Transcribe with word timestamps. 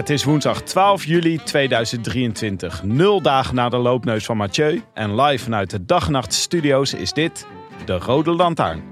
Het 0.00 0.10
is 0.10 0.24
woensdag 0.24 0.62
12 0.62 1.04
juli 1.04 1.36
2023. 1.44 2.82
Nul 2.82 3.22
dagen 3.22 3.54
na 3.54 3.68
de 3.68 3.76
loopneus 3.76 4.24
van 4.24 4.36
Mathieu. 4.36 4.82
En 4.94 5.20
live 5.20 5.44
vanuit 5.44 5.70
de 5.70 5.84
Dag 5.84 6.06
en 6.06 6.12
Nacht 6.12 6.32
Studio's 6.32 6.94
is 6.94 7.12
dit 7.12 7.46
de 7.84 7.98
Rode 7.98 8.30
Lantaarn. 8.30 8.82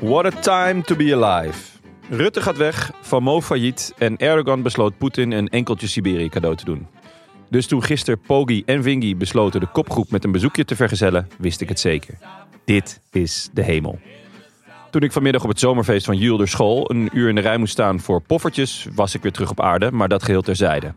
What 0.00 0.24
a 0.24 0.30
time 0.40 0.82
to 0.82 0.96
be 0.96 1.24
alive. 1.24 1.58
Rutte 2.10 2.40
gaat 2.40 2.56
weg, 2.56 2.90
Van 3.00 3.22
Mo 3.22 3.40
failliet 3.40 3.94
en 3.98 4.16
Erdogan 4.16 4.62
besloot 4.62 4.98
Poetin 4.98 5.30
een 5.30 5.48
enkeltje 5.48 5.86
Siberië 5.86 6.28
cadeau 6.28 6.56
te 6.56 6.64
doen. 6.64 6.97
Dus 7.50 7.66
toen 7.66 7.82
gisteren 7.82 8.20
Pogi 8.20 8.62
en 8.66 8.82
Vingy 8.82 9.16
besloten 9.16 9.60
de 9.60 9.66
kopgroep 9.66 10.10
met 10.10 10.24
een 10.24 10.32
bezoekje 10.32 10.64
te 10.64 10.76
vergezellen, 10.76 11.28
wist 11.38 11.60
ik 11.60 11.68
het 11.68 11.80
zeker. 11.80 12.18
Dit 12.64 13.00
is 13.10 13.48
de 13.52 13.62
hemel. 13.62 13.98
Toen 14.90 15.02
ik 15.02 15.12
vanmiddag 15.12 15.42
op 15.42 15.48
het 15.48 15.58
zomerfeest 15.58 16.06
van 16.06 16.16
Julder 16.16 16.48
School 16.48 16.90
een 16.90 17.08
uur 17.12 17.28
in 17.28 17.34
de 17.34 17.40
rij 17.40 17.58
moest 17.58 17.72
staan 17.72 18.00
voor 18.00 18.22
poffertjes, 18.22 18.86
was 18.94 19.14
ik 19.14 19.22
weer 19.22 19.32
terug 19.32 19.50
op 19.50 19.60
aarde, 19.60 19.90
maar 19.90 20.08
dat 20.08 20.22
geheel 20.22 20.42
terzijde. 20.42 20.94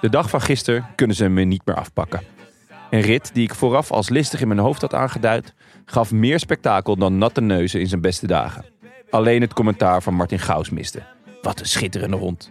De 0.00 0.08
dag 0.08 0.30
van 0.30 0.40
gisteren 0.40 0.86
kunnen 0.94 1.16
ze 1.16 1.28
me 1.28 1.42
niet 1.42 1.62
meer 1.64 1.76
afpakken. 1.76 2.22
Een 2.90 3.00
rit 3.00 3.30
die 3.34 3.44
ik 3.44 3.54
vooraf 3.54 3.90
als 3.90 4.08
listig 4.08 4.40
in 4.40 4.48
mijn 4.48 4.60
hoofd 4.60 4.80
had 4.80 4.94
aangeduid, 4.94 5.54
gaf 5.84 6.12
meer 6.12 6.38
spektakel 6.38 6.96
dan 6.96 7.18
natte 7.18 7.40
neuzen 7.40 7.80
in 7.80 7.88
zijn 7.88 8.00
beste 8.00 8.26
dagen. 8.26 8.64
Alleen 9.10 9.40
het 9.40 9.54
commentaar 9.54 10.02
van 10.02 10.14
Martin 10.14 10.38
Gaus 10.38 10.70
miste. 10.70 11.02
Wat 11.42 11.60
een 11.60 11.66
schitterende 11.66 12.16
hond. 12.16 12.50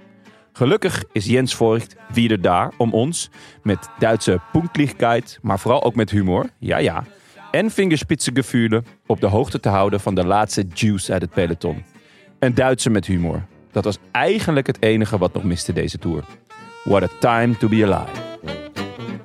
Gelukkig 0.58 1.03
is 1.11 1.25
Jens 1.25 1.56
Voigt 1.56 1.95
weer 2.14 2.42
daar 2.42 2.72
om 2.78 2.94
ons 2.94 3.30
met 3.64 3.89
Duitse 4.00 4.39
punktlichkeit, 4.52 5.39
maar 5.42 5.59
vooral 5.59 5.84
ook 5.84 5.95
met 5.95 6.09
humor, 6.09 6.50
ja 6.59 6.78
ja, 6.78 7.03
en 7.52 7.72
vingerspitsengefühle 7.72 8.84
op 9.06 9.20
de 9.20 9.28
hoogte 9.28 9.59
te 9.59 9.70
houden 9.70 10.00
van 10.00 10.16
de 10.16 10.25
laatste 10.25 10.66
juice 10.73 11.12
uit 11.14 11.22
het 11.22 11.31
peloton. 11.31 11.84
Een 12.39 12.53
Duitse 12.53 12.89
met 12.89 13.06
humor. 13.06 13.45
Dat 13.72 13.84
was 13.84 13.97
eigenlijk 14.12 14.67
het 14.67 14.81
enige 14.81 15.17
wat 15.17 15.34
nog 15.34 15.44
miste 15.44 15.73
deze 15.73 15.97
tour. 15.97 16.23
What 16.84 17.03
a 17.03 17.08
time 17.19 17.58
to 17.58 17.67
be 17.67 17.94
alive. 17.94 18.55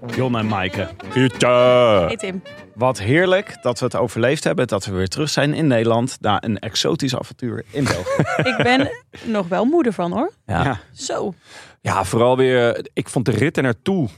Jon 0.06 0.36
en 0.36 0.46
Maaike. 0.46 0.88
Hey 1.08 2.16
Tim. 2.16 2.42
Wat 2.74 2.98
heerlijk 2.98 3.58
dat 3.62 3.78
we 3.78 3.84
het 3.84 3.96
overleefd 3.96 4.44
hebben. 4.44 4.66
Dat 4.66 4.84
we 4.84 4.92
weer 4.92 5.08
terug 5.08 5.30
zijn 5.30 5.54
in 5.54 5.66
Nederland. 5.66 6.16
Na 6.20 6.42
een 6.44 6.58
exotisch 6.58 7.16
avontuur 7.16 7.64
in 7.70 7.84
België. 7.84 8.22
Ik 8.50 8.56
ben 8.62 8.90
nog 9.24 9.48
wel 9.48 9.64
moeder 9.64 9.92
van 9.92 10.12
hoor. 10.12 10.32
Ja. 10.46 10.64
ja. 10.64 10.80
Zo. 10.92 11.34
Ja, 11.80 12.04
vooral 12.04 12.36
weer. 12.36 12.88
Ik 12.92 13.08
vond 13.08 13.24
de 13.24 13.30
rit 13.30 13.56
er 13.56 13.62
naartoe 13.62 14.08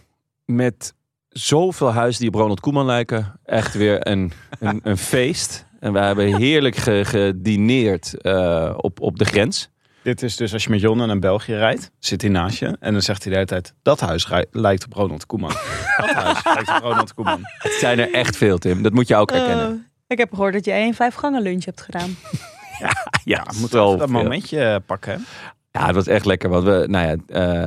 met 0.44 0.94
zoveel 1.28 1.93
huizen 1.93 2.20
die 2.20 2.31
op 2.31 2.34
Ronald 2.34 2.60
Koeman 2.60 2.87
lijken. 2.87 3.41
Echt 3.44 3.75
weer 3.75 4.06
een, 4.06 4.32
een, 4.60 4.81
een 4.82 4.99
feest. 5.12 5.66
En 5.81 5.93
we 5.93 5.99
hebben 5.99 6.37
heerlijk 6.37 6.76
gedineerd 6.76 8.14
uh, 8.22 8.75
op, 8.76 9.00
op 9.00 9.19
de 9.19 9.25
grens. 9.25 9.70
Dit 10.02 10.22
is 10.22 10.36
dus 10.36 10.52
als 10.52 10.64
je 10.64 10.70
met 10.70 10.80
Jon 10.80 10.96
naar 10.96 11.18
België 11.18 11.54
rijdt, 11.54 11.90
zit 11.98 12.20
hij 12.20 12.30
naast 12.30 12.58
je. 12.58 12.76
En 12.80 12.92
dan 12.92 13.02
zegt 13.02 13.22
hij 13.22 13.32
de 13.32 13.38
hele 13.38 13.48
tijd, 13.48 13.74
dat 13.82 14.00
huis 14.00 14.28
lijkt 14.50 14.84
op 14.84 14.92
Ronald 14.92 15.26
Koeman. 15.26 15.50
dat 15.96 16.12
huis 16.12 16.44
lijkt 16.44 16.68
op 16.68 16.82
Ronald 16.82 17.14
Koeman. 17.14 17.40
Het 17.42 17.72
zijn 17.72 17.98
er 17.98 18.12
echt 18.12 18.36
veel, 18.36 18.58
Tim. 18.58 18.82
Dat 18.82 18.92
moet 18.92 19.08
je 19.08 19.16
ook 19.16 19.30
herkennen. 19.30 19.72
Uh, 19.72 19.80
ik 20.06 20.18
heb 20.18 20.30
gehoord 20.30 20.52
dat 20.52 20.64
jij 20.64 20.86
een 20.86 20.94
vijf 20.94 21.14
gangen 21.14 21.42
lunch 21.42 21.64
hebt 21.64 21.80
gedaan. 21.80 22.16
ja, 22.80 22.90
ja, 23.24 23.46
moet 23.60 23.70
wel 23.70 23.96
dat 23.96 24.08
momentje 24.08 24.82
pakken. 24.86 25.26
Ja, 25.70 25.86
het 25.86 25.94
was 25.94 26.06
echt 26.06 26.24
lekker. 26.24 26.48
Want 26.48 26.64
we, 26.64 26.84
nou 26.88 27.06
ja, 27.06 27.16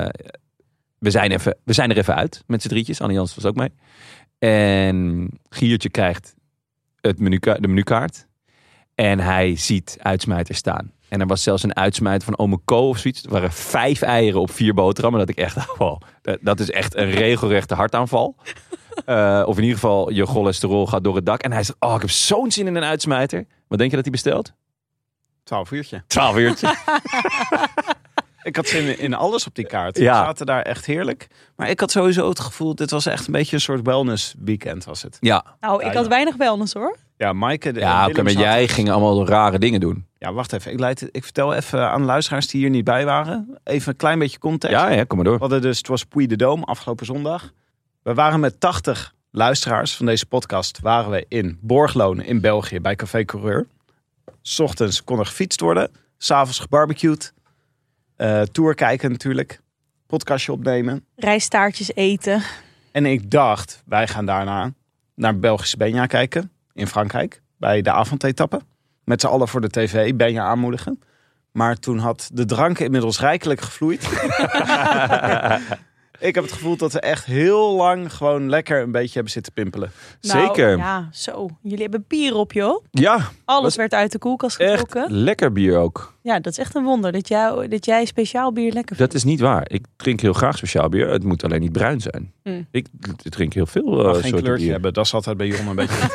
uh, 0.02 0.08
we, 0.98 1.10
zijn 1.10 1.30
even, 1.30 1.56
we 1.64 1.72
zijn 1.72 1.90
er 1.90 1.96
even 1.96 2.14
uit 2.14 2.42
met 2.46 2.62
z'n 2.62 2.68
drietjes. 2.68 3.00
Annie 3.00 3.16
Jans 3.16 3.34
was 3.34 3.44
ook 3.44 3.56
mee. 3.56 3.72
En 4.38 5.28
Giertje 5.48 5.90
krijgt 5.90 6.34
het 7.00 7.18
menu, 7.18 7.38
de 7.38 7.68
menukaart. 7.68 8.26
En 8.94 9.18
hij 9.18 9.56
ziet 9.56 9.96
uitsmijter 10.00 10.54
staan. 10.54 10.92
En 11.08 11.20
er 11.20 11.26
was 11.26 11.42
zelfs 11.42 11.62
een 11.62 11.76
uitsmijter 11.76 12.24
van 12.24 12.38
Ome 12.38 12.60
Co 12.64 12.88
of 12.88 12.98
zoiets. 12.98 13.22
Er 13.22 13.30
waren 13.30 13.52
vijf 13.52 14.02
eieren 14.02 14.40
op 14.40 14.50
vier 14.50 14.74
boterhammen. 14.74 15.20
Dat 15.20 15.28
ik 15.28 15.36
echt, 15.36 15.76
wow, 15.76 16.00
dat 16.40 16.60
is 16.60 16.70
echt 16.70 16.96
een 16.96 17.10
regelrechte 17.10 17.74
hartaanval. 17.74 18.36
Uh, 19.06 19.42
of 19.48 19.56
in 19.56 19.62
ieder 19.62 19.78
geval, 19.78 20.10
je 20.10 20.26
cholesterol 20.26 20.86
gaat 20.86 21.04
door 21.04 21.16
het 21.16 21.26
dak. 21.26 21.42
En 21.42 21.52
hij 21.52 21.62
zegt, 21.62 21.78
oh, 21.80 21.94
ik 21.94 22.00
heb 22.00 22.10
zo'n 22.10 22.50
zin 22.50 22.66
in 22.66 22.74
een 22.74 22.84
uitsmijter. 22.84 23.46
Wat 23.68 23.78
denk 23.78 23.90
je 23.90 23.96
dat 23.96 24.04
hij 24.04 24.14
bestelt? 24.14 24.52
Twaalf 25.44 25.70
uurtje. 25.70 26.02
Twaalf 26.06 26.36
uurtje. 26.36 26.74
ik 28.42 28.56
had 28.56 28.66
zin 28.66 28.98
in 28.98 29.14
alles 29.14 29.46
op 29.46 29.54
die 29.54 29.66
kaart. 29.66 29.98
Ja. 29.98 30.18
We 30.18 30.26
zaten 30.26 30.46
daar 30.46 30.62
echt 30.62 30.86
heerlijk. 30.86 31.28
Maar 31.56 31.70
ik 31.70 31.80
had 31.80 31.90
sowieso 31.90 32.28
het 32.28 32.40
gevoel, 32.40 32.74
dit 32.74 32.90
was 32.90 33.06
echt 33.06 33.26
een 33.26 33.32
beetje 33.32 33.56
een 33.56 33.62
soort 33.62 33.86
wellness 33.86 34.34
weekend 34.38 34.84
was 34.84 35.02
het. 35.02 35.16
Ja. 35.20 35.44
Nou, 35.60 35.84
ik 35.84 35.92
had 35.92 36.06
weinig 36.06 36.36
wellness 36.36 36.72
hoor. 36.72 36.96
Ja, 37.16 37.32
Maaike. 37.32 37.74
Ja, 37.74 38.06
oké, 38.06 38.22
maar 38.22 38.32
jij 38.32 38.68
ging 38.68 38.90
allemaal 38.90 39.26
rare 39.26 39.58
dingen 39.58 39.80
doen. 39.80 40.06
Ja, 40.26 40.32
wacht 40.32 40.52
even. 40.52 40.72
Ik, 40.72 40.78
leid, 40.78 41.08
ik 41.10 41.24
vertel 41.24 41.54
even 41.54 41.90
aan 41.90 42.00
de 42.00 42.06
luisteraars 42.06 42.46
die 42.46 42.60
hier 42.60 42.70
niet 42.70 42.84
bij 42.84 43.04
waren. 43.04 43.58
Even 43.64 43.88
een 43.88 43.96
klein 43.96 44.18
beetje 44.18 44.38
context. 44.38 44.76
Ja, 44.76 44.90
ja 44.90 45.04
kom 45.04 45.16
maar 45.16 45.26
door. 45.26 45.34
We 45.34 45.40
hadden 45.40 45.62
dus, 45.62 45.78
het 45.78 45.88
was 45.88 46.04
Puy 46.04 46.26
de 46.26 46.36
Dome 46.36 46.64
afgelopen 46.64 47.06
zondag. 47.06 47.52
We 48.02 48.14
waren 48.14 48.40
met 48.40 48.60
80 48.60 49.14
luisteraars 49.30 49.96
van 49.96 50.06
deze 50.06 50.26
podcast. 50.26 50.80
Waren 50.80 51.10
we 51.10 51.24
in 51.28 51.58
Borgloon 51.60 52.22
in 52.22 52.40
België 52.40 52.80
bij 52.80 52.96
Café 52.96 53.24
Coureur. 53.24 53.66
S 54.42 54.60
ochtends 54.60 55.04
kon 55.04 55.18
er 55.18 55.26
gefietst 55.26 55.60
worden. 55.60 55.90
S'avonds 56.18 56.58
gebarbecued. 56.58 57.32
Uh, 58.16 58.42
tour 58.42 58.74
kijken 58.74 59.10
natuurlijk. 59.10 59.60
Podcastje 60.06 60.52
opnemen. 60.52 61.04
Rijstaartjes 61.16 61.94
eten. 61.94 62.42
En 62.92 63.06
ik 63.06 63.30
dacht, 63.30 63.82
wij 63.84 64.08
gaan 64.08 64.26
daarna 64.26 64.72
naar 65.14 65.38
Belgische 65.38 65.76
Benja 65.76 66.06
kijken 66.06 66.50
in 66.72 66.86
Frankrijk 66.86 67.42
bij 67.56 67.82
de 67.82 67.90
avondetappe. 67.90 68.60
Met 69.06 69.20
z'n 69.20 69.26
allen 69.26 69.48
voor 69.48 69.60
de 69.60 69.70
tv, 69.70 70.14
ben 70.14 70.32
je 70.32 70.40
aanmoedigen. 70.40 71.00
Maar 71.52 71.76
toen 71.78 71.98
had 71.98 72.30
de 72.32 72.44
drank 72.44 72.78
inmiddels 72.78 73.20
rijkelijk 73.20 73.60
gevloeid. 73.60 74.02
Ik 76.18 76.34
heb 76.34 76.44
het 76.44 76.52
gevoel 76.52 76.76
dat 76.76 76.92
we 76.92 77.00
echt 77.00 77.24
heel 77.24 77.74
lang 77.74 78.12
gewoon 78.12 78.48
lekker 78.48 78.82
een 78.82 78.92
beetje 78.92 79.12
hebben 79.12 79.32
zitten 79.32 79.52
pimpelen. 79.52 79.90
Nou, 80.20 80.46
Zeker. 80.46 80.76
Ja, 80.76 81.08
zo. 81.12 81.48
Jullie 81.62 81.82
hebben 81.82 82.04
bier 82.08 82.34
op, 82.34 82.52
joh. 82.52 82.84
Ja. 82.90 83.18
Alles 83.44 83.76
werd 83.76 83.92
uit 83.94 84.12
de 84.12 84.18
koelkast 84.18 84.56
getrokken. 84.56 85.02
Echt 85.02 85.10
lekker 85.10 85.52
bier 85.52 85.78
ook. 85.78 86.14
Ja, 86.26 86.40
dat 86.40 86.52
is 86.52 86.58
echt 86.58 86.74
een 86.74 86.84
wonder 86.84 87.12
dat, 87.12 87.28
jou, 87.28 87.68
dat 87.68 87.84
jij 87.84 88.04
speciaal 88.04 88.52
bier 88.52 88.72
lekker 88.72 88.96
vindt. 88.96 89.12
Dat 89.12 89.22
is 89.22 89.28
niet 89.28 89.40
waar. 89.40 89.70
Ik 89.70 89.84
drink 89.96 90.20
heel 90.20 90.32
graag 90.32 90.56
speciaal 90.56 90.88
bier. 90.88 91.08
Het 91.08 91.24
moet 91.24 91.44
alleen 91.44 91.60
niet 91.60 91.72
bruin 91.72 92.00
zijn. 92.00 92.32
Mm. 92.42 92.66
Ik, 92.70 92.86
drink 93.22 93.52
heel 93.52 93.66
veel 93.66 94.08
uh, 94.08 94.14
geen 94.14 94.30
kleurtje 94.30 94.64
bier. 94.64 94.72
hebben. 94.72 94.92
Dat 94.92 95.04
is 95.04 95.14
altijd 95.14 95.36
bij 95.36 95.46
Jon 95.46 95.66
een 95.66 95.76
beetje... 95.76 96.08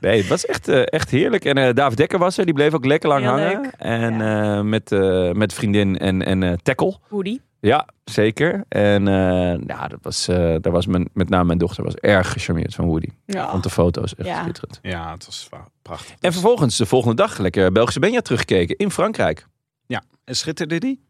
nee, 0.00 0.18
het 0.18 0.28
was 0.28 0.46
echt, 0.46 0.68
uh, 0.68 0.82
echt 0.84 1.10
heerlijk. 1.10 1.44
En 1.44 1.58
uh, 1.58 1.72
David 1.72 1.96
Dekker 1.96 2.18
was 2.18 2.38
er. 2.38 2.44
Die 2.44 2.54
bleef 2.54 2.74
ook 2.74 2.84
lekker 2.84 3.08
lang 3.08 3.24
hangen. 3.24 3.70
En 3.78 4.18
ja. 4.18 4.62
met, 4.62 4.90
met 5.32 5.54
vriendin 5.54 5.98
en, 5.98 6.22
en 6.22 6.62
Tackle. 6.62 6.96
Woody. 7.08 7.38
Ja, 7.66 7.86
zeker. 8.04 8.64
En 8.68 9.06
uh, 9.06 9.58
ja, 9.66 9.88
dat 9.88 9.98
was, 10.02 10.28
uh, 10.28 10.36
daar 10.60 10.72
was 10.72 10.86
mijn, 10.86 11.08
met 11.12 11.28
name 11.28 11.44
mijn 11.44 11.58
dochter 11.58 11.84
was 11.84 11.94
erg 11.94 12.32
gecharmeerd 12.32 12.74
van 12.74 12.86
Woody. 12.86 13.08
Ja. 13.24 13.50
Vond 13.50 13.62
de 13.62 13.70
foto's 13.70 14.14
echt 14.14 14.28
ja. 14.28 14.42
schitterend. 14.42 14.78
Ja, 14.82 15.12
het 15.12 15.26
was 15.26 15.48
prachtig. 15.82 16.14
En 16.20 16.32
vervolgens 16.32 16.76
de 16.76 16.86
volgende 16.86 17.16
dag 17.16 17.38
lekker 17.38 17.72
Belgische 17.72 18.00
Benja 18.00 18.20
teruggekeken 18.20 18.76
in 18.76 18.90
Frankrijk. 18.90 19.46
Ja, 19.86 20.02
en 20.24 20.36
schitterde 20.36 20.78
die? 20.78 21.04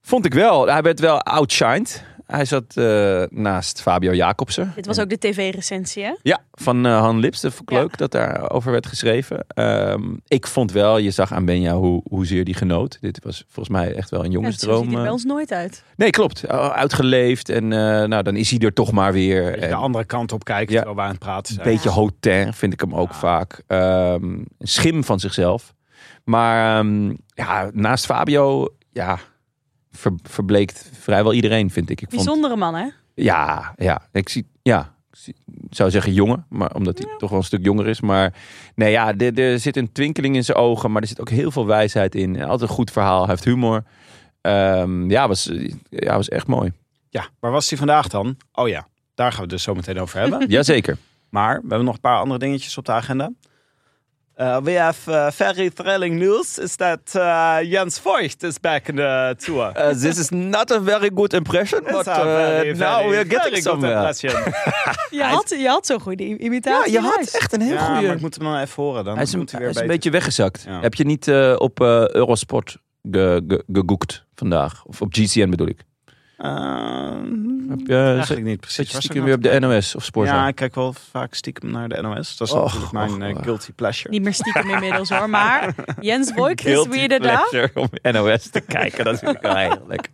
Vond 0.00 0.24
ik 0.24 0.34
wel. 0.34 0.68
Hij 0.68 0.82
werd 0.82 1.00
wel 1.00 1.20
outshined. 1.20 2.04
Hij 2.26 2.44
zat 2.44 2.76
eh, 2.76 3.22
naast 3.30 3.80
Fabio 3.82 4.12
Jacobsen. 4.14 4.72
Dit 4.74 4.86
was 4.86 4.98
ook 5.00 5.08
de 5.08 5.18
tv-recensie, 5.18 6.04
hè? 6.04 6.12
Ja, 6.22 6.40
van 6.52 6.86
eh, 6.86 6.98
Han 7.00 7.18
Lips. 7.18 7.40
Dat 7.40 7.54
vond 7.54 7.70
ik 7.70 7.76
Ja. 7.76 7.82
leuk 7.82 7.98
dat 7.98 8.10
daarover 8.12 8.72
werd 8.72 8.86
geschreven. 8.86 9.44
Ehm, 9.48 10.02
ik 10.26 10.46
vond 10.46 10.72
wel, 10.72 10.98
je 10.98 11.10
zag 11.10 11.32
aan 11.32 11.44
Benja 11.44 11.74
hoe, 11.74 12.02
hoezeer 12.08 12.44
die 12.44 12.54
genoot. 12.54 12.98
Dit 13.00 13.18
was 13.24 13.44
volgens 13.48 13.76
mij 13.76 13.94
echt 13.94 14.10
wel 14.10 14.20
een 14.20 14.26
Ja, 14.26 14.32
zo 14.32 14.38
jongensdroom. 14.38 14.82
ziet 14.84 14.92
hij 14.92 15.02
bij 15.02 15.10
ons 15.10 15.24
nooit 15.24 15.52
uit. 15.52 15.82
Nee, 15.96 16.10
klopt. 16.10 16.48
Uitgeleefd. 16.48 17.48
En 17.48 17.72
eh, 17.72 18.04
nou, 18.08 18.22
dan 18.22 18.36
is 18.36 18.50
hij 18.50 18.58
er 18.58 18.72
toch 18.72 18.92
maar 18.92 19.12
weer. 19.12 19.60
De 19.60 19.74
andere 19.74 20.04
kant 20.04 20.32
op 20.32 20.44
kijkt 20.44 20.70
Ja. 20.70 20.76
terwijl 20.76 20.96
wij 20.96 21.04
aan 21.04 21.10
het 21.10 21.20
praten 21.20 21.56
een 21.58 21.62
beetje 21.64 21.88
hotain 21.90 22.54
vind 22.54 22.72
ik 22.72 22.80
hem 22.80 22.94
ook 22.94 23.10
Ja. 23.12 23.18
vaak. 23.18 23.62
Ehm, 23.66 24.24
een 24.24 24.48
schim 24.58 25.04
van 25.04 25.20
zichzelf. 25.20 25.74
Maar 26.24 26.78
ehm, 26.78 27.14
ja, 27.34 27.70
naast 27.72 28.04
Fabio, 28.06 28.68
ja, 28.92 29.18
ver- 29.96 30.18
verbleekt 30.22 30.90
vrijwel 31.00 31.32
iedereen, 31.32 31.70
vind 31.70 31.90
ik. 31.90 32.00
ik 32.00 32.08
vond, 32.10 32.24
Bijzondere 32.24 32.56
man, 32.56 32.74
hè? 32.74 32.86
ja, 33.14 33.74
ja, 33.76 34.02
ik 34.12 34.28
zie, 34.28 34.46
ja, 34.62 34.94
ik 35.26 35.34
zou 35.70 35.90
zeggen 35.90 36.12
jongen, 36.12 36.46
maar 36.48 36.74
omdat 36.74 36.98
hij 36.98 37.08
toch 37.18 37.30
wel 37.30 37.38
een 37.38 37.44
stuk 37.44 37.64
jonger 37.64 37.86
is. 37.86 38.00
Maar 38.00 38.34
nee, 38.74 38.90
ja, 38.90 39.16
er, 39.16 39.38
er 39.38 39.58
zit 39.58 39.76
een 39.76 39.92
twinkeling 39.92 40.34
in 40.36 40.44
zijn 40.44 40.58
ogen, 40.58 40.92
maar 40.92 41.02
er 41.02 41.08
zit 41.08 41.20
ook 41.20 41.30
heel 41.30 41.50
veel 41.50 41.66
wijsheid 41.66 42.14
in. 42.14 42.36
En 42.36 42.48
Altijd 42.48 42.70
een 42.70 42.76
goed 42.76 42.90
verhaal, 42.90 43.20
hij 43.20 43.28
heeft 43.30 43.44
humor. 43.44 43.82
Ehm, 44.40 45.10
ja, 45.10 45.28
was, 45.28 45.50
ja, 45.88 46.16
was 46.16 46.28
echt 46.28 46.46
mooi. 46.46 46.72
Ja, 47.08 47.28
waar 47.40 47.50
was 47.50 47.68
hij 47.68 47.78
vandaag 47.78 48.08
dan? 48.08 48.36
Oh 48.52 48.68
ja, 48.68 48.86
daar 49.14 49.26
gaan 49.28 49.36
we 49.36 49.42
het 49.42 49.50
dus 49.50 49.62
zo 49.62 49.74
meteen 49.74 49.98
over 50.00 50.18
hebben. 50.20 50.48
Jazeker. 50.50 50.96
Maar 51.30 51.54
we 51.54 51.66
hebben 51.68 51.84
nog 51.84 51.94
een 51.94 52.00
paar 52.00 52.18
andere 52.18 52.38
dingetjes 52.38 52.78
op 52.78 52.84
de 52.84 52.92
agenda. 52.92 53.30
Uh, 54.36 54.60
we 54.64 54.72
have 54.72 54.98
uh, 55.08 55.30
very 55.30 55.70
thrilling 55.70 56.18
news 56.18 56.58
is 56.58 56.76
that 56.76 57.12
uh, 57.14 57.58
Jens 57.62 57.98
Voigt 58.00 58.42
is 58.42 58.58
back 58.60 58.88
in 58.88 58.96
the 58.96 59.34
tour. 59.38 59.72
Uh, 59.76 59.90
this 60.00 60.18
is 60.18 60.30
not 60.30 60.70
a 60.70 60.80
very 60.80 61.10
good 61.14 61.32
impression, 61.32 61.80
It's 61.82 61.90
but 61.92 62.06
uh, 62.08 62.14
very, 62.22 62.72
now 62.76 62.96
very, 62.96 63.08
we're 63.08 63.24
getting 63.28 63.52
good 63.52 63.62
somewhere. 63.62 63.94
impression. 63.96 64.52
Je 65.18 65.22
had, 65.22 65.48
je 65.58 65.68
had 65.68 65.86
zo'n 65.86 66.00
goede 66.00 66.24
i- 66.24 66.28
Ja, 66.28 66.36
imitatie 66.38 66.92
je 66.92 67.00
had 67.00 67.28
echt 67.32 67.52
een 67.52 67.60
heel 67.60 67.72
ja, 67.74 67.86
goede... 67.86 68.06
maar 68.06 68.14
ik 68.16 68.20
moet 68.20 68.34
hem 68.34 68.44
dan 68.44 68.56
even 68.58 68.82
horen. 68.82 69.04
Dan 69.04 69.14
Hij 69.14 69.22
is, 69.22 69.32
een, 69.32 69.38
moet 69.38 69.50
hij 69.50 69.60
hij 69.60 69.68
weer 69.68 69.76
is 69.76 69.82
een 69.82 69.86
beter. 69.86 69.96
beetje 69.96 70.18
weggezakt. 70.18 70.62
Ja. 70.66 70.80
Heb 70.80 70.94
je 70.94 71.04
niet 71.04 71.28
op 71.58 71.80
Eurosport 72.12 72.76
ge, 73.10 73.44
ge, 73.48 73.64
gegoekt 73.72 74.24
vandaag? 74.34 74.84
Of 74.84 75.00
op 75.00 75.08
GCN 75.12 75.48
bedoel 75.50 75.66
ik? 75.68 75.80
Uh, 76.38 77.10
Heb 77.68 77.78
je, 77.86 77.96
eigenlijk 77.96 78.46
niet 78.46 78.60
precies. 78.60 78.76
Zit 78.76 78.90
je 78.90 78.96
stiekem 78.96 79.24
weer 79.24 79.34
op 79.34 79.42
de 79.42 79.58
NOS 79.60 79.94
of 79.94 80.04
Sporza? 80.04 80.34
Ja, 80.34 80.48
ik 80.48 80.54
kijk 80.54 80.74
wel 80.74 80.92
vaak 81.10 81.34
stiekem 81.34 81.70
naar 81.70 81.88
de 81.88 82.02
NOS. 82.02 82.36
Dat 82.36 82.48
is 82.48 82.54
Och, 82.54 82.62
natuurlijk 82.64 82.92
mijn 82.92 83.10
och, 83.12 83.28
eh, 83.28 83.36
och. 83.36 83.42
guilty 83.44 83.72
pleasure. 83.72 84.10
Niet 84.10 84.22
meer 84.22 84.34
stiekem 84.34 84.70
inmiddels 84.70 85.08
hoor. 85.10 85.30
Maar 85.30 85.74
Jens 86.00 86.32
Voigt 86.34 86.58
is 86.64 86.72
Guilty 86.72 86.88
weer 86.88 87.08
daar. 87.08 87.18
pleasure 87.20 87.70
om 87.74 87.88
NOS 88.12 88.48
te 88.50 88.60
kijken. 88.60 89.04
Dat 89.04 89.18
vind 89.18 89.36
ik 89.36 89.42
wel 89.42 89.56
heel 89.56 89.84
lekker. 89.88 90.12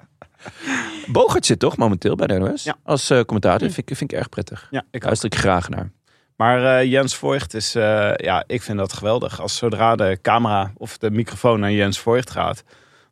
Bogert 1.07 1.47
zit 1.47 1.59
toch 1.59 1.77
momenteel 1.77 2.15
bij 2.17 2.27
de 2.27 2.39
NOS? 2.39 2.65
Ja. 2.65 2.77
Als 2.85 3.11
eh, 3.11 3.21
commentator. 3.21 3.71
Vind, 3.71 3.91
ik- 3.91 3.97
vind 3.97 4.13
ik 4.13 4.19
erg 4.19 4.29
prettig. 4.29 4.67
Ja, 4.71 4.79
ik 4.91 4.97
ook. 4.97 5.05
Luister 5.05 5.33
ik 5.33 5.39
graag 5.39 5.69
naar. 5.69 5.91
Maar 6.37 6.79
eh, 6.79 6.91
Jens 6.91 7.15
Voigt 7.17 7.55
is, 7.55 7.75
eh, 7.75 8.11
ja, 8.17 8.45
ik 8.47 8.63
vind 8.63 8.79
dat 8.79 8.93
geweldig. 8.93 9.41
Als 9.41 9.57
zodra 9.57 9.97
de 9.97 10.19
camera 10.23 10.73
of 10.77 10.99
de 10.99 11.11
microfoon 11.11 11.61
naar 11.61 11.73
Jens 11.73 11.99
Voigt 11.99 12.31
gaat, 12.31 12.65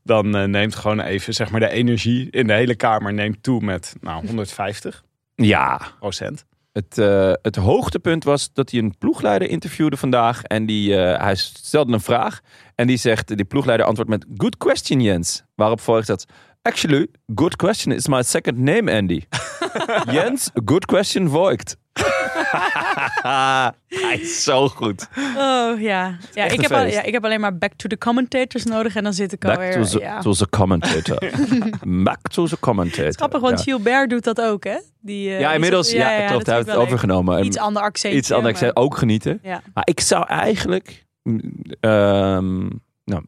dan 0.08 0.36
eh, 0.36 0.44
neemt 0.44 0.74
gewoon 0.74 1.00
even 1.00 1.34
zeg 1.34 1.50
maar 1.50 1.60
de 1.60 1.70
energie 1.70 2.30
in 2.30 2.46
de 2.46 2.52
hele 2.52 2.74
kamer 2.74 3.12
neemt 3.14 3.42
toe 3.42 3.60
met 3.60 3.94
nou 4.00 4.26
150 4.26 5.04
Ja, 5.34 5.80
procent. 5.98 6.44
Het, 6.72 6.98
eh, 6.98 7.32
het 7.42 7.56
hoogtepunt 7.56 8.24
was 8.24 8.52
dat 8.52 8.70
hij 8.70 8.80
een 8.80 8.94
ploegleider 8.98 9.48
interviewde 9.48 9.96
vandaag. 9.96 10.42
En 10.42 10.66
die, 10.66 10.96
eh, 10.96 11.22
hij 11.22 11.34
stelde 11.34 11.92
een 11.92 12.00
vraag. 12.00 12.40
En 12.74 12.86
die 12.86 12.96
zegt, 12.96 13.36
die 13.36 13.44
ploegleider 13.44 13.86
antwoordt 13.86 14.10
met... 14.10 14.26
Good 14.36 14.56
question, 14.56 15.00
Jens. 15.00 15.42
Waarop 15.54 15.80
volgt 15.80 16.06
dat... 16.06 16.26
Actually, 16.62 17.06
good 17.34 17.56
question 17.56 17.94
is 17.94 18.08
my 18.08 18.22
second 18.22 18.58
name, 18.58 18.92
Andy. 18.96 19.22
Jens, 20.16 20.50
good 20.64 20.86
question, 20.86 21.28
Voigt. 21.28 21.76
hij 23.88 24.18
is 24.20 24.42
zo 24.42 24.68
goed. 24.68 25.08
Oh 25.36 25.80
ja. 25.80 26.16
ja, 26.34 26.44
ik 26.44 26.60
heb 26.60 26.72
al, 26.72 26.84
ja. 26.84 27.02
Ik 27.02 27.12
heb 27.12 27.24
alleen 27.24 27.40
maar 27.40 27.58
back 27.58 27.72
to 27.76 27.88
the 27.88 27.98
commentators 27.98 28.64
nodig. 28.64 28.96
En 28.96 29.04
dan 29.04 29.12
zit 29.12 29.32
ik 29.32 29.38
Back 29.40 29.54
alweer. 29.54 29.72
to 29.72 29.84
the, 29.84 29.98
ja. 29.98 30.20
to 30.20 30.32
the 30.32 30.48
commentator. 30.48 31.32
Back 32.04 32.28
to 32.28 32.46
the 32.46 32.58
commentator. 32.60 33.12
Grappig, 33.12 33.40
want 33.40 33.58
ja. 33.58 33.64
Gilbert 33.64 34.10
doet 34.10 34.24
dat 34.24 34.40
ook, 34.40 34.64
hè? 34.64 34.76
Die, 35.00 35.30
eh, 35.30 35.40
ja, 35.40 35.52
inmiddels. 35.52 35.90
Ja, 35.90 36.26
klopt. 36.26 36.46
Hij 36.46 36.54
heeft 36.54 36.68
het 36.68 36.76
overgenomen. 36.76 37.44
Iets 37.44 37.58
ander 37.58 37.82
accent. 37.82 38.14
Iets 38.14 38.30
anders 38.32 38.60
maar- 38.60 38.70
ook 38.74 38.96
genieten. 38.96 39.40
Maar 39.74 39.84
ik 39.84 40.00
zou 40.00 40.26
eigenlijk. 40.26 41.06
mm, 41.22 41.40
ehm, 41.80 42.66
nou, 43.04 43.22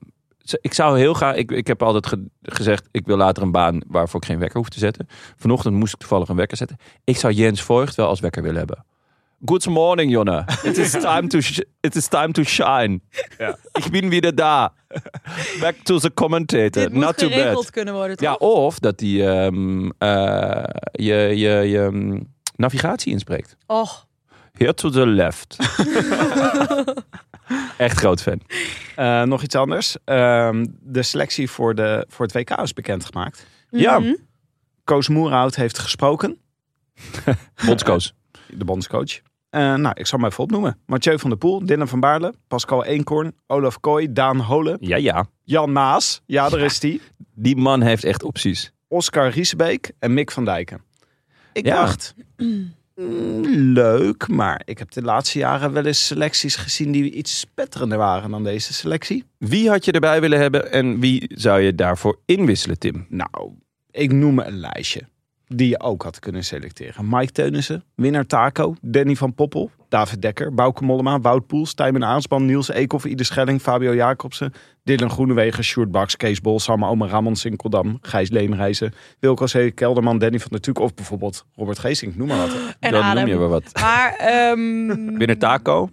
ik 0.61 0.75
zou 0.75 0.99
heel 0.99 1.15
graag. 1.15 1.35
Ik, 1.37 1.51
ik 1.51 1.67
heb 1.67 1.83
altijd 1.83 2.07
ge- 2.07 2.27
gezegd. 2.43 2.89
Ik 2.91 3.07
wil 3.07 3.17
later 3.17 3.43
een 3.43 3.51
baan 3.53 3.81
waarvoor 3.87 4.21
ik 4.21 4.27
geen 4.27 4.39
wekker 4.39 4.59
hoef 4.59 4.69
te 4.69 4.79
zetten. 4.79 5.07
Vanochtend 5.37 5.75
moest 5.75 5.93
ik 5.93 5.99
toevallig 5.99 6.29
een 6.29 6.37
wekker 6.37 6.57
zetten. 6.57 6.77
Ik 7.05 7.17
zou 7.17 7.33
Jens 7.33 7.63
Voigt 7.63 7.95
wel 7.95 8.07
als 8.09 8.21
wekker 8.21 8.43
willen 8.43 8.59
hebben. 8.59 8.85
Good 9.45 9.67
morning, 9.67 10.11
Jonne. 10.13 10.45
It 10.63 10.79
is 10.79 10.91
time 10.91 11.27
to, 11.27 11.41
sh- 11.41 11.59
it 11.81 11.97
is 11.97 12.07
time 12.09 12.33
to 12.33 12.43
shine. 12.43 13.01
Ja. 13.39 13.57
Ik 13.73 13.91
ben 13.91 14.09
weer 14.09 14.35
daar. 14.35 14.71
Back 15.61 15.75
to 15.83 15.99
the 15.99 16.15
commentator. 16.15 16.71
Dit 16.71 16.93
moet 16.93 17.05
Not 17.05 17.17
too 17.17 17.29
bad. 17.29 17.71
kunnen 17.71 17.95
worden, 17.95 18.17
toch? 18.17 18.27
Ja, 18.29 18.35
of 18.35 18.79
dat 18.79 19.01
hij 19.01 19.29
ehm, 19.47 19.91
eh, 19.99 20.65
je, 20.93 21.15
je, 21.15 21.51
je 21.69 21.89
mm, 21.93 22.33
navigatie 22.57 23.13
inspreekt. 23.13 23.57
Och, 23.67 24.07
Here 24.53 24.75
to 24.75 24.91
the 24.91 25.07
left. 25.07 25.57
Echt 27.77 27.99
groot 27.99 28.23
fan. 28.23 28.41
Eh, 28.97 29.23
nog 29.23 29.43
iets 29.43 29.55
anders. 29.55 29.97
Ehm, 30.05 30.67
de 30.81 31.03
selectie 31.03 31.51
voor, 31.51 31.75
de, 31.75 32.05
voor 32.09 32.27
het 32.27 32.35
WK 32.35 32.51
is 32.51 32.73
bekendgemaakt. 32.73 33.47
Ja. 33.71 33.99
Mhm. 33.99 34.15
Koos 34.85 35.09
Moerhout 35.09 35.55
heeft 35.57 35.79
gesproken, 35.79 36.39
Bondscoach. 37.67 38.11
de 38.49 38.65
bondscoach. 38.65 39.21
Eh, 39.51 39.75
nou, 39.75 39.95
ik 39.99 40.07
zal 40.07 40.19
hem 40.19 40.29
even 40.29 40.43
opnoemen. 40.45 40.79
Mathieu 40.87 41.19
van 41.19 41.31
der 41.31 41.39
Poel, 41.39 41.67
Dylan 41.67 41.89
van 41.89 42.01
Baarle, 42.01 42.35
Pascal 42.49 42.85
Eenkorn, 42.85 43.33
Olaf 43.47 43.81
Kooi, 43.81 44.13
Daan 44.13 44.41
Holen, 44.41 44.77
Ja, 44.81 44.97
ja. 44.97 45.27
Jan 45.45 45.73
Maas, 45.73 46.21
ja 46.27 46.49
daar 46.49 46.61
is 46.61 46.81
die, 46.81 47.01
Die 47.35 47.57
man 47.57 47.83
heeft 47.83 48.05
echt 48.05 48.23
opties. 48.23 48.73
Oscar 48.89 49.29
Riesebeek 49.29 49.93
en 49.99 50.15
Mick 50.15 50.31
van 50.31 50.45
Dijken. 50.45 50.83
Ik 51.53 51.67
Ja. 51.67 51.75
dacht, 51.75 52.15
leuk, 53.73 54.29
maar 54.29 54.63
ik 54.65 54.79
heb 54.79 54.91
de 54.91 55.03
laatste 55.03 55.39
jaren 55.39 55.73
wel 55.73 55.85
eens 55.85 56.07
selecties 56.07 56.57
gezien 56.57 56.93
die 56.93 57.13
iets 57.13 57.41
spetterender 57.41 57.99
waren 57.99 58.31
dan 58.31 58.45
deze 58.45 58.73
selectie. 58.73 59.25
Wie 59.39 59.69
had 59.69 59.85
je 59.85 59.93
erbij 59.93 60.21
willen 60.21 60.39
hebben 60.39 60.73
en 60.73 61.01
wie 61.01 61.31
zou 61.35 61.61
je 61.61 61.75
daarvoor 61.75 62.19
inwisselen, 62.25 62.79
Tim? 62.79 63.07
Nou, 63.09 63.53
ik 63.91 64.13
noem 64.13 64.39
een 64.39 64.59
lijstje 64.59 65.03
die 65.55 65.69
je 65.69 65.81
ook 65.81 66.03
had 66.03 66.19
kunnen 66.19 66.45
selecteren. 66.45 67.09
Mike 67.09 67.33
Teunissen, 67.33 67.85
winnaar 67.95 68.27
Taco, 68.27 68.75
Danny 68.81 69.15
van 69.17 69.35
Poppel, 69.35 69.71
David 69.89 70.23
Dekker, 70.23 70.55
Bouke 70.55 70.85
Mollema, 70.85 71.21
Wout 71.21 71.47
Poels, 71.47 71.75
Tijmen 71.75 72.05
Aanspan, 72.05 72.45
Niels 72.45 72.69
Eekhoff, 72.69 73.05
Ieder 73.05 73.27
Schelling, 73.27 73.61
Fabio 73.61 73.95
Jacobsen, 73.95 74.53
Dylan 74.83 75.11
Groenewegen, 75.11 75.65
Sjoerd 75.65 75.91
Baks, 75.91 76.17
Kees 76.17 76.41
Bol, 76.41 76.61
Sam 76.61 76.85
Omer, 76.85 77.09
Ramon 77.09 77.37
Sinkeldam, 77.37 77.99
Gijs 78.01 78.31
Leemreizen, 78.31 78.93
Wilco 79.19 79.45
C. 79.45 79.73
Kelderman, 79.75 80.19
Danny 80.19 80.39
van 80.39 80.49
der 80.51 80.61
Tuuk 80.61 80.79
of 80.79 80.95
bijvoorbeeld 80.95 81.45
Robert 81.55 81.79
Geesink, 81.79 82.17
noem 82.17 82.29
maar 82.29 82.39
wat. 82.39 82.57
En 82.81 82.93
Dan 82.93 83.03
Adem. 83.03 83.23
noem 83.23 83.33
je 83.33 83.39
wel 83.39 83.49
wat. 83.49 83.71
Maar 83.81 84.15
ehm, 84.19 85.17
Binnen 85.19 85.39
Taco. 85.39 85.91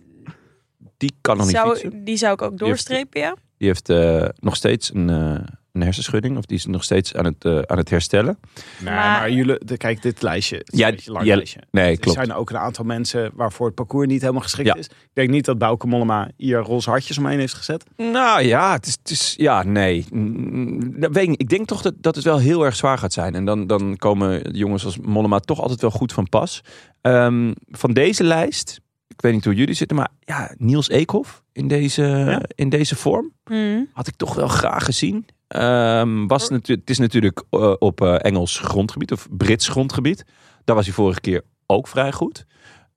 Die 0.97 1.13
kan 1.21 1.37
nog 1.37 1.45
niet 1.45 1.55
zou, 1.55 1.69
fietsen. 1.75 2.03
die 2.03 2.17
zou 2.17 2.33
ik 2.33 2.41
ook 2.41 2.49
heeft- 2.49 2.61
doorstrepen, 2.63 3.21
ja. 3.21 3.35
Die 3.57 3.67
heeft 3.67 3.89
eh, 3.89 4.25
nog 4.39 4.55
steeds 4.55 4.93
een, 4.93 5.09
eh, 5.09 5.39
een 5.77 5.83
hersenschudding. 5.83 6.37
Of 6.37 6.45
die 6.45 6.57
is 6.57 6.65
nog 6.65 6.83
steeds 6.83 7.13
aan 7.15 7.25
het, 7.25 7.45
eh, 7.45 7.59
aan 7.59 7.77
het 7.77 7.89
herstellen. 7.89 8.37
Nee, 8.79 8.93
Maar- 8.93 9.19
maar, 9.19 9.31
jullie, 9.31 9.65
de, 9.65 9.77
kijk, 9.77 10.01
dit 10.01 10.21
lijstje, 10.21 10.57
het 10.57 10.73
is 10.73 10.79
Ja, 10.79 10.87
een 10.87 10.91
beetje 10.93 11.07
een 11.09 11.13
lang 11.15 11.25
ja, 11.27 11.35
lijstje. 11.35 11.59
Nee, 11.71 11.91
Er 11.91 11.99
klopt. 11.99 12.17
zijn 12.17 12.33
ook 12.33 12.49
een 12.49 12.57
aantal 12.57 12.85
mensen 12.85 13.31
waarvoor 13.33 13.65
het 13.65 13.75
parcours 13.75 14.07
niet 14.07 14.21
helemaal 14.21 14.41
geschikt 14.41 14.67
Ja. 14.67 14.75
is. 14.75 14.85
Ik 14.85 14.93
denk 15.13 15.29
niet 15.29 15.45
dat 15.45 15.57
Bouke 15.57 15.87
Mollema 15.87 16.29
hier 16.37 16.57
roze 16.59 16.89
hartjes 16.89 17.17
omheen 17.17 17.39
heeft 17.39 17.53
gezet. 17.53 17.83
Nou 17.97 18.41
ja, 18.41 18.73
het 18.73 18.85
is, 18.85 18.97
het 18.99 19.09
is 19.09 19.33
ja, 19.37 19.63
nee. 19.63 20.05
Mm, 20.11 20.99
dat 20.99 21.11
weet 21.11 21.29
ik, 21.41 21.49
denk 21.49 21.67
toch 21.67 21.81
dat, 21.81 21.93
dat 21.97 22.15
het 22.15 22.23
wel 22.23 22.37
heel 22.37 22.65
erg 22.65 22.75
zwaar 22.75 22.97
gaat 22.97 23.13
zijn. 23.13 23.35
En 23.35 23.45
dan, 23.45 23.67
dan 23.67 23.97
komen 23.97 24.51
jongens 24.51 24.85
als 24.85 24.97
Mollema 24.97 25.39
toch 25.39 25.61
altijd 25.61 25.81
wel 25.81 25.91
goed 25.91 26.13
van 26.13 26.29
pas. 26.29 26.61
Ehm, 27.01 27.53
van 27.67 27.93
deze 27.93 28.23
lijst, 28.23 28.79
ik 29.07 29.21
weet 29.21 29.33
niet 29.33 29.45
hoe 29.45 29.53
jullie 29.53 29.73
zitten, 29.75 29.97
maar 29.97 30.09
ja, 30.19 30.53
Niels 30.57 30.89
Eekhoff 30.89 31.43
in 31.53 31.67
deze, 31.67 32.01
Ja. 32.03 32.41
in 32.55 32.69
deze 32.69 32.95
vorm 32.95 33.31
Mhm. 33.45 33.79
had 33.93 34.07
ik 34.07 34.15
toch 34.15 34.35
wel 34.35 34.47
graag 34.47 34.83
gezien. 34.85 35.25
Ehm, 35.47 36.27
was 36.27 36.49
natu- 36.49 36.73
het 36.73 36.89
is 36.89 36.97
natuurlijk 36.97 37.43
eh, 37.49 37.73
op 37.79 38.01
eh, 38.01 38.15
Engels 38.25 38.59
grondgebied 38.59 39.11
of 39.11 39.27
Brits 39.31 39.67
grondgebied. 39.67 40.25
Daar 40.63 40.75
was 40.75 40.85
hij 40.85 40.93
vorige 40.93 41.19
keer 41.21 41.41
ook 41.65 41.87
vrij 41.87 42.11
goed. 42.11 42.45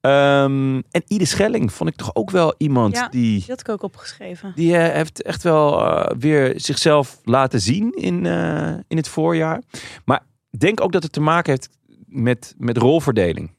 Ehm, 0.01 0.75
en 0.91 1.03
Ide 1.07 1.25
Schelling 1.25 1.73
vond 1.73 1.91
ik 1.91 1.97
toch 1.97 2.15
ook 2.15 2.31
wel 2.31 2.55
iemand 2.59 2.95
Ja. 2.97 3.09
die 3.09 3.39
Die 3.39 3.45
had 3.49 3.61
ik 3.61 3.69
ook 3.69 3.83
opgeschreven. 3.83 4.53
die 4.55 4.77
eh, 4.77 4.95
heeft 4.95 5.23
echt 5.23 5.43
wel 5.43 5.83
weer 6.19 6.53
zichzelf 6.57 7.21
laten 7.25 7.61
zien 7.61 7.93
in, 7.93 8.27
in 8.89 8.97
het 8.97 9.09
voorjaar. 9.09 9.63
Maar 10.05 10.23
ik 10.51 10.61
denk 10.61 10.81
ook 10.81 10.93
dat 10.93 11.03
het 11.03 11.13
te 11.13 11.21
maken 11.21 11.51
heeft 11.51 11.69
met, 12.07 12.55
met 12.59 12.77
rolverdeling. 12.77 13.51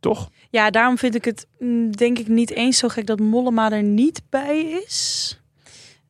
Toch? 0.00 0.30
Ja, 0.50 0.70
daarom 0.70 0.98
vind 0.98 1.14
ik 1.14 1.24
het 1.24 1.46
mm, 1.58 1.90
denk 1.96 2.18
ik 2.18 2.28
niet 2.28 2.50
eens 2.50 2.78
zo 2.78 2.88
gek 2.88 3.06
dat 3.06 3.18
Mollema 3.20 3.72
er 3.72 3.82
niet 3.82 4.22
bij 4.30 4.60
is. 4.84 5.40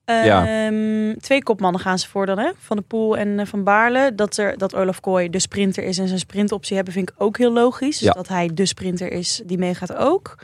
Ja. 0.07 0.67
Ehm, 0.67 1.15
Twee 1.19 1.43
kopmannen 1.43 1.81
gaan 1.81 1.99
ze 1.99 2.09
voor 2.09 2.27
dan, 2.27 2.39
hè? 2.39 2.51
Van 2.59 2.77
de 2.77 2.83
Poel 2.83 3.17
en 3.17 3.39
eh, 3.39 3.47
Van 3.47 3.65
Baarle. 3.65 4.15
Dat, 4.15 4.37
er, 4.37 4.59
dat 4.59 4.75
Olaf 4.75 5.01
Kooi 5.01 5.31
de 5.31 5.39
sprinter 5.39 5.85
is 5.85 5.99
en 5.99 6.07
zijn 6.09 6.19
sprintoptie 6.19 6.77
hebben, 6.77 6.95
vind 6.95 7.09
ik 7.11 7.15
ook 7.19 7.39
heel 7.39 7.53
logisch. 7.53 7.99
Dus 7.99 8.09
Ja. 8.09 8.13
dat 8.13 8.29
hij 8.29 8.51
de 8.55 8.67
sprinter 8.67 9.13
is, 9.13 9.43
die 9.45 9.59
meegaat 9.59 9.95
ook. 9.97 10.39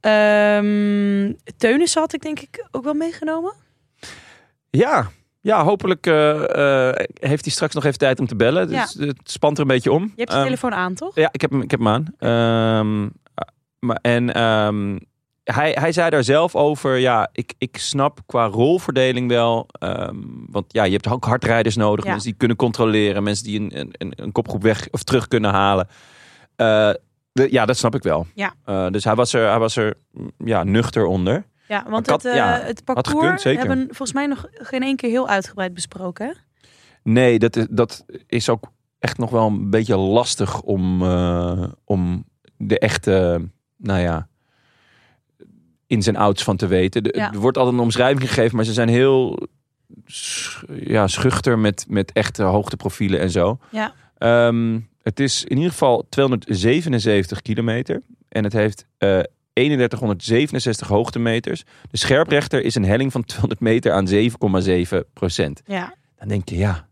Ehm 0.00 1.32
Teunissen 1.56 2.00
had 2.00 2.12
ik 2.12 2.22
denk 2.22 2.40
ik 2.40 2.66
ook 2.70 2.84
wel 2.84 2.94
meegenomen. 2.94 3.52
Ja, 4.70 5.10
ja 5.40 5.64
hopelijk 5.64 6.06
eh, 6.06 6.88
eh, 6.88 6.94
heeft 7.14 7.44
hij 7.44 7.52
straks 7.52 7.74
nog 7.74 7.84
even 7.84 7.98
tijd 7.98 8.20
om 8.20 8.26
te 8.26 8.36
bellen. 8.36 8.68
Dus 8.68 8.94
het 8.98 9.30
spant 9.30 9.56
er 9.56 9.62
een 9.62 9.68
beetje 9.68 9.92
om. 9.92 10.02
Je 10.02 10.10
hebt 10.16 10.30
je 10.30 10.36
Ehm, 10.36 10.44
telefoon 10.44 10.74
aan, 10.74 10.94
toch? 10.94 11.14
Ja, 11.14 11.28
ik 11.32 11.40
heb 11.40 11.50
hem, 11.50 11.60
ik 11.62 11.70
heb 11.70 11.80
hem 11.80 11.88
aan. 11.88 12.06
Maar, 13.78 13.98
en 14.02 14.26
hij, 15.44 15.76
hij 15.80 15.92
zei 15.92 16.10
daar 16.10 16.24
zelf 16.24 16.54
over, 16.54 16.96
ja, 16.98 17.28
ik, 17.32 17.54
ik 17.58 17.76
snap 17.76 18.18
qua 18.26 18.46
rolverdeling 18.46 19.28
wel. 19.28 19.66
ehm, 19.78 20.16
want 20.50 20.72
ja, 20.72 20.84
je 20.84 20.92
hebt 20.92 21.08
ook 21.08 21.24
hardrijders 21.24 21.76
nodig. 21.76 22.04
Ja. 22.04 22.10
Mensen 22.10 22.28
die 22.30 22.38
kunnen 22.38 22.56
controleren. 22.56 23.22
Mensen 23.22 23.44
die 23.44 23.60
een, 23.60 23.94
een, 23.98 24.12
een 24.16 24.32
kopgroep 24.32 24.62
weg 24.62 24.88
of 24.90 25.02
terug 25.02 25.28
kunnen 25.28 25.50
halen. 25.50 25.88
Eh, 26.56 26.90
de- 27.32 27.48
ja, 27.52 27.66
dat 27.66 27.76
snap 27.76 27.94
ik 27.94 28.02
wel. 28.02 28.26
Ja. 28.34 28.54
Eh, 28.64 28.86
dus 28.90 29.04
hij 29.04 29.14
was 29.14 29.32
er, 29.32 29.48
hij 29.48 29.58
was 29.58 29.76
er 29.76 29.94
mm, 30.12 30.30
ja, 30.38 30.64
nuchter 30.64 31.04
onder. 31.06 31.44
Ja, 31.68 31.84
want 31.88 32.08
had- 32.10 32.22
het, 32.22 32.32
eh, 32.32 32.38
ja, 32.38 32.60
het 32.60 32.84
parcours 32.84 33.42
gekund, 33.42 33.58
hebben 33.58 33.78
we 33.78 33.84
volgens 33.86 34.12
mij 34.12 34.26
nog 34.26 34.46
geen 34.52 34.82
één 34.82 34.96
keer 34.96 35.10
heel 35.10 35.28
uitgebreid 35.28 35.74
besproken. 35.74 36.26
Hè? 36.26 36.32
Nee, 37.02 37.38
dat 37.38 37.56
is, 37.56 37.66
dat 37.70 38.04
is 38.26 38.48
ook 38.48 38.64
echt 38.98 39.18
nog 39.18 39.30
wel 39.30 39.46
een 39.46 39.70
beetje 39.70 39.96
lastig 39.96 40.60
om, 40.62 41.02
om 41.84 42.24
de 42.56 42.78
echte, 42.78 43.48
nou 43.76 44.00
ja, 44.00 44.28
ins 45.86 46.06
en 46.06 46.16
outs 46.16 46.42
van 46.44 46.56
te 46.56 46.66
weten. 46.66 47.02
De- 47.02 47.14
Ja. 47.16 47.32
Er 47.32 47.38
wordt 47.38 47.56
altijd 47.58 47.76
een 47.76 47.82
omschrijving 47.82 48.28
gegeven, 48.28 48.56
maar 48.56 48.64
ze 48.64 48.72
zijn 48.72 48.88
heel 48.88 49.48
ja, 50.84 51.06
schuchter 51.06 51.58
met, 51.58 51.84
met 51.88 52.12
echte 52.12 52.42
hoogteprofielen 52.42 53.20
en 53.20 53.30
zo. 53.30 53.58
Ja. 53.70 53.94
Ehm, 54.18 54.80
het 55.02 55.20
is 55.20 55.44
in 55.44 55.56
ieder 55.56 55.70
geval 55.70 56.06
277 56.08 57.42
kilometer 57.42 58.02
en 58.28 58.44
het 58.44 58.52
heeft 58.52 58.86
eh 58.98 59.18
3167 59.52 60.88
hoogtemeters. 60.88 61.64
De 61.90 61.96
scherprechter 61.96 62.62
is 62.64 62.74
een 62.74 62.84
helling 62.84 63.12
van 63.12 63.24
200 63.24 63.60
meter 63.60 63.92
aan 63.92 64.06
7,7 64.08 64.98
procent. 65.12 65.62
Ja. 65.66 65.94
Dan 66.18 66.28
denk 66.28 66.48
je, 66.48 66.56
ja, 66.56 66.86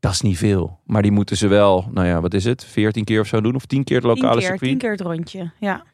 dat 0.00 0.12
is 0.12 0.20
niet 0.20 0.38
veel. 0.38 0.78
Maar 0.84 1.02
die 1.02 1.10
moeten 1.10 1.36
ze 1.36 1.46
wel, 1.48 1.88
nou 1.92 2.06
ja, 2.06 2.20
wat 2.20 2.34
is 2.34 2.44
het? 2.44 2.64
14 2.64 3.04
keer 3.04 3.20
of 3.20 3.26
zo 3.26 3.40
doen? 3.40 3.54
Of 3.54 3.66
10 3.66 3.84
keer 3.84 3.96
het 3.96 4.04
lokale 4.04 4.32
keer, 4.38 4.40
circuit? 4.48 4.70
tien 4.70 4.78
keer 4.78 4.90
het 4.90 5.00
rondje. 5.00 5.50
Ja. 5.60 5.84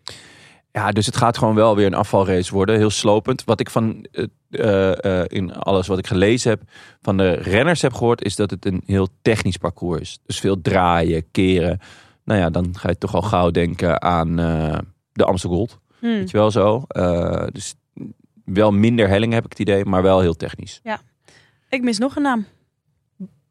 Ja, 0.73 0.91
dus 0.91 1.07
het 1.07 1.17
gaat 1.17 1.39
gewoon 1.39 1.55
wel 1.55 1.77
weer 1.77 1.87
een 1.87 1.95
afvalrace 1.95 2.55
worden. 2.55 2.77
Heel 2.77 2.91
slopend. 2.91 3.45
Wat 3.45 3.61
ik 3.61 3.71
van 3.71 4.07
eh, 4.13 4.27
eh, 4.51 5.21
eh, 5.21 5.25
in 5.29 5.55
alles 5.55 5.87
wat 5.87 5.99
ik 5.99 6.07
gelezen 6.07 6.51
heb 6.51 6.63
van 7.01 7.17
de 7.17 7.31
renners 7.31 7.83
heb 7.83 7.93
gehoord, 7.93 8.25
is 8.25 8.37
dat 8.37 8.51
het 8.51 8.67
een 8.67 8.83
heel 8.87 9.09
technisch 9.23 9.57
parcours 9.57 10.01
is. 10.01 10.19
Dus 10.27 10.41
veel 10.41 10.61
draaien, 10.61 11.31
keren. 11.31 11.81
Nou 12.25 12.41
ja, 12.41 12.51
dan 12.51 12.79
ga 12.79 12.89
je 12.89 12.99
toch 12.99 13.15
al 13.15 13.23
gauw 13.23 13.51
denken 13.51 14.03
aan 14.03 14.39
eh, 14.39 14.79
de 15.13 15.25
Amstel 15.25 15.51
Gold. 15.51 15.79
Hm. 15.99 16.07
Weet 16.07 16.31
je 16.31 16.37
wel 16.37 16.51
zo? 16.51 16.83
Eh, 16.89 17.47
dus 17.53 17.75
wel 18.45 18.71
minder 18.73 19.09
helling 19.09 19.33
heb 19.33 19.45
ik 19.45 19.51
het 19.51 19.59
idee, 19.59 19.85
maar 19.85 20.03
wel 20.03 20.21
heel 20.21 20.35
technisch. 20.35 20.81
Ik 21.69 21.83
mis 21.83 21.99
nog 21.99 22.17
een 22.17 22.23
naam. 22.23 22.47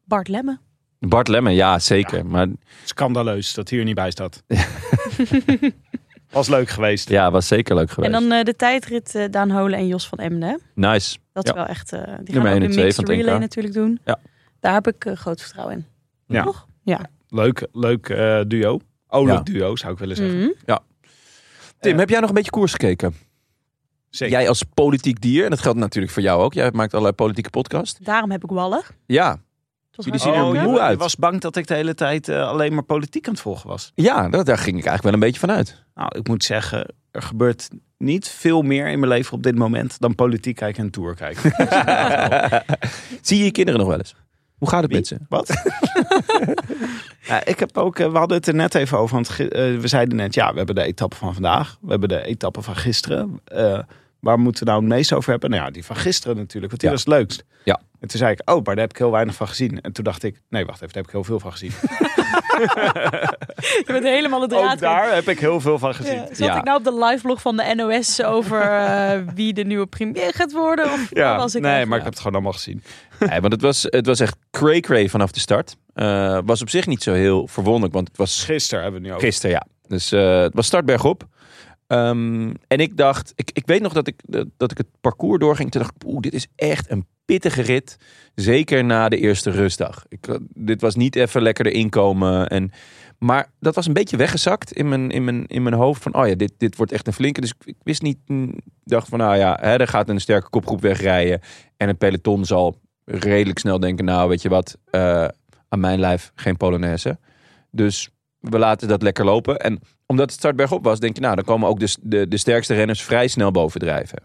Bart 0.04 0.28
Lemme. 0.28 0.58
Bart 0.98 1.28
Lemme, 1.28 1.50
ja 1.50 1.78
zeker. 1.78 2.26
Maar 2.26 2.46
Scandaleus 2.84 3.54
dat 3.54 3.70
hij 3.70 3.78
er 3.78 3.84
niet 3.84 3.94
bij 3.94 4.10
staat. 4.10 4.42
Was 6.32 6.48
leuk 6.48 6.68
geweest. 6.68 7.08
ja, 7.08 7.30
was 7.30 7.46
zeker 7.46 7.74
leuk 7.74 7.90
geweest. 7.90 8.14
En 8.14 8.20
dan 8.28 8.38
eh, 8.38 8.44
de 8.44 8.56
tijdrit 8.56 9.14
eh, 9.14 9.24
Daan 9.30 9.50
Holen 9.50 9.78
en 9.78 9.86
Jos 9.86 10.08
van 10.08 10.18
Emden. 10.18 10.48
hè? 10.48 10.56
Nice. 10.74 11.18
Dat 11.32 11.44
is 11.44 11.50
Ja. 11.50 11.56
wel 11.56 11.66
echt... 11.66 11.92
eh, 11.92 11.98
die 12.00 12.06
gaan 12.08 12.24
Nummer 12.24 12.50
ook 12.52 12.56
1 12.56 12.62
en 12.62 12.68
de 12.68 12.72
2 12.72 12.84
mixed 12.84 12.94
van 13.04 13.14
het 13.14 13.22
relay 13.22 13.34
NK. 13.34 13.40
natuurlijk 13.40 13.74
doen. 13.74 14.00
Ja. 14.04 14.18
Daar 14.60 14.72
heb 14.72 14.86
ik 14.86 15.04
eh, 15.04 15.16
groot 15.16 15.40
vertrouwen 15.40 15.76
in. 15.76 15.84
Ja. 16.26 16.42
Toch? 16.44 16.66
Ja. 16.82 17.00
Leuk, 17.28 17.66
leuk 17.72 18.08
eh, 18.08 18.40
duo. 18.46 18.80
Olijk 19.08 19.36
Ja. 19.48 19.52
duo 19.54 19.76
zou 19.76 19.92
ik 19.92 19.98
willen 19.98 20.16
zeggen. 20.16 20.38
Mhm. 20.38 20.48
Tim, 21.80 21.92
Eh, 21.92 21.98
heb 21.98 22.08
jij 22.08 22.20
nog 22.20 22.28
een 22.28 22.34
beetje 22.34 22.50
koers 22.50 22.72
gekeken? 22.72 23.14
Zeker. 24.10 24.38
Jij 24.38 24.48
als 24.48 24.62
politiek 24.74 25.20
dier, 25.20 25.44
en 25.44 25.50
dat 25.50 25.60
geldt 25.60 25.78
natuurlijk 25.78 26.12
voor 26.12 26.22
jou 26.22 26.42
ook. 26.42 26.54
Jij 26.54 26.70
maakt 26.72 26.90
allerlei 26.92 27.14
politieke 27.14 27.50
podcast. 27.50 28.04
Daarom 28.04 28.30
heb 28.30 28.44
ik 28.44 28.50
wallig. 28.50 28.92
Ja, 29.06 29.38
Jullie 29.96 30.20
zien 30.20 30.34
er 30.34 30.44
moe 30.62 30.80
uit. 30.80 30.92
Je 30.92 30.98
was 30.98 31.16
bang 31.16 31.40
dat 31.40 31.56
ik 31.56 31.66
de 31.66 31.74
hele 31.74 31.94
tijd 31.94 32.28
eh, 32.28 32.48
alleen 32.48 32.74
maar 32.74 32.82
politiek 32.82 33.26
aan 33.26 33.32
het 33.32 33.42
volgen 33.42 33.68
was. 33.68 33.92
ja 33.94 34.28
dat, 34.28 34.46
daar 34.46 34.58
ging 34.58 34.78
ik 34.78 34.84
eigenlijk 34.86 35.02
wel 35.02 35.12
een 35.12 35.20
beetje 35.20 35.40
van 35.40 35.50
uit. 35.50 35.84
Nou, 35.94 36.18
ik 36.18 36.28
moet 36.28 36.44
zeggen, 36.44 36.94
er 37.10 37.22
gebeurt 37.22 37.68
niet 37.98 38.28
veel 38.28 38.62
meer 38.62 38.88
in 38.88 38.98
mijn 38.98 39.12
leven 39.12 39.32
op 39.32 39.42
dit 39.42 39.56
moment 39.56 40.00
dan 40.00 40.14
politiek 40.14 40.56
kijken 40.56 40.82
en 40.84 40.90
tour 40.90 41.14
kijken. 41.14 41.50
Zie 43.20 43.38
je 43.38 43.44
je 43.44 43.50
kinderen 43.50 43.80
nog 43.80 43.88
wel 43.88 43.98
eens? 43.98 44.14
Hoe 44.58 44.68
gaat 44.68 44.82
het 44.82 44.90
Wie? 44.90 44.98
met 44.98 45.06
ze? 45.08 45.16
Wat? 45.28 45.48
ja, 47.30 47.44
ik 47.44 47.58
heb 47.58 47.78
ook, 47.78 47.98
eh, 47.98 48.10
we 48.12 48.18
hadden 48.18 48.36
het 48.36 48.46
er 48.46 48.54
net 48.54 48.74
even 48.74 48.98
over, 48.98 49.14
want 49.14 49.28
eh, 49.30 49.46
we 49.78 49.88
zeiden 49.88 50.16
net, 50.16 50.34
ja, 50.34 50.50
we 50.50 50.56
hebben 50.56 50.74
de 50.74 50.82
etappe 50.82 51.16
van 51.16 51.32
vandaag, 51.34 51.76
we 51.80 51.90
hebben 51.90 52.08
de 52.08 52.24
etappe 52.24 52.62
van 52.62 52.76
gisteren. 52.76 53.40
Eh, 53.44 53.78
waar 54.20 54.38
moeten 54.38 54.64
we 54.64 54.70
nou 54.70 54.82
het 54.84 54.92
meest 54.92 55.12
over 55.12 55.30
hebben? 55.30 55.50
Nou 55.50 55.62
ja, 55.62 55.70
die 55.70 55.84
van 55.84 55.96
gisteren 55.96 56.36
natuurlijk, 56.36 56.66
want 56.68 56.80
die 56.80 56.90
Ja. 56.90 56.94
was 56.96 57.04
het 57.04 57.14
leukst. 57.14 57.44
Ja. 57.64 57.80
En 58.02 58.08
toen 58.08 58.18
zei 58.18 58.32
ik, 58.32 58.40
oh, 58.44 58.54
maar 58.54 58.64
daar 58.64 58.84
heb 58.84 58.90
ik 58.90 58.98
heel 58.98 59.10
weinig 59.10 59.34
van 59.34 59.48
gezien. 59.48 59.80
En 59.80 59.92
toen 59.92 60.04
dacht 60.04 60.22
ik, 60.22 60.40
nee, 60.48 60.64
wacht 60.66 60.82
even, 60.82 60.94
daar 60.94 61.02
heb 61.02 61.06
ik 61.06 61.10
heel 61.12 61.24
veel 61.24 61.40
van 61.40 61.52
gezien. 61.52 61.70
Je 63.78 63.84
bent 63.86 64.04
helemaal 64.04 64.40
de 64.40 64.46
draad 64.46 64.72
ook 64.72 64.78
daar 64.78 65.14
heb 65.14 65.28
ik 65.28 65.38
heel 65.38 65.60
veel 65.60 65.78
van 65.78 65.94
gezien. 65.94 66.14
Ja, 66.14 66.26
zat 66.26 66.38
Ja. 66.38 66.56
ik 66.56 66.64
nou 66.64 66.78
op 66.78 66.84
de 66.84 67.04
liveblog 67.04 67.40
van 67.40 67.56
de 67.56 67.72
NOS 67.74 68.22
over 68.22 68.60
eh, 68.60 69.18
wie 69.34 69.52
de 69.52 69.64
nieuwe 69.64 69.86
premier 69.86 70.32
gaat 70.34 70.52
worden? 70.52 70.84
Of 70.92 71.06
Ja, 71.10 71.36
was 71.36 71.54
ik 71.54 71.62
nee, 71.62 71.86
maar 71.86 71.98
ik 71.98 72.04
heb 72.04 72.12
het 72.12 72.22
gewoon 72.22 72.34
allemaal 72.34 72.52
gezien. 72.52 72.82
Nee, 73.18 73.40
want 73.40 73.52
het 73.52 73.62
was, 73.62 73.82
het 73.82 74.06
was 74.06 74.20
echt 74.20 74.36
cray-cray 74.50 75.08
vanaf 75.08 75.30
de 75.30 75.40
start. 75.40 75.76
Eh, 75.94 76.38
was 76.44 76.62
op 76.62 76.70
zich 76.70 76.86
niet 76.86 77.02
zo 77.02 77.12
heel 77.12 77.46
verwonderlijk, 77.48 77.94
want 77.94 78.08
het 78.08 78.16
was 78.16 78.44
Gisteren 78.44 78.82
hebben 78.82 79.00
we 79.00 79.06
het 79.06 79.16
nu 79.16 79.20
over. 79.20 79.32
Gisteren, 79.32 79.56
ja. 79.56 79.66
Dus 79.88 80.12
eh, 80.12 80.40
het 80.40 80.54
was 80.54 80.66
start 80.66 80.84
bergop. 80.84 81.26
Ehm, 81.92 82.52
en 82.66 82.78
ik 82.78 82.96
dacht, 82.96 83.32
ik, 83.34 83.50
ik 83.52 83.66
weet 83.66 83.80
nog 83.82 83.92
dat 83.92 84.06
ik, 84.06 84.20
dat- 84.56 84.70
ik 84.70 84.78
het 84.78 84.86
parcours 85.00 85.38
doorging. 85.40 85.70
Toen 85.70 85.80
dacht 85.80 85.94
ik, 85.94 86.06
oeh, 86.06 86.20
dit 86.20 86.32
is 86.34 86.46
echt 86.56 86.90
een 86.90 87.06
pittige 87.24 87.62
rit. 87.62 87.96
Zeker 88.34 88.84
na 88.84 89.08
de 89.08 89.16
eerste 89.18 89.50
rustdag. 89.50 90.04
Ik, 90.08 90.26
eh, 90.26 90.34
dit 90.54 90.80
was 90.80 90.94
niet 90.94 91.16
even 91.16 91.42
lekker 91.42 91.66
erin 91.66 91.88
komen. 91.90 92.48
En, 92.48 92.70
maar 93.18 93.50
dat 93.60 93.74
was 93.74 93.86
een 93.86 93.92
beetje 93.92 94.16
weggezakt 94.16 94.72
in 94.72 94.88
mijn, 94.88 95.10
in 95.10 95.24
mijn, 95.24 95.46
in 95.46 95.62
mijn 95.62 95.74
hoofd. 95.74 96.02
Van, 96.02 96.14
oh 96.14 96.28
ja, 96.28 96.34
dit, 96.34 96.52
dit 96.56 96.76
wordt 96.76 96.92
echt 96.92 97.06
een 97.06 97.12
flinke. 97.12 97.40
Dus 97.40 97.50
ik, 97.50 97.66
ik 97.66 97.76
wist 97.82 98.02
niet, 98.02 98.18
mm, 98.26 98.54
dacht 98.84 99.08
van, 99.08 99.18
nou 99.18 99.36
ja, 99.36 99.58
hè, 99.60 99.76
er 99.76 99.88
gaat 99.88 100.08
een 100.08 100.20
sterke 100.20 100.48
kopgroep 100.48 100.80
wegrijden. 100.80 101.40
En 101.76 101.88
het 101.88 101.98
peloton 101.98 102.44
zal 102.44 102.80
redelijk 103.04 103.58
snel 103.58 103.80
denken, 103.80 104.04
nou 104.04 104.28
weet 104.28 104.42
je 104.42 104.48
wat, 104.48 104.78
eh, 104.90 105.28
aan 105.68 105.80
mijn 105.80 106.00
lijf 106.00 106.32
geen 106.34 106.56
Polonaise. 106.56 107.18
Dus 107.70 108.10
we 108.42 108.58
laten 108.58 108.88
dat 108.88 109.02
lekker 109.02 109.24
lopen. 109.24 109.58
En 109.58 109.80
omdat 110.06 110.30
het 110.30 110.38
start 110.38 110.56
bergop 110.56 110.84
was, 110.84 111.00
denk 111.00 111.14
je, 111.14 111.20
nou, 111.20 111.34
dan 111.34 111.44
komen 111.44 111.68
ook 111.68 111.80
de, 111.80 111.96
de, 112.00 112.28
de 112.28 112.36
sterkste 112.36 112.74
renners 112.74 113.02
vrij 113.02 113.28
snel 113.28 113.50
bovendrijven. 113.50 114.22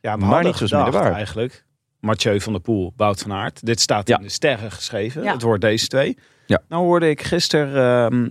Ja, 0.00 0.16
Maar 0.16 0.44
niet 0.44 0.56
zo 0.56 0.82
middenwaar. 0.82 1.12
eigenlijk. 1.12 1.64
Mathieu 2.00 2.40
van 2.40 2.52
der 2.52 2.62
Poel, 2.62 2.92
Wout 2.96 3.20
van 3.20 3.32
Aert. 3.32 3.66
Dit 3.66 3.80
staat 3.80 4.08
Ja. 4.08 4.16
in 4.16 4.22
de 4.22 4.28
sterren 4.28 4.72
geschreven. 4.72 5.22
Ja. 5.22 5.32
Het 5.32 5.42
wordt 5.42 5.60
deze 5.60 5.86
twee. 5.86 6.18
Ja. 6.46 6.62
Nou 6.68 6.82
hoorde 6.84 7.08
ik 7.10 7.22
gisteren, 7.22 8.10
ehm 8.12 8.30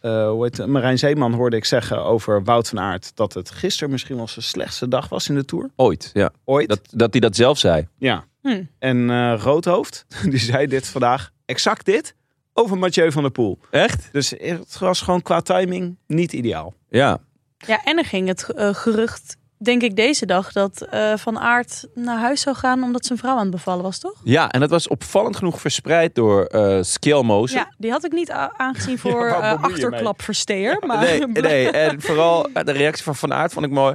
eh, 0.00 0.28
hoe 0.28 0.44
heet 0.44 0.56
het, 0.56 0.66
Marijn 0.66 0.98
Zeeman 0.98 1.32
hoorde 1.32 1.56
ik 1.56 1.64
zeggen 1.64 2.04
over 2.04 2.44
Wout 2.44 2.68
van 2.68 2.80
Aert... 2.80 3.16
dat 3.16 3.34
het 3.34 3.50
gisteren 3.50 3.90
misschien 3.90 4.16
wel 4.16 4.28
zijn 4.28 4.44
slechtste 4.44 4.88
dag 4.88 5.08
was 5.08 5.28
in 5.28 5.34
de 5.34 5.44
Tour. 5.44 5.70
Ooit, 5.76 6.10
ja. 6.12 6.30
Ooit. 6.44 6.68
Dat, 6.68 6.80
dat 6.90 7.12
hij 7.12 7.20
dat 7.20 7.36
zelf 7.36 7.58
zei. 7.58 7.88
Ja. 7.98 8.24
Hm. 8.42 8.62
En 8.78 9.10
eh, 9.10 9.34
Roodhoofd, 9.42 10.06
die 10.30 10.38
zei 10.38 10.66
dit 10.66 10.86
vandaag, 10.88 11.30
exact 11.44 11.84
dit, 11.84 12.14
over 12.56 12.78
Mathieu 12.78 13.12
van 13.12 13.22
der 13.22 13.30
Poel. 13.30 13.58
Echt? 13.70 14.08
Dus 14.12 14.34
het 14.38 14.78
was 14.78 15.00
gewoon 15.00 15.22
qua 15.22 15.40
timing 15.40 15.96
niet 16.06 16.32
ideaal. 16.32 16.74
Ja. 16.88 17.18
Ja, 17.66 17.80
en 17.84 17.98
er 17.98 18.04
ging 18.04 18.28
het 18.28 18.50
eh, 18.50 18.74
gerucht, 18.74 19.36
denk 19.56 19.82
ik 19.82 19.96
deze 19.96 20.26
dag, 20.26 20.52
dat 20.52 20.80
eh, 20.80 21.16
Van 21.16 21.38
Aert 21.38 21.86
naar 21.94 22.18
huis 22.18 22.40
zou 22.40 22.56
gaan 22.56 22.82
omdat 22.82 23.06
zijn 23.06 23.18
vrouw 23.18 23.34
aan 23.36 23.40
het 23.40 23.50
bevallen 23.50 23.82
was, 23.82 23.98
toch? 23.98 24.20
Ja, 24.24 24.50
en 24.50 24.60
dat 24.60 24.70
was 24.70 24.88
opvallend 24.88 25.36
genoeg 25.36 25.60
verspreid 25.60 26.14
door 26.14 26.44
eh 26.44 26.78
Skjelmozen. 26.82 27.58
Ja, 27.58 27.74
die 27.78 27.90
had 27.90 28.04
ik 28.04 28.12
niet 28.12 28.30
aangezien 28.56 28.98
voor 29.04 29.24
mee? 29.40 29.40
achterklapversteer. 29.40 30.82
Maar 30.86 30.98
Nee, 30.98 31.26
nee, 31.50 31.70
en 31.70 32.00
vooral 32.02 32.48
de 32.52 32.72
reactie 32.72 33.04
van 33.04 33.16
Van 33.16 33.32
Aert 33.32 33.52
vond 33.52 33.66
ik 33.66 33.72
mooi. 33.72 33.94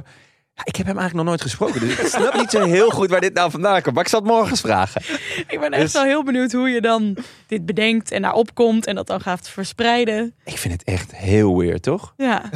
Ja, 0.54 0.62
ik 0.64 0.76
heb 0.76 0.86
hem 0.86 0.98
eigenlijk 0.98 1.14
nog 1.14 1.24
nooit 1.24 1.40
gesproken, 1.42 1.80
dus 1.80 1.98
ik 1.98 2.06
snap 2.06 2.34
niet 2.34 2.50
zo 2.50 2.64
heel 2.64 2.90
goed 2.90 3.10
waar 3.10 3.20
dit 3.20 3.34
nou 3.34 3.50
vandaan 3.50 3.82
komt. 3.82 3.94
Maar 3.94 4.04
ik 4.04 4.10
zal 4.10 4.20
het 4.20 4.28
morgen 4.28 4.50
eens 4.50 4.60
vragen. 4.60 5.02
ik 5.48 5.56
ben 5.60 5.70
echt 5.72 5.82
Dus- 5.82 5.92
wel 5.92 6.02
heel 6.04 6.24
benieuwd 6.24 6.52
hoe 6.52 6.68
je 6.68 6.80
dan 6.80 7.16
dit 7.46 7.66
bedenkt 7.66 8.10
en 8.10 8.22
daar 8.22 8.34
opkomt 8.34 8.86
en 8.86 8.94
dat 8.94 9.06
dan 9.06 9.20
gaat 9.20 9.48
verspreiden. 9.48 10.34
Ik 10.44 10.58
vind 10.58 10.72
het 10.72 10.84
echt 10.84 11.16
heel 11.16 11.58
weird, 11.58 11.82
toch? 11.82 12.14
Ja, 12.16 12.50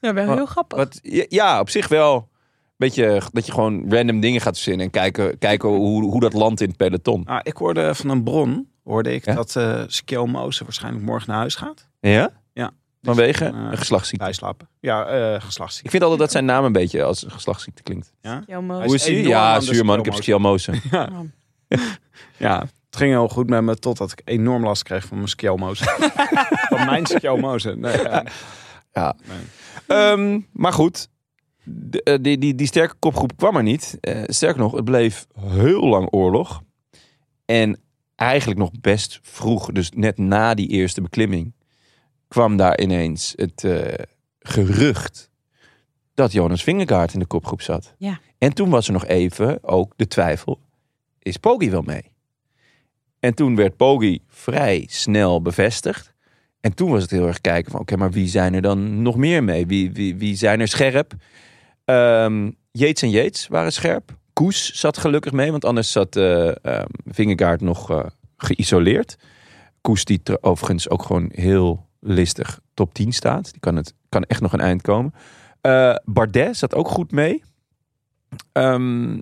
ja 0.00 0.12
wel 0.14 0.34
heel 0.34 0.46
grappig. 0.46 0.78
Wat, 0.78 0.98
ja, 1.28 1.60
op 1.60 1.70
zich 1.70 1.88
wel. 1.88 2.30
Beetje 2.76 3.22
dat 3.32 3.46
je 3.46 3.52
gewoon 3.52 3.84
random 3.94 4.20
dingen 4.20 4.40
gaat 4.40 4.54
verzinnen 4.54 4.84
en 4.86 4.92
kijken, 4.92 5.38
kijken 5.38 5.68
hoe, 5.68 6.02
hoe 6.04 6.20
dat 6.20 6.32
landt 6.32 6.60
in 6.60 6.68
het 6.68 6.76
peloton. 6.76 7.24
Ah, 7.24 7.40
ik 7.42 7.56
hoorde 7.56 7.94
van 7.94 8.10
een 8.10 8.22
bron, 8.22 8.68
hoorde 8.84 9.14
ik 9.14 9.24
Ja? 9.24 9.34
dat 9.34 9.56
eh 9.56 9.82
Skjelmozen 9.86 10.64
waarschijnlijk 10.64 11.04
morgen 11.04 11.28
naar 11.28 11.38
huis 11.38 11.54
gaat. 11.54 11.88
Ja? 12.00 12.30
Vanwege 13.02 13.44
Eh, 13.44 13.52
een 13.70 13.78
geslachtsziekte. 13.78 14.24
Bijslapen. 14.24 14.68
Ja, 14.80 15.06
eh 15.06 15.34
Ik 15.34 15.40
geslachtsziekte. 15.42 15.90
vind 15.90 16.02
altijd 16.02 16.20
dat 16.20 16.30
zijn 16.30 16.44
naam 16.44 16.64
een 16.64 16.72
beetje 16.72 17.02
als 17.02 17.24
een 17.24 17.30
geslachtsziekte 17.30 17.82
klinkt. 17.82 18.12
Ja? 18.20 18.42
Hij 18.46 18.56
Hoe 18.56 18.94
is 18.94 19.04
hij? 19.06 19.22
Ja, 19.22 19.52
aan 19.54 19.60
de 19.60 19.64
zuur 19.66 19.84
man. 19.84 19.98
Ik 19.98 20.04
heb 20.04 20.14
skiomozen. 20.14 20.74
skiomozen. 20.76 21.34
Ja, 22.36 22.58
het 22.60 22.96
ging 22.96 23.10
heel 23.10 23.28
goed 23.28 23.48
met 23.48 23.62
me 23.62 23.76
totdat 23.76 24.12
ik 24.12 24.20
enorm 24.24 24.64
last 24.64 24.82
kreeg 24.82 25.04
van 25.06 25.16
mijn 25.16 25.28
skiomozen. 25.28 25.86
van 26.68 26.84
mijn 26.86 27.06
skiomozen. 27.06 27.80
Nee, 27.80 28.02
ja. 28.02 28.24
Ja. 28.92 29.16
Nee. 29.28 29.38
Ehm, 29.98 30.40
maar 30.52 30.72
goed, 30.72 31.08
de- 31.64 32.02
eh, 32.02 32.18
die, 32.20 32.38
die, 32.38 32.54
die 32.54 32.66
sterke 32.66 32.94
kopgroep 32.98 33.36
kwam 33.36 33.56
er 33.56 33.62
niet. 33.62 33.98
Eh, 34.00 34.22
sterker 34.26 34.60
nog, 34.60 34.72
het 34.72 34.84
bleef 34.84 35.26
heel 35.40 35.86
lang 35.86 36.08
oorlog. 36.10 36.62
En 37.44 37.80
eigenlijk 38.16 38.58
nog 38.60 38.70
best 38.80 39.18
vroeg, 39.22 39.72
dus 39.72 39.90
net 39.94 40.18
na 40.18 40.54
die 40.54 40.68
eerste 40.68 41.00
beklimming, 41.00 41.52
kwam 42.32 42.56
daar 42.56 42.80
ineens 42.80 43.32
het 43.36 43.64
eh, 43.64 44.04
gerucht 44.38 45.30
dat 46.14 46.32
Jonas 46.32 46.62
Vingegaard 46.62 47.12
in 47.12 47.18
de 47.18 47.26
kopgroep 47.26 47.62
zat. 47.62 47.94
Ja. 47.98 48.20
En 48.38 48.54
toen 48.54 48.70
was 48.70 48.86
er 48.86 48.92
nog 48.92 49.06
even 49.06 49.58
ook 49.62 49.92
de 49.96 50.06
twijfel, 50.06 50.60
is 51.18 51.36
Poggi 51.36 51.70
wel 51.70 51.82
mee? 51.82 52.12
En 53.20 53.34
toen 53.34 53.56
werd 53.56 53.76
Poggi 53.76 54.20
vrij 54.28 54.86
snel 54.88 55.42
bevestigd. 55.42 56.12
En 56.60 56.74
toen 56.74 56.90
was 56.90 57.02
het 57.02 57.10
heel 57.10 57.26
erg 57.26 57.40
kijken 57.40 57.70
van, 57.70 57.80
oké, 57.80 57.96
maar 57.96 58.10
wie 58.10 58.28
zijn 58.28 58.54
er 58.54 58.62
dan 58.62 59.02
nog 59.02 59.16
meer 59.16 59.44
mee? 59.44 59.66
Wie, 59.66 59.92
wie, 59.92 60.16
wie 60.16 60.36
zijn 60.36 60.60
er 60.60 60.68
scherp? 60.68 61.12
Ehm 61.84 62.50
Yates 62.70 63.02
en 63.02 63.10
Yates 63.10 63.48
waren 63.48 63.72
scherp. 63.72 64.16
Koes 64.32 64.72
zat 64.72 64.98
gelukkig 64.98 65.32
mee, 65.32 65.50
want 65.50 65.64
anders 65.64 65.92
zat 65.92 66.16
ehm, 66.16 66.86
Vingegaard 67.06 67.60
nog 67.60 67.90
eh, 67.90 68.04
geïsoleerd. 68.36 69.16
Koes 69.80 70.04
die 70.04 70.20
overigens 70.40 70.88
ook 70.88 71.02
gewoon 71.02 71.30
heel 71.34 71.90
listig 72.04 72.60
top 72.74 72.94
10 72.94 73.12
staat. 73.12 73.50
Die 73.50 73.60
kan, 73.60 73.76
het, 73.76 73.94
kan 74.08 74.22
echt 74.24 74.40
nog 74.40 74.52
een 74.52 74.60
eind 74.60 74.82
komen. 74.82 75.14
Eh, 75.60 75.94
Bardet 76.04 76.56
zat 76.56 76.74
ook 76.74 76.88
goed 76.88 77.12
mee. 77.12 77.42
Ehm, 78.52 79.18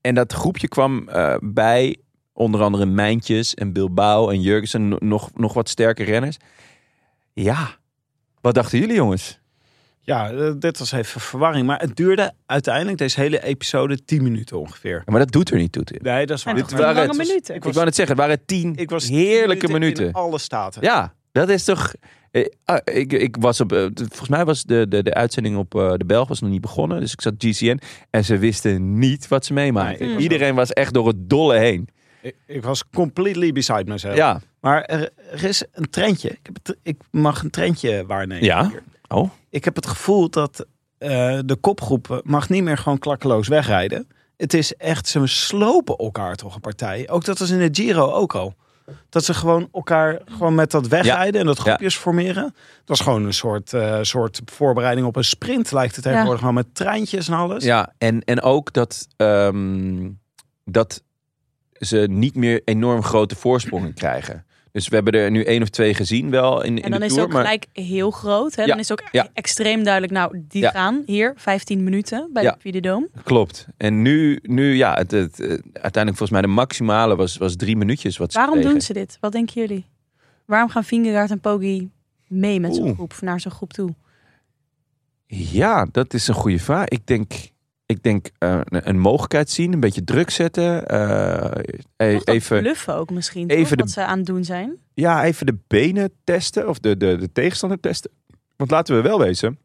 en 0.00 0.14
dat 0.14 0.32
groepje 0.32 0.68
kwam 0.68 1.08
eh, 1.08 1.36
bij 1.40 1.96
onder 2.32 2.62
andere 2.62 2.86
Mijntjes 2.86 3.54
en 3.54 3.72
Bilbao 3.72 4.28
en 4.28 4.40
Jurgensen. 4.40 4.88
no- 4.88 4.96
Nog, 5.00 5.30
nog 5.34 5.54
wat 5.54 5.68
sterke 5.68 6.04
renners. 6.04 6.36
Ja, 7.32 7.68
wat 8.40 8.54
dachten 8.54 8.78
jullie 8.78 8.94
jongens? 8.94 9.38
Ja, 10.00 10.30
eh, 10.30 10.52
dit 10.58 10.78
was 10.78 10.92
even 10.92 11.20
verwarring. 11.20 11.66
Maar 11.66 11.80
het 11.80 11.96
duurde 11.96 12.32
uiteindelijk 12.46 12.98
deze 12.98 13.20
hele 13.20 13.42
episode 13.42 14.04
10 14.04 14.22
minuten 14.22 14.58
ongeveer. 14.60 14.96
Ja, 14.96 15.02
maar 15.12 15.18
dat 15.20 15.30
doet 15.32 15.50
er 15.50 15.56
niet 15.58 15.72
toe. 15.72 15.84
Tim. 15.84 15.98
Nee, 16.02 16.26
dat 16.26 16.38
is 16.38 16.44
waar. 16.44 16.54
Dit 16.54 16.70
waren- 16.70 16.86
lange 16.94 17.00
het 17.08 17.16
minuten. 17.16 17.54
ik 17.54 17.60
Ik 17.60 17.64
was- 17.64 17.72
wou 17.74 17.84
net 17.86 17.94
zeggen, 17.94 18.16
het 18.16 18.24
waren 18.26 18.44
tien 18.46 18.74
Ik 18.76 18.90
was 18.90 19.04
10 19.04 19.14
heerlijke 19.16 19.68
minuten. 19.68 20.06
in 20.06 20.12
alle 20.12 20.38
staten. 20.38 20.82
Ja, 20.82 21.14
dat 21.36 21.48
is 21.48 21.64
toch... 21.64 21.94
eh, 22.30 22.46
ah, 22.64 22.78
Ik, 22.84 23.12
ik 23.12 23.36
was 23.40 23.60
op, 23.60 23.72
eh, 23.72 23.86
volgens 23.94 24.28
mij 24.28 24.44
was 24.44 24.62
de, 24.62 24.88
de, 24.88 25.02
de 25.02 25.14
uitzending 25.14 25.56
op 25.56 25.74
eh, 25.74 25.92
de 25.96 26.04
Belg 26.04 26.28
was 26.28 26.40
nog 26.40 26.50
niet 26.50 26.60
begonnen. 26.60 27.00
Dus 27.00 27.12
ik 27.12 27.20
zat 27.20 27.34
GCN 27.38 27.80
en 28.10 28.24
ze 28.24 28.38
wisten 28.38 28.98
niet 28.98 29.28
wat 29.28 29.44
ze 29.44 29.52
meemaakten. 29.52 30.06
Nee, 30.06 30.16
Iedereen 30.16 30.54
was 30.54 30.72
echt 30.72 30.94
door 30.94 31.06
het 31.06 31.30
dolle 31.30 31.58
heen. 31.58 31.88
Ik, 32.22 32.34
ik 32.46 32.62
was 32.62 32.84
completely 32.90 33.52
beside 33.52 33.84
myself. 33.84 34.16
Ja. 34.16 34.40
Maar 34.60 34.82
er, 34.82 35.10
er 35.30 35.44
is 35.44 35.64
een 35.72 35.90
trendje. 35.90 36.28
Ik, 36.28 36.38
heb 36.42 36.56
het, 36.62 36.76
ik 36.82 37.00
mag 37.10 37.42
een 37.42 37.50
trendje 37.50 38.06
waarnemen. 38.06 38.44
Ja? 38.44 38.68
hier. 38.68 38.82
Oh. 39.08 39.30
Ik 39.50 39.64
heb 39.64 39.76
het 39.76 39.86
gevoel 39.86 40.30
dat 40.30 40.66
de 40.98 41.56
kopgroep 41.60 42.20
mag 42.24 42.48
niet 42.48 42.62
meer 42.62 42.78
gewoon 42.78 42.98
klakkeloos 42.98 43.48
wegrijden. 43.48 44.08
Het 44.36 44.54
is 44.54 44.74
echt, 44.74 45.08
ze 45.08 45.26
slopen 45.26 45.96
elkaar 45.96 46.36
toch 46.36 46.54
een 46.54 46.60
partij. 46.60 47.08
Ook 47.08 47.24
dat 47.24 47.38
was 47.38 47.50
in 47.50 47.58
de 47.58 47.68
Giro 47.82 48.10
ook 48.12 48.34
al. 48.34 48.54
Dat 49.08 49.24
ze 49.24 49.34
gewoon 49.34 49.68
elkaar 49.72 50.20
gewoon 50.24 50.54
met 50.54 50.70
dat 50.70 50.86
wegrijden 50.86 51.40
en 51.40 51.46
dat 51.46 51.58
groepjes 51.58 51.96
formeren. 51.96 52.42
Dat 52.42 52.84
was 52.84 53.00
gewoon 53.00 53.24
een 53.24 53.34
soort, 53.34 53.72
eh, 53.72 53.98
soort 54.02 54.40
voorbereiding 54.44 55.06
op 55.06 55.16
een 55.16 55.24
sprint 55.24 55.72
lijkt 55.72 55.94
het 55.94 56.04
tegenwoordig. 56.04 56.38
Gewoon 56.38 56.54
met 56.54 56.74
treintjes 56.74 57.28
en 57.28 57.34
alles. 57.34 57.64
Ja, 57.64 57.92
en, 57.98 58.24
en 58.24 58.42
ook 58.42 58.72
dat, 58.72 59.06
ehm, 59.16 60.10
dat 60.64 61.02
ze 61.72 62.06
niet 62.10 62.34
meer 62.34 62.62
enorm 62.64 63.02
grote 63.02 63.36
voorsprongen 63.36 63.94
krijgen. 63.94 64.45
Dus 64.76 64.88
we 64.88 64.94
hebben 64.94 65.12
er 65.12 65.30
nu 65.30 65.42
één 65.44 65.62
of 65.62 65.68
twee 65.68 65.94
gezien 65.94 66.30
wel 66.30 66.62
in, 66.62 66.76
in 66.76 66.82
En 66.82 66.90
dan 66.90 67.00
de 67.00 67.06
is 67.06 67.12
Tour. 67.12 67.26
het 67.28 67.36
ook 67.36 67.42
maar 67.42 67.52
gelijk 67.52 67.86
heel 67.86 68.10
groot. 68.10 68.54
Hè? 68.54 68.62
Ja, 68.62 68.68
Dan 68.68 68.78
is 68.78 68.88
het 68.88 69.00
ook 69.00 69.08
ja. 69.12 69.28
extreem 69.32 69.82
duidelijk. 69.82 70.12
Nou, 70.12 70.44
die 70.48 70.62
Ja. 70.62 70.70
gaan 70.70 71.02
hier 71.06 71.32
15 71.36 71.84
minuten 71.84 72.30
bij 72.32 72.56
de 72.62 72.80
Dôme. 72.88 73.22
Klopt. 73.22 73.66
En 73.76 74.02
nu, 74.02 74.38
nu 74.42 74.74
ja, 74.74 74.94
het, 74.94 75.10
het, 75.10 75.36
het- 75.38 75.62
uiteindelijk 75.72 76.16
volgens 76.16 76.30
mij 76.30 76.40
de 76.40 76.46
maximale 76.46 77.16
was, 77.16 77.36
was 77.36 77.56
drie 77.56 77.76
minuutjes. 77.76 78.16
Wat 78.16 78.32
Waarom 78.32 78.60
doen 78.60 78.80
ze 78.80 78.92
dit? 78.92 79.16
Wat 79.20 79.32
denken 79.32 79.60
jullie? 79.60 79.84
Waarom 80.44 80.68
gaan 80.68 80.84
Vingegaard 80.84 81.30
en 81.30 81.40
Poggi 81.40 81.90
mee 82.28 82.60
met 82.60 82.74
zo'n 82.74 82.94
groep 82.94 83.14
naar 83.20 83.40
zo'n 83.40 83.52
groep 83.52 83.72
toe? 83.72 83.94
Ja, 85.26 85.86
dat 85.92 86.14
is 86.14 86.28
een 86.28 86.34
goede 86.34 86.58
vraag. 86.58 86.88
Ik 86.88 87.06
denk, 87.06 87.32
ik 87.86 88.02
denk 88.02 88.30
eh, 88.38 88.60
een, 88.64 88.98
mogelijkheid 88.98 89.50
zien, 89.50 89.72
een 89.72 89.80
beetje 89.80 90.04
druk 90.04 90.30
zetten. 90.30 90.84
dat 91.96 92.28
even, 92.28 92.60
bluffen 92.60 92.94
ook 92.94 93.10
misschien. 93.10 93.48
even 93.48 93.62
toch, 93.62 93.70
de- 93.76 93.82
wat 93.82 93.90
ze 93.90 94.04
aan 94.04 94.16
het 94.18 94.26
doen 94.26 94.44
zijn. 94.44 94.76
ja, 94.94 95.24
even 95.24 95.46
de 95.46 95.58
benen 95.66 96.10
testen 96.24 96.68
of 96.68 96.78
de, 96.78 96.96
de, 96.96 97.16
de 97.16 97.32
tegenstander 97.32 97.80
testen. 97.80 98.10
Want 98.56 98.70
laten 98.70 98.96
we 98.96 99.02
wel 99.02 99.18
wezen, 99.18 99.58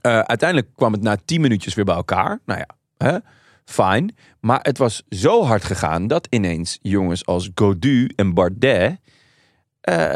eh, 0.00 0.18
uiteindelijk 0.18 0.68
kwam 0.74 0.92
het 0.92 1.02
na 1.02 1.16
tien 1.24 1.40
minuutjes 1.40 1.74
weer 1.74 1.84
bij 1.84 1.94
elkaar. 1.94 2.40
Nou 2.46 2.58
ja, 2.60 2.68
hè, 3.06 3.18
fijn. 3.64 4.16
Maar 4.40 4.58
het 4.62 4.78
was 4.78 5.02
zo 5.08 5.42
hard 5.44 5.64
gegaan 5.64 6.06
dat 6.06 6.26
ineens 6.30 6.78
jongens 6.82 7.26
als 7.26 7.50
Godu 7.54 8.10
en 8.16 8.34
Bardet 8.34 8.98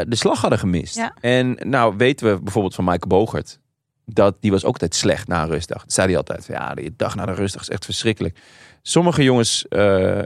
de 0.09 0.17
slag 0.17 0.41
hadden 0.41 0.59
gemist. 0.59 0.97
Ja. 0.97 1.15
En 1.21 1.57
nou 1.61 1.95
weten 1.97 2.33
we 2.35 2.43
bijvoorbeeld 2.43 2.75
van 2.75 2.85
Michael 2.85 3.07
Bogert. 3.09 3.61
Dat, 4.05 4.37
die 4.41 4.51
was 4.51 4.65
ook 4.65 4.73
altijd 4.73 4.95
slecht 4.95 5.29
na 5.29 5.43
een 5.43 5.49
rustdag. 5.49 5.83
Dat 5.83 5.93
zei 5.93 6.07
hij 6.09 6.17
altijd. 6.17 6.45
van, 6.45 6.55
Ja, 6.55 6.75
die 6.75 6.95
dag 6.97 7.15
na 7.15 7.27
de 7.27 7.33
rustdag 7.35 7.63
is 7.63 7.69
echt 7.69 7.85
verschrikkelijk. 7.85 8.39
Sommige 8.83 9.23
jongens 9.23 9.69
eh, 9.69 10.21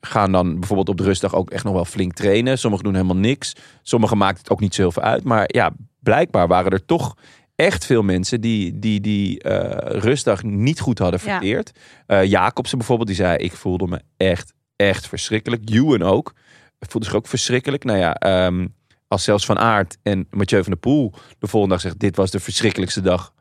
gaan 0.00 0.32
dan 0.32 0.58
bijvoorbeeld 0.58 0.88
op 0.88 0.96
de 0.96 1.02
rustdag 1.04 1.34
ook 1.34 1.50
echt 1.50 1.64
nog 1.64 1.74
wel 1.74 1.84
flink 1.84 2.12
trainen. 2.12 2.58
Sommigen 2.58 2.84
doen 2.84 2.94
helemaal 2.94 3.16
niks. 3.16 3.52
Sommigen 3.82 4.16
maakt 4.18 4.38
het 4.38 4.50
ook 4.50 4.60
niet 4.60 4.74
zo 4.74 4.80
heel 4.82 4.92
veel 4.92 5.02
uit. 5.02 5.24
Maar 5.24 5.44
ja, 5.46 5.70
blijkbaar 6.00 6.48
waren 6.48 6.72
er 6.72 6.84
toch 6.84 7.16
echt 7.56 7.84
veel 7.86 8.02
mensen 8.02 8.40
die 8.40 8.78
die, 8.78 9.00
die 9.00 9.40
eh, 9.42 10.00
rustdag 10.00 10.42
niet 10.42 10.80
goed 10.80 10.98
hadden 10.98 11.20
Ja. 11.24 11.30
verteerd. 11.30 11.70
Eh 12.06 12.24
Jacobsen 12.24 12.78
bijvoorbeeld, 12.78 13.08
die 13.08 13.16
zei: 13.16 13.36
Ik 13.36 13.52
voelde 13.52 13.86
me 13.86 14.00
echt, 14.16 14.52
echt 14.76 15.08
verschrikkelijk. 15.08 15.70
Ewan 15.70 16.02
ook. 16.02 16.32
Voelde 16.88 17.06
zich 17.06 17.16
ook 17.16 17.26
verschrikkelijk. 17.26 17.84
Nou 17.84 17.98
ja, 17.98 18.14
ehm, 18.14 18.66
als 19.14 19.24
zelfs 19.24 19.44
Van 19.44 19.58
Aert 19.58 19.96
en 20.02 20.26
Mathieu 20.30 20.62
van 20.62 20.72
der 20.72 20.80
Poel 20.80 21.12
de 21.38 21.46
volgende 21.46 21.74
dag 21.74 21.82
zegt: 21.84 21.98
Dit 21.98 22.16
was 22.16 22.30
de 22.30 22.40
verschrikkelijkste 22.40 23.00
dag 23.00 23.32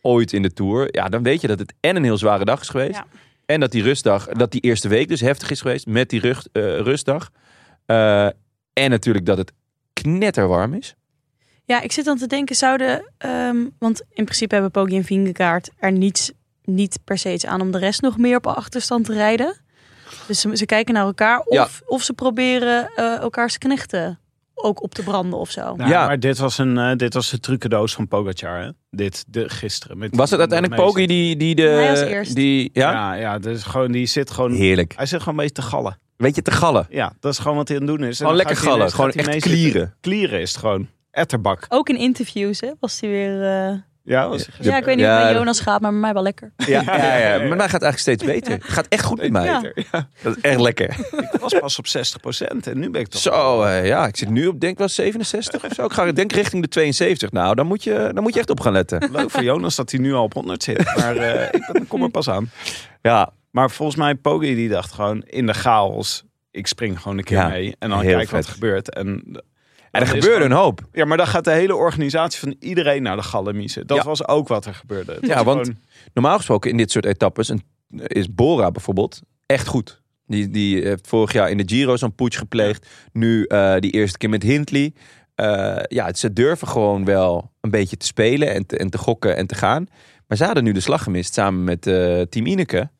ooit 0.00 0.32
in 0.32 0.42
de 0.42 0.52
Tour. 0.52 0.88
Ja, 0.90 1.08
dan 1.08 1.22
weet 1.22 1.40
je 1.40 1.46
dat 1.46 1.58
het 1.58 1.74
en 1.80 1.96
een 1.96 2.04
heel 2.04 2.18
zware 2.18 2.44
dag 2.44 2.60
is 2.60 2.68
geweest. 2.68 2.94
Ja. 2.96 3.06
En 3.46 3.60
dat 3.60 3.70
die 3.72 3.82
rustdag, 3.82 4.26
dat 4.26 4.50
die 4.52 4.60
eerste 4.60 4.88
week 4.88 5.08
dus 5.08 5.20
heftig 5.20 5.50
is 5.50 5.60
geweest 5.60 5.86
met 5.86 6.10
die 6.10 6.20
rug, 6.20 6.46
eh, 6.52 6.62
rustdag. 6.80 7.30
Eh, 7.86 8.24
en 8.72 8.90
natuurlijk 8.90 9.26
dat 9.26 9.38
het 9.38 9.52
knetterwarm 9.92 10.74
is. 10.74 10.94
Ja, 11.64 11.80
ik 11.80 11.92
zit 11.92 12.04
dan 12.04 12.18
te 12.18 12.26
denken, 12.26 12.56
zouden... 12.56 13.12
ehm, 13.18 13.56
want 13.78 14.00
in 14.12 14.24
principe 14.24 14.54
hebben 14.54 14.70
Poggi 14.72 14.96
en 14.96 15.04
Vingegaard 15.04 15.70
er 15.78 15.92
niets, 15.92 16.32
niet 16.64 16.98
per 17.04 17.18
se 17.18 17.32
iets 17.32 17.46
aan 17.46 17.60
om 17.60 17.70
de 17.70 17.78
rest 17.78 18.00
nog 18.00 18.18
meer 18.18 18.36
op 18.36 18.46
achterstand 18.46 19.04
te 19.04 19.12
rijden. 19.12 19.56
Dus 20.26 20.40
ze, 20.40 20.56
ze 20.56 20.66
kijken 20.66 20.94
naar 20.94 21.04
elkaar 21.04 21.38
of, 21.40 21.54
Ja. 21.54 21.68
of 21.86 22.02
ze 22.02 22.12
proberen 22.12 22.90
eh, 22.96 23.16
elkaars 23.18 23.58
knechten 23.58 24.18
ook 24.64 24.82
op 24.82 24.94
te 24.94 25.02
branden 25.02 25.38
of 25.38 25.50
zo. 25.50 25.76
Nou, 25.76 25.90
Ja. 25.90 26.06
Maar 26.06 26.20
dit 26.20 26.38
was, 26.38 26.58
een, 26.58 26.78
eh, 26.78 26.96
dit 26.96 27.14
was 27.14 27.30
de 27.30 27.40
trucendoos 27.40 27.94
van 27.94 28.08
Pogacar. 28.08 28.60
Hè? 28.62 28.68
Dit 28.90 29.24
de, 29.28 29.48
gisteren. 29.48 29.98
Met 29.98 30.16
Was 30.16 30.30
het 30.30 30.38
uiteindelijk 30.40 30.80
Poggi 30.82 31.06
die, 31.06 31.36
die 31.36 31.54
de... 31.54 31.62
Hij 31.62 32.06
eerst. 32.08 32.34
Die, 32.34 32.70
ja? 32.72 32.90
Ja, 32.92 33.12
ja, 33.14 33.38
dus 33.38 33.62
gewoon, 33.62 33.92
die 33.92 34.06
zit 34.06 34.30
gewoon... 34.30 34.52
Heerlijk. 34.52 34.92
Hij 34.96 35.06
zit 35.06 35.18
gewoon 35.22 35.38
een 35.38 35.44
beetje 35.44 35.62
te 35.62 35.68
gallen. 35.68 35.98
Weet 36.16 36.34
je, 36.34 36.42
te 36.42 36.50
gallen. 36.50 36.86
Ja, 36.90 37.12
dat 37.20 37.32
is 37.32 37.38
gewoon 37.38 37.56
wat 37.56 37.68
hij 37.68 37.76
aan 37.80 37.86
het 37.86 37.96
doen 37.96 38.06
is. 38.08 38.10
En 38.20 38.22
Gewoon 38.22 38.36
lekker 38.36 38.56
gallen. 38.56 38.76
ineens- 38.76 38.94
Gewoon 38.94 39.10
echt 39.12 39.40
klieren. 39.40 39.94
Klieren 40.00 40.40
is 40.40 40.50
het 40.50 40.58
gewoon. 40.60 40.88
Etterbak. 41.10 41.64
Ook 41.68 41.88
in 41.88 41.96
interviews 41.96 42.60
hè, 42.60 42.70
was 42.80 43.00
hij 43.00 43.10
weer... 43.10 43.42
eh, 43.44 43.74
Ja, 44.08 44.28
was 44.28 44.48
ja, 44.60 44.76
ik 44.76 44.84
weet 44.84 44.96
niet 44.96 45.04
Ja, 45.04 45.10
hoe 45.10 45.18
het 45.18 45.22
bij 45.24 45.32
dat- 45.32 45.38
Jonas 45.42 45.60
gaat, 45.60 45.80
maar 45.80 45.90
bij 45.90 46.00
mij 46.00 46.12
wel 46.12 46.22
lekker. 46.22 46.52
Ja, 46.56 46.82
ja, 46.86 47.16
ja, 47.16 47.38
maar 47.38 47.56
mij 47.56 47.68
gaat 47.68 47.82
het 47.82 47.82
eigenlijk 47.82 47.98
steeds 47.98 48.24
beter. 48.24 48.52
Het 48.52 48.64
gaat 48.64 48.86
echt 48.88 49.04
goed 49.04 49.18
met 49.20 49.30
mij. 49.32 49.72
Dat 50.22 50.36
is 50.36 50.42
echt 50.42 50.60
lekker. 50.60 50.90
Ik 51.32 51.40
was 51.40 51.54
pas 51.58 51.78
op 51.78 51.86
60% 51.86 52.66
en 52.66 52.78
nu 52.78 52.90
ben 52.90 53.00
ik 53.00 53.06
toch... 53.08 53.20
Zo, 53.20 53.62
eh, 53.62 53.86
ja, 53.86 54.06
ik 54.06 54.16
zit 54.16 54.28
nu 54.30 54.46
op 54.46 54.60
denk 54.60 54.78
wel 54.78 54.88
67 54.88 55.64
of 55.64 55.72
zo. 55.74 55.84
Ik 55.84 55.92
ga 55.92 56.12
denk 56.12 56.32
richting 56.32 56.62
de 56.62 56.68
72. 56.68 57.30
Nou, 57.30 57.54
dan 57.54 57.66
moet 57.66 57.84
je, 57.84 58.10
dan 58.14 58.22
moet 58.22 58.32
je 58.34 58.38
echt 58.40 58.50
op 58.50 58.60
gaan 58.60 58.72
letten. 58.72 59.08
Leuk 59.12 59.30
voor 59.30 59.42
Jonas 59.42 59.76
dat 59.76 59.90
hij 59.90 60.00
nu 60.00 60.14
al 60.14 60.22
op 60.22 60.32
100 60.34 60.62
zit. 60.62 60.84
Maar 60.96 61.16
eh, 61.16 61.44
ik 61.52 61.68
ben- 61.72 61.86
kom 61.86 62.02
er 62.02 62.10
pas 62.10 62.28
aan. 62.28 62.50
Ja, 63.02 63.32
Maar 63.50 63.70
volgens 63.70 63.98
mij, 63.98 64.14
Poggi 64.14 64.54
die 64.54 64.68
dacht 64.68 64.92
gewoon 64.92 65.22
in 65.26 65.46
de 65.46 65.54
chaos... 65.54 66.24
Ik 66.50 66.66
spring 66.66 67.00
gewoon 67.00 67.18
een 67.18 67.24
keer 67.24 67.36
Ja, 67.36 67.48
mee 67.48 67.76
en 67.78 67.88
dan 67.90 68.00
kijk 68.00 68.30
wat 68.30 68.44
er 68.44 68.50
gebeurt. 68.52 68.94
En, 68.94 69.42
en 70.00 70.06
er 70.06 70.08
gebeurde 70.22 70.44
een 70.44 70.52
hoop. 70.52 70.80
Ja, 70.92 71.04
maar 71.04 71.16
dan 71.16 71.26
gaat 71.26 71.44
de 71.44 71.50
hele 71.50 71.74
organisatie 71.74 72.40
van 72.40 72.56
iedereen 72.60 73.02
naar 73.02 73.16
de 73.16 73.22
gallemiezen. 73.22 73.86
Dat 73.86 73.96
Ja. 73.96 74.04
was 74.04 74.26
ook 74.28 74.48
wat 74.48 74.66
er 74.66 74.74
gebeurde. 74.74 75.18
Ja, 75.20 75.44
want- 75.44 75.60
gewoon- 75.60 75.78
Normaal 76.14 76.36
gesproken 76.36 76.70
in 76.70 76.76
dit 76.76 76.90
soort 76.90 77.04
etappes 77.06 77.52
is 78.06 78.34
Bora 78.34 78.70
bijvoorbeeld 78.70 79.20
echt 79.46 79.66
goed. 79.66 80.02
Die, 80.26 80.50
die 80.50 80.82
heeft 80.82 81.06
vorig 81.08 81.32
jaar 81.32 81.50
in 81.50 81.56
de 81.56 81.62
Giro 81.66 81.96
zo'n 81.96 82.14
putsch 82.14 82.38
gepleegd. 82.38 82.86
Nu 83.12 83.44
eh, 83.44 83.76
die 83.78 83.90
eerste 83.90 84.18
keer 84.18 84.28
met 84.28 84.42
Hindley. 84.42 84.92
eh, 85.34 85.76
ja, 85.88 86.14
ze 86.14 86.32
durven 86.32 86.68
gewoon 86.68 87.04
wel 87.04 87.50
een 87.60 87.70
beetje 87.70 87.96
te 87.96 88.06
spelen 88.06 88.54
en 88.54 88.66
te, 88.66 88.76
en 88.76 88.90
te 88.90 88.98
gokken 88.98 89.36
en 89.36 89.46
te 89.46 89.54
gaan. 89.54 89.86
Maar 90.26 90.36
ze 90.38 90.44
hadden 90.44 90.64
nu 90.64 90.72
de 90.72 90.80
slag 90.80 91.02
gemist 91.02 91.34
samen 91.34 91.64
met 91.64 91.86
eh, 91.86 92.20
Team 92.20 92.46
Ineke. 92.46 92.90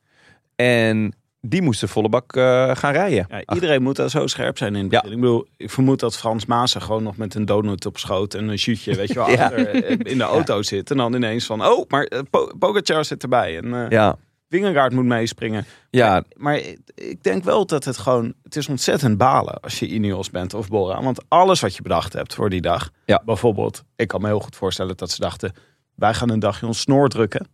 En 0.57 1.13
die 1.41 1.63
moesten 1.63 1.89
volle 1.89 2.09
bak 2.09 2.37
eh, 2.37 2.77
gaan 2.77 2.93
rijden. 2.93 3.27
Ja, 3.29 3.55
iedereen 3.55 3.83
moet 3.83 3.97
daar 3.97 4.11
zo 4.11 4.27
scherp 4.27 4.59
zijn 4.59 4.77
in 4.77 4.87
Ja. 4.91 5.03
Ik 5.05 5.11
bedoel, 5.11 5.47
ik 5.57 5.71
vermoed 5.71 6.01
dat 6.01 6.17
Frans 6.17 6.47
Maassen 6.47 6.83
gewoon 6.83 7.03
nog 7.03 7.17
met 7.17 7.35
een 7.35 7.45
donut 7.45 7.87
op 7.87 7.99
schoot 7.99 8.35
en 8.35 8.49
een 8.49 8.59
shootje, 8.59 8.95
weet 8.95 9.09
je 9.09 9.15
wel, 9.15 9.31
Ja. 9.37 9.45
achter, 9.45 9.85
eh, 9.85 9.97
in 10.13 10.19
de 10.19 10.25
auto 10.25 10.63
zit. 10.63 10.91
En 10.91 10.97
dan 10.97 11.15
ineens 11.15 11.47
van, 11.47 11.67
oh, 11.67 11.89
maar 11.89 12.05
eh, 12.05 12.21
Po- 12.31 12.53
Pogacar 12.59 13.05
zit 13.05 13.23
erbij. 13.23 13.57
En 13.59 13.87
Ja, 13.91 14.17
Wingegaard 14.49 14.93
moet 14.93 15.05
meespringen. 15.05 15.65
ja, 15.91 16.23
Maar 16.37 16.57
ik- 16.57 16.79
ik 16.95 17.23
denk 17.23 17.45
wel 17.45 17.67
dat 17.67 17.85
het 17.85 17.99
gewoon, 17.99 18.35
het 18.43 18.57
is 18.57 18.69
ontzettend 18.69 19.19
balen 19.19 19.61
als 19.61 19.79
je 19.79 19.89
Ineos 19.89 20.31
bent 20.31 20.55
of 20.55 20.69
Bora. 20.69 21.03
Want 21.03 21.21
alles 21.29 21.61
wat 21.61 21.77
je 21.77 21.83
bedacht 21.83 22.13
hebt 22.13 22.35
voor 22.35 22.51
die 22.51 22.61
dag, 22.61 22.91
Ja. 23.05 23.23
bijvoorbeeld, 23.25 23.85
ik 23.97 24.09
kan 24.09 24.21
me 24.21 24.27
heel 24.27 24.41
goed 24.41 24.57
voorstellen 24.57 24.97
dat 24.97 25.11
ze 25.11 25.21
dachten, 25.21 25.53
wij 25.95 26.15
gaan 26.15 26.31
een 26.31 26.39
dagje 26.39 26.67
ons 26.67 26.81
snor 26.81 27.09
drukken. 27.09 27.47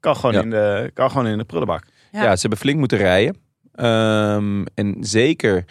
Kan 0.00 0.16
gewoon, 0.16 0.34
Ja. 0.34 0.40
in, 0.42 0.50
de, 0.50 0.90
kan 0.94 1.10
gewoon 1.10 1.26
in 1.26 1.38
de 1.38 1.44
prullenbak. 1.44 1.84
Ja. 2.14 2.22
Ja. 2.22 2.34
ze 2.34 2.40
hebben 2.40 2.58
flink 2.58 2.78
moeten 2.78 2.98
rijden. 2.98 3.36
Ehm, 3.74 4.64
en 4.74 4.96
zeker 5.00 5.64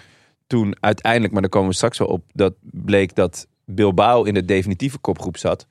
toen 0.48 0.76
uiteindelijk, 0.80 1.34
maar 1.34 1.42
daar 1.42 1.52
komen 1.52 1.70
we 1.70 1.76
straks 1.76 1.98
wel 1.98 2.08
op, 2.08 2.24
dat 2.34 2.54
bleek 2.62 3.16
dat 3.16 3.48
Bilbao 3.66 4.24
in 4.24 4.34
de 4.34 4.46
definitieve 4.46 4.98
kopgroep 4.98 5.38
zat. 5.38 5.68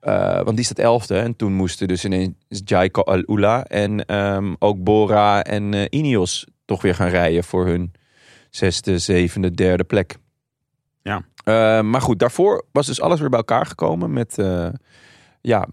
Eh, 0.00 0.42
want 0.42 0.56
die 0.56 0.64
staat 0.64 0.78
elfde. 0.78 1.18
En 1.18 1.36
toen 1.36 1.52
moesten 1.52 1.88
dus 1.88 2.04
ineens 2.04 2.32
Jaiko 2.48 3.02
Al-Ula 3.02 3.64
en 3.64 4.04
ehm, 4.06 4.54
ook 4.58 4.82
Bora 4.82 5.44
en 5.44 5.74
eh, 5.74 5.84
Ineos 5.90 6.46
toch 6.64 6.82
weer 6.82 6.94
gaan 6.94 7.08
rijden 7.08 7.44
voor 7.44 7.66
hun 7.66 7.92
zesde, 8.50 8.98
zevende, 8.98 9.50
derde 9.50 9.84
plek. 9.84 10.16
Ja. 11.02 11.24
Eh, 11.44 11.80
maar 11.82 12.00
goed, 12.00 12.18
daarvoor 12.18 12.64
was 12.72 12.86
dus 12.86 13.00
alles 13.00 13.20
weer 13.20 13.28
bij 13.28 13.38
elkaar 13.38 13.66
gekomen 13.66 14.12
met 14.12 14.38
eh, 14.38 14.68
ja, 15.40 15.68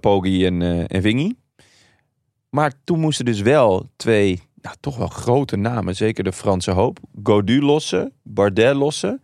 Poggi 0.00 0.46
en, 0.46 0.62
eh 0.62 0.84
en 0.86 1.02
Vingy. 1.02 1.34
Maar 2.50 2.72
toen 2.84 3.00
moesten 3.00 3.24
dus 3.24 3.40
wel 3.40 3.90
twee, 3.96 4.42
nou, 4.62 4.76
toch 4.80 4.96
wel 4.96 5.06
grote 5.06 5.56
namen, 5.56 5.96
zeker 5.96 6.24
de 6.24 6.32
Franse 6.32 6.70
hoop, 6.70 6.98
Godu 7.22 7.60
lossen, 7.62 8.12
Bardet 8.22 8.74
lossen. 8.74 9.22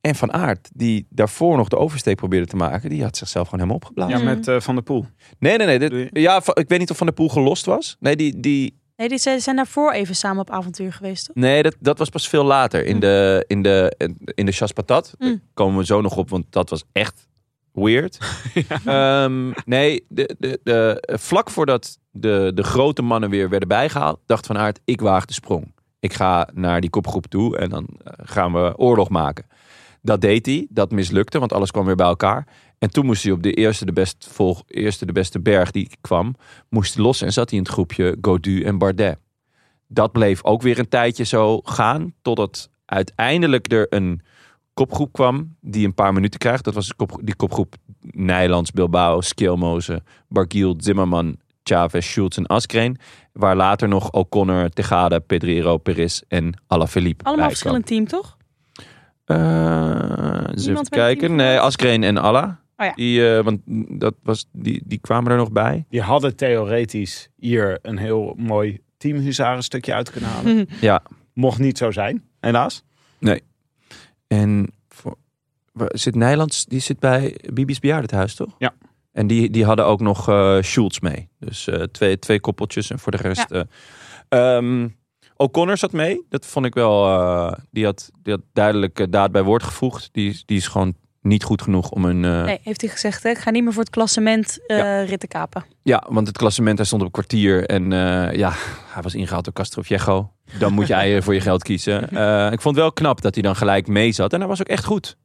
En 0.00 0.14
Van 0.14 0.32
Aert, 0.32 0.70
die 0.74 1.06
daarvoor 1.10 1.56
nog 1.56 1.68
de 1.68 1.76
oversteek 1.76 2.16
probeerde 2.16 2.46
te 2.46 2.56
maken, 2.56 2.90
die 2.90 3.02
had 3.02 3.16
zichzelf 3.16 3.44
gewoon 3.48 3.60
helemaal 3.60 3.80
opgeblazen. 3.82 4.18
Ja, 4.18 4.34
met 4.34 4.48
eh, 4.48 4.60
Van 4.60 4.74
der 4.74 4.84
Poel. 4.84 5.06
Nee, 5.38 5.56
nee, 5.56 5.66
nee. 5.66 5.78
dit- 5.88 6.08
ja, 6.12 6.36
ik 6.54 6.68
weet 6.68 6.78
niet 6.78 6.90
of 6.90 6.96
Van 6.96 7.06
der 7.06 7.14
Poel 7.14 7.28
gelost 7.28 7.64
was. 7.66 7.96
Nee, 8.00 8.16
die, 8.16 8.40
die, 8.40 8.78
Nee, 8.96 9.08
die 9.08 9.18
zijn 9.18 9.40
zijn 9.40 9.56
daarvoor 9.56 9.92
even 9.92 10.14
samen 10.16 10.40
op 10.40 10.50
avontuur 10.50 10.92
geweest, 10.92 11.26
toch? 11.26 11.36
nee 11.36 11.62
dat, 11.62 11.76
dat 11.80 11.98
was 11.98 12.08
pas 12.08 12.28
veel 12.28 12.44
later. 12.44 12.84
In 12.86 12.94
Hm. 12.94 13.00
de, 13.00 13.44
in 13.46 13.62
de, 13.62 13.94
in 14.34 14.46
de 14.46 14.52
Chas 14.52 14.72
Patat. 14.72 15.14
Daar 15.18 15.38
komen 15.54 15.78
we 15.78 15.84
zo 15.84 16.00
nog 16.00 16.16
op, 16.16 16.30
want 16.30 16.44
dat 16.50 16.70
was 16.70 16.84
echt 16.92 17.28
weird. 17.72 18.18
Ehm, 18.84 19.52
nee, 19.64 20.04
de, 20.08 20.36
de, 20.38 20.60
de, 20.62 21.02
vlak 21.20 21.50
voordat 21.50 21.98
de, 22.10 22.52
de 22.54 22.62
grote 22.62 23.02
mannen 23.02 23.30
weer 23.30 23.48
werden 23.48 23.68
bijgehaald, 23.68 24.20
dacht 24.26 24.46
Van 24.46 24.58
Aert, 24.58 24.80
ik 24.84 25.00
waag 25.00 25.24
de 25.24 25.32
sprong. 25.32 25.72
Ik 26.00 26.12
ga 26.12 26.48
naar 26.54 26.80
die 26.80 26.90
kopgroep 26.90 27.26
toe 27.26 27.56
en 27.56 27.70
dan 27.70 27.86
eh, 28.04 28.12
gaan 28.22 28.52
we 28.52 28.76
oorlog 28.76 29.08
maken. 29.08 29.46
Dat 30.02 30.20
deed 30.20 30.46
hij, 30.46 30.66
dat 30.70 30.90
mislukte, 30.90 31.38
want 31.38 31.52
alles 31.52 31.70
kwam 31.70 31.84
weer 31.84 31.96
bij 31.96 32.06
elkaar. 32.06 32.46
En 32.78 32.90
toen 32.90 33.06
moest 33.06 33.22
hij 33.22 33.32
op 33.32 33.42
de 33.42 33.52
eerste 33.52 33.92
de, 33.92 34.14
volg, 34.18 34.62
eerste 34.66 35.06
de 35.06 35.12
beste 35.12 35.40
berg 35.40 35.70
die 35.70 35.90
kwam, 36.00 36.34
moest 36.68 36.98
los 36.98 37.22
en 37.22 37.32
zat 37.32 37.50
hij 37.50 37.58
in 37.58 37.64
het 37.64 37.72
groepje 37.72 38.16
Godu 38.20 38.62
en 38.62 38.78
Bardet. 38.78 39.18
Dat 39.86 40.12
bleef 40.12 40.44
ook 40.44 40.62
weer 40.62 40.78
een 40.78 40.88
tijdje 40.88 41.24
zo 41.24 41.60
gaan, 41.60 42.14
totdat 42.22 42.70
uiteindelijk 42.84 43.72
er 43.72 43.86
een 43.88 44.22
kopgroep 44.74 45.12
kwam 45.12 45.56
die 45.60 45.86
een 45.86 45.94
paar 45.94 46.12
minuten 46.12 46.38
krijgt. 46.38 46.64
Dat 46.64 46.74
was 46.74 46.92
die 47.22 47.36
kopgroep 47.36 47.74
Nijlands, 48.00 48.70
Bilbao, 48.70 49.20
Skilmoze, 49.20 50.02
Bargiel, 50.28 50.74
Zimmerman, 50.78 51.36
Chavez, 51.62 52.06
Schultz 52.06 52.36
en 52.36 52.46
Askreen. 52.46 52.98
Waar 53.32 53.56
later 53.56 53.88
nog 53.88 54.10
O'Connor, 54.12 54.68
Tegade, 54.68 55.20
Pedrero, 55.20 55.76
Perez 55.78 56.20
en 56.28 56.54
Alaphilippe 56.66 57.24
Allemaal 57.24 57.46
bij 57.48 57.56
kwam. 57.56 57.72
verschillend 57.80 58.10
team, 58.10 58.22
toch? 58.22 58.36
Eh, 59.24 60.44
eens 60.50 60.66
even 60.66 60.88
kijken. 60.88 61.34
Nee? 61.34 61.58
Askreen 61.58 62.02
en 62.02 62.16
Alla. 62.18 62.60
Oh 62.76 62.86
ja. 62.86 62.92
Die, 62.94 63.36
eh, 63.36 63.44
want 63.44 63.60
dat 64.00 64.14
was, 64.22 64.46
die, 64.52 64.82
die 64.86 64.98
kwamen 64.98 65.30
er 65.30 65.36
nog 65.36 65.52
bij. 65.52 65.84
Die 65.88 66.00
hadden 66.02 66.36
theoretisch 66.36 67.28
hier 67.36 67.78
een 67.82 67.98
heel 67.98 68.34
mooi 68.36 68.80
teamhuzaren 68.96 69.62
stukje 69.62 69.94
uit 69.94 70.10
kunnen 70.10 70.30
halen. 70.30 70.68
Ja. 70.80 71.02
Mocht 71.34 71.58
niet 71.58 71.78
zo 71.78 71.90
zijn, 71.90 72.24
helaas. 72.40 72.84
En 74.26 74.72
voor, 74.88 75.16
zit 75.74 76.14
Nijlands, 76.14 76.64
die 76.66 76.80
zit 76.80 76.98
bij 76.98 77.36
Bibi's 77.52 77.78
bejaardentehuis, 77.78 78.34
toch? 78.34 78.54
Ja. 78.58 78.72
En 79.12 79.26
die, 79.26 79.50
die 79.50 79.64
hadden 79.64 79.86
ook 79.86 80.00
nog 80.00 80.22
Schultz 80.60 80.98
mee. 80.98 81.28
Dus 81.38 81.68
eh, 81.68 81.82
twee, 81.82 82.18
twee 82.18 82.40
koppeltjes 82.40 82.90
en 82.90 82.98
voor 82.98 83.12
de 83.12 83.18
rest... 83.18 83.50
eh, 83.50 83.60
ehm, 84.28 84.88
O'Connor 85.36 85.76
zat 85.76 85.92
mee. 85.92 86.26
Dat 86.28 86.46
vond 86.46 86.66
ik 86.66 86.74
wel... 86.74 87.06
eh, 87.06 87.52
die, 87.70 87.84
had, 87.84 88.10
die 88.22 88.32
had 88.32 88.42
duidelijk 88.52 89.06
daad 89.12 89.32
bij 89.32 89.42
woord 89.42 89.62
gevoegd. 89.62 90.08
Die, 90.12 90.30
is- 90.30 90.42
die 90.46 90.56
is 90.56 90.66
gewoon 90.66 90.94
niet 91.22 91.44
goed 91.44 91.62
genoeg 91.62 91.90
om 91.90 92.04
een... 92.04 92.24
eh, 92.24 92.44
Nee, 92.44 92.60
heeft 92.62 92.80
hij 92.80 92.90
gezegd, 92.90 93.22
hè? 93.22 93.30
ik 93.30 93.38
ga 93.38 93.50
niet 93.50 93.62
meer 93.62 93.72
voor 93.72 93.82
het 93.82 93.90
klassement 93.92 94.58
eh 94.66 95.08
ritten 95.08 95.28
kapen. 95.28 95.64
Ja, 95.82 96.06
want 96.08 96.26
het 96.26 96.36
klassement, 96.36 96.76
hij 96.78 96.86
stond 96.86 97.00
op 97.00 97.06
een 97.06 97.12
kwartier. 97.12 97.66
En 97.66 97.92
eh, 97.92 98.36
ja, 98.36 98.52
hij 98.86 99.02
was 99.02 99.14
ingehaald 99.14 99.44
door 99.44 99.52
Castro 99.52 99.82
Viejo. 99.82 100.32
Dan 100.58 100.72
moet 100.72 100.86
jij 100.86 101.22
voor 101.22 101.34
je 101.34 101.40
geld 101.40 101.62
kiezen. 101.62 102.08
Eh, 102.10 102.52
ik 102.52 102.60
vond 102.60 102.74
het 102.74 102.84
wel 102.84 102.92
knap 102.92 103.20
dat 103.20 103.34
hij 103.34 103.42
dan 103.42 103.56
gelijk 103.56 103.86
mee 103.86 104.12
zat. 104.12 104.32
En 104.32 104.38
hij 104.38 104.48
was 104.48 104.60
ook 104.60 104.68
echt 104.68 104.84
goed. 104.84 105.16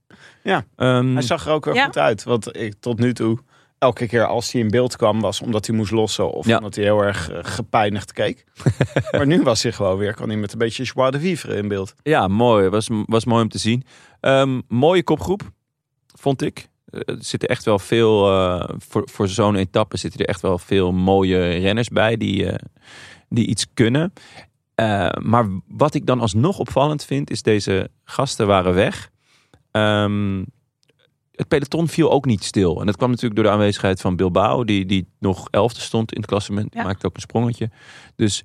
Ja. 0.43 0.65
Ehm, 0.75 1.13
Hij 1.13 1.21
zag 1.21 1.45
er 1.45 1.51
ook 1.53 1.73
Ja. 1.73 1.85
goed 1.85 1.97
uit. 1.97 2.23
Want 2.23 2.57
ik 2.57 2.73
tot 2.79 2.99
nu 2.99 3.13
toe, 3.13 3.39
elke 3.85 4.07
keer 4.07 4.25
als 4.25 4.51
hij 4.51 4.61
in 4.61 4.69
beeld 4.69 4.95
kwam, 4.95 5.21
was 5.21 5.41
omdat 5.41 5.65
hij 5.67 5.75
moest 5.75 5.91
lossen. 5.91 6.31
Of 6.31 6.45
Ja. 6.47 6.57
omdat 6.57 6.75
hij 6.75 6.83
heel 6.83 6.99
erg 7.01 7.31
eh, 7.31 7.39
gepijnigd 7.41 8.13
keek. 8.13 8.45
maar 9.11 9.27
nu 9.27 9.41
was 9.41 9.63
hij 9.63 9.71
gewoon 9.71 9.97
weer, 9.97 10.13
kon 10.15 10.27
hij 10.29 10.37
met 10.37 10.51
een 10.51 10.57
beetje 10.57 10.83
joie 10.83 11.11
de 11.11 11.19
vivre 11.19 11.55
in 11.55 11.67
beeld. 11.67 11.93
Ja, 12.03 12.27
mooi. 12.27 12.69
Was, 12.69 12.87
was 13.05 13.25
mooi 13.25 13.43
om 13.43 13.49
te 13.49 13.57
zien. 13.57 13.83
Ehm, 14.19 14.61
mooie 14.67 15.03
kopgroep, 15.03 15.41
vond 16.19 16.41
ik. 16.41 16.67
Eh, 16.85 16.99
Er 17.05 17.17
zitten 17.19 17.49
echt 17.49 17.63
wel 17.65 17.79
veel, 17.79 18.31
eh, 18.31 18.69
voor, 18.77 19.07
voor 19.11 19.27
zo'n 19.27 19.55
etappe 19.55 19.97
zitten 19.97 20.19
er 20.19 20.27
echt 20.27 20.41
wel 20.41 20.57
veel 20.57 20.91
mooie 20.91 21.49
renners 21.49 21.89
bij 21.89 22.17
die, 22.17 22.47
die 23.29 23.47
iets 23.47 23.65
kunnen. 23.73 24.13
Maar 25.21 25.45
wat 25.67 25.93
ik 25.93 26.05
dan 26.05 26.19
alsnog 26.19 26.59
opvallend 26.59 27.03
vind, 27.05 27.29
is 27.29 27.41
deze 27.41 27.89
gasten 28.03 28.47
waren 28.47 28.73
weg. 28.73 29.09
Ehm, 29.71 30.43
het 31.35 31.47
peloton 31.47 31.87
viel 31.87 32.11
ook 32.11 32.25
niet 32.25 32.43
stil. 32.43 32.79
En 32.79 32.85
dat 32.85 32.95
kwam 32.97 33.09
natuurlijk 33.09 33.35
door 33.35 33.43
de 33.43 33.51
aanwezigheid 33.51 34.01
van 34.01 34.15
Bilbao, 34.15 34.63
die, 34.63 34.85
die 34.85 35.07
nog 35.19 35.47
elfde 35.49 35.79
stond 35.81 36.11
in 36.13 36.17
het 36.21 36.29
klassement. 36.29 36.71
Die 36.71 36.81
Ja. 36.81 36.87
maakte 36.87 37.05
ook 37.07 37.15
een 37.15 37.21
sprongetje. 37.21 37.69
Dus 38.15 38.43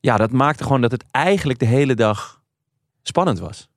ja, 0.00 0.16
dat 0.16 0.32
maakte 0.32 0.62
gewoon 0.62 0.80
dat 0.80 0.90
het 0.90 1.04
eigenlijk 1.10 1.58
de 1.58 1.66
hele 1.66 1.94
dag 1.94 2.42
spannend 3.02 3.38
was. 3.38 3.68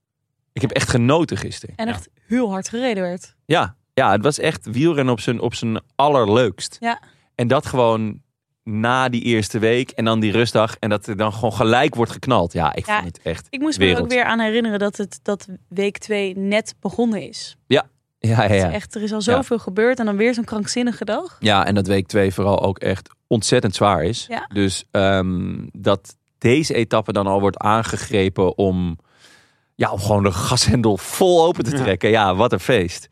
Ik 0.53 0.61
heb 0.61 0.71
echt 0.71 0.89
genoten 0.89 1.37
gisteren. 1.37 1.75
En 1.75 1.87
echt 1.87 2.09
heel 2.27 2.49
hard 2.49 2.69
gereden 2.69 3.03
werd. 3.03 3.35
Ja, 3.45 3.75
ja 3.93 4.11
het 4.11 4.23
was 4.23 4.39
echt 4.39 4.65
wielrennen 4.71 5.13
op 5.13 5.19
zijn, 5.19 5.39
op 5.39 5.53
zijn 5.53 5.79
allerleukst. 5.95 6.77
Ja. 6.79 7.01
En 7.35 7.47
dat 7.47 7.65
gewoon 7.65 8.21
na 8.63 9.09
die 9.09 9.21
eerste 9.21 9.59
week 9.59 9.89
en 9.89 10.05
dan 10.05 10.19
die 10.19 10.31
rustdag. 10.31 10.75
En 10.79 10.89
dat 10.89 11.07
er 11.07 11.17
dan 11.17 11.33
gewoon 11.33 11.53
gelijk 11.53 11.95
wordt 11.95 12.11
geknald. 12.11 12.53
Ja, 12.53 12.73
ik 12.75 12.85
Ja, 12.85 13.01
vond 13.01 13.17
het 13.17 13.25
echt... 13.25 13.47
Ik 13.49 13.59
moest 13.59 13.79
me 13.79 13.97
ook 13.99 14.09
weer 14.09 14.23
aan 14.23 14.39
herinneren 14.39 14.79
dat, 14.79 14.97
het, 14.97 15.19
dat 15.23 15.47
week 15.69 15.97
2 15.97 16.37
net 16.37 16.75
begonnen 16.79 17.27
is. 17.27 17.57
Ja, 17.67 17.89
ja, 18.19 18.35
Het 18.41 18.51
is 18.51 18.61
ja. 18.61 18.71
Echt, 18.71 18.95
er 18.95 19.01
is 19.01 19.13
al 19.13 19.21
zoveel 19.21 19.59
gebeurd 19.59 19.99
en 19.99 20.05
dan 20.05 20.17
weer 20.17 20.33
zo'n 20.33 20.43
krankzinnige 20.43 21.05
dag. 21.05 21.37
Ja, 21.39 21.65
en 21.65 21.75
dat 21.75 21.87
week 21.87 22.07
twee 22.07 22.33
vooral 22.33 22.61
ook 22.63 22.77
echt 22.79 23.09
ontzettend 23.27 23.75
zwaar 23.75 24.03
is. 24.03 24.25
Ja. 24.29 24.49
Dus 24.53 24.83
ehm, 24.91 25.67
dat 25.71 26.15
deze 26.37 26.73
etappe 26.73 27.11
dan 27.13 27.27
al 27.27 27.39
wordt 27.39 27.57
aangegrepen 27.57 28.57
om, 28.57 28.97
ja, 29.75 29.91
om 29.91 29.99
gewoon 29.99 30.23
de 30.23 30.31
gashendel 30.31 30.97
vol 30.97 31.45
open 31.45 31.63
te 31.63 31.71
Ja. 31.77 31.83
trekken. 31.83 32.09
Ja, 32.09 32.35
wat 32.35 32.51
een 32.51 32.59
feest. 32.59 33.09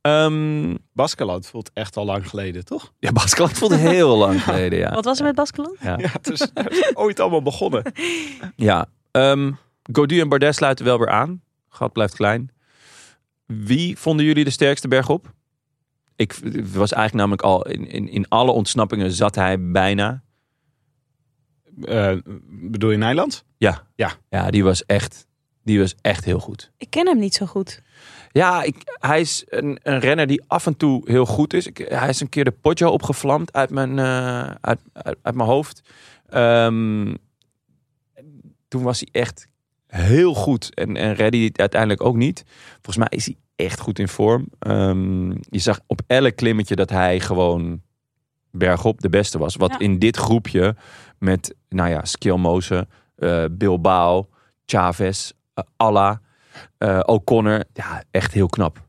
Ehm 0.00 0.74
Baskeland 0.92 1.46
voelt 1.46 1.70
echt 1.74 1.96
al 1.96 2.04
lang 2.04 2.28
geleden, 2.28 2.64
toch? 2.64 2.92
ja, 2.98 3.12
Baskeland 3.12 3.52
voelde 3.52 3.76
heel 3.76 4.16
lang 4.16 4.42
geleden, 4.44 4.78
ja. 4.78 4.94
Wat 4.94 5.04
was 5.04 5.18
er 5.18 5.24
met 5.24 5.34
Baskeland? 5.34 5.76
Ja, 5.80 5.96
Ja, 5.98 6.08
het 6.12 6.30
is, 6.30 6.40
het 6.54 6.70
is 6.70 6.90
ooit 6.96 7.20
allemaal 7.20 7.42
begonnen. 7.42 7.82
ja. 8.56 8.86
Ehm, 9.10 9.52
Gaudu 9.92 10.20
en 10.20 10.28
Bardet 10.28 10.54
sluiten 10.54 10.84
wel 10.84 10.98
weer 10.98 11.10
aan. 11.10 11.42
Gat 11.68 11.92
blijft 11.92 12.14
klein. 12.14 12.50
Wie 13.46 13.98
vonden 13.98 14.26
jullie 14.26 14.44
de 14.44 14.50
sterkste 14.50 14.88
berg 14.88 15.08
op? 15.08 15.34
Ik 16.16 16.32
was 16.72 16.92
eigenlijk 16.92 17.14
namelijk 17.14 17.42
al 17.42 17.66
in, 17.66 17.88
in, 17.88 18.08
in 18.08 18.28
alle 18.28 18.50
ontsnappingen 18.50 19.12
zat 19.12 19.34
hij 19.34 19.70
bijna. 19.70 20.22
Eh, 21.82 22.16
bedoel 22.48 22.90
je 22.90 22.96
Nijland? 22.96 23.44
Ja. 23.56 23.86
Ja. 23.94 24.12
Ja, 24.28 24.50
die 24.50 24.64
was 24.64 24.86
echt, 24.86 25.26
die 25.62 25.78
was 25.78 25.94
echt 26.00 26.24
heel 26.24 26.38
goed. 26.38 26.72
Ik 26.76 26.90
ken 26.90 27.06
hem 27.06 27.18
niet 27.18 27.34
zo 27.34 27.46
goed. 27.46 27.82
Ja, 28.32 28.62
ik, 28.62 28.76
hij 28.84 29.20
is 29.20 29.44
een, 29.48 29.78
een 29.82 29.98
renner 29.98 30.26
die 30.26 30.42
af 30.46 30.66
en 30.66 30.76
toe 30.76 31.10
heel 31.10 31.26
goed 31.26 31.52
is. 31.52 31.66
Ik, 31.66 31.78
hij 31.78 32.08
is 32.08 32.20
een 32.20 32.28
keer 32.28 32.44
de 32.44 32.50
Poggio 32.50 32.90
opgevlamd 32.90 33.52
uit 33.52 33.70
mijn, 33.70 33.98
eh, 33.98 34.50
uit, 34.60 34.80
uit, 34.92 35.18
uit 35.22 35.34
mijn 35.34 35.48
hoofd. 35.48 35.82
Ehm, 36.26 37.14
toen 38.68 38.82
was 38.82 39.00
hij 39.00 39.08
echt 39.22 39.48
heel 39.96 40.34
goed. 40.34 40.74
En, 40.74 40.96
en 40.96 41.16
het 41.44 41.58
uiteindelijk 41.58 42.02
ook 42.04 42.16
niet. 42.16 42.44
Volgens 42.72 42.96
mij 42.96 43.06
is 43.10 43.24
hij 43.26 43.36
echt 43.56 43.80
goed 43.80 43.98
in 43.98 44.08
vorm. 44.08 44.46
Ehm, 44.58 45.30
je 45.30 45.58
zag 45.58 45.80
op 45.86 46.00
elk 46.06 46.36
klimmetje 46.36 46.76
dat 46.76 46.90
hij 46.90 47.20
gewoon 47.20 47.80
bergop 48.50 49.00
de 49.00 49.08
beste 49.08 49.38
was. 49.38 49.56
Wat 49.56 49.70
Ja. 49.70 49.78
in 49.78 49.98
dit 49.98 50.16
groepje 50.16 50.76
met, 51.18 51.54
nou 51.68 51.90
ja, 51.90 52.04
Skjelmoze, 52.04 52.86
eh 53.16 53.44
Bilbao, 53.50 54.28
Chavez, 54.66 55.30
eh, 55.54 55.64
Alla, 55.76 56.20
eh, 56.78 57.00
O'Connor. 57.04 57.64
Ja, 57.72 58.02
echt 58.10 58.32
heel 58.32 58.46
knap. 58.48 58.82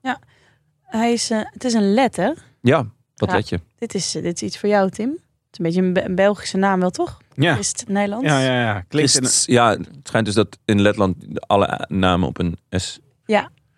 Hij 0.81 1.13
is, 1.13 1.29
het 1.29 1.63
is 1.63 1.73
een 1.73 1.93
letter. 1.93 2.37
Ja, 2.61 2.85
wat 3.15 3.29
Ja. 3.29 3.35
let 3.35 3.49
je? 3.49 3.59
Dit 3.75 3.93
is, 3.93 4.11
dit 4.11 4.35
is 4.35 4.41
iets 4.41 4.59
voor 4.59 4.69
jou, 4.69 4.89
Tim. 4.89 5.17
Het 5.51 5.59
is 5.59 5.59
een 5.59 5.65
beetje 5.65 5.81
een, 5.81 5.93
Be- 5.93 6.03
een 6.05 6.15
Belgische 6.15 6.57
naam 6.57 6.79
wel, 6.79 6.89
toch? 6.89 7.17
Ja, 7.33 7.57
Is 7.57 7.67
het 7.67 7.87
Nederlands? 7.87 8.27
ja, 8.27 8.39
ja. 8.39 8.61
ja. 8.61 8.81
Klinkt 8.87 9.43
ja, 9.45 9.69
het 9.69 9.87
schijnt 10.03 10.25
dus 10.25 10.35
dat 10.35 10.57
in 10.65 10.81
Letland 10.81 11.15
alle 11.47 11.85
namen 11.89 12.27
op 12.27 12.39
een 12.39 12.57
S. 12.69 12.99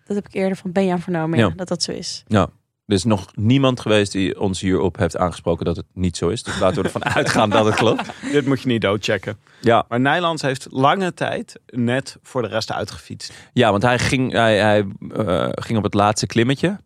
Dat 0.06 0.22
heb 0.22 0.28
ik 0.28 0.34
eerder 0.34 0.56
van 0.56 0.72
Benjan 0.72 1.00
vernomen, 1.00 1.38
ja, 1.38 1.46
Ja. 1.46 1.52
dat 1.56 1.68
dat 1.68 1.82
zo 1.82 1.92
is. 1.92 2.24
Er 2.28 2.96
is 2.96 3.04
nog 3.04 3.26
niemand 3.34 3.80
geweest 3.80 4.12
die 4.12 4.40
ons 4.40 4.60
hierop 4.60 4.96
heeft 4.96 5.16
aangesproken 5.16 5.64
dat 5.64 5.76
het 5.76 5.86
niet 5.94 6.16
zo 6.16 6.28
is. 6.28 6.42
Dus 6.42 6.58
laten 6.58 6.76
we 6.78 6.82
ervan 6.82 7.04
uitgaan 7.18 7.50
dat 7.50 7.64
het 7.64 7.74
klopt. 7.74 8.10
dit 8.32 8.46
moet 8.46 8.60
je 8.62 8.68
niet 8.68 8.80
doodchecken. 8.80 9.38
Ja, 9.60 9.84
Maar 9.88 10.00
Nijlands 10.00 10.42
heeft 10.42 10.66
lange 10.70 11.14
tijd 11.14 11.60
net 11.66 12.16
voor 12.22 12.42
de 12.42 12.48
rest 12.48 12.72
uitgefietst. 12.72 13.32
ja 13.52 13.70
want 13.70 13.82
hij 13.82 13.98
ging, 13.98 14.32
hij, 14.32 14.58
hij, 14.58 14.86
eh, 15.16 15.48
ging 15.50 15.78
op 15.78 15.84
het 15.84 15.94
laatste 15.94 16.26
klimmetje. 16.26 16.80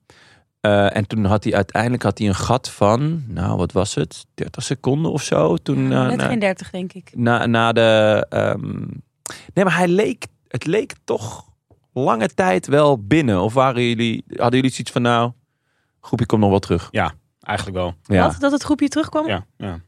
Eh, 0.64 0.96
en 0.96 1.06
toen 1.06 1.24
had 1.24 1.44
hij 1.44 1.54
uiteindelijk 1.54 2.02
had 2.02 2.18
hij 2.18 2.28
een 2.28 2.34
gat 2.34 2.70
van, 2.70 3.24
nou 3.28 3.56
wat 3.56 3.72
was 3.72 3.94
het, 3.94 4.26
30 4.34 4.62
seconden 4.62 5.12
of 5.12 5.22
zo. 5.22 5.56
Toen, 5.56 5.88
Ja, 5.90 6.02
eh, 6.02 6.08
net 6.08 6.16
na, 6.16 6.26
geen 6.26 6.38
30, 6.38 6.70
denk 6.70 6.92
ik. 6.92 7.10
na, 7.14 7.46
na 7.46 7.72
de. 7.72 8.26
ehm, 8.28 8.86
Nee, 9.54 9.64
maar 9.64 9.76
hij 9.76 9.88
leek, 9.88 10.26
het 10.48 10.66
leek 10.66 10.94
toch 11.04 11.44
lange 11.92 12.28
tijd 12.28 12.66
wel 12.66 12.98
binnen. 13.06 13.40
Of 13.40 13.54
waren 13.54 13.88
jullie, 13.88 14.24
hadden 14.28 14.54
jullie 14.54 14.70
zoiets 14.70 14.90
van, 14.92 15.02
nou, 15.02 15.32
groepje 16.00 16.26
komt 16.26 16.40
nog 16.40 16.50
wel 16.50 16.58
terug. 16.58 16.88
Eigenlijk 17.40 17.76
wel. 17.76 17.94
Ja, 18.16 18.26
Wat? 18.26 18.36
Dat 18.40 18.52
het 18.52 18.62
groepje 18.62 18.88
terugkwam? 18.88 19.26
Ja, 19.26 19.46
ja. 19.56 19.80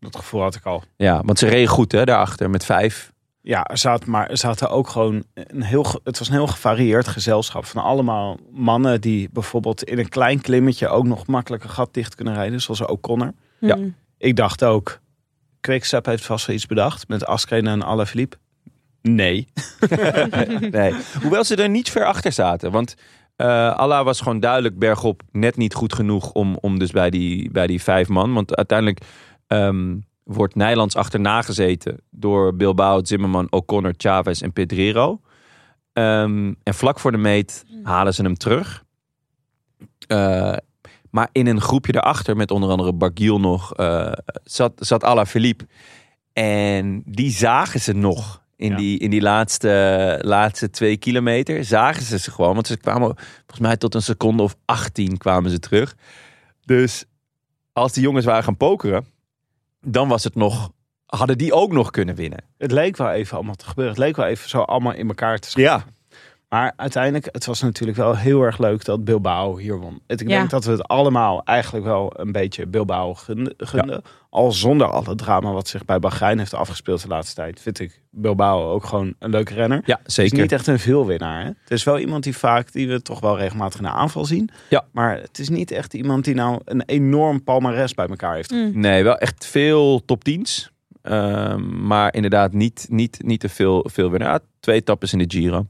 Dat 0.00 0.16
gevoel 0.16 0.42
had 0.42 0.54
ik 0.54 0.64
al. 0.64 0.82
ja 0.96 1.22
want 1.24 1.38
ze 1.38 1.46
reden 1.48 1.68
goed 1.68 1.92
hè, 1.92 2.04
daarachter 2.04 2.50
met 2.50 2.64
vijf. 2.64 3.11
Ja, 3.44 3.64
er 3.64 3.78
zaten, 3.78 4.10
maar 4.10 4.30
er 4.30 4.36
zaten 4.36 4.70
ook 4.70 4.88
gewoon 4.88 5.24
een 5.34 5.62
heel, 5.62 6.00
het 6.04 6.18
was 6.18 6.28
een 6.28 6.34
heel 6.34 6.46
gevarieerd 6.46 7.08
gezelschap 7.08 7.64
van 7.64 7.82
allemaal 7.82 8.38
mannen 8.50 9.00
die 9.00 9.28
bijvoorbeeld 9.32 9.82
in 9.82 9.98
een 9.98 10.08
klein 10.08 10.40
klimmetje 10.40 10.88
ook 10.88 11.04
nog 11.04 11.26
makkelijk 11.26 11.64
een 11.64 11.70
gat 11.70 11.94
dicht 11.94 12.14
kunnen 12.14 12.34
rijden, 12.34 12.60
zoals 12.60 12.82
O'Connor. 12.82 13.32
Ja. 13.58 13.74
Hmm. 13.74 13.94
Ik 14.18 14.36
dacht 14.36 14.64
ook, 14.64 15.00
Quickstep 15.60 16.06
heeft 16.06 16.24
vast 16.24 16.46
wel 16.46 16.56
iets 16.56 16.66
bedacht 16.66 17.08
met 17.08 17.26
Askreen 17.26 17.66
en 17.66 17.82
Alaphilippe. 17.82 18.36
Nee. 19.02 19.46
Nee. 20.70 20.94
Hoewel 21.20 21.44
ze 21.44 21.56
er 21.56 21.68
niet 21.68 21.90
ver 21.90 22.04
achter 22.04 22.32
zaten. 22.32 22.70
Want 22.70 22.94
eh 23.36 23.76
Allah 23.76 24.04
was 24.04 24.20
gewoon 24.20 24.40
duidelijk 24.40 24.78
bergop 24.78 25.22
net 25.30 25.56
niet 25.56 25.74
goed 25.74 25.94
genoeg 25.94 26.32
om, 26.32 26.56
om 26.60 26.78
dus 26.78 26.90
bij 26.90 27.10
die, 27.10 27.50
bij 27.50 27.66
die 27.66 27.82
vijf 27.82 28.08
man. 28.08 28.32
Want 28.32 28.56
uiteindelijk 28.56 29.00
ehm, 29.46 29.96
wordt 30.24 30.54
Nijlands 30.54 30.96
achterna 30.96 31.42
gezeten 31.42 32.00
door 32.10 32.56
Bilbao, 32.56 33.04
Zimmerman, 33.04 33.46
O'Connor, 33.50 33.94
Chavez 33.96 34.42
en 34.42 34.52
Pedrero. 34.52 35.20
Ehm, 35.92 36.52
en 36.62 36.74
vlak 36.74 37.00
voor 37.00 37.12
de 37.12 37.18
meet 37.18 37.64
halen 37.82 38.14
ze 38.14 38.22
hem 38.22 38.36
terug. 38.36 38.84
Eh, 40.06 40.56
maar 41.10 41.28
in 41.32 41.46
een 41.46 41.60
groepje 41.60 41.92
daarachter, 41.92 42.36
met 42.36 42.50
onder 42.50 42.70
andere 42.70 42.92
Bargiel 42.92 43.40
nog, 43.40 43.74
eh, 43.74 44.12
zat, 44.44 44.72
zat 44.76 45.04
Alaphilippe. 45.04 45.66
En 46.32 47.02
die 47.06 47.30
zagen 47.30 47.80
ze 47.80 47.92
nog 47.92 48.42
in, 48.56 48.70
Ja. 48.70 48.76
die, 48.76 48.98
in 48.98 49.10
die 49.10 49.20
laatste, 49.20 50.18
laatste 50.22 50.70
twee 50.70 50.96
kilometer. 50.96 51.64
Zagen 51.64 52.02
ze 52.02 52.18
ze 52.18 52.30
gewoon, 52.30 52.54
want 52.54 52.66
ze 52.66 52.76
kwamen 52.76 53.14
volgens 53.36 53.60
mij 53.60 53.76
tot 53.76 53.94
een 53.94 54.02
seconde 54.02 54.42
of 54.42 54.56
18 54.64 55.16
kwamen 55.18 55.50
ze 55.50 55.58
terug. 55.58 55.96
Dus 56.64 57.04
als 57.72 57.92
die 57.92 58.02
jongens 58.02 58.24
waren 58.24 58.44
gaan 58.44 58.56
pokeren, 58.56 59.06
dan 59.86 60.08
was 60.08 60.24
het 60.24 60.34
nog, 60.34 60.70
hadden 61.06 61.38
die 61.38 61.52
ook 61.52 61.72
nog 61.72 61.90
kunnen 61.90 62.14
winnen. 62.14 62.44
Het 62.58 62.72
leek 62.72 62.96
wel 62.96 63.10
even 63.10 63.36
allemaal 63.36 63.54
te 63.54 63.64
gebeuren. 63.64 63.94
Het 63.94 64.02
leek 64.02 64.16
wel 64.16 64.26
even 64.26 64.48
zo 64.48 64.60
allemaal 64.60 64.92
in 64.94 65.08
elkaar 65.08 65.38
te 65.38 65.50
schieten. 65.50 65.72
Ja, 65.72 65.84
Maar 66.52 66.72
uiteindelijk, 66.76 67.28
het 67.32 67.46
was 67.46 67.60
natuurlijk 67.62 67.98
wel 67.98 68.16
heel 68.16 68.42
erg 68.42 68.58
leuk 68.58 68.84
dat 68.84 69.04
Bilbao 69.04 69.56
hier 69.58 69.78
won. 69.78 70.00
Ik 70.06 70.20
Ja. 70.20 70.26
denk 70.26 70.50
dat 70.50 70.64
we 70.64 70.70
het 70.70 70.82
allemaal 70.88 71.44
eigenlijk 71.44 71.84
wel 71.84 72.12
een 72.16 72.32
beetje 72.32 72.66
Bilbao 72.66 73.14
gunden. 73.14 74.02
Al 74.30 74.52
zonder 74.52 74.86
al 74.86 75.04
het 75.04 75.18
drama 75.18 75.52
wat 75.52 75.68
zich 75.68 75.84
bij 75.84 75.98
Bahrein 75.98 76.38
heeft 76.38 76.54
afgespeeld 76.54 77.02
de 77.02 77.08
laatste 77.08 77.34
tijd. 77.34 77.60
Vind 77.60 77.80
ik 77.80 78.00
Bilbao 78.10 78.70
ook 78.72 78.84
gewoon 78.84 79.14
een 79.18 79.30
leuke 79.30 79.54
renner. 79.54 79.82
ja 79.84 79.96
Het 79.98 80.08
is 80.08 80.14
zeker. 80.14 80.40
niet 80.40 80.52
echt 80.52 80.66
een 80.66 80.78
veelwinnaar. 80.78 81.40
Hè? 81.42 81.46
Het 81.46 81.70
is 81.70 81.84
wel 81.84 81.98
iemand 81.98 82.24
die 82.24 82.36
vaak, 82.36 82.72
die 82.72 82.88
we 82.88 83.02
toch 83.02 83.20
wel 83.20 83.38
regelmatig 83.38 83.78
in 83.80 83.86
de 83.86 83.92
aanval 83.92 84.24
zien. 84.24 84.50
Ja. 84.68 84.84
Maar 84.92 85.20
het 85.20 85.38
is 85.38 85.48
niet 85.48 85.70
echt 85.70 85.94
iemand 85.94 86.24
die 86.24 86.34
nou 86.34 86.60
een 86.64 86.82
enorm 86.86 87.44
palmares 87.44 87.94
bij 87.94 88.06
elkaar 88.06 88.34
heeft. 88.34 88.50
Hmm. 88.50 88.70
Nee, 88.74 89.04
wel 89.04 89.18
echt 89.18 89.46
veel 89.46 90.04
top 90.04 90.22
10's. 90.30 90.70
Ehm, 91.02 91.86
maar 91.86 92.14
inderdaad 92.14 92.52
niet, 92.52 92.86
niet, 92.90 93.18
niet 93.24 93.40
te 93.40 93.48
veel, 93.48 93.86
veel 93.92 94.10
winnen. 94.10 94.28
Ja, 94.28 94.38
twee 94.60 94.76
etappes 94.76 95.12
in 95.12 95.18
de 95.18 95.24
Giro. 95.28 95.66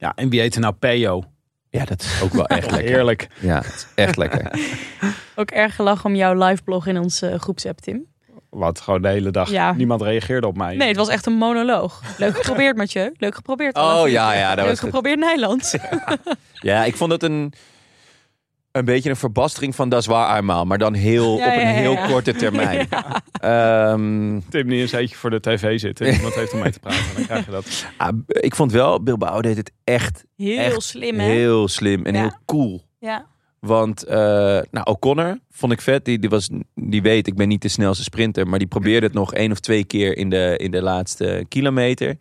Ja, 0.00 0.12
en 0.14 0.28
wie 0.28 0.40
heet 0.40 0.54
er 0.54 0.60
nou 0.60 0.74
Peyo? 0.74 1.22
Ja, 1.70 1.84
dat 1.84 2.02
is 2.02 2.22
ook 2.22 2.32
wel 2.32 2.46
echt 2.56 2.70
lekker. 2.70 2.88
Heerlijk. 2.88 3.28
Ja, 3.40 3.56
het 3.56 3.74
is 3.74 3.86
echt 3.94 4.16
lekker. 4.16 4.50
Ook 5.36 5.50
erg 5.50 5.74
gelachen 5.74 6.04
om 6.04 6.14
jouw 6.14 6.48
live 6.48 6.62
blog 6.62 6.86
in 6.86 6.98
onze 6.98 7.30
uh, 7.30 7.38
groepsapp, 7.38 7.80
Tim. 7.80 8.06
Wat 8.50 8.80
gewoon 8.80 9.02
de 9.02 9.08
hele 9.08 9.30
dag. 9.30 9.50
Ja. 9.50 9.72
Niemand 9.72 10.02
reageerde 10.02 10.46
op 10.46 10.56
mij. 10.56 10.76
Nee, 10.76 10.88
het 10.88 10.96
was 10.96 11.08
echt 11.08 11.26
een 11.26 11.32
monoloog. 11.32 12.02
Leuk 12.18 12.36
geprobeerd, 12.36 12.76
Mathieu. 12.76 13.12
Leuk 13.16 13.34
geprobeerd. 13.34 13.76
Oh, 13.76 14.08
ja, 14.08 14.32
ja, 14.34 14.48
dat 14.48 14.58
Leuk 14.58 14.66
was 14.66 14.80
geprobeerd 14.80 15.18
Nederland. 15.18 15.74
Ja, 16.62 16.84
ik 16.84 16.96
vond 16.96 17.12
het 17.12 17.22
een, 17.22 17.52
een 18.72 18.84
beetje 18.84 19.10
een 19.10 19.16
verbastering 19.16 19.74
van 19.74 19.88
Das 19.88 20.06
war 20.06 20.36
eenmaal. 20.36 20.64
Maar 20.64 20.78
dan 20.78 20.94
heel, 20.94 21.36
Ja, 21.36 21.46
op 21.46 21.52
een 21.52 21.60
ja, 21.60 21.66
heel 21.66 21.92
ja. 21.92 22.06
korte 22.06 22.32
termijn. 22.34 22.88
Ehm, 23.40 24.40
Tim 24.48 24.68
die 24.68 24.82
een 24.82 24.88
zeetje 24.88 25.16
voor 25.16 25.30
de 25.30 25.40
tv 25.40 25.80
zit. 25.80 26.00
En 26.00 26.12
iemand 26.16 26.34
heeft 26.34 26.52
om 26.52 26.60
mee 26.60 26.72
te 26.72 26.80
praten. 26.80 27.14
Dan 27.16 27.24
krijg 27.26 27.44
je 27.44 27.50
dat. 27.50 27.86
ah, 27.96 28.08
ik 28.26 28.54
vond 28.54 28.72
wel, 28.72 29.02
Bilbao 29.02 29.40
deed 29.40 29.56
het 29.56 29.72
echt 29.84 30.24
Heel 30.36 30.58
Echt 30.58 30.82
slim, 30.82 31.18
hè? 31.18 31.24
heel 31.26 31.68
slim 31.68 32.04
en 32.04 32.14
Ja. 32.14 32.20
heel 32.20 32.36
cool. 32.46 32.82
Ja. 32.98 33.26
Want 33.60 34.04
eh 34.04 34.16
nou, 34.70 34.84
O'Connor 34.84 35.38
vond 35.50 35.72
ik 35.72 35.80
vet. 35.80 36.04
Die, 36.04 36.18
die, 36.18 36.30
was, 36.30 36.50
die 36.74 37.02
weet, 37.02 37.26
ik 37.26 37.34
ben 37.36 37.48
niet 37.48 37.62
de 37.62 37.68
snelste 37.68 38.02
sprinter. 38.02 38.46
Maar 38.48 38.58
die 38.58 38.68
probeerde 38.68 39.06
het 39.06 39.14
nog 39.14 39.34
één 39.34 39.52
of 39.52 39.60
twee 39.60 39.84
keer 39.84 40.16
in 40.16 40.30
de, 40.30 40.54
in 40.56 40.70
de 40.70 40.82
laatste 40.82 41.44
kilometer. 41.48 42.16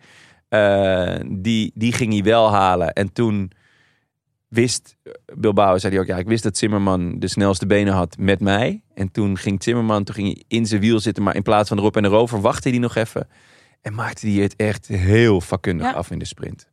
Eh, 0.49 1.15
die, 1.27 1.71
die 1.75 1.93
ging 1.93 2.13
hij 2.13 2.23
wel 2.23 2.51
halen. 2.51 2.93
En 2.93 3.13
toen 3.13 3.51
wist 4.49 4.95
Bilbao, 5.37 5.77
zei 5.77 5.93
hij 5.93 6.01
ook... 6.01 6.07
Ja, 6.07 6.17
ik 6.17 6.27
wist 6.27 6.43
dat 6.43 6.57
Zimmerman 6.57 7.19
de 7.19 7.27
snelste 7.27 7.65
benen 7.65 7.93
had 7.93 8.17
met 8.17 8.39
mij. 8.39 8.81
En 8.93 9.11
toen 9.11 9.37
ging 9.37 9.63
Zimmerman, 9.63 10.03
toen 10.03 10.15
ging 10.15 10.27
hij 10.33 10.43
in 10.47 10.65
zijn 10.65 10.81
wiel 10.81 10.99
zitten. 10.99 11.23
Maar 11.23 11.35
in 11.35 11.41
plaats 11.43 11.69
van 11.69 11.77
erop 11.77 11.97
en 11.97 12.05
erover 12.05 12.41
wachtte 12.41 12.69
hij 12.69 12.77
nog 12.79 12.95
even. 12.95 13.27
En 13.81 13.93
maakte 13.93 14.27
hij 14.29 14.41
het 14.43 14.55
echt 14.55 14.87
heel 14.87 15.41
vakkundig 15.41 15.85
Ja. 15.87 15.93
af 15.93 16.11
in 16.11 16.19
de 16.19 16.25
sprint. 16.25 16.67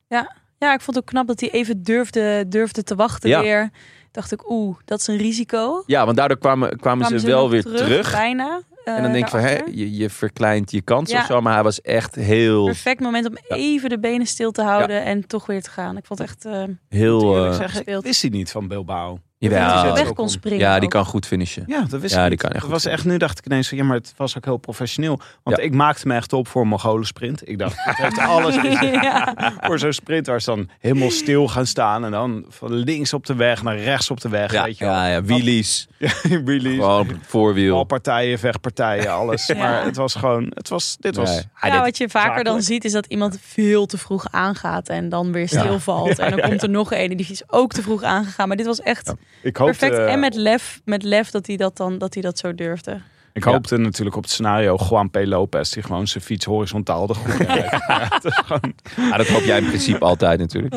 ja, 0.58 0.72
ik 0.74 0.80
vond 0.80 0.96
het 0.96 0.96
ook 0.96 1.06
knap 1.06 1.26
dat 1.26 1.40
hij 1.40 1.50
even 1.50 1.82
durfde, 1.82 2.44
durfde 2.48 2.82
te 2.82 2.94
wachten 2.94 3.28
Ja. 3.28 3.40
weer. 3.40 3.70
Dacht 4.16 4.32
ik, 4.32 4.50
oeh, 4.50 4.76
dat 4.84 5.00
is 5.00 5.06
een 5.06 5.16
risico. 5.16 5.82
Ja, 5.86 6.04
want 6.04 6.16
daardoor 6.16 6.38
kwamen, 6.38 6.68
kwamen, 6.78 7.04
Kwamen 7.06 7.20
ze 7.20 7.26
wel 7.26 7.50
weer 7.50 7.62
terug. 7.62 8.12
Bijna. 8.12 8.60
En 8.84 9.02
dan 9.02 9.12
denk 9.12 9.24
ik 9.24 9.30
van, 9.30 9.40
hè, 9.40 9.58
je, 9.70 9.96
je 9.96 10.10
verkleint 10.10 10.70
je 10.70 10.80
kans 10.82 11.10
Ja. 11.10 11.20
of 11.20 11.26
zo. 11.26 11.40
Maar 11.40 11.54
hij 11.54 11.62
was 11.62 11.80
echt 11.80 12.14
heel, 12.14 12.64
Perfect 12.64 13.00
moment 13.00 13.26
om 13.28 13.36
Ja. 13.48 13.56
even 13.56 13.88
de 13.88 13.98
benen 13.98 14.26
stil 14.26 14.50
te 14.52 14.62
houden 14.62 15.02
en 15.04 15.26
toch 15.26 15.46
weer 15.46 15.62
te 15.62 15.70
gaan. 15.70 15.96
Ik 15.96 16.04
vond 16.06 16.18
het 16.18 16.28
echt... 16.28 16.44
eh 16.44 16.62
heel... 16.88 17.36
Eerlijk 17.36 17.74
eh, 17.88 17.98
wist 17.98 18.20
hij 18.22 18.30
niet 18.30 18.50
van 18.50 18.68
Bilbao. 18.68 19.18
Jawel. 19.38 19.58
Ja, 19.58 19.92
weg 19.92 20.12
kon. 20.12 20.28
springen. 20.28 20.58
Ja, 20.58 20.78
die 20.78 20.88
kan 20.88 21.04
goed 21.04 21.26
finishen. 21.26 21.64
Ja, 21.66 21.84
dat 21.88 22.00
wist 22.00 22.14
Ja, 22.14 22.22
ik 22.24 22.28
die 22.28 22.38
kan 22.38 22.50
echt 22.50 22.60
Dat 22.60 22.70
was 22.70 22.84
echt, 22.84 23.04
nu 23.04 23.16
dacht 23.16 23.38
ik 23.38 23.46
ineens 23.46 23.68
van, 23.68 23.78
ja, 23.78 23.84
maar 23.84 23.96
het 23.96 24.12
was 24.16 24.36
ook 24.36 24.44
heel 24.44 24.56
professioneel. 24.56 25.20
Want 25.42 25.56
Ja. 25.56 25.62
ik 25.62 25.74
maakte 25.74 26.06
me 26.06 26.14
echt 26.14 26.32
op 26.32 26.48
voor 26.48 26.62
een 26.62 26.68
Mongolen 26.68 27.06
sprint. 27.06 27.48
Ik 27.48 27.58
dacht, 27.58 27.76
het 27.84 27.96
heeft 27.96 28.18
alles 28.34 28.54
ja. 28.54 29.34
voor 29.60 29.78
zo'n 29.78 29.92
sprint 29.92 30.26
waar 30.26 30.40
ze 30.40 30.50
dan 30.50 30.68
helemaal 30.78 31.10
stil 31.10 31.48
gaan 31.48 31.66
staan. 31.66 32.04
En 32.04 32.10
dan 32.10 32.44
van 32.48 32.72
links 32.72 33.12
op 33.12 33.26
de 33.26 33.34
weg 33.34 33.62
naar 33.62 33.78
rechts 33.78 34.10
op 34.10 34.20
de 34.20 34.28
weg. 34.28 34.52
Ja, 34.52 34.64
weet 34.64 34.78
je 34.78 34.84
wel. 34.84 34.92
ja, 34.94 35.06
ja, 35.06 35.22
wheelies. 35.22 35.86
Gewoon 36.22 37.00
op 37.00 37.08
het 37.08 37.18
voorwiel. 37.26 37.74
Valpartijen, 37.74 38.38
vechtpartijen, 38.38 39.10
alles. 39.12 39.46
Ja. 39.46 39.56
Maar 39.56 39.84
het 39.84 39.96
was 39.96 40.14
gewoon, 40.14 40.50
het 40.54 40.68
was, 40.68 40.96
dit 41.00 41.16
was... 41.16 41.42
Ja, 41.62 41.80
wat 41.80 41.96
je 41.98 42.08
vaker 42.08 42.44
dan 42.44 42.62
ziet 42.62 42.84
is 42.84 42.92
dat 42.92 43.06
iemand 43.06 43.38
veel 43.42 43.86
te 43.86 43.98
vroeg 43.98 44.26
aangaat 44.30 44.88
en 44.88 45.08
dan 45.08 45.32
weer 45.32 45.48
stilvalt. 45.48 46.18
En 46.18 46.30
dan 46.30 46.40
komt 46.40 46.62
er 46.62 46.70
nog 46.70 46.92
een 46.92 47.16
die 47.16 47.26
is 47.30 47.42
ook 47.46 47.72
te 47.72 47.82
vroeg 47.82 48.02
aangegaan. 48.02 48.48
Maar 48.48 48.56
dit 48.56 48.66
was 48.66 48.80
echt 48.80 49.12
Ik 49.42 49.56
hoopte, 49.56 49.78
perfect. 49.78 50.08
En 50.08 50.20
met 50.20 50.34
lef, 50.34 50.80
met 50.84 51.02
lef 51.02 51.30
dat 51.30 51.46
hij 51.46 51.56
dat 51.56 51.76
dan 51.76 51.98
dat 51.98 52.14
hij 52.14 52.22
dat 52.22 52.38
zo 52.38 52.54
durfde. 52.54 53.00
ik 53.32 53.44
hoopte 53.44 53.76
natuurlijk 53.76 54.16
op 54.16 54.22
het 54.22 54.32
scenario 54.32 54.76
Juan 54.88 55.10
P. 55.10 55.16
Lopez. 55.24 55.70
Die 55.70 55.82
gewoon 55.82 56.06
zijn 56.06 56.24
fiets 56.24 56.44
horizontaal 56.44 57.06
de 57.06 57.14
reed. 57.36 57.48
Ja, 57.88 58.08
gewoon... 58.20 58.74
Ja, 58.96 59.16
dat 59.16 59.28
hoop 59.28 59.42
jij 59.42 59.58
in 59.58 59.66
principe 59.66 60.04
altijd 60.04 60.38
natuurlijk. 60.38 60.74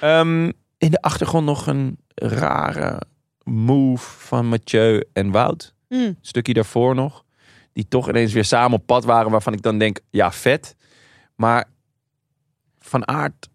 Ehm, 0.00 0.44
in 0.78 0.90
de 0.90 1.02
achtergrond 1.02 1.46
nog 1.46 1.66
een 1.66 1.98
rare 2.14 3.02
move 3.42 4.18
van 4.18 4.46
Mathieu 4.46 5.04
en 5.12 5.30
Wout. 5.30 5.74
Een 5.88 6.18
stukje 6.20 6.52
daarvoor 6.52 6.94
nog. 6.94 7.24
Die 7.72 7.88
toch 7.88 8.08
ineens 8.08 8.32
weer 8.32 8.44
samen 8.44 8.78
op 8.78 8.86
pad 8.86 9.04
waren. 9.04 9.30
Waarvan 9.30 9.52
ik 9.52 9.62
dan 9.62 9.78
denk, 9.78 10.00
ja 10.10 10.32
vet. 10.32 10.76
Maar 11.34 11.64
Van 12.78 13.08
Aert 13.08 13.48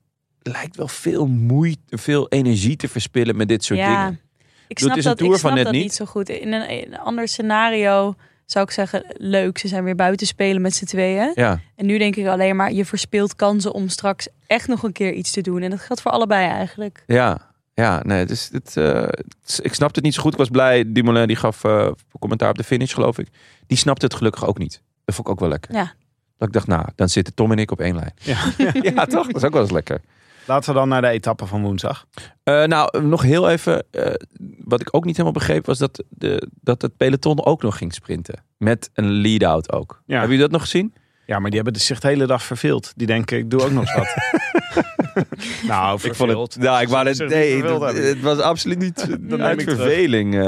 lijkt 0.44 0.76
wel 0.76 0.88
veel 0.88 1.26
moeite, 1.28 1.98
veel 1.98 2.30
energie 2.30 2.76
te 2.76 2.88
verspillen 2.88 3.36
met 3.36 3.48
dit 3.48 3.64
soort 3.64 3.80
ja, 3.80 3.88
dingen. 4.06 4.20
ik 4.68 4.78
het 4.78 4.80
snap, 4.80 4.98
is 4.98 5.04
een 5.04 5.10
dat, 5.10 5.18
tour 5.20 5.34
ik 5.34 5.40
van 5.40 5.50
snap 5.52 5.56
net 5.56 5.64
dat 5.66 5.74
niet. 5.74 5.84
niet 5.84 5.94
zo 5.94 6.06
goed. 6.06 6.30
In 6.30 6.54
een, 6.54 6.70
in 6.70 6.94
een 6.94 7.00
ander 7.00 7.28
scenario 7.28 8.16
zou 8.46 8.66
ik 8.66 8.72
zeggen, 8.72 9.06
leuk, 9.18 9.58
ze 9.58 9.68
zijn 9.68 9.84
weer 9.84 9.96
buiten 9.96 10.28
spelen 10.28 10.62
met 10.62 10.76
z'n 10.76 10.86
tweeën. 10.86 11.32
Ja, 11.36 11.60
En 11.76 11.86
nu 11.86 11.98
denk 11.98 12.16
ik 12.16 12.28
alleen 12.28 12.56
maar, 12.56 12.72
je 12.74 12.86
verspeelt 12.86 13.36
kansen 13.36 13.74
om 13.74 13.90
straks 13.90 14.28
echt 14.48 14.68
nog 14.68 14.84
een 14.84 14.92
keer 14.92 15.14
iets 15.14 15.32
te 15.32 15.42
doen. 15.42 15.62
En 15.62 15.70
dat 15.70 15.80
geldt 15.82 16.02
voor 16.02 16.12
allebei 16.12 16.48
eigenlijk. 16.48 17.04
ja, 17.08 17.52
ja. 17.74 18.02
Nee, 18.04 18.18
het 18.20 18.30
is, 18.30 18.50
het, 18.52 18.78
eh, 18.78 18.94
het 19.02 19.26
is- 19.46 19.60
ik 19.60 19.74
snapte 19.74 19.96
het 19.96 20.04
niet 20.04 20.14
zo 20.14 20.22
goed. 20.22 20.32
Ik 20.32 20.38
was 20.38 20.50
blij. 20.50 20.92
Dumoulin 20.92 21.28
die 21.28 21.36
gaf 21.36 21.64
eh, 21.64 21.88
commentaar 22.20 22.50
op 22.50 22.58
de 22.58 22.64
finish, 22.64 22.94
geloof 22.94 23.18
ik. 23.20 23.28
Die 23.68 23.78
snapte 23.78 24.06
het 24.06 24.14
gelukkig 24.16 24.46
ook 24.46 24.58
niet. 24.58 24.82
Dat 25.06 25.16
vond 25.16 25.28
ik 25.28 25.34
ook 25.34 25.40
wel 25.40 25.50
lekker. 25.50 25.74
Ja. 25.76 25.94
Dat 26.38 26.48
ik 26.48 26.54
dacht, 26.54 26.68
nou, 26.68 26.86
dan 26.96 27.10
zitten 27.10 27.34
Tom 27.34 27.52
en 27.52 27.58
ik 27.58 27.72
op 27.72 27.80
één 27.80 27.96
lijn. 27.96 28.14
Ja. 28.22 28.38
Ja, 28.82 29.06
toch? 29.06 29.28
Dat 29.28 29.36
is 29.36 29.44
ook 29.44 29.54
wel 29.54 29.62
eens 29.62 29.72
lekker. 29.72 30.02
Laten 30.46 30.70
we 30.74 30.80
dan 30.80 30.88
naar 30.90 31.02
de 31.02 31.08
etappe 31.08 31.46
van 31.46 31.62
woensdag. 31.62 32.06
Eh, 32.44 32.64
nou, 32.64 33.02
nog 33.06 33.22
heel 33.22 33.50
even. 33.50 33.84
eh, 33.92 34.14
wat 34.64 34.82
ik 34.82 34.88
ook 34.96 35.04
niet 35.06 35.18
helemaal 35.18 35.40
begreep 35.40 35.66
was 35.66 35.78
dat, 35.78 36.04
de, 36.10 36.48
dat 36.62 36.82
het 36.82 36.98
peloton 36.98 37.46
ook 37.46 37.62
nog 37.62 37.78
ging 37.78 37.94
sprinten. 37.94 38.44
Met 38.58 38.90
een 38.94 39.12
lead-out 39.12 39.72
ook. 39.72 40.02
Ja. 40.06 40.12
Hebben 40.14 40.30
jullie 40.30 40.44
dat 40.44 40.52
nog 40.52 40.62
gezien? 40.62 40.94
Ja, 41.26 41.40
maar 41.40 41.50
die 41.52 41.62
hebben 41.62 41.82
zich 41.82 42.00
de 42.00 42.08
hele 42.08 42.26
dag 42.26 42.44
verveeld. 42.44 42.94
Die 42.96 43.08
denken, 43.08 43.38
ik 43.38 43.50
doe 43.50 43.62
ook 43.64 43.72
nog 43.72 43.94
wat. 43.96 44.16
nou, 45.68 46.00
verveeld. 46.00 46.58
Nou, 46.58 46.82
ik 46.82 46.88
wou 46.88 47.08
het. 47.08 47.18
Nee, 47.18 47.64
het, 47.64 47.98
het 47.98 48.22
was 48.22 48.40
absoluut 48.40 48.80
niet 48.80 49.08
uit 49.40 49.62
ik 49.62 49.70
verveling. 49.70 50.34
eh, 50.36 50.42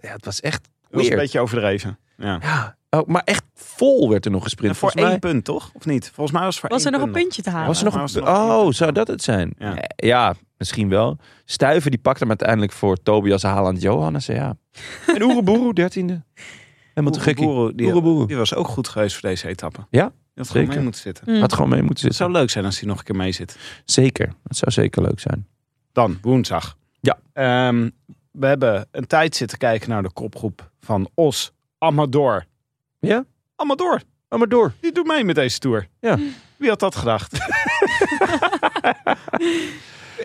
ja, 0.00 0.12
het 0.12 0.24
was 0.24 0.40
echt. 0.40 0.68
Dat 0.90 1.00
was 1.00 1.10
een 1.10 1.16
beetje 1.16 1.40
overdreven. 1.40 1.98
Ja. 2.16 2.38
Ja, 2.42 2.76
oh, 2.98 3.06
maar 3.06 3.22
echt 3.24 3.44
vol 3.54 4.08
werd 4.08 4.24
er 4.24 4.30
nog 4.30 4.42
gesprint. 4.42 4.72
En 4.72 4.78
voor 4.78 4.90
Volgens 4.90 5.12
één 5.12 5.20
mij 5.20 5.30
punt, 5.32 5.44
toch? 5.44 5.70
Of 5.74 5.84
niet? 5.86 6.10
Volgens 6.14 6.36
mij 6.36 6.44
was 6.44 6.54
het 6.54 6.60
voor 6.60 6.68
Was 6.70 6.84
er 6.84 6.90
één 6.90 6.98
nog 7.00 7.06
een 7.06 7.12
punt 7.12 7.24
puntje 7.24 7.42
te 7.42 7.50
halen? 7.50 7.66
was 7.66 7.78
er 7.78 7.84
nog 7.84 7.94
een. 7.94 8.22
er 8.24 8.62
Oh, 8.62 8.72
zou 8.72 8.92
dat 8.92 9.08
het 9.08 9.22
zijn? 9.22 9.54
Ja. 9.58 9.76
Eh, 9.76 10.08
Ja, 10.08 10.34
misschien 10.58 10.88
wel. 10.88 11.18
Stuiven 11.44 11.90
die 11.90 12.00
pakte 12.00 12.18
hem 12.20 12.28
uiteindelijk 12.28 12.72
voor 12.72 12.96
Tobias 13.02 13.42
Haaland 13.42 13.82
Johannes. 13.82 14.26
Ja. 14.26 14.56
En 15.16 15.22
Oeroboeroe, 15.22 15.74
dertiende. 15.74 16.22
Helemaal 16.94 17.20
te. 17.20 17.40
Oeroboeroe, 17.40 18.18
die, 18.18 18.26
die 18.26 18.36
was 18.36 18.54
ook 18.54 18.68
goed 18.68 18.88
geweest 18.88 19.16
voor 19.16 19.28
deze 19.28 19.48
etappe. 19.48 19.80
Ja, 19.90 20.12
had 20.34 20.50
gewoon 20.50 20.66
mee 20.68 20.80
moeten 20.80 21.00
zitten. 21.00 21.32
Mm. 21.34 21.40
Had 21.40 21.52
gewoon 21.52 21.68
mee 21.70 21.82
moeten 21.82 22.06
Het 22.06 22.14
zitten. 22.14 22.18
zou 22.32 22.38
leuk 22.40 22.50
zijn 22.50 22.64
als 22.64 22.78
hij 22.80 22.88
nog 22.88 22.98
een 22.98 23.04
keer 23.04 23.16
mee 23.16 23.32
zit. 23.32 23.58
Zeker. 23.84 24.26
Dat 24.42 24.56
zou 24.56 24.70
zeker 24.70 25.02
leuk 25.02 25.20
zijn. 25.20 25.46
Dan, 25.92 26.18
woensdag. 26.22 26.76
Ja. 27.00 27.18
Ehm, 27.32 27.90
we 28.30 28.46
hebben 28.46 28.88
een 28.90 29.06
tijd 29.06 29.36
zitten 29.36 29.58
kijken 29.58 29.88
naar 29.90 30.02
de 30.02 30.12
kopgroep 30.12 30.70
van 30.80 31.08
Os 31.14 31.52
Amador. 31.78 32.44
Ja? 32.98 33.24
Amador, 33.56 34.02
Oh, 34.28 34.38
maar 34.38 34.48
door. 34.48 34.72
die 34.80 34.92
doet 34.92 35.06
mee 35.06 35.24
met 35.24 35.34
deze 35.34 35.58
tour. 35.58 35.88
Ja. 36.00 36.18
Wie 36.56 36.68
had 36.68 36.80
dat 36.80 36.94
gedacht? 36.96 37.32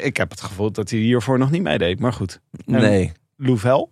ik 0.08 0.18
heb 0.18 0.30
het 0.30 0.42
gevoel 0.42 0.72
dat 0.72 0.90
hij 0.90 1.00
hiervoor 1.00 1.38
nog 1.38 1.52
niet 1.52 1.62
meedeed. 1.62 2.00
Maar 2.00 2.14
goed. 2.14 2.40
Nee. 2.66 3.12
Louvel. 3.38 3.92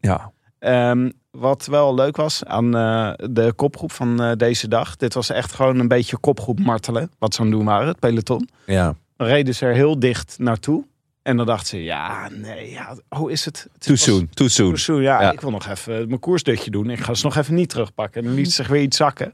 Ja. 0.00 0.32
Ehm, 0.58 1.10
wat 1.30 1.66
wel 1.66 1.94
leuk 1.94 2.16
was 2.16 2.44
aan 2.44 2.76
eh, 2.76 3.12
de 3.30 3.52
kopgroep 3.56 3.92
van 3.92 4.22
eh, 4.22 4.32
deze 4.36 4.68
dag. 4.68 4.96
Dit 4.96 5.14
was 5.14 5.30
echt 5.30 5.52
gewoon 5.52 5.78
een 5.78 5.88
beetje 5.88 6.16
kopgroep 6.18 6.60
martelen. 6.60 7.10
Wat 7.18 7.34
ze 7.34 7.40
aan 7.40 7.46
het 7.46 7.56
doen 7.56 7.64
waren, 7.64 7.88
het 7.88 7.98
peloton. 7.98 8.48
Ja. 8.66 8.94
Dan 9.16 9.26
reden 9.26 9.54
ze 9.54 9.66
er 9.66 9.74
heel 9.74 9.98
dicht 9.98 10.34
naartoe. 10.38 10.84
En 11.28 11.36
dan 11.36 11.46
dachten 11.46 11.66
ze, 11.68 11.82
ja, 11.82 12.28
nee, 12.28 12.70
ja, 12.70 12.96
hoe 13.08 13.30
is 13.32 13.44
het? 13.44 13.68
het 13.72 13.82
Too 13.82 13.94
was- 13.94 14.02
soon. 14.02 14.28
Too 14.34 14.48
soon. 14.48 14.66
Too 14.68 14.76
soon, 14.76 15.02
ja, 15.02 15.20
Ja. 15.20 15.32
Ik 15.32 15.40
wil 15.40 15.50
nog 15.50 15.66
even 15.66 16.08
mijn 16.08 16.20
koersdutje 16.20 16.70
doen. 16.70 16.90
Ik 16.90 16.98
ga 16.98 17.14
ze 17.14 17.24
nog 17.26 17.36
even 17.36 17.54
niet 17.54 17.68
terugpakken. 17.68 18.20
En 18.20 18.26
dan 18.26 18.36
liet 18.36 18.46
ze 18.46 18.52
zich 18.52 18.68
weer 18.68 18.82
iets 18.82 18.96
zakken. 18.96 19.32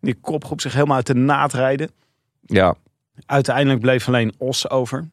Die 0.00 0.14
kopgroep 0.14 0.60
zich 0.60 0.72
helemaal 0.72 0.96
uit 0.96 1.06
de 1.06 1.14
naad 1.14 1.52
rijden. 1.52 1.90
Ja. 2.40 2.74
Uiteindelijk 3.26 3.80
bleef 3.80 4.06
alleen 4.08 4.34
Os 4.38 4.70
over. 4.70 5.08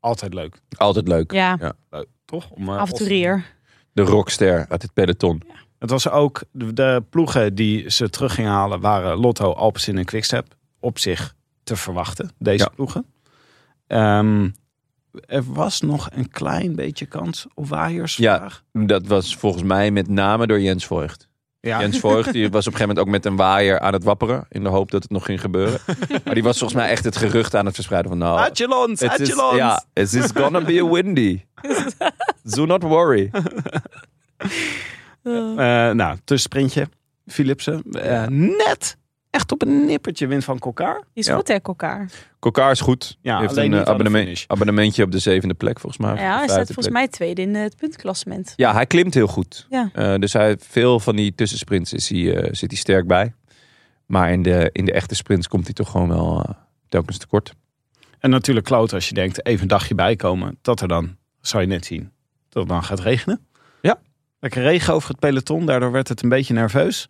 Altijd 0.00 0.34
leuk. 0.34 0.58
Altijd 0.76 1.08
leuk. 1.08 1.32
Ja, 1.32 1.58
leuk 1.90 2.06
toch? 2.24 2.50
Om, 2.50 2.62
eh, 2.68 2.74
Os- 2.74 2.80
avonturier. 2.80 3.44
De 3.92 4.02
rockster 4.02 4.66
uit 4.68 4.82
het 4.82 4.92
peloton. 4.92 5.42
Het 5.78 5.90
was 5.90 6.08
ook 6.08 6.42
de, 6.50 6.72
de 6.72 7.02
ploegen 7.10 7.54
die 7.54 7.90
ze 7.90 8.10
terug 8.10 8.34
gingen 8.34 8.50
halen 8.50 8.80
waren 8.80 9.16
Lotto, 9.18 9.52
Alpecin 9.52 9.98
en 9.98 10.04
Quickstep. 10.04 10.54
Op 10.80 10.98
zich 10.98 11.34
te 11.64 11.76
verwachten, 11.76 12.30
deze 12.38 12.64
Ja. 12.64 12.70
ploegen. 12.74 13.06
Ehm, 13.86 14.48
er 15.26 15.42
was 15.52 15.80
nog 15.80 16.08
een 16.12 16.30
klein 16.30 16.74
beetje 16.74 17.06
kans 17.06 17.46
op 17.54 17.68
waaiers 17.68 18.16
Ja. 18.16 18.38
vandaag. 18.38 18.62
Dat 18.72 19.06
was 19.06 19.36
volgens 19.36 19.62
mij 19.62 19.90
met 19.90 20.08
name 20.08 20.46
door 20.46 20.60
Jens 20.60 20.86
Voigt. 20.86 21.28
Ja. 21.60 21.80
Jens 21.80 21.98
Voigt 21.98 22.32
die 22.32 22.50
was 22.50 22.66
op 22.66 22.72
een 22.72 22.78
gegeven 22.78 22.88
moment 22.88 22.98
ook 22.98 23.08
met 23.08 23.24
een 23.24 23.36
waaier 23.36 23.80
aan 23.80 23.92
het 23.92 24.04
wapperen. 24.04 24.46
In 24.48 24.62
de 24.62 24.68
hoop 24.68 24.90
dat 24.90 25.02
het 25.02 25.10
nog 25.12 25.24
ging 25.24 25.40
gebeuren. 25.40 25.80
maar 26.24 26.34
die 26.34 26.42
was 26.42 26.58
volgens 26.58 26.80
mij 26.80 26.90
echt 26.90 27.04
het 27.04 27.16
gerucht 27.16 27.54
aan 27.54 27.66
het 27.66 27.74
verspreiden 27.74 28.10
van 28.10 28.20
nou... 28.20 28.38
Adjelant, 28.38 29.00
Het 29.00 29.20
is, 29.20 29.34
ja, 29.54 29.84
it 29.92 30.12
is 30.12 30.30
gonna 30.34 30.60
be 30.60 30.80
a 30.82 30.88
windy. 30.88 31.40
Do 32.54 32.66
not 32.66 32.82
worry. 32.82 33.30
Eh, 35.22 35.32
nou, 35.90 36.16
tussensprintje. 36.24 36.88
Philipsen. 37.26 37.82
eh, 37.92 38.26
net 38.26 38.96
echt 39.36 39.52
op 39.52 39.62
een 39.62 39.84
nippertje 39.84 40.26
wint 40.26 40.44
van 40.44 40.58
Kokar. 40.58 40.94
Die 40.94 41.04
is 41.22 41.26
Ja. 41.26 41.34
goed 41.36 41.48
hè, 41.48 41.54
elkaar. 41.62 42.10
Kokar 42.38 42.70
is 42.70 42.80
goed. 42.80 43.18
Ja, 43.20 43.38
heeft 43.38 43.50
alleen 43.50 43.72
een 43.72 43.78
niet 43.78 43.86
eh, 43.86 43.92
abonnement, 43.92 44.44
abonnementje 44.46 45.02
op 45.02 45.12
de 45.12 45.18
zevende 45.18 45.54
plek 45.54 45.80
volgens 45.80 46.02
mij. 46.02 46.22
Ja, 46.22 46.36
hij 46.38 46.48
staat 46.48 46.56
volgens 46.66 46.76
plek. 46.86 46.92
mij 46.92 47.08
tweede 47.08 47.42
in 47.42 47.54
het 47.54 47.76
puntklassement. 47.76 48.52
Ja, 48.56 48.72
hij 48.72 48.86
klimt 48.86 49.14
heel 49.14 49.26
goed. 49.26 49.66
Ja. 49.70 49.90
Eh, 49.92 50.14
dus 50.14 50.32
hij 50.32 50.46
heeft 50.46 50.66
veel 50.68 51.00
van 51.00 51.16
die 51.16 51.34
tussensprints 51.34 51.92
is 51.92 52.08
hij, 52.08 52.34
eh, 52.36 52.48
zit 52.52 52.70
hij 52.70 52.80
sterk 52.80 53.06
bij. 53.06 53.34
Maar 54.06 54.32
in 54.32 54.42
de, 54.42 54.68
in 54.72 54.84
de 54.84 54.92
echte 54.92 55.14
sprints 55.14 55.48
komt 55.48 55.64
hij 55.64 55.74
toch 55.74 55.90
gewoon 55.90 56.08
wel 56.08 56.42
eh, 56.42 56.54
telkens 56.88 57.18
tekort. 57.18 57.52
En 58.18 58.30
natuurlijk 58.30 58.66
kloot 58.66 58.92
als 58.92 59.08
je 59.08 59.14
denkt, 59.14 59.46
even 59.46 59.62
een 59.62 59.68
dagje 59.68 59.94
bijkomen. 59.94 60.58
Dat 60.62 60.80
er 60.80 60.88
dan, 60.88 61.16
zou 61.40 61.62
je 61.62 61.68
net 61.68 61.84
zien, 61.86 62.12
dat 62.48 62.62
het 62.62 62.72
dan 62.72 62.84
gaat 62.84 63.00
regenen. 63.00 63.46
Ja. 63.82 63.98
Lekker 64.40 64.62
regen 64.62 64.94
over 64.94 65.08
het 65.08 65.18
peloton. 65.18 65.66
Daardoor 65.66 65.92
werd 65.92 66.08
het 66.08 66.22
een 66.22 66.28
beetje 66.28 66.54
nerveus. 66.54 67.06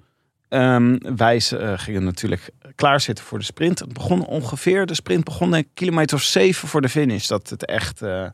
Ehm, 0.48 0.98
wij 1.16 1.42
eh, 1.50 1.72
gingen 1.76 2.04
natuurlijk 2.04 2.50
klaarzitten 2.74 3.24
voor 3.24 3.38
de 3.38 3.44
sprint. 3.44 3.78
Het 3.78 3.92
begon 3.92 4.26
ongeveer, 4.26 4.86
de 4.86 4.94
sprint 4.94 5.24
begon 5.24 5.52
een 5.52 5.68
kilometer 5.74 6.16
of 6.16 6.22
zeven 6.22 6.68
voor 6.68 6.80
de 6.80 6.88
finish. 6.88 7.26
Dat 7.26 7.48
het 7.50 7.64
echt... 7.64 8.02
eh, 8.02 8.26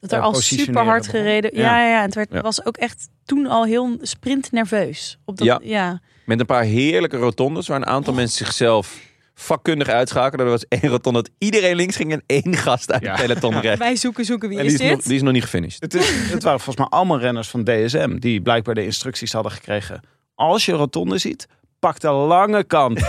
Dat 0.00 0.12
er 0.12 0.18
Ja, 0.18 0.22
al 0.24 0.34
super 0.34 0.84
hard 0.84 1.06
begon. 1.06 1.20
gereden. 1.20 1.50
Ja. 1.54 1.60
Ja, 1.62 1.80
ja, 1.86 1.96
ja. 1.96 2.02
Het 2.02 2.14
werd, 2.14 2.28
Ja. 2.32 2.40
was 2.40 2.64
ook 2.64 2.76
echt 2.76 3.08
toen 3.24 3.46
al 3.46 3.64
heel 3.64 3.98
sprint 4.02 4.52
nerveus. 4.52 5.18
Op 5.24 5.36
dat, 5.36 5.46
Ja. 5.46 5.60
ja. 5.62 6.00
Met 6.24 6.40
een 6.40 6.46
paar 6.46 6.62
heerlijke 6.62 7.16
rotondes 7.16 7.66
waar 7.68 7.76
een 7.76 7.86
aantal 7.86 8.14
mensen 8.14 8.46
zichzelf 8.46 8.98
vakkundig 9.34 9.88
uitschakelen. 9.88 10.44
Er 10.44 10.50
was 10.50 10.64
één 10.68 10.90
rotonde 10.90 11.22
dat 11.22 11.30
iedereen 11.38 11.76
links 11.76 11.96
ging 11.96 12.12
en 12.12 12.22
één 12.26 12.56
gast 12.56 12.92
uit 12.92 13.02
Ja. 13.02 13.16
het 13.16 13.26
peloton 13.26 13.60
recht. 13.60 13.78
Wij 13.78 13.96
zoeken, 13.96 14.24
zoeken 14.24 14.48
wie 14.48 14.58
En 14.58 14.64
is 14.64 14.72
die 14.76 14.82
is, 14.82 14.88
nog, 14.88 14.96
dit? 14.98 15.06
die 15.06 15.16
is 15.16 15.22
nog 15.22 15.32
niet 15.32 15.42
gefinished. 15.42 15.80
Het, 15.82 15.94
is, 15.94 16.08
het 16.30 16.42
waren 16.42 16.60
volgens 16.60 16.76
mij 16.76 16.98
allemaal 16.98 17.18
renners 17.18 17.48
van 17.48 17.64
DSM 17.64 18.16
die 18.18 18.40
blijkbaar 18.42 18.74
de 18.74 18.84
instructies 18.84 19.32
hadden 19.32 19.52
gekregen. 19.52 20.00
Als 20.38 20.64
je 20.66 20.72
een 20.72 20.78
rotonde 20.78 21.18
ziet, 21.18 21.48
pak 21.78 22.00
de 22.00 22.10
lange 22.10 22.64
kant. 22.64 23.00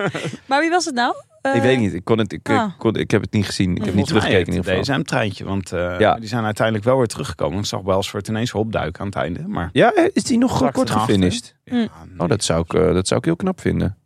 Maar 0.48 0.60
wie 0.60 0.70
was 0.70 0.84
het 0.84 0.94
nou? 0.94 1.14
Eh, 1.42 1.54
ik 1.54 1.62
weet 1.62 1.78
niet. 1.78 1.94
Ik, 1.94 2.04
kon 2.04 2.18
het, 2.18 2.32
ik, 2.32 2.48
ah. 2.48 2.70
kon, 2.78 2.94
ik 2.96 3.10
heb 3.10 3.20
het 3.20 3.32
niet 3.32 3.46
gezien. 3.46 3.70
Ik 3.70 3.76
heb 3.76 3.94
niet 3.94 3.94
Volgens 3.94 4.08
teruggekeken 4.08 4.52
in 4.52 4.58
het 4.58 4.66
ieder 4.68 4.84
geval. 4.84 4.96
DSM-treintje, 4.96 5.44
want 5.44 5.72
eh, 5.72 5.98
Ja. 5.98 6.14
die 6.14 6.28
zijn 6.28 6.44
uiteindelijk 6.44 6.86
wel 6.86 6.96
weer 6.96 7.06
teruggekomen. 7.06 7.58
Ik 7.58 7.64
zag 7.64 7.80
Welsford 7.80 8.28
ineens 8.28 8.54
opduiken 8.54 9.00
aan 9.00 9.06
het 9.06 9.16
einde. 9.16 9.48
Maar 9.48 9.68
Ja, 9.72 9.92
is 10.12 10.22
die 10.22 10.38
nog 10.38 10.70
kort 10.72 10.90
gefinished? 10.90 11.56
Ja, 11.64 11.88
Oh, 12.18 12.28
dat 12.28 12.44
zou, 12.44 12.60
ik, 12.60 12.74
eh, 12.74 12.92
dat 12.92 13.06
zou 13.06 13.20
ik 13.20 13.26
heel 13.26 13.36
knap 13.36 13.60
vinden. 13.60 13.96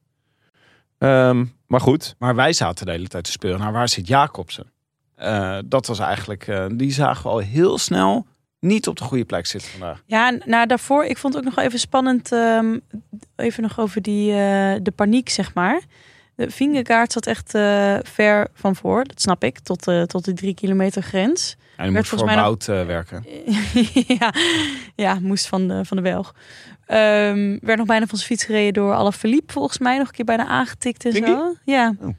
Ehm, 0.99 1.45
maar 1.67 1.81
goed. 1.81 2.15
Maar 2.19 2.35
wij 2.35 2.53
zaten 2.53 2.87
de 2.87 2.93
hele 2.93 3.09
tijd 3.09 3.25
te 3.25 3.31
speuren 3.31 3.61
naar 3.61 3.73
waar 3.73 3.89
zit 3.89 4.07
Jacobsen? 4.07 4.73
Eh, 5.15 5.59
dat 5.65 5.87
was 5.87 5.99
eigenlijk, 5.99 6.47
eh, 6.49 6.65
die 6.73 6.93
zagen 6.93 7.23
we 7.23 7.29
al 7.29 7.39
heel 7.39 7.79
snel 7.79 8.27
niet 8.65 8.89
op 8.89 8.97
de 8.97 9.05
goede 9.05 9.25
plek 9.25 9.47
zitten 9.47 9.71
vandaag. 9.71 10.03
Ja, 10.07 10.31
nou 10.45 10.67
daarvoor, 10.67 11.05
ik 11.05 11.19
vond 11.19 11.35
het 11.35 11.45
ook 11.45 11.55
nog 11.55 11.65
even 11.65 11.79
spannend. 11.79 12.33
ehm, 12.33 12.79
even 13.37 13.63
nog 13.63 13.81
over 13.81 14.03
die, 14.03 14.31
eh, 14.31 14.75
de 14.83 14.93
paniek, 14.95 15.29
zeg 15.29 15.55
maar. 15.55 15.81
De 16.35 16.51
Vingegaard 16.51 17.13
zat 17.13 17.27
echt 17.27 17.55
eh, 17.55 17.97
ver 18.03 18.49
van 18.55 18.77
voor, 18.77 19.05
dat 19.05 19.21
snap 19.21 19.45
ik, 19.45 19.59
tot, 19.59 19.89
eh, 19.89 20.03
tot 20.03 20.25
de 20.25 20.33
drie 20.33 20.55
kilometer 20.55 21.03
grens. 21.03 21.57
En 21.77 21.93
moet 21.93 22.09
voor 22.09 22.25
mij 22.25 22.35
Wout 22.35 22.65
werken. 22.65 23.25
ja, 24.19 24.35
ja, 24.95 25.19
moest 25.21 25.47
van 25.47 25.69
de, 25.69 25.85
van 25.85 25.97
de 25.97 26.03
Belg. 26.03 26.35
Ehm, 26.87 27.59
werd 27.61 27.79
nog 27.79 27.87
bijna 27.87 28.07
van 28.07 28.19
zijn 28.19 28.31
fiets 28.31 28.45
gereden 28.45 28.73
door 28.73 28.95
Alaphilippe, 28.95 29.53
volgens 29.53 29.79
mij. 29.79 29.99
Nog 29.99 30.07
een 30.07 30.15
keer 30.15 30.25
bijna 30.25 30.47
aangetikt 30.47 31.05
en 31.05 31.13
Denk 31.13 31.27
zo. 31.27 31.55
Ja. 31.65 31.95
Oh. 32.01 32.15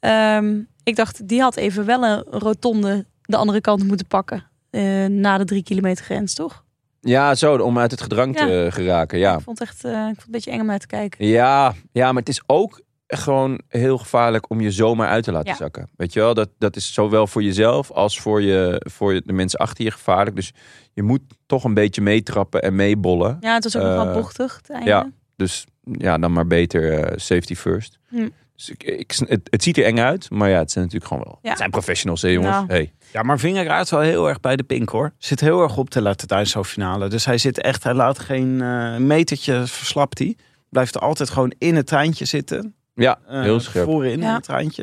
Ehm, 0.00 0.60
ik 0.82 0.96
dacht, 0.96 1.28
die 1.28 1.40
had 1.40 1.56
even 1.56 1.84
wel 1.84 2.04
een 2.04 2.24
rotonde 2.30 3.04
de 3.22 3.36
andere 3.36 3.60
kant 3.60 3.84
moeten 3.84 4.06
pakken. 4.06 4.44
Eh, 4.74 5.06
na 5.06 5.38
de 5.38 5.44
drie 5.44 5.62
kilometer 5.62 6.04
grens, 6.04 6.34
toch? 6.34 6.64
Ja, 7.00 7.34
zo, 7.34 7.56
om 7.56 7.78
uit 7.78 7.90
het 7.90 8.00
gedrang 8.00 8.38
Ja. 8.38 8.46
te 8.46 8.64
eh, 8.64 8.72
geraken. 8.72 9.18
Ja. 9.18 9.34
Ik 9.36 9.40
vond 9.40 9.58
het 9.58 9.68
echt 9.68 9.84
eh, 9.84 9.90
ik 9.92 9.96
vond 10.04 10.16
het 10.16 10.24
een 10.26 10.32
beetje 10.32 10.50
eng 10.50 10.60
om 10.60 10.66
naar 10.66 10.78
te 10.78 10.86
kijken. 10.86 11.26
Ja, 11.26 11.74
ja, 11.92 12.06
maar 12.12 12.20
het 12.22 12.28
is 12.28 12.42
ook 12.46 12.82
gewoon 13.06 13.60
heel 13.68 13.98
gevaarlijk 13.98 14.50
om 14.50 14.60
je 14.60 14.70
zomaar 14.70 15.08
uit 15.08 15.24
te 15.24 15.32
laten 15.32 15.50
Ja. 15.50 15.56
zakken. 15.56 15.88
Weet 15.96 16.12
je 16.12 16.20
wel, 16.20 16.34
dat, 16.34 16.48
dat 16.58 16.76
is 16.76 16.92
zowel 16.94 17.26
voor 17.26 17.42
jezelf 17.42 17.90
als 17.90 18.20
voor, 18.20 18.42
je, 18.42 18.80
voor 18.90 19.14
je- 19.14 19.22
de 19.24 19.32
mensen 19.32 19.58
achter 19.58 19.84
je 19.84 19.90
gevaarlijk. 19.90 20.36
Dus 20.36 20.52
je 20.92 21.02
moet 21.02 21.20
toch 21.46 21.64
een 21.64 21.74
beetje 21.74 22.00
meetrappen 22.02 22.62
en 22.62 22.74
meebollen. 22.74 23.36
Ja, 23.40 23.54
het 23.54 23.64
was 23.64 23.76
ook 23.76 23.82
nog 23.82 24.04
wel 24.04 24.14
bochtig. 24.14 24.56
Het 24.56 24.70
einde. 24.70 24.88
ja. 24.88 25.10
Dus 25.36 25.64
ja, 25.82 26.18
dan 26.18 26.32
maar 26.32 26.46
beter 26.46 27.12
safety 27.20 27.54
first. 27.54 27.98
Hm. 28.08 28.28
Dus 28.56 28.70
ik, 28.70 28.82
ik, 28.82 29.14
het, 29.28 29.40
het 29.50 29.62
ziet 29.62 29.78
er 29.78 29.84
eng 29.84 29.98
uit, 29.98 30.30
maar 30.30 30.50
ja, 30.50 30.58
het 30.58 30.70
zijn 30.70 30.84
natuurlijk 30.84 31.12
gewoon 31.12 31.26
wel. 31.26 31.38
Ja. 31.42 31.48
Het 31.48 31.58
zijn 31.58 31.70
professionals, 31.70 32.22
hè, 32.22 32.28
jongens. 32.28 32.54
Nou. 32.56 32.66
Hey. 32.66 32.92
Ja, 33.12 33.22
maar 33.22 33.38
Vingegaard 33.38 33.84
is 33.84 33.90
wel 33.90 34.00
heel 34.00 34.28
erg 34.28 34.40
bij 34.40 34.56
de 34.56 34.62
pink 34.62 34.88
hoor. 34.88 35.12
Zit 35.18 35.40
heel 35.40 35.62
erg 35.62 35.76
op 35.76 35.90
te 35.90 36.02
letten 36.02 36.28
tijdens 36.28 36.50
zo'n 36.50 36.64
finale. 36.64 37.08
Dus 37.08 37.24
hij 37.24 37.38
zit 37.38 37.60
echt, 37.60 37.82
hij 37.82 37.94
laat 37.94 38.18
geen 38.18 38.60
eh, 38.62 38.96
metertje 38.96 39.66
verslapt 39.66 40.18
hij. 40.18 40.36
Blijft 40.68 40.94
er 40.94 41.00
altijd 41.00 41.30
gewoon 41.30 41.52
in 41.58 41.76
het 41.76 41.86
treintje 41.86 42.24
zitten. 42.24 42.74
Ja, 42.94 43.18
Eh, 43.26 43.42
heel 43.42 43.60
scherp. 43.60 43.84
Voorin 43.84 44.12
in 44.12 44.20
Ja. 44.20 44.34
het 44.34 44.42
treintje. 44.42 44.82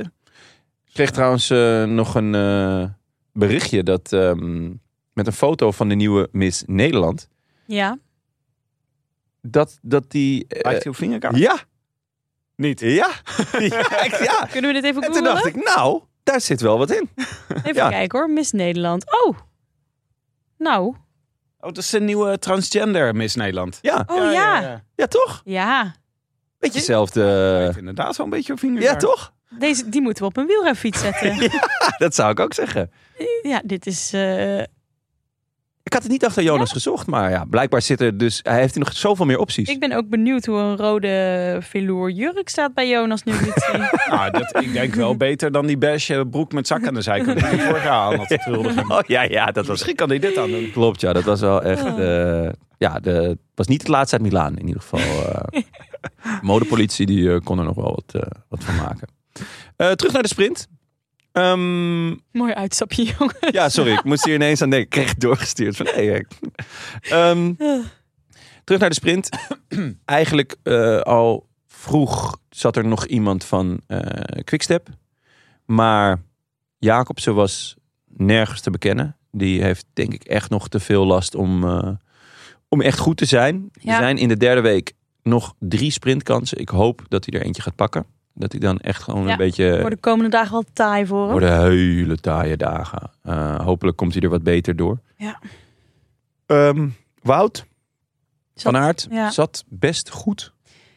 Ik 0.86 0.94
kreeg 0.94 1.12
trouwens 1.12 1.50
eh, 1.50 1.84
nog 1.84 2.16
een 2.16 2.36
eh, 2.36 2.84
berichtje 3.34 3.84
dat 3.84 4.14
ehm, 4.14 4.70
met 5.14 5.28
een 5.28 5.34
foto 5.34 5.72
van 5.72 5.90
de 5.90 5.96
nieuwe 5.96 6.30
Miss 6.32 6.64
Nederland. 6.66 7.28
Ja. 7.66 7.98
Dat, 9.42 9.78
dat 9.82 10.12
die. 10.12 10.46
Lijkt 10.48 10.84
hij 10.84 10.92
op 10.92 10.96
Vingegaard? 10.96 11.38
ja, 11.38 11.60
Niet. 12.62 12.80
ja, 12.80 12.90
ja, 13.60 14.04
ik- 14.04 14.24
ja. 14.24 14.48
Kunnen 14.52 14.74
we 14.74 14.82
dit 14.82 14.90
even 14.90 15.02
En 15.04 15.12
toen 15.12 15.26
googlen? 15.26 15.44
dacht 15.44 15.46
ik, 15.46 15.76
nou, 15.76 16.02
daar 16.24 16.42
zit 16.42 16.62
wel 16.62 16.78
wat 16.78 16.92
in. 16.92 17.10
Even 17.50 17.74
ja. 17.74 17.90
kijken 17.90 18.20
hoor. 18.20 18.30
Miss 18.30 18.52
Nederland. 18.52 19.06
Oh. 19.26 19.38
Nou. 20.58 20.86
Oh, 21.60 21.68
dat 21.74 21.78
is 21.78 21.90
de 21.90 22.00
nieuwe 22.02 22.40
transgender 22.40 23.16
Miss 23.16 23.36
Nederland. 23.36 23.80
Ja, 23.82 24.04
Oh 24.08 24.32
ja. 24.32 24.84
ja, 24.96 25.08
toch? 25.08 25.42
Ja. 25.46 25.96
Beetje 26.60 26.78
hetzelfde. 26.78 27.24
Lijkt 27.62 27.78
inderdaad 27.78 28.16
zo'n 28.16 28.30
beetje 28.30 28.54
op 28.54 28.60
Vingegaard. 28.60 29.02
ja, 29.02 29.08
toch? 29.08 29.34
Deze, 29.50 29.90
die 29.90 30.02
moeten 30.02 30.24
we 30.24 30.30
op 30.30 30.38
een 30.38 30.46
wielrenfiets 30.46 31.00
zetten. 31.00 31.52
Dat 31.98 32.16
zou 32.16 32.32
ik 32.32 32.40
ook 32.40 32.54
zeggen. 32.54 32.92
ja, 33.42 33.62
dit 33.66 33.86
is... 33.86 34.14
eh, 34.14 34.62
Ik 35.84 35.94
had 35.94 36.04
het 36.04 36.12
niet 36.12 36.26
achter 36.26 36.44
Jonas 36.44 36.72
gezocht, 36.72 37.08
maar 37.08 37.30
ja, 37.30 37.46
blijkbaar 37.46 37.82
zit 37.82 38.02
er 38.02 38.18
dus. 38.18 38.40
Hij 38.44 38.60
heeft 38.60 38.76
nog 38.76 38.94
zoveel 38.94 39.26
meer 39.26 39.38
opties. 39.40 39.70
ik 39.70 39.80
ben 39.80 39.92
ook 39.92 40.10
benieuwd 40.10 40.46
hoe 40.46 40.58
een 40.58 40.78
rode 40.78 41.58
velour 41.62 42.10
jurk 42.10 42.50
staat 42.50 42.74
bij 42.74 42.90
Jonas 42.90 43.24
nu 43.24 43.34
ik. 43.34 43.70
Nou, 44.10 44.32
dat, 44.32 44.64
ik 44.64 44.74
denk 44.74 44.94
wel 44.94 45.16
beter 45.18 45.52
dan 45.52 45.66
die 45.66 45.78
beige 45.78 46.28
broek 46.32 46.52
met 46.52 46.68
zak 46.68 46.88
aan 46.88 46.94
de 46.94 47.02
zijkant. 47.02 47.38
Die 47.38 47.46
hij 47.48 47.60
vorig 47.60 47.84
jaar 47.84 47.94
aan 47.94 48.16
had. 48.16 48.30
Oh 48.92 49.00
ja, 49.08 49.22
ja, 49.22 49.46
dat 49.46 49.56
was 49.56 49.68
Misschien 49.68 49.96
kan 49.96 50.10
hij 50.10 50.20
dit 50.20 50.38
aan 50.38 50.50
doen. 50.50 50.72
Klopt, 50.72 51.02
ja, 51.02 51.14
dat 51.14 51.24
was 51.24 51.40
wel 51.40 51.62
echt. 51.64 51.84
Oh. 51.84 52.44
eh, 52.46 52.52
ja, 52.78 53.00
de, 53.00 53.12
het 53.12 53.38
was 53.56 53.68
niet 53.68 53.82
het 53.82 53.90
laatste 53.90 54.16
uit 54.16 54.26
Milaan 54.26 54.58
in 54.58 54.68
ieder 54.68 54.82
geval. 54.82 55.00
eh. 55.00 55.62
modepolitie 56.42 57.06
die 57.06 57.34
eh, 57.34 57.40
kon 57.44 57.60
er 57.60 57.66
nog 57.66 57.76
wel 57.76 58.02
wat, 58.06 58.26
wat 58.50 58.64
van 58.64 58.76
maken. 58.76 59.08
Eh, 59.76 59.92
terug 59.92 60.14
naar 60.14 60.22
de 60.22 60.28
sprint. 60.28 60.68
Ehm, 61.32 62.08
Mooi 62.32 62.54
uitstapje, 62.54 63.04
jongen. 63.18 63.36
ja, 63.52 63.70
sorry, 63.70 63.92
ik 63.92 64.04
moest 64.04 64.26
hier 64.26 64.34
ineens 64.36 64.62
aan 64.62 64.70
denken. 64.70 64.86
Ik 64.88 64.90
kreeg 64.90 65.10
het 65.10 65.20
doorgestuurd 65.20 65.76
van 65.78 65.86
hey, 65.86 66.26
Ehm, 67.02 67.54
terug 68.64 68.80
naar 68.80 68.90
de 68.90 68.96
sprint. 68.96 69.30
Eigenlijk 70.06 70.56
eh, 70.64 71.00
al 71.00 71.48
vroeg 71.68 72.38
zat 72.50 72.76
er 72.76 72.86
nog 72.88 73.06
iemand 73.06 73.44
van 73.46 73.82
eh 73.88 74.44
Quickstep. 74.44 74.88
Maar 75.66 76.22
Jacobsen 76.78 77.36
was 77.36 77.76
nergens 78.08 78.62
te 78.62 78.70
bekennen. 78.72 79.16
Die 79.32 79.64
heeft 79.64 79.86
denk 79.94 80.14
ik 80.14 80.24
echt 80.24 80.50
nog 80.50 80.68
te 80.68 80.80
veel 80.80 81.06
last 81.06 81.36
om, 81.36 81.64
eh, 81.64 81.90
om 82.68 82.82
echt 82.82 83.00
goed 83.00 83.18
te 83.18 83.26
zijn. 83.26 83.70
Ja. 83.72 83.92
Er 83.94 84.02
zijn 84.02 84.18
in 84.18 84.28
de 84.28 84.38
derde 84.38 84.62
week 84.62 84.94
nog 85.24 85.54
drie 85.60 85.92
sprintkansen. 85.92 86.58
Ik 86.58 86.70
hoop 86.70 87.02
dat 87.08 87.26
hij 87.26 87.40
er 87.40 87.46
eentje 87.46 87.62
gaat 87.62 87.76
pakken. 87.76 88.06
Dat 88.34 88.52
hij 88.52 88.60
dan 88.62 88.80
echt 88.80 89.04
gewoon 89.04 89.26
Ja, 89.26 89.32
een 89.32 89.38
beetje... 89.38 89.78
Voor 89.82 89.90
de 89.90 89.98
komende 89.98 90.30
dagen 90.30 90.52
wel 90.52 90.64
taai 90.74 91.06
voor 91.06 91.22
hem. 91.22 91.32
Worden 91.32 91.62
hele 91.62 92.18
taaie 92.18 92.58
dagen. 92.58 93.12
Eh, 93.24 93.60
hopelijk 93.60 93.98
komt 93.98 94.14
hij 94.14 94.22
er 94.24 94.30
wat 94.30 94.44
beter 94.44 94.76
door. 94.76 95.00
Ja. 95.18 95.40
Ehm, 96.46 96.88
Wout 97.22 97.66
Zat- 98.54 98.74
van 98.74 98.82
Aert 98.82 99.08
ja. 99.10 99.30
zat 99.32 99.64
best 99.68 100.10
goed 100.10 100.54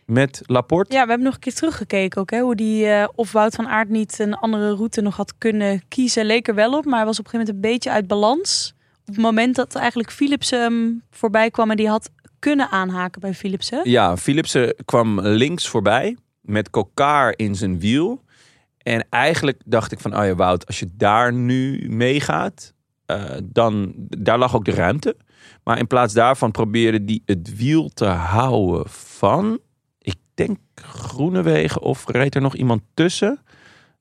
met 0.07 0.43
Laporte. 0.47 0.93
Ja, 0.95 1.03
we 1.03 1.09
hebben 1.09 1.27
nog 1.27 1.35
een 1.35 1.41
keer 1.41 1.55
teruggekeken 1.55 2.21
ook. 2.21 2.31
Hè, 2.31 2.41
hoe 2.41 2.55
die, 2.57 2.87
eh, 2.87 3.09
of 3.15 3.33
Wout 3.33 3.55
van 3.55 3.69
Aert 3.69 3.89
niet 3.89 4.19
een 4.19 4.35
andere 4.35 4.75
route 4.75 5.01
nog 5.01 5.17
had 5.17 5.39
kunnen 5.39 5.83
kiezen. 5.89 6.25
Leek 6.27 6.49
er 6.49 6.55
wel 6.55 6.73
op, 6.77 6.85
maar 6.85 6.97
hij 6.97 7.07
was 7.07 7.19
op 7.19 7.25
een 7.25 7.31
gegeven 7.31 7.55
moment 7.55 7.65
een 7.67 7.73
beetje 7.73 7.91
uit 7.91 8.07
balans. 8.07 8.75
Op 9.01 9.15
het 9.15 9.17
moment 9.25 9.55
dat 9.57 9.75
eigenlijk 9.75 10.11
Philipsen 10.13 10.61
hem 10.61 11.03
voorbij 11.11 11.51
kwam 11.51 11.71
en 11.71 11.77
die 11.77 11.89
had 11.89 12.11
kunnen 12.39 12.69
aanhaken 12.71 13.21
bij 13.21 13.35
Philipsen. 13.35 13.91
Ja, 13.91 14.17
Philipsen 14.17 14.75
kwam 14.85 15.21
links 15.21 15.69
voorbij 15.69 16.17
met 16.45 16.71
Kokar 16.71 17.33
in 17.37 17.55
zijn 17.55 17.81
wiel. 17.81 18.23
En 18.79 19.07
eigenlijk 19.11 19.63
dacht 19.65 19.93
ik 19.93 20.01
van, 20.01 20.17
oh 20.17 20.25
ja, 20.25 20.35
Wout, 20.35 20.67
als 20.67 20.79
je 20.79 20.89
daar 20.93 21.33
nu 21.33 21.89
meegaat, 21.89 22.75
eh, 23.07 23.25
dan 23.45 23.93
daar 23.97 24.39
lag 24.39 24.55
ook 24.57 24.65
de 24.65 24.75
ruimte. 24.75 25.17
Maar 25.65 25.79
in 25.79 25.87
plaats 25.87 26.15
daarvan 26.15 26.51
probeerde 26.51 27.05
die 27.05 27.23
het 27.27 27.57
wiel 27.57 27.89
te 27.89 28.07
houden 28.07 28.91
van, 28.91 29.59
ik 29.99 30.17
denk 30.35 30.59
Groenewegen 30.75 31.83
of 31.83 32.05
reed 32.07 32.35
er 32.35 32.41
nog 32.41 32.55
iemand 32.55 32.83
tussen? 32.95 33.43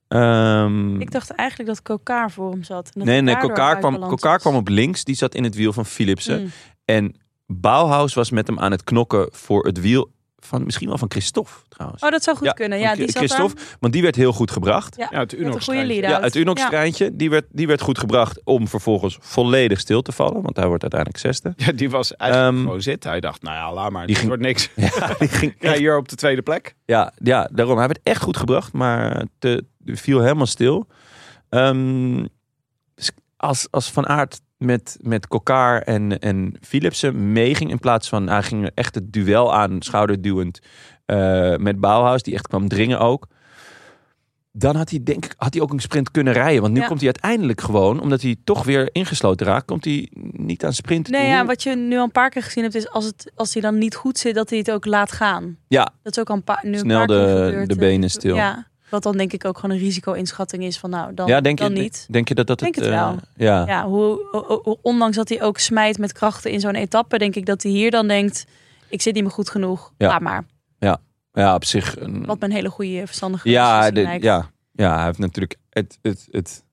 Ehm, 0.08 1.00
Ik 1.00 1.10
dacht 1.10 1.30
eigenlijk 1.30 1.68
dat 1.68 1.82
Kokar 1.82 2.30
voor 2.30 2.50
hem 2.50 2.62
zat. 2.62 2.90
En 2.94 3.06
nee, 3.06 3.20
nee, 3.20 3.36
uit 3.36 3.78
kwam, 3.78 3.98
was. 3.98 4.36
kwam 4.36 4.54
op 4.54 4.68
links, 4.68 5.04
die 5.04 5.14
zat 5.14 5.34
in 5.34 5.44
het 5.44 5.54
wiel 5.54 5.72
van 5.72 5.86
Philipsen. 5.86 6.42
Mm. 6.42 6.50
En 6.84 7.14
Bauhaus 7.46 8.14
was 8.14 8.30
met 8.30 8.46
hem 8.46 8.58
aan 8.58 8.70
het 8.70 8.84
knokken 8.84 9.28
voor 9.32 9.66
het 9.66 9.80
wiel 9.80 10.12
van 10.46 10.64
misschien 10.64 10.88
wel 10.88 10.98
van 10.98 11.10
Christophe 11.10 11.50
trouwens. 11.68 12.02
Oh, 12.02 12.10
dat 12.10 12.22
zou 12.22 12.36
goed 12.36 12.46
Ja, 12.46 12.52
kunnen. 12.52 12.78
Ja, 12.78 12.94
die 12.94 13.12
daar. 13.12 13.50
Want 13.80 13.92
die 13.92 14.02
werd 14.02 14.16
heel 14.16 14.32
goed 14.32 14.50
gebracht. 14.50 14.96
Ja, 14.96 15.08
Ja, 15.10 15.18
het 15.18 15.30
met 15.30 15.40
een 15.40 15.46
Unox 15.46 15.64
goede 15.64 15.80
treintje. 15.80 16.00
lead-out. 16.00 16.20
Ja, 16.20 16.26
het 16.26 16.36
Unox-treintje, 16.36 17.16
die, 17.16 17.30
werd, 17.30 17.44
die 17.50 17.66
werd 17.66 17.80
goed 17.80 17.98
gebracht 17.98 18.40
om 18.44 18.68
vervolgens 18.68 19.16
volledig 19.20 19.80
stil 19.80 20.02
te 20.02 20.12
vallen. 20.12 20.42
Want 20.42 20.56
hij 20.56 20.66
wordt 20.66 20.82
uiteindelijk 20.82 21.20
zesde. 21.20 21.52
Ja, 21.56 21.72
die 21.72 21.90
was 21.90 22.16
eigenlijk 22.16 22.52
Ehm, 22.52 22.62
gewoon 22.62 22.82
zitten. 22.82 23.10
Hij 23.10 23.20
dacht, 23.20 23.42
nou 23.42 23.56
ja, 23.56 23.72
laat 23.72 23.90
maar. 23.90 24.06
die 24.06 24.16
ging- 24.16 24.28
wordt 24.28 24.42
niks. 24.42 24.70
Ja, 24.74 25.14
die 25.18 25.28
ging 25.28 25.54
Ja, 25.60 25.72
hier 25.72 25.96
op 25.96 26.08
de 26.08 26.16
tweede 26.16 26.42
plek. 26.42 26.74
Ja, 26.84 27.12
ja, 27.22 27.48
daarom. 27.52 27.76
Hij 27.78 27.86
werd 27.86 28.00
echt 28.02 28.22
goed 28.22 28.36
gebracht, 28.36 28.72
maar 28.72 29.24
te, 29.38 29.64
viel 29.84 30.20
helemaal 30.20 30.46
stil. 30.46 30.86
Ehm, 31.48 32.24
als, 33.36 33.66
als 33.70 33.90
Van 33.90 34.06
Aert 34.06 34.40
met, 34.64 34.98
met 35.00 35.26
Kokar 35.26 35.80
en, 35.82 36.18
en 36.18 36.54
Philipsen 36.60 37.32
meeging, 37.32 37.70
in 37.70 37.78
plaats 37.78 38.08
van 38.08 38.28
hij 38.28 38.42
ging 38.42 38.70
echt 38.74 38.94
het 38.94 39.12
duel 39.12 39.54
aan, 39.54 39.82
schouderduwend 39.82 40.58
eh 41.06 41.56
met 41.56 41.80
Bauhaus, 41.80 42.22
die 42.22 42.34
echt 42.34 42.48
kwam 42.48 42.68
dringen 42.68 42.98
ook. 43.00 43.26
Dan 44.56 44.76
had 44.76 44.90
hij, 44.90 45.00
denk 45.02 45.24
ik, 45.24 45.34
had 45.36 45.54
hij 45.54 45.62
ook 45.62 45.72
een 45.72 45.80
sprint 45.80 46.10
kunnen 46.10 46.32
rijden. 46.32 46.62
Want 46.62 46.74
nu 46.74 46.80
Ja. 46.80 46.86
komt 46.86 47.00
hij 47.00 47.08
uiteindelijk 47.08 47.60
gewoon, 47.60 48.00
omdat 48.00 48.22
hij 48.22 48.36
toch 48.44 48.64
weer 48.64 48.88
ingesloten 48.92 49.46
raakt, 49.46 49.64
komt 49.66 49.84
hij 49.84 50.08
niet 50.32 50.64
aan 50.64 50.72
sprint. 50.72 51.08
Nee, 51.08 51.26
ja, 51.26 51.44
wat 51.44 51.62
je 51.62 51.76
nu 51.76 51.96
al 51.96 52.04
een 52.04 52.10
paar 52.10 52.30
keer 52.30 52.42
gezien 52.42 52.62
hebt, 52.62 52.74
is 52.74 52.90
als, 52.90 53.04
het, 53.04 53.32
als 53.34 53.52
hij 53.52 53.62
dan 53.62 53.78
niet 53.78 53.94
goed 53.94 54.18
zit, 54.18 54.34
dat 54.34 54.50
hij 54.50 54.58
het 54.58 54.70
ook 54.70 54.84
laat 54.84 55.12
gaan. 55.12 55.56
Ja, 55.68 55.92
Dat 56.02 56.12
is 56.16 56.18
ook 56.22 56.28
al 56.30 56.36
een 56.36 56.44
paar, 56.44 56.60
nu 56.62 56.78
Snel 56.78 57.00
een 57.00 57.06
paar 57.06 57.16
de- 57.16 57.24
keer 57.24 57.44
gebeurd. 57.44 57.68
de 57.68 57.74
eh, 57.74 57.80
benen 57.80 58.10
stil. 58.10 58.34
Ja, 58.36 58.66
wat 58.88 59.02
dan 59.02 59.16
denk 59.16 59.32
ik 59.32 59.44
ook 59.44 59.58
gewoon 59.58 59.76
een 59.76 59.82
risico-inschatting 59.82 60.64
is 60.64 60.78
van 60.78 60.90
nou, 60.90 61.14
dan, 61.14 61.26
ja 61.28 61.40
denk, 61.40 61.58
dan 61.58 61.74
je, 61.74 61.80
niet. 61.80 62.06
denk 62.10 62.28
je 62.28 62.34
dat 62.34 62.46
dat 62.46 62.58
Denk 62.58 62.74
het... 62.74 62.84
het 62.84 62.94
eh, 62.94 63.00
wel. 63.00 63.16
ja. 63.36 63.66
Ja, 63.66 63.86
hoe, 63.86 64.26
hoe- 64.30 64.60
hoe- 64.62 64.78
ondanks 64.82 65.16
dat 65.16 65.28
hij 65.28 65.42
ook 65.42 65.58
smijt 65.58 65.98
met 65.98 66.12
krachten 66.12 66.50
in 66.50 66.60
zo'n 66.60 66.74
etappe, 66.74 67.18
denk 67.18 67.34
ik 67.34 67.46
dat 67.46 67.62
hij 67.62 67.72
hier 67.72 67.90
dan 67.90 68.08
denkt, 68.08 68.44
ik 68.88 69.02
zit 69.02 69.14
niet 69.14 69.22
meer 69.22 69.32
goed 69.32 69.50
genoeg. 69.50 69.92
Ja. 69.98 70.08
Laat 70.08 70.20
maar. 70.20 70.44
ja, 71.32 71.54
op 71.54 71.64
zich... 71.64 72.00
een- 72.00 72.24
Wat 72.26 72.38
mijn 72.40 72.52
hele 72.52 72.70
goede 72.70 73.02
verstandige 73.06 73.50
Ja, 73.50 73.64
beslissing 73.66 73.94
de, 73.96 74.02
lijkt. 74.02 74.24
ja, 74.24 74.50
ja, 74.72 74.96
hij 74.96 75.04
heeft 75.04 75.18
natuurlijk 75.18 75.56
het, 75.70 75.98
het, 76.02 76.28
het 76.30 76.64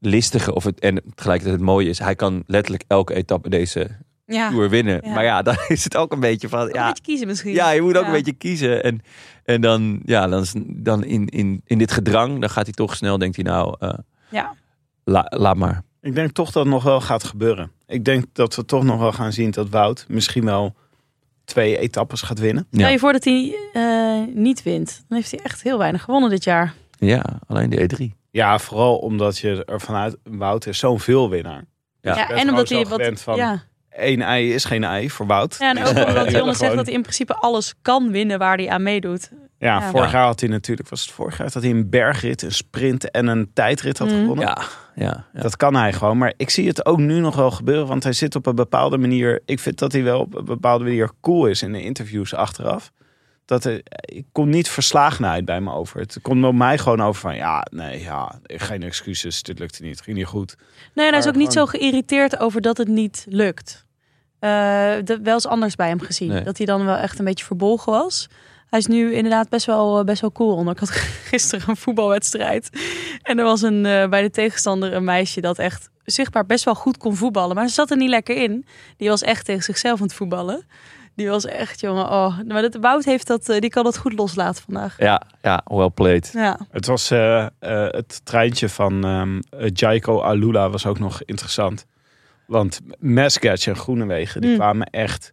listige 0.00 0.54
of 0.54 0.64
het, 0.64 0.80
en 0.80 1.02
tegelijkertijd 1.14 1.56
het 1.58 1.66
mooie 1.68 1.88
is, 1.88 1.98
hij 1.98 2.14
kan 2.14 2.42
letterlijk 2.46 2.84
elke 2.86 3.14
etappe 3.14 3.48
deze 3.48 3.90
ja. 4.26 4.50
Tour 4.50 4.68
winnen. 4.70 5.00
Ja. 5.04 5.12
Maar 5.14 5.24
ja, 5.24 5.42
dan 5.42 5.56
is 5.68 5.84
het 5.84 5.96
ook 5.96 6.12
een 6.12 6.20
beetje 6.20 6.48
van, 6.48 6.60
Ook 6.60 6.68
Een 6.68 6.74
ja, 6.74 6.86
beetje 6.86 7.02
kiezen 7.02 7.26
misschien. 7.26 7.52
ja 7.52 7.70
je 7.70 7.82
moet 7.82 7.96
ook 7.96 8.02
Ja. 8.02 8.06
een 8.08 8.14
beetje 8.14 8.32
kiezen. 8.32 8.82
En, 8.82 9.00
en 9.44 9.60
dan, 9.60 10.00
ja, 10.04 10.26
dan, 10.26 10.42
is- 10.42 10.54
dan 10.66 11.04
in, 11.04 11.26
in, 11.26 11.60
in 11.64 11.78
dit 11.78 11.92
gedrang, 11.92 12.40
dan 12.40 12.50
gaat 12.50 12.64
hij 12.64 12.72
toch 12.74 12.96
snel, 12.96 13.18
denkt 13.18 13.36
hij 13.36 13.44
nou, 13.44 13.76
eh, 13.78 13.90
Ja. 14.30 14.54
la- 15.04 15.26
laat 15.36 15.56
maar. 15.56 15.82
Ik 16.00 16.14
denk 16.14 16.30
toch 16.32 16.50
dat 16.52 16.62
het 16.64 16.72
nog 16.72 16.82
wel 16.82 17.00
gaat 17.00 17.24
gebeuren. 17.24 17.70
Ik 17.86 18.04
denk 18.04 18.24
dat 18.32 18.54
we 18.54 18.64
toch 18.64 18.84
nog 18.84 18.98
wel 18.98 19.12
gaan 19.12 19.32
zien 19.32 19.50
dat 19.50 19.68
Wout 19.68 20.04
misschien 20.08 20.44
wel 20.44 20.74
twee 21.44 21.78
etappes 21.78 22.22
gaat 22.22 22.38
winnen. 22.38 22.66
Stel 22.70 22.80
Ja, 22.84 22.88
je 22.88 22.98
voor 22.98 23.12
dat 23.12 23.24
hij 23.24 23.56
eh, 23.72 24.34
niet 24.34 24.62
wint. 24.62 25.04
Dan 25.08 25.18
heeft 25.18 25.30
hij 25.30 25.40
echt 25.42 25.62
heel 25.62 25.78
weinig 25.78 26.02
gewonnen 26.02 26.30
dit 26.30 26.44
jaar. 26.44 26.74
ja 26.98 27.24
alleen 27.46 27.70
de 27.70 27.82
E 27.82 27.86
E3. 28.10 28.14
Ja, 28.30 28.58
vooral 28.58 28.96
omdat 28.96 29.38
je 29.38 29.64
er 29.64 29.80
vanuit 29.80 30.16
Wout 30.22 30.66
is 30.66 30.78
zo'n 30.78 31.00
veel 31.00 31.30
winnaar. 31.30 31.64
Ja. 32.00 32.12
je 32.12 32.18
Ja, 32.18 32.28
en 32.28 32.48
omdat 32.50 32.68
hij 32.68 32.86
wat. 32.86 33.20
van- 33.20 33.36
Ja. 33.36 33.62
Eén 33.96 34.22
ei 34.22 34.54
is 34.54 34.64
geen 34.64 34.84
ei 34.84 35.10
voor 35.10 35.26
Wout. 35.26 35.56
ja, 35.58 35.70
en 35.70 35.78
ook 35.78 35.84
Die 35.94 36.04
omdat 36.06 36.14
willen 36.24 36.32
Jonas 36.32 36.58
zegt 36.58 36.76
dat 36.76 36.84
hij 36.86 36.94
in 36.94 37.02
principe 37.02 37.34
alles 37.34 37.74
kan 37.82 38.10
winnen 38.10 38.38
waar 38.38 38.56
hij 38.56 38.68
aan 38.68 38.82
meedoet. 38.82 39.30
Ja, 39.58 39.78
Ja. 39.80 39.90
vorig 39.90 40.10
Ja. 40.12 40.16
jaar 40.18 40.26
had 40.26 40.40
hij 40.40 40.48
natuurlijk, 40.48 40.88
was 40.88 41.02
het 41.02 41.10
vorig 41.10 41.38
jaar 41.38 41.50
dat 41.50 41.62
hij 41.62 41.70
een 41.72 41.90
bergrit, 41.90 42.42
een 42.42 42.52
sprint 42.52 43.10
en 43.10 43.26
een 43.26 43.50
tijdrit 43.52 43.98
had 43.98 44.08
Mm. 44.10 44.14
gewonnen. 44.20 44.46
Ja, 44.46 44.58
ja, 44.94 45.24
ja. 45.32 45.40
Dat 45.40 45.56
kan 45.56 45.74
hij 45.74 45.92
gewoon. 45.92 46.18
Maar 46.18 46.32
ik 46.36 46.50
zie 46.50 46.68
het 46.68 46.86
ook 46.86 46.98
nu 46.98 47.20
nog 47.20 47.36
wel 47.36 47.50
gebeuren. 47.50 47.86
Want 47.86 48.02
hij 48.02 48.12
zit 48.12 48.34
op 48.34 48.46
een 48.46 48.54
bepaalde 48.54 48.98
manier. 48.98 49.42
Ik 49.44 49.58
vind 49.60 49.78
dat 49.78 49.92
hij 49.92 50.02
wel 50.02 50.20
op 50.20 50.34
een 50.34 50.44
bepaalde 50.44 50.84
manier 50.84 51.10
cool 51.20 51.46
is 51.46 51.62
in 51.62 51.72
de 51.72 51.82
interviews 51.82 52.34
achteraf. 52.34 52.92
Dat 53.44 53.64
er, 53.64 53.80
ik 53.90 54.24
kom 54.32 54.48
niet 54.48 54.68
verslagen 54.68 55.26
uit 55.26 55.44
bij 55.44 55.60
me 55.60 55.72
over. 55.72 56.00
Het 56.00 56.18
komt 56.22 56.44
op 56.44 56.54
mij 56.54 56.78
gewoon 56.78 57.02
over 57.02 57.20
van 57.20 57.36
ja, 57.36 57.66
nee, 57.70 58.02
ja, 58.02 58.40
geen 58.46 58.82
excuses. 58.82 59.42
Dit 59.42 59.58
lukte 59.58 59.82
niet. 59.82 59.94
Het 59.96 60.04
ging 60.04 60.16
niet 60.16 60.26
goed. 60.26 60.56
Nee, 60.94 61.04
en 61.06 61.10
hij 61.10 61.18
is 61.18 61.24
Maar 61.24 61.34
ook 61.34 61.40
niet 61.40 61.52
zo 61.52 61.66
geïrriteerd 61.66 62.38
over 62.40 62.60
dat 62.60 62.76
het 62.76 62.88
niet 62.88 63.26
lukt. 63.28 63.84
Eh, 64.38 64.94
dat 65.04 65.18
wel 65.22 65.34
eens 65.34 65.46
anders 65.46 65.74
bij 65.74 65.88
hem 65.88 66.00
gezien. 66.00 66.28
Nee. 66.28 66.42
Dat 66.42 66.56
hij 66.56 66.66
dan 66.66 66.84
wel 66.84 66.96
echt 66.96 67.18
een 67.18 67.24
beetje 67.24 67.44
verbolgen 67.44 67.92
was. 67.92 68.28
Hij 68.66 68.78
is 68.78 68.86
nu 68.86 69.14
inderdaad 69.14 69.48
best 69.48 69.66
wel, 69.66 69.98
eh, 69.98 70.04
best 70.04 70.20
wel 70.20 70.32
cool 70.32 70.54
onder. 70.54 70.72
Ik 70.72 70.80
had 70.80 70.90
gisteren 71.30 71.68
een 71.68 71.76
voetbalwedstrijd. 71.76 72.70
En 73.22 73.38
er 73.38 73.44
was 73.44 73.62
een, 73.62 73.86
eh, 73.86 74.08
bij 74.08 74.22
de 74.22 74.30
tegenstander 74.30 74.92
een 74.92 75.04
meisje 75.04 75.40
dat 75.40 75.58
echt 75.58 75.90
zichtbaar 76.04 76.46
best 76.46 76.64
wel 76.64 76.74
goed 76.74 76.96
kon 76.96 77.16
voetballen. 77.16 77.56
Maar 77.56 77.68
ze 77.68 77.74
zat 77.74 77.90
er 77.90 77.96
niet 77.96 78.08
lekker 78.08 78.36
in. 78.36 78.66
Die 78.96 79.08
was 79.08 79.22
echt 79.22 79.44
tegen 79.44 79.62
zichzelf 79.62 80.00
aan 80.00 80.06
het 80.06 80.14
voetballen. 80.14 80.66
Die 81.16 81.28
was 81.28 81.44
echt, 81.44 81.80
jongen, 81.80 82.10
oh. 82.10 82.38
Maar 82.46 82.62
dat, 82.62 82.76
Wout 82.80 83.04
heeft 83.04 83.26
dat, 83.26 83.48
eh, 83.48 83.60
die 83.60 83.70
kan 83.70 83.84
dat 83.84 83.98
goed 83.98 84.12
loslaten 84.12 84.62
vandaag. 84.64 84.94
Ja, 84.98 85.22
ja, 85.42 85.62
well 85.64 85.90
played. 85.90 86.30
Ja, 86.32 86.58
Het 86.70 86.86
was 86.86 87.10
eh, 87.10 87.44
eh, 87.44 87.50
het 87.90 88.20
treintje 88.24 88.68
van 88.68 89.04
Jaiko 89.72 90.20
Alula 90.20 90.70
was 90.70 90.86
ook 90.86 90.98
nog 90.98 91.22
interessant. 91.22 91.86
Want 92.46 92.80
Mescatch 92.98 93.66
en 93.66 93.76
Groenewegen 93.76 94.40
die 94.40 94.50
Mm. 94.50 94.56
kwamen 94.56 94.86
echt 94.86 95.32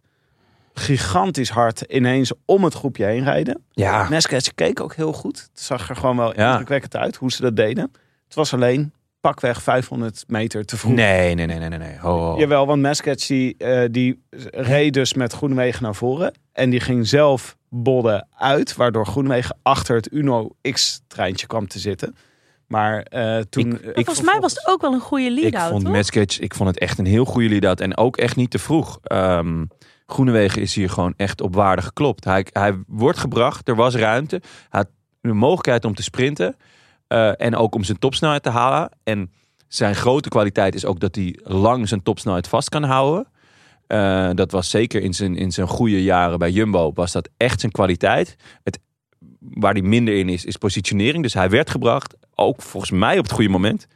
gigantisch 0.74 1.50
hard 1.50 1.80
ineens 1.80 2.32
om 2.44 2.64
het 2.64 2.74
groepje 2.74 3.04
heen 3.04 3.24
rijden. 3.24 3.62
Ja, 3.70 4.08
Mescatch 4.08 4.54
keek 4.54 4.80
ook 4.80 4.94
heel 4.94 5.12
goed. 5.12 5.38
Het 5.52 5.60
zag 5.62 5.88
er 5.88 5.96
gewoon 5.96 6.16
wel 6.16 6.34
Ja. 6.36 6.50
indrukwekkend 6.50 6.96
uit 6.96 7.16
hoe 7.16 7.32
ze 7.32 7.42
dat 7.42 7.56
deden. 7.56 7.90
Het 8.24 8.34
was 8.34 8.54
alleen 8.54 8.92
pakweg 9.20 9.62
500 9.62 10.24
meter 10.26 10.64
te 10.64 10.76
vroeg. 10.76 10.92
nee, 10.94 11.34
nee, 11.34 11.46
nee, 11.46 11.58
nee, 11.58 11.68
nee, 11.68 11.78
nee. 11.78 11.98
Ho, 11.98 12.18
ho. 12.18 12.38
Jawel, 12.38 12.66
want 12.66 12.80
Mescatch 12.82 13.26
die, 13.26 13.56
eh, 13.56 13.84
die 13.90 14.22
reed 14.50 14.92
dus 14.92 15.14
met 15.14 15.32
Groenewegen 15.32 15.82
naar 15.82 15.94
voren. 15.94 16.34
En 16.52 16.70
die 16.70 16.80
ging 16.80 17.06
zelf 17.06 17.56
bodden 17.68 18.26
uit. 18.38 18.76
Waardoor 18.76 19.06
Groenewegen 19.06 19.56
achter 19.62 19.96
het 19.96 20.12
Uno 20.12 20.50
X-treintje 20.72 21.46
kwam 21.46 21.68
te 21.68 21.78
zitten. 21.78 22.16
Maar 22.66 23.02
eh, 23.02 23.38
toen... 23.50 23.66
Ik- 23.72 23.80
eh, 23.80 23.88
ik- 23.94 24.04
volgens 24.04 24.26
mij 24.26 24.40
was 24.40 24.54
het 24.54 24.66
ook 24.66 24.80
wel 24.80 24.92
een 24.92 25.00
goede 25.00 25.24
Ik 25.24 25.40
lead-out, 25.42 25.70
vond 25.70 25.82
toch? 25.84 25.92
Mesketch, 25.92 26.38
ik 26.40 26.54
vond 26.54 26.68
het 26.68 26.78
echt 26.78 26.98
een 26.98 27.06
heel 27.06 27.24
goede 27.24 27.48
lead-out. 27.48 27.80
En 27.80 27.96
ook 27.96 28.16
echt 28.16 28.36
niet 28.36 28.50
te 28.50 28.58
vroeg. 28.58 28.98
Ehm 29.02 29.64
Groenewegen 30.06 30.62
is 30.62 30.74
hier 30.74 30.90
gewoon 30.90 31.14
echt 31.16 31.40
op 31.40 31.54
waarde 31.54 31.82
geklopt. 31.82 32.24
Hij, 32.24 32.46
hij 32.52 32.78
wordt 32.86 33.18
gebracht, 33.18 33.68
er 33.68 33.74
was 33.76 33.94
ruimte. 33.94 34.40
Hij 34.68 34.80
had 34.80 34.88
de 35.20 35.32
mogelijkheid 35.32 35.84
om 35.84 35.94
te 35.94 36.02
sprinten. 36.02 36.56
eh, 37.06 37.40
en 37.40 37.56
ook 37.56 37.74
om 37.74 37.84
zijn 37.84 37.98
topsnelheid 37.98 38.42
te 38.42 38.50
halen. 38.50 38.90
En 39.02 39.32
zijn 39.68 39.94
grote 39.94 40.28
kwaliteit 40.28 40.74
is 40.74 40.84
ook 40.84 41.00
dat 41.00 41.14
hij 41.14 41.38
lang 41.42 41.88
zijn 41.88 42.02
topsnelheid 42.02 42.48
vast 42.48 42.68
kan 42.68 42.82
houden. 42.82 43.26
Eh, 43.86 44.30
dat 44.34 44.50
was 44.50 44.70
zeker 44.70 45.02
in 45.02 45.14
zijn, 45.14 45.36
in 45.36 45.52
zijn 45.52 45.66
goede 45.66 46.02
jaren 46.02 46.38
bij 46.38 46.50
Jumbo. 46.50 46.92
Was 46.94 47.12
dat 47.12 47.28
echt 47.36 47.60
zijn 47.60 47.72
kwaliteit. 47.72 48.36
Het, 48.62 48.78
waar 49.50 49.72
hij 49.72 49.82
minder 49.82 50.14
in 50.18 50.28
is, 50.28 50.44
is 50.44 50.56
positionering. 50.56 51.22
Dus 51.22 51.34
hij 51.34 51.50
werd 51.50 51.70
gebracht. 51.70 52.14
Ook 52.34 52.62
volgens 52.62 52.92
mij 52.92 53.18
op 53.18 53.24
het 53.24 53.32
goede 53.32 53.50
moment. 53.50 53.86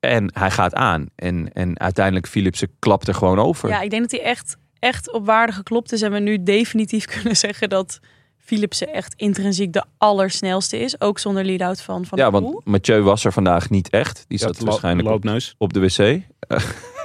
En 0.00 0.30
hij 0.34 0.50
gaat 0.50 0.74
aan. 0.74 1.06
En, 1.14 1.52
en 1.52 1.80
uiteindelijk 1.80 2.26
Philipsen 2.26 2.68
klapt 2.78 3.08
er 3.08 3.14
gewoon 3.14 3.38
over. 3.38 3.68
Ja, 3.68 3.80
ik 3.80 3.90
denk 3.90 4.02
dat 4.02 4.20
hij 4.20 4.22
echt, 4.22 4.56
echt 4.78 5.12
op 5.12 5.26
waarde 5.26 5.52
geklopt 5.52 5.92
is. 5.92 6.02
En 6.02 6.12
we 6.12 6.18
nu 6.18 6.42
definitief 6.42 7.04
kunnen 7.14 7.36
zeggen 7.36 7.68
dat 7.68 8.00
Philipsen 8.36 8.92
echt 8.92 9.14
intrinsiek 9.16 9.72
de 9.72 9.84
allersnelste 9.98 10.78
is. 10.78 11.00
Ook 11.00 11.18
zonder 11.18 11.44
lead-out 11.44 11.80
van 11.80 12.04
Van 12.04 12.18
Ja, 12.18 12.30
want 12.30 12.64
Mathieu 12.64 13.02
was 13.02 13.24
er 13.24 13.32
vandaag 13.32 13.70
niet 13.70 13.90
echt. 13.90 14.24
Die 14.28 14.38
zat 14.38 14.58
waarschijnlijk 14.58 15.06
op, 15.06 15.12
loopneus. 15.12 15.54
op 15.58 15.72
de 15.72 15.80
wc. 15.80 15.96
Hij 15.96 16.20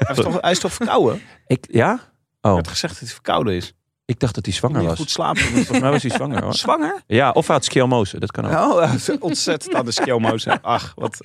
is, 0.10 0.16
toch, 0.16 0.42
hij 0.42 0.52
is 0.52 0.60
toch 0.60 0.74
verkouden? 0.74 1.22
Ik, 1.48 1.66
ja? 1.72 2.00
Oh, 2.42 2.54
werd 2.54 2.68
gezegd 2.68 2.94
dat 2.94 3.02
hij 3.02 3.14
verkouden 3.14 3.54
is. 3.54 3.74
Ik 4.06 4.20
dacht 4.20 4.36
dat 4.36 4.46
hij 4.46 4.54
zwanger 4.54 4.80
Niet 4.80 4.88
was. 4.88 4.98
goed 4.98 5.10
slapen. 5.10 5.42
Volgens 5.66 5.80
mij 5.80 5.92
was 5.92 6.02
hij 6.02 6.12
zwanger 6.12 6.44
hoor. 6.44 6.54
Zwanger? 6.54 7.02
Ja, 7.08 7.32
of 7.32 7.48
hij 7.48 7.56
had. 7.56 8.16
Dat 8.20 8.32
kan 8.32 8.46
ook. 8.46 8.52
Oh, 8.52 8.94
ontzettend 9.20 9.76
aan 9.76 9.86
de 9.86 9.92
skiomozen. 9.92 10.62
Ach, 10.78 10.92
wat. 10.96 11.18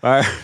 Maar, 0.00 0.42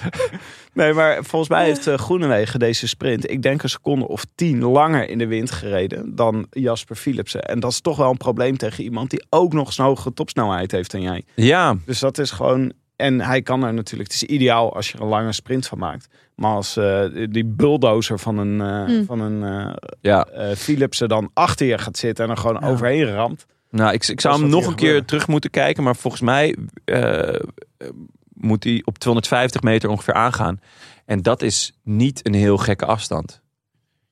nee, 0.72 0.92
maar 0.92 1.24
volgens 1.24 1.50
mij 1.50 1.64
heeft 1.64 1.86
uh, 1.88 1.94
Groenewegen 1.94 2.58
deze 2.58 2.88
sprint, 2.88 3.30
ik 3.30 3.42
denk 3.42 3.62
een 3.62 3.68
seconde 3.68 4.08
of 4.08 4.24
tien 4.34 4.62
langer 4.64 5.08
in 5.08 5.18
de 5.18 5.26
wind 5.26 5.50
gereden 5.50 6.14
dan 6.14 6.46
Jasper 6.50 6.96
Philipsen. 6.96 7.42
En 7.42 7.60
dat 7.60 7.70
is 7.70 7.80
toch 7.80 7.96
wel 7.96 8.10
een 8.10 8.16
probleem 8.16 8.56
tegen 8.56 8.84
iemand 8.84 9.10
die 9.10 9.24
ook 9.30 9.52
nog 9.52 9.66
eens 9.66 9.78
een 9.78 9.84
hogere 9.84 10.14
topsnelheid 10.14 10.70
heeft 10.70 10.90
dan 10.90 11.02
jij. 11.02 11.24
Ja, 11.34 11.76
Dus 11.84 11.98
dat 11.98 12.18
is 12.18 12.30
gewoon. 12.30 12.72
En 12.96 13.20
hij 13.20 13.42
kan 13.42 13.64
er 13.64 13.74
natuurlijk. 13.74 14.12
Het 14.12 14.22
is 14.22 14.28
ideaal 14.28 14.74
als 14.74 14.90
je 14.90 14.96
er 14.96 15.02
een 15.02 15.08
lange 15.08 15.32
sprint 15.32 15.66
van 15.66 15.78
maakt. 15.78 16.08
Maar 16.34 16.54
als 16.54 16.76
eh, 16.76 17.04
die 17.30 17.44
bulldozer 17.44 18.18
van 18.18 18.38
een, 18.38 18.60
eh 18.60 18.96
Mm. 18.96 19.04
van 19.04 19.20
een 19.20 19.42
eh 19.68 19.74
ja. 20.00 20.26
eh, 20.26 20.56
Philipsen 20.56 21.08
dan 21.08 21.30
achter 21.34 21.66
je 21.66 21.78
gaat 21.78 21.96
zitten 21.96 22.24
en 22.24 22.30
er 22.30 22.36
gewoon 22.36 22.58
Ja. 22.60 22.68
overheen 22.68 23.04
ramt. 23.04 23.46
Nou, 23.70 23.92
ik, 23.92 24.06
ik 24.08 24.20
zou 24.20 24.40
hem 24.40 24.48
nog 24.50 24.66
een 24.66 24.74
keer 24.74 25.04
terug 25.04 25.28
moeten 25.28 25.50
kijken. 25.50 25.82
Maar 25.82 25.96
volgens 25.96 26.22
mij 26.22 26.56
moet 28.34 28.64
hij 28.64 28.82
op 28.84 28.98
250 28.98 29.62
meter 29.62 29.88
ongeveer 29.90 30.14
aangaan. 30.14 30.60
En 31.04 31.22
dat 31.22 31.42
is 31.42 31.72
niet 31.82 32.26
een 32.26 32.34
heel 32.34 32.56
gekke 32.58 32.86
afstand. 32.86 33.42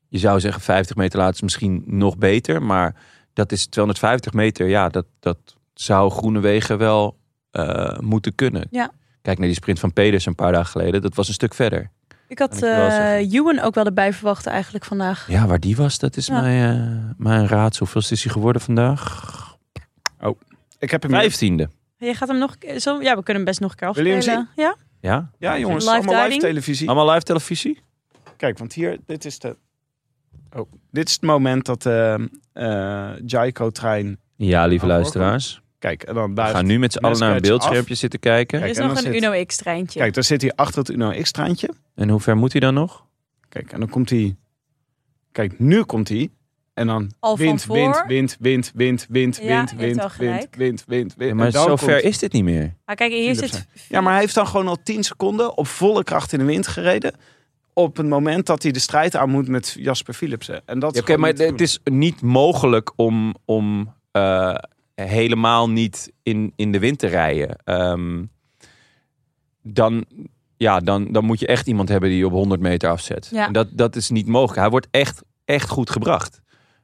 Je 0.08 0.18
zou 0.18 0.40
zeggen 0.40 0.62
50 0.62 0.96
meter 0.96 1.18
later 1.18 1.34
is 1.34 1.40
misschien 1.42 1.82
nog 1.86 2.18
beter. 2.18 2.62
Maar 2.62 2.94
dat 3.32 3.52
is 3.52 3.66
250 3.66 4.32
meter. 4.32 4.68
Ja, 4.68 4.88
dat, 4.88 5.06
dat 5.20 5.38
zou 5.74 6.10
Groenewegen 6.10 6.78
wel 6.78 7.16
eh, 7.50 7.98
moeten 7.98 8.34
kunnen. 8.34 8.66
Ja. 8.70 8.90
Kijk 9.22 9.38
naar 9.38 9.46
die 9.46 9.56
sprint 9.56 9.78
van 9.80 9.92
Peders 9.92 10.26
een 10.26 10.34
paar 10.34 10.52
dagen 10.52 10.70
geleden. 10.70 11.02
Dat 11.02 11.14
was 11.14 11.28
een 11.28 11.34
stuk 11.34 11.54
verder. 11.54 11.90
Ik 12.32 12.38
had 12.38 12.52
eh 12.52 12.58
zeggen. 12.60 13.30
Ewan 13.30 13.58
ook 13.58 13.74
wel 13.74 13.84
erbij 13.84 14.12
verwacht 14.12 14.46
eigenlijk 14.46 14.84
vandaag. 14.84 15.28
Ja, 15.28 15.46
waar 15.46 15.60
die 15.60 15.76
was, 15.76 15.98
dat 15.98 16.16
is 16.16 16.26
Ja. 16.26 16.40
mijn, 16.40 16.80
eh, 16.80 17.14
mijn 17.16 17.48
raadsel. 17.48 17.86
Hoeveel 17.86 18.10
is 18.10 18.24
hij 18.24 18.32
geworden 18.32 18.62
vandaag? 18.62 19.30
Ik 20.78 20.90
heb 20.90 21.02
hem. 21.02 21.10
Vijftiende. 21.10 21.68
Je 21.96 22.14
gaat 22.14 22.28
hem 22.28 22.38
nog 22.38 22.58
keer- 22.58 22.80
zo, 22.80 23.00
ja, 23.02 23.16
we 23.16 23.22
kunnen 23.22 23.34
hem 23.34 23.44
best 23.44 23.60
nog 23.60 23.70
een 23.70 23.76
keer 23.76 23.92
Wil 23.92 24.04
je 24.04 24.10
hem 24.10 24.18
afspelen. 24.18 24.48
Ja? 24.56 24.76
Ja? 25.00 25.30
Ja, 25.38 25.58
jongens, 25.58 25.84
Live 25.84 25.96
allemaal 25.96 26.26
live 26.26 26.38
televisie. 26.38 26.88
Allemaal 26.88 27.10
live 27.10 27.24
televisie? 27.24 27.78
Kijk, 28.36 28.58
want 28.58 28.72
hier, 28.72 28.98
dit 29.06 29.24
is 29.24 29.38
de. 29.38 29.56
Oh, 30.56 30.72
dit 30.90 31.08
is 31.08 31.14
het 31.14 31.22
moment 31.22 31.64
dat 31.64 31.82
de 31.82 32.28
eh 32.52 33.10
Jaiko-trein. 33.26 34.18
Ja, 34.36 34.66
lieve 34.66 34.84
Oh, 34.84 34.90
luisteraars. 34.90 35.61
Kijk, 35.82 36.02
en 36.02 36.14
dan 36.14 36.28
We 36.28 36.34
buigt. 36.34 36.54
gaan 36.54 36.66
nu 36.66 36.78
met 36.78 36.92
z'n 36.92 36.98
allen 36.98 37.18
naar 37.18 37.34
een 37.36 37.40
beeldschermpje 37.42 37.94
zitten 37.94 38.20
kijken. 38.20 38.62
Er 38.62 38.68
is 38.68 38.76
nog 38.78 38.90
een 38.90 38.96
zit- 38.96 39.14
Uno 39.14 39.44
X-treintje. 39.44 39.98
Kijk, 39.98 40.14
daar 40.14 40.24
zit 40.24 40.42
hij 40.42 40.52
achter 40.54 40.78
het 40.78 40.88
Uno 40.90 41.10
X-treintje. 41.22 41.68
En 41.94 42.08
hoe 42.08 42.20
ver 42.20 42.36
moet 42.36 42.52
hij 42.52 42.60
dan 42.60 42.74
nog? 42.74 43.04
Kijk, 43.48 43.72
en 43.72 43.80
dan 43.80 43.88
komt 43.88 44.10
hij. 44.10 44.36
Kijk, 45.32 45.58
nu 45.58 45.82
komt 45.82 46.08
hij. 46.08 46.28
En 46.74 46.86
dan 46.86 47.10
Al 47.20 47.36
van 47.36 47.46
wind, 47.46 47.62
voor. 47.62 47.76
wind, 47.76 48.04
wind, 48.08 48.36
wind, 48.40 48.72
wind, 48.74 49.06
wind, 49.08 49.36
Ja, 49.36 49.42
wind, 49.42 49.70
wind, 49.76 50.16
wind, 50.16 50.54
wind, 50.56 50.84
wind, 50.86 51.14
wind. 51.16 51.30
Ja, 51.30 51.34
maar 51.34 51.50
zo 51.50 51.64
komt- 51.66 51.80
ver 51.80 52.04
is 52.04 52.18
dit 52.18 52.32
niet 52.32 52.44
meer. 52.44 52.74
Maar 52.86 52.96
kijk, 52.96 53.12
hier 53.12 53.34
zit... 53.34 53.66
Ja, 53.88 54.00
maar 54.00 54.12
hij 54.12 54.20
heeft 54.20 54.34
dan 54.34 54.46
gewoon 54.46 54.68
al 54.68 54.82
10 54.82 55.02
seconden 55.04 55.56
op 55.56 55.66
volle 55.66 56.04
kracht 56.04 56.32
in 56.32 56.38
de 56.38 56.44
wind 56.44 56.66
gereden. 56.66 57.14
Op 57.72 57.96
het 57.96 58.06
moment 58.06 58.46
dat 58.46 58.62
hij 58.62 58.72
de 58.72 58.78
strijd 58.78 59.16
aan 59.16 59.30
moet 59.30 59.48
met 59.48 59.74
Jasper 59.78 60.14
Philipsen. 60.14 60.62
En 60.66 60.78
dat 60.78 60.90
is 60.92 60.96
Ja, 60.96 61.02
Oké, 61.02 61.16
maar 61.16 61.32
het 61.32 61.60
is 61.60 61.78
niet 61.84 62.20
mogelijk 62.22 62.92
om, 62.96 63.34
om 63.44 63.94
eh, 64.12 64.54
helemaal 65.08 65.70
niet 65.70 66.12
in, 66.22 66.52
in 66.56 66.72
de 66.72 66.78
wind 66.78 66.98
te 66.98 67.06
rijden. 67.06 67.56
Ehm, 67.64 68.24
dan, 69.62 70.04
ja, 70.56 70.80
dan, 70.80 71.12
dan 71.12 71.24
moet 71.24 71.40
je 71.40 71.46
echt 71.46 71.66
iemand 71.66 71.88
hebben 71.88 72.08
die 72.08 72.18
je 72.18 72.26
op 72.26 72.32
100 72.32 72.60
meter 72.60 72.90
afzet. 72.90 73.28
Ja. 73.32 73.46
En 73.46 73.52
dat, 73.52 73.68
dat 73.72 73.96
is 73.96 74.10
niet 74.10 74.26
mogelijk. 74.26 74.58
Hij 74.60 74.70
wordt 74.70 74.88
echt, 74.90 75.22
echt 75.44 75.68
goed 75.68 75.90
gebracht. 75.90 76.40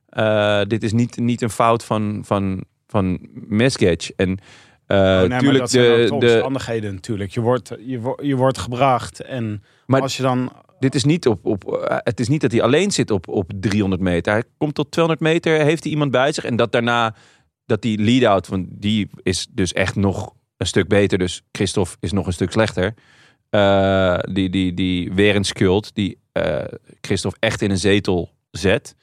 Eh, 0.08 0.62
dit 0.62 0.82
is 0.82 0.92
niet, 0.92 1.16
niet 1.16 1.42
een 1.42 1.50
fout 1.50 1.84
van, 1.84 2.22
van, 2.24 2.64
van 2.86 3.18
Mesgage. 3.32 4.12
En. 4.16 4.38
Oh, 4.86 4.96
nee, 4.96 5.28
maar 5.28 5.38
tuurlijk 5.38 5.58
dat 5.58 5.70
zijn 5.70 5.90
ook 5.90 5.98
de, 5.98 6.26
de 6.26 6.26
de, 6.26 6.32
omstandigheden 6.32 6.94
natuurlijk. 6.94 7.30
Je 7.30 7.40
wordt, 7.40 7.72
je, 7.80 8.00
wo- 8.00 8.18
je 8.22 8.36
wordt 8.36 8.58
gebracht. 8.58 9.20
En 9.22 9.62
Maar- 9.86 10.00
als 10.00 10.16
je 10.16 10.22
dan... 10.22 10.52
Dit 10.78 10.94
is 10.94 11.04
niet 11.04 11.26
op, 11.26 11.46
op 11.46 11.74
eh, 11.74 11.96
het 11.98 12.20
is 12.20 12.28
niet 12.28 12.40
dat 12.40 12.52
hij 12.52 12.62
alleen 12.62 12.90
zit 12.90 13.10
op, 13.10 13.28
op 13.28 13.50
300 13.60 14.02
meter. 14.02 14.32
Hij 14.32 14.42
komt 14.58 14.74
tot 14.74 14.90
200 14.90 15.28
meter, 15.30 15.60
heeft 15.60 15.82
hij 15.82 15.92
iemand 15.92 16.10
bij 16.10 16.32
zich. 16.32 16.44
En 16.44 16.56
dat 16.56 16.72
daarna, 16.72 17.14
dat 17.68 17.82
die 17.82 17.98
lead-out, 17.98 18.46
want 18.46 18.66
die 18.70 19.10
is 19.22 19.46
dus 19.50 19.72
echt 19.72 19.96
nog 19.96 20.34
een 20.56 20.66
stuk 20.66 20.88
beter. 20.88 21.18
Dus 21.18 21.42
Christophe 21.52 21.96
is 22.00 22.12
nog 22.12 22.26
een 22.26 22.32
stuk 22.32 22.52
slechter. 22.52 22.94
Eh, 23.50 24.18
die, 24.32 24.50
die, 24.50 24.74
die 24.74 25.14
die 25.92 26.18
eh 26.32 26.64
Christophe 27.00 27.38
echt 27.40 27.62
in 27.62 27.70
een 27.70 27.78
zetel 27.78 28.30
zet. 28.50 28.94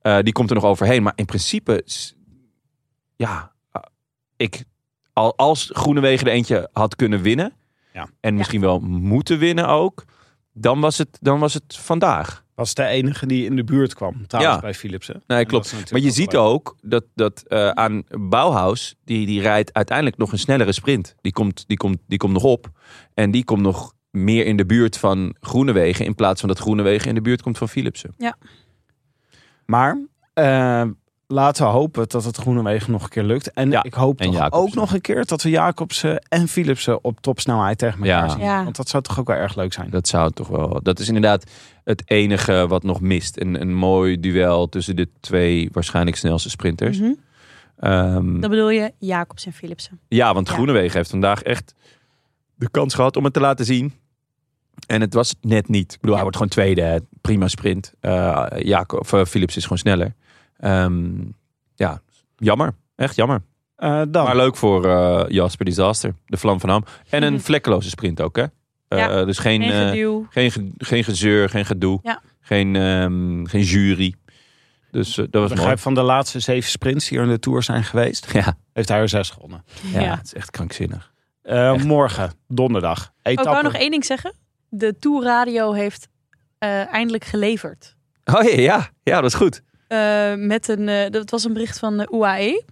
Eh, 0.00 0.18
die 0.20 0.32
komt 0.32 0.48
er 0.48 0.54
nog 0.54 0.64
overheen. 0.64 1.02
Maar 1.02 1.12
in 1.16 1.24
principe, 1.24 1.84
ja, 3.16 3.52
ik, 4.36 4.64
al, 5.12 5.36
als 5.36 5.70
Groenewegen 5.72 6.26
er 6.26 6.32
eentje 6.32 6.68
had 6.72 6.96
kunnen 6.96 7.22
winnen. 7.22 7.52
Ja. 7.92 8.08
En 8.20 8.34
misschien 8.34 8.60
wel 8.60 8.80
moeten 8.80 9.38
winnen 9.38 9.68
ook. 9.68 10.04
Dan 10.60 10.80
was 10.80 10.98
het, 10.98 11.18
dan 11.20 11.38
was 11.38 11.54
het 11.54 11.76
vandaag. 11.76 12.44
was 12.54 12.74
de 12.74 12.84
enige 12.84 13.26
die 13.26 13.44
in 13.44 13.56
de 13.56 13.64
buurt 13.64 13.94
kwam. 13.94 14.26
Trouwens, 14.26 14.56
Ja. 14.56 14.60
bij 14.62 14.74
Philipsen. 14.74 15.22
Nee, 15.26 15.38
En 15.38 15.46
klopt. 15.46 15.90
Maar 15.90 16.00
je 16.00 16.10
ziet 16.10 16.36
ook 16.36 16.76
dat, 16.82 17.04
dat 17.14 17.42
eh, 17.46 17.68
aan 17.68 18.02
Bauhaus, 18.28 18.94
die, 19.04 19.26
die 19.26 19.40
rijdt 19.40 19.72
uiteindelijk 19.72 20.16
nog 20.16 20.32
een 20.32 20.38
snellere 20.38 20.72
sprint. 20.72 21.14
Die 21.20 21.32
komt, 21.32 21.64
die, 21.66 21.76
komt, 21.76 21.98
die 22.06 22.18
komt 22.18 22.32
nog 22.32 22.42
op. 22.42 22.70
En 23.14 23.30
die 23.30 23.44
komt 23.44 23.62
nog 23.62 23.92
meer 24.10 24.46
in 24.46 24.56
de 24.56 24.66
buurt 24.66 24.98
van 24.98 25.34
Groenewegen. 25.40 26.04
In 26.04 26.14
plaats 26.14 26.40
van 26.40 26.48
dat 26.48 26.58
Groenewegen 26.58 27.08
in 27.08 27.14
de 27.14 27.20
buurt 27.20 27.42
komt 27.42 27.58
van 27.58 27.68
Philipsen. 27.68 28.14
Maar 29.66 29.98
eh, 30.34 30.84
laten 31.30 31.64
we 31.66 31.70
hopen 31.72 32.08
dat 32.08 32.24
het 32.24 32.36
Groenewegen 32.36 32.92
nog 32.92 33.02
een 33.02 33.08
keer 33.08 33.22
lukt. 33.24 33.50
En 33.52 33.70
Ja, 33.70 33.82
ik 33.82 33.94
hoop 33.94 34.20
en 34.20 34.30
toch 34.30 34.52
ook 34.52 34.74
nog 34.74 34.94
een 34.94 35.00
keer 35.00 35.24
dat 35.24 35.42
we 35.42 35.50
Jacobsen 35.50 36.18
en 36.28 36.48
Philipsen 36.48 37.04
op 37.04 37.20
topsnelheid 37.20 37.78
tegen 37.78 37.98
elkaar 37.98 38.26
Ja. 38.26 38.28
zien. 38.28 38.40
Ja. 38.40 38.64
Want 38.64 38.76
dat 38.76 38.88
zou 38.88 39.02
toch 39.02 39.18
ook 39.20 39.26
wel 39.26 39.36
erg 39.36 39.56
leuk 39.56 39.72
zijn. 39.72 39.90
Dat 39.90 40.08
zou 40.08 40.30
toch 40.32 40.48
wel. 40.48 40.80
Dat 40.82 40.98
is 40.98 41.06
inderdaad 41.06 41.50
het 41.84 42.02
enige 42.06 42.66
wat 42.68 42.82
nog 42.82 43.00
mist. 43.00 43.40
Een, 43.40 43.60
een 43.60 43.74
mooi 43.74 44.20
duel 44.20 44.68
tussen 44.68 44.96
de 44.96 45.08
twee 45.20 45.68
waarschijnlijk 45.72 46.16
snelste 46.16 46.50
sprinters. 46.50 46.98
Ehm, 47.78 48.40
Dan 48.40 48.50
bedoel 48.50 48.70
je 48.70 48.92
Jacobs 48.98 49.46
en 49.46 49.52
Philipsen. 49.52 50.00
ja, 50.08 50.34
want 50.34 50.48
Ja. 50.48 50.54
Groenewegen 50.54 50.96
heeft 50.96 51.10
vandaag 51.10 51.42
echt 51.42 51.74
de 52.54 52.70
kans 52.70 52.94
gehad 52.94 53.16
om 53.16 53.24
het 53.24 53.32
te 53.32 53.40
laten 53.40 53.64
zien. 53.64 53.92
En 54.86 55.00
het 55.00 55.14
was 55.14 55.34
net 55.40 55.68
niet. 55.68 55.92
Ik 55.92 55.98
bedoel, 56.00 56.14
hij 56.14 56.22
wordt 56.22 56.36
gewoon 56.38 56.52
tweede. 56.52 57.02
Prima 57.20 57.48
sprint. 57.48 57.92
Eh 58.00 58.46
Jacob, 58.58 59.00
of, 59.00 59.12
eh, 59.12 59.24
Philips 59.24 59.56
is 59.56 59.62
gewoon 59.62 59.78
sneller. 59.78 60.14
Ehm, 60.58 61.10
ja, 61.74 62.00
jammer. 62.36 62.74
Echt 62.96 63.16
jammer. 63.16 63.42
Eh, 63.76 64.02
dan. 64.08 64.24
Maar 64.24 64.36
leuk 64.36 64.56
voor 64.56 64.84
eh, 64.88 65.24
Jasper 65.28 65.64
Disaster. 65.64 66.14
De 66.26 66.36
vlam 66.36 66.60
van 66.60 66.68
Ham. 66.70 66.84
En 67.10 67.22
een 67.22 67.32
Mhm. 67.32 67.42
vlekkeloze 67.42 67.88
sprint 67.88 68.20
ook, 68.20 68.36
hè? 68.36 68.42
Eh, 68.88 68.98
Ja. 68.98 69.24
Dus 69.24 69.38
geen, 69.38 69.62
Geen 69.62 69.72
eh, 70.22 70.26
geen, 70.30 70.50
ge- 70.50 70.70
geen 70.78 71.04
gezeur, 71.04 71.48
geen 71.48 71.64
gedoe. 71.64 71.98
Ja. 72.02 72.20
Geen, 72.40 72.76
ehm, 72.76 73.44
geen 73.44 73.62
jury. 73.62 74.14
Dus 74.90 75.14
dat 75.14 75.26
was 75.26 75.26
Ik 75.34 75.34
mooi. 75.34 75.48
begrijp 75.54 75.78
van 75.78 75.94
de 75.94 76.02
laatste 76.02 76.40
zeven 76.40 76.70
sprints 76.70 77.08
die 77.08 77.18
er 77.18 77.24
in 77.24 77.30
de 77.30 77.38
Tour 77.38 77.62
zijn 77.62 77.84
geweest, 77.84 78.32
Ja, 78.32 78.56
heeft 78.72 78.88
hij 78.88 78.98
er 79.00 79.08
zes 79.08 79.30
gewonnen. 79.30 79.64
ja, 79.92 80.00
Ja. 80.00 80.16
het 80.16 80.24
is 80.26 80.34
echt 80.34 80.50
krankzinnig. 80.50 81.12
Eh, 81.42 81.72
Echt. 81.74 81.84
morgen, 81.84 82.32
donderdag. 82.48 83.12
Oh, 83.22 83.32
ik 83.32 83.40
wou 83.40 83.62
nog 83.62 83.72
één 83.74 83.90
ding 83.90 84.04
zeggen. 84.04 84.32
De 84.68 84.98
Tour 84.98 85.24
Radio 85.24 85.72
heeft 85.72 86.08
eh, 86.58 86.92
eindelijk 86.92 87.24
geleverd. 87.24 87.96
Oh 88.24 88.42
ja, 88.42 88.60
ja, 88.60 88.88
ja 89.02 89.20
dat 89.20 89.30
is 89.30 89.34
goed. 89.36 89.62
Eh, 89.88 90.34
met 90.34 90.68
een, 90.68 90.88
eh, 90.88 91.10
dat 91.10 91.30
was 91.30 91.44
een 91.44 91.52
bericht 91.52 91.78
van 91.78 91.96
de 91.96 92.08
UAE. 92.12 92.62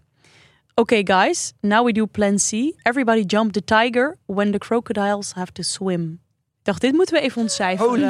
Oké 0.74 1.00
guys, 1.04 1.52
now 1.60 1.84
we 1.86 1.92
do 1.92 2.06
plan 2.06 2.36
C. 2.36 2.50
Everybody 2.82 3.20
jump 3.26 3.52
the 3.52 3.64
tiger 3.64 4.16
when 4.26 4.52
the 4.52 4.58
crocodiles 4.58 5.32
have 5.32 5.52
to 5.52 5.62
swim. 5.62 6.20
Ik 6.58 6.62
dacht, 6.62 6.80
dit 6.80 6.92
moeten 6.92 7.14
we 7.14 7.20
even 7.20 7.40
ontcijferen. 7.42 8.00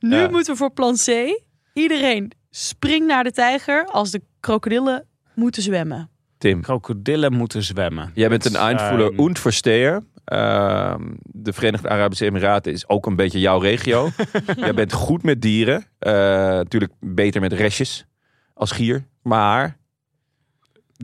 nu 0.00 0.16
Ja. 0.16 0.28
moeten 0.28 0.52
we 0.52 0.58
voor 0.58 0.70
plan 0.72 0.96
C. 0.96 1.40
Iedereen 1.74 2.32
springt 2.50 3.06
naar 3.06 3.24
de 3.24 3.32
tijger 3.32 3.84
als 3.84 4.10
de 4.10 4.22
krokodillen 4.40 5.06
moeten 5.34 5.62
zwemmen. 5.62 6.10
Tim, 6.42 6.60
Krokodillen 6.60 7.32
moeten 7.32 7.62
zwemmen. 7.62 8.10
jij 8.14 8.28
bent 8.28 8.44
een 8.44 8.52
Dat, 8.52 8.62
eindvoerder 8.62 9.10
ehm, 9.10 9.18
und 9.20 9.38
Versteer. 9.38 10.02
Ehm, 10.24 11.00
de 11.22 11.52
Verenigde 11.52 11.88
Arabische 11.88 12.24
Emiraten 12.24 12.72
is 12.72 12.88
ook 12.88 13.06
een 13.06 13.16
beetje 13.16 13.40
jouw 13.40 13.58
regio. 13.58 14.10
jij 14.56 14.74
bent 14.74 14.92
goed 14.92 15.22
met 15.22 15.42
dieren. 15.42 15.84
Eh, 15.98 16.12
natuurlijk 16.12 16.92
beter 17.00 17.40
met 17.40 17.52
restjes 17.52 18.06
als 18.54 18.70
gier. 18.70 19.04
Maar 19.22 19.76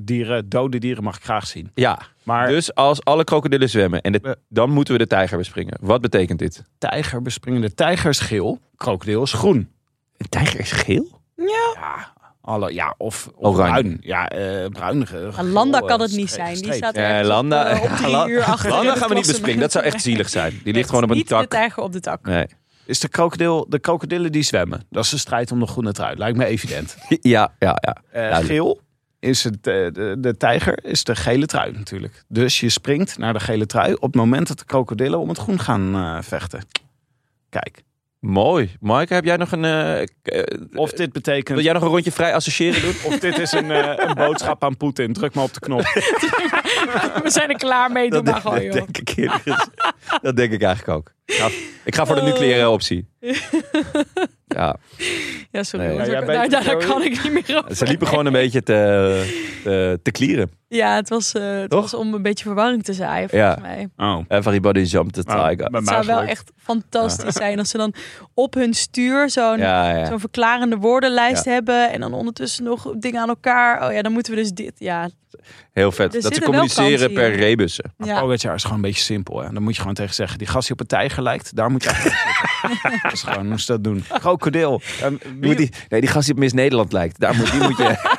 dieren, 0.02 0.48
dode 0.48 0.78
dieren 0.78 1.02
mag 1.04 1.16
ik 1.16 1.24
graag 1.24 1.46
zien. 1.46 1.70
ja, 1.74 1.98
Maar 2.22 2.48
dus 2.48 2.74
als 2.74 3.04
alle 3.04 3.24
krokodillen 3.24 3.68
zwemmen 3.70 4.00
en 4.02 4.12
de- 4.12 4.20
Ja. 4.22 4.34
dan 4.48 4.70
moeten 4.70 4.92
we 4.92 4.98
de 4.98 5.06
tijger 5.06 5.38
bespringen. 5.38 5.78
Wat 5.80 6.00
betekent 6.00 6.38
dit? 6.38 6.64
tijger 6.78 7.22
bespringen. 7.22 7.60
De 7.60 7.74
tijger 7.74 8.10
is 8.10 8.20
geel, 8.20 8.58
krokodil 8.76 9.22
is 9.22 9.32
groen. 9.32 9.70
Een 10.16 10.28
tijger 10.28 10.60
is 10.60 10.72
geel? 10.72 11.20
Ja, 11.36 12.12
alle, 12.48 12.74
ja 12.74 12.94
of, 12.98 13.28
of 13.34 13.54
Oranje. 13.54 13.80
bruin. 13.82 13.98
Ja, 14.00 14.28
eh 14.28 14.66
bruin. 14.68 15.06
Maar 15.34 15.44
Landa 15.44 15.80
kan 15.80 16.00
het 16.00 16.12
niet 16.12 16.30
zijn. 16.30 16.54
Die 16.54 16.72
staat 16.72 16.94
ergens 16.94 17.28
Landa, 17.28 17.70
op, 17.70 17.84
eh, 17.84 18.20
op 18.22 18.28
uur 18.34 18.42
achter. 18.42 18.70
Landa 18.70 18.94
gaan 18.94 19.08
we 19.08 19.14
niet 19.14 19.26
bespringen. 19.26 19.60
Dat 19.60 19.72
zou 19.72 19.84
echt 19.84 20.02
zielig 20.02 20.28
zijn. 20.28 20.60
Die 20.64 20.72
ligt 20.72 20.88
gewoon 20.88 21.04
op 21.04 21.10
een 21.10 21.16
Niet 21.16 21.28
de 21.28 21.34
tak. 21.34 21.50
tijger 21.50 21.82
op 21.82 21.92
de 21.92 22.00
tak. 22.00 22.26
Nee. 22.26 22.46
Is 22.84 23.00
de 23.00 23.08
krokodil, 23.08 23.66
de 23.68 23.78
krokodillen 23.78 24.32
die 24.32 24.42
zwemmen. 24.42 24.86
Dat 24.90 25.04
is 25.04 25.10
de 25.10 25.18
strijd 25.18 25.52
om 25.52 25.60
de 25.60 25.66
groene 25.66 25.92
trui. 25.92 26.16
Lijkt 26.16 26.36
me 26.38 26.44
evident. 26.44 26.96
Ja, 27.20 27.54
ja, 27.58 27.78
ja. 27.80 27.96
Eh, 28.10 28.44
geel 28.44 28.80
is 29.20 29.44
het, 29.44 29.64
de, 29.64 30.16
de 30.18 30.36
tijger 30.36 30.84
is 30.84 31.04
de 31.04 31.16
gele 31.16 31.46
trui 31.46 31.72
natuurlijk. 31.72 32.24
Dus 32.28 32.60
je 32.60 32.68
springt 32.68 33.18
naar 33.18 33.32
de 33.32 33.40
gele 33.40 33.66
trui 33.66 33.92
op 33.94 34.02
het 34.02 34.14
moment 34.14 34.48
dat 34.48 34.58
de 34.58 34.64
krokodillen 34.64 35.18
om 35.18 35.28
het 35.28 35.38
groen 35.38 35.60
gaan 35.60 35.94
eh, 35.94 36.18
vechten. 36.22 36.60
Kijk, 37.48 37.82
Mooi. 38.20 38.76
Maaike, 38.80 39.14
heb 39.14 39.24
jij 39.24 39.36
nog 39.36 39.52
een... 39.52 39.64
eh, 39.64 40.02
eh, 40.02 40.06
of 40.74 40.92
dit 40.92 41.12
betekent... 41.12 41.48
wil 41.56 41.64
jij 41.64 41.72
nog 41.72 41.82
een 41.82 41.88
rondje 41.88 42.12
vrij 42.12 42.34
associëren 42.34 42.80
doen? 42.80 42.94
Of 43.12 43.18
dit 43.18 43.38
is 43.38 43.52
een, 43.52 43.70
eh, 43.70 44.08
een 44.08 44.14
boodschap 44.14 44.64
aan 44.64 44.76
Poetin. 44.76 45.12
Druk 45.12 45.34
maar 45.34 45.44
op 45.44 45.54
de 45.54 45.60
knop. 45.60 45.80
We 47.24 47.30
zijn 47.30 47.48
er 47.48 47.56
klaar 47.56 47.92
mee. 47.92 48.10
Doe 48.10 48.22
dat, 48.22 48.32
maar 48.32 48.40
gewoon, 48.40 48.62
joh. 48.62 48.72
denk 48.72 48.98
ik. 48.98 49.30
Dat 50.22 50.36
denk 50.36 50.52
ik 50.52 50.62
eigenlijk 50.62 50.98
ook. 50.98 51.12
Ik 51.28 51.34
ga, 51.34 51.48
ik 51.84 51.94
ga 51.94 52.06
voor 52.06 52.14
de 52.14 52.22
nucleaire 52.22 52.68
optie. 52.68 53.06
Ja, 54.54 54.76
Ja, 55.50 55.62
sorry. 55.62 55.86
Nee. 55.96 56.10
Ja, 56.10 56.48
daar, 56.48 56.76
kan 56.86 57.02
ik 57.02 57.22
niet 57.22 57.32
meer 57.32 57.58
over. 57.62 57.76
ze 57.76 57.86
liepen 57.86 58.06
gewoon 58.06 58.26
een 58.26 58.32
beetje 58.32 58.62
te, 58.62 59.44
te, 59.62 60.00
te 60.02 60.10
klieren. 60.10 60.50
Ja, 60.68 60.94
het 60.94 61.08
was, 61.08 61.32
eh, 61.32 61.42
het 61.60 61.70
Toch? 61.70 61.80
was 61.80 61.94
om 61.94 62.14
een 62.14 62.22
beetje 62.22 62.44
verwarring 62.44 62.84
te 62.84 62.92
zaaien, 62.92 63.28
Ja. 63.32 63.54
volgens 63.54 63.74
mij. 63.96 64.06
Oh. 64.08 64.24
Everybody 64.28 64.80
jumped 64.80 65.12
the 65.14 65.22
Nou, 65.24 65.38
tiger. 65.40 65.56
bij 65.56 65.80
Het 65.80 65.84
mij 65.84 65.94
zou 65.94 66.06
wel 66.06 66.14
gelukt. 66.16 66.30
echt 66.32 66.50
fantastisch 66.56 67.34
zijn 67.34 67.58
als 67.58 67.68
ze 67.70 67.76
dan 67.76 67.94
op 68.34 68.54
hun 68.54 68.74
stuur 68.74 69.30
zo'n 69.30 69.58
Ja, 69.58 69.96
ja. 69.96 70.06
zo'n 70.06 70.20
verklarende 70.20 70.76
woordenlijst 70.76 71.44
Ja. 71.44 71.52
hebben. 71.52 71.90
En 71.92 72.00
dan 72.00 72.12
ondertussen 72.14 72.64
nog 72.64 72.92
dingen 72.98 73.20
aan 73.20 73.28
elkaar. 73.28 73.86
Oh 73.86 73.92
ja, 73.92 74.02
dan 74.02 74.12
moeten 74.12 74.34
we 74.34 74.40
dus 74.40 74.50
dit. 74.50 74.72
Ja, 74.78 75.08
Heel 75.72 75.92
vet. 75.92 76.06
Er 76.06 76.12
Dat 76.12 76.22
ze 76.22 76.34
zitten 76.34 76.40
wel 76.40 76.50
communiceren 76.50 76.90
kansen 76.90 77.12
per 77.12 77.28
hier. 77.30 77.38
rebussen. 77.48 77.92
Maar 77.96 78.08
ja. 78.08 78.20
Pogacar 78.20 78.54
is 78.54 78.62
gewoon 78.62 78.76
een 78.76 78.82
beetje 78.82 79.02
simpel. 79.02 79.40
Hè? 79.42 79.52
Dan 79.52 79.62
moet 79.62 79.74
je 79.74 79.80
gewoon 79.80 79.94
tegen 79.96 80.14
zeggen, 80.14 80.38
die 80.38 80.46
gast 80.46 80.62
die 80.66 80.72
op 80.72 80.80
een 80.80 80.86
tijger 80.86 81.17
lijkt, 81.22 81.56
daar 81.56 81.70
moet 81.70 81.82
je 81.82 82.16
dat 83.02 83.12
is 83.12 83.22
gewoon 83.22 83.46
hoe 83.48 83.60
ze 83.60 83.66
dat 83.72 83.84
doen. 83.84 84.04
Krokodil. 84.18 84.80
Ehm, 85.00 85.14
Die 85.16 85.18
wie- 85.40 85.48
moet 85.48 85.56
die, 85.56 85.70
nee, 85.88 86.00
die 86.00 86.10
gast 86.10 86.24
die 86.26 86.34
op 86.34 86.40
Miss 86.40 86.52
Nederland 86.54 86.92
lijkt. 86.92 87.20
Daar 87.20 87.36
moet, 87.36 87.50
die 87.50 87.60
moet 87.60 87.76
je... 87.76 88.16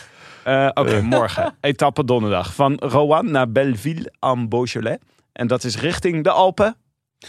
Eh, 0.45 0.69
Oké, 0.75 1.01
morgen. 1.03 1.55
Etappe 1.61 2.05
donderdag. 2.05 2.55
Van 2.55 2.75
Rouen 2.75 3.31
naar 3.31 3.51
Belleville 3.53 4.13
en 4.21 4.49
Beaujolais. 4.49 4.99
En 5.33 5.47
dat 5.47 5.65
is 5.65 5.81
richting 5.81 6.25
de 6.25 6.31
Alpen. 6.31 6.77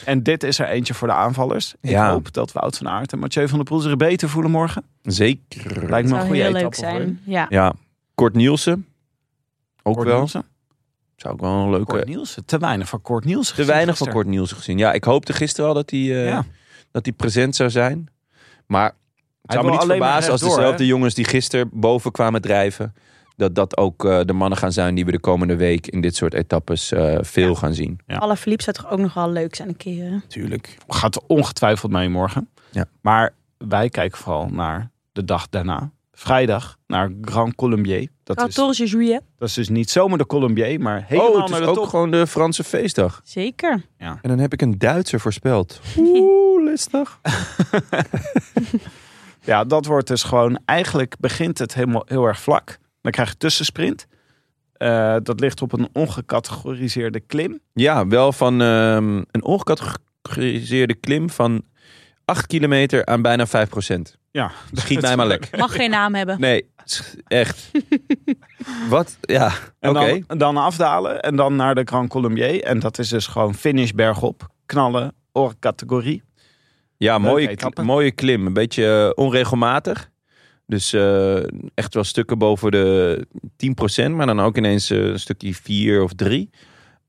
En 0.06 0.24
dit 0.24 0.44
is 0.44 0.60
er 0.60 0.68
eentje 0.68 0.94
voor 0.94 1.08
de 1.08 1.14
aanvallers. 1.14 1.74
Ik 1.82 1.90
Ja. 1.90 2.12
hoop 2.12 2.34
dat 2.34 2.52
Wout 2.52 2.78
van 2.78 2.90
Aert 2.90 3.12
en 3.12 3.20
Mathieu 3.20 3.48
van 3.48 3.58
der 3.58 3.68
Poel 3.68 3.80
zich 3.80 3.96
beter 3.98 4.30
voelen 4.30 4.52
morgen. 4.52 4.84
Zeker. 5.02 5.90
Lijkt 5.90 6.10
me 6.10 6.16
een 6.16 6.22
goede 6.26 6.36
heel 6.42 6.56
etappe 6.56 6.62
leuk 6.64 6.76
zijn. 6.76 7.22
Ja. 7.26 7.46
Ja. 7.50 7.74
Kort 8.16 8.34
Nielsen. 8.34 8.88
Ook 9.84 9.96
Kort 9.96 10.08
wel. 10.08 10.18
Nielsen. 10.18 10.46
Zou 11.18 11.34
ik 11.34 11.40
wel 11.40 11.52
een 11.52 11.70
leuke... 11.70 11.86
Kort 11.86 12.06
Nielsen. 12.08 12.46
Te 12.46 12.58
weinig 12.58 12.88
van 12.90 13.02
Kort 13.02 13.26
Nielsen. 13.26 13.56
Te 13.56 13.66
weinig 13.66 13.98
van. 13.98 14.10
Kort 14.10 14.28
Nielsen 14.28 14.58
gezien. 14.58 14.78
Ja, 14.78 14.92
ik 14.94 15.04
hoopte 15.04 15.34
gisteren 15.34 15.68
al 15.70 15.74
dat 15.76 15.90
hij 15.90 16.00
eh, 16.00 16.28
Ja. 16.28 16.46
dat 16.92 17.06
hij 17.06 17.14
present 17.14 17.56
zou 17.56 17.70
zijn. 17.70 18.08
Maar 18.68 18.96
het 19.42 19.52
zou 19.52 19.66
me 19.66 19.72
niet 19.72 19.84
verbazen 19.84 20.32
als 20.32 20.42
dezelfde 20.42 20.84
hè? 20.84 20.90
jongens 20.90 21.14
die 21.14 21.26
gisteren 21.26 21.70
boven 21.74 22.12
kwamen 22.12 22.42
drijven... 22.42 22.94
dat 23.36 23.56
dat 23.56 23.78
ook 23.78 24.06
eh, 24.06 24.20
de 24.26 24.34
mannen 24.34 24.58
gaan 24.58 24.72
zijn 24.72 24.96
die 24.96 25.06
we 25.06 25.12
de 25.12 25.20
komende 25.20 25.56
week 25.56 25.88
in 25.88 26.02
dit 26.02 26.16
soort 26.16 26.34
etappes 26.34 26.92
eh, 26.92 27.18
veel 27.22 27.56
gaan 27.56 27.74
zien. 27.74 28.00
Ja. 28.08 28.16
Alle 28.18 28.36
Philippe 28.36 28.64
zou 28.64 28.76
toch 28.76 28.92
ook 28.92 29.00
nog 29.00 29.14
wel 29.14 29.32
leuk 29.32 29.56
zijn 29.56 29.68
een 29.68 29.78
keer. 29.78 30.12
hè? 30.12 30.18
Tuurlijk. 30.28 30.78
Gaat 30.88 31.28
ongetwijfeld 31.28 31.92
mee 31.92 32.10
morgen. 32.10 32.50
Ja. 32.72 32.86
Maar 33.02 33.34
wij 33.58 33.90
kijken 33.90 34.18
vooral 34.18 34.48
naar 34.48 34.92
de 35.12 35.24
dag 35.26 35.50
daarna. 35.50 35.92
Vrijdag 36.20 36.78
naar 36.88 37.12
Grand 37.22 37.56
Colombier. 37.56 38.10
Dat 38.24 38.48
is, 38.48 38.56
14 38.56 38.86
juillet. 38.86 39.22
dat 39.38 39.48
is 39.48 39.54
dus 39.54 39.70
niet 39.70 39.90
zomaar 39.90 40.18
de 40.18 40.26
Colombier, 40.26 40.80
maar 40.80 41.04
helemaal 41.08 41.32
oh, 41.32 41.42
het 41.42 41.50
naar 41.50 41.60
is 41.60 41.66
de 41.66 41.72
ook 41.72 41.78
top. 41.78 41.88
gewoon 41.88 42.12
de 42.12 42.28
Franse 42.28 42.64
feestdag. 42.64 43.22
Zeker. 43.24 43.86
En 43.98 44.20
dan 44.22 44.40
heb 44.40 44.54
ik 44.54 44.62
een 44.62 44.78
Duitser 44.78 45.20
voorspeld. 45.20 45.82
Oeh, 45.98 46.64
listig. 46.64 47.20
Ja, 49.48 49.64
dat 49.64 49.86
wordt 49.86 50.08
dus 50.08 50.24
gewoon... 50.24 50.60
Eigenlijk 50.66 51.16
begint 51.20 51.58
het 51.58 51.74
helemaal 51.74 52.04
heel 52.06 52.26
erg 52.26 52.40
vlak. 52.40 52.78
Dan 53.02 53.12
krijg 53.12 53.30
je 53.30 53.38
tussensprint. 53.38 54.08
Eh, 54.74 55.16
dat 55.24 55.40
ligt 55.40 55.62
op 55.62 55.74
een 55.74 55.90
ongecategoriseerde 55.94 57.20
klim. 57.20 57.60
Ja, 57.74 58.08
wel 58.08 58.32
van 58.32 58.62
ehm, 58.62 59.24
een 59.32 59.44
ongecategoriseerde 59.44 60.94
klim 60.94 61.30
van 61.30 61.64
8 62.26 62.48
kilometer 62.48 63.06
aan 63.06 63.22
bijna 63.22 63.48
5 63.48 63.70
procent. 63.70 64.18
Ja, 64.38 64.52
Schiet 64.72 65.02
mij 65.02 65.16
maar. 65.16 65.40
Mag 65.58 65.76
geen 65.76 65.90
naam 65.90 66.16
hebben. 66.16 66.40
Nee, 66.40 66.70
echt. 67.28 67.72
Wat? 68.90 69.18
Ja, 69.22 69.52
En 69.80 69.90
oké. 69.90 70.24
dan, 70.28 70.38
dan 70.38 70.58
afdalen 70.58 71.22
en 71.22 71.36
dan 71.36 71.56
naar 71.56 71.76
de 71.76 71.82
Grand 71.86 72.10
Colombier. 72.10 72.64
En 72.64 72.80
dat 72.80 73.00
is 73.00 73.10
dus 73.10 73.28
gewoon 73.28 73.56
finish 73.56 73.92
bergop. 73.92 74.48
Knallen, 74.66 75.14
categorie. 75.60 76.24
Ja, 76.98 77.18
mooie, 77.18 77.58
mooie 77.84 78.12
klim. 78.12 78.46
Een 78.46 78.54
beetje 78.54 79.12
eh, 79.16 79.24
onregelmatig. 79.24 80.10
Dus 80.66 80.94
eh, 80.94 81.38
echt 81.74 81.94
wel 81.94 82.04
stukken 82.04 82.38
boven 82.38 82.72
de 82.72 83.28
10%, 84.08 84.12
maar 84.12 84.26
dan 84.26 84.40
ook 84.40 84.58
ineens 84.58 84.90
eh, 84.90 84.98
een 85.00 85.20
stukje 85.20 85.54
4 85.56 86.04
of 86.04 86.14
3. 86.14 86.50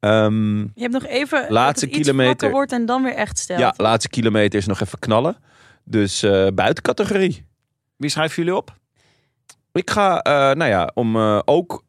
Ehm, 0.01 0.59
Je 0.59 0.70
hebt 0.74 0.93
nog 0.93 1.07
even 1.07 1.41
dat 1.41 1.51
Laatste 1.51 1.87
het 1.87 1.95
iets 1.95 2.09
kilometer. 2.09 2.51
wordt 2.51 2.72
en 2.72 2.87
dan 2.87 3.03
weer 3.03 3.14
echt 3.14 3.39
stelt. 3.39 3.61
ja, 3.61 3.74
laatste 3.76 4.09
kilometer 4.09 4.59
is 4.59 4.66
nog 4.66 4.81
even 4.81 4.99
knallen. 4.99 5.37
Dus 5.89 6.22
eh 6.22 6.47
buiten 6.55 6.82
categorie. 6.82 7.47
Wie 7.97 8.11
schrijven 8.11 8.36
jullie 8.36 8.59
op? 8.59 8.76
Ik 9.72 9.91
ga, 9.91 10.20
eh, 10.22 10.32
nou 10.32 10.70
ja, 10.70 10.91
om, 10.95 11.16
eh, 11.16 11.39
ook 11.45 11.84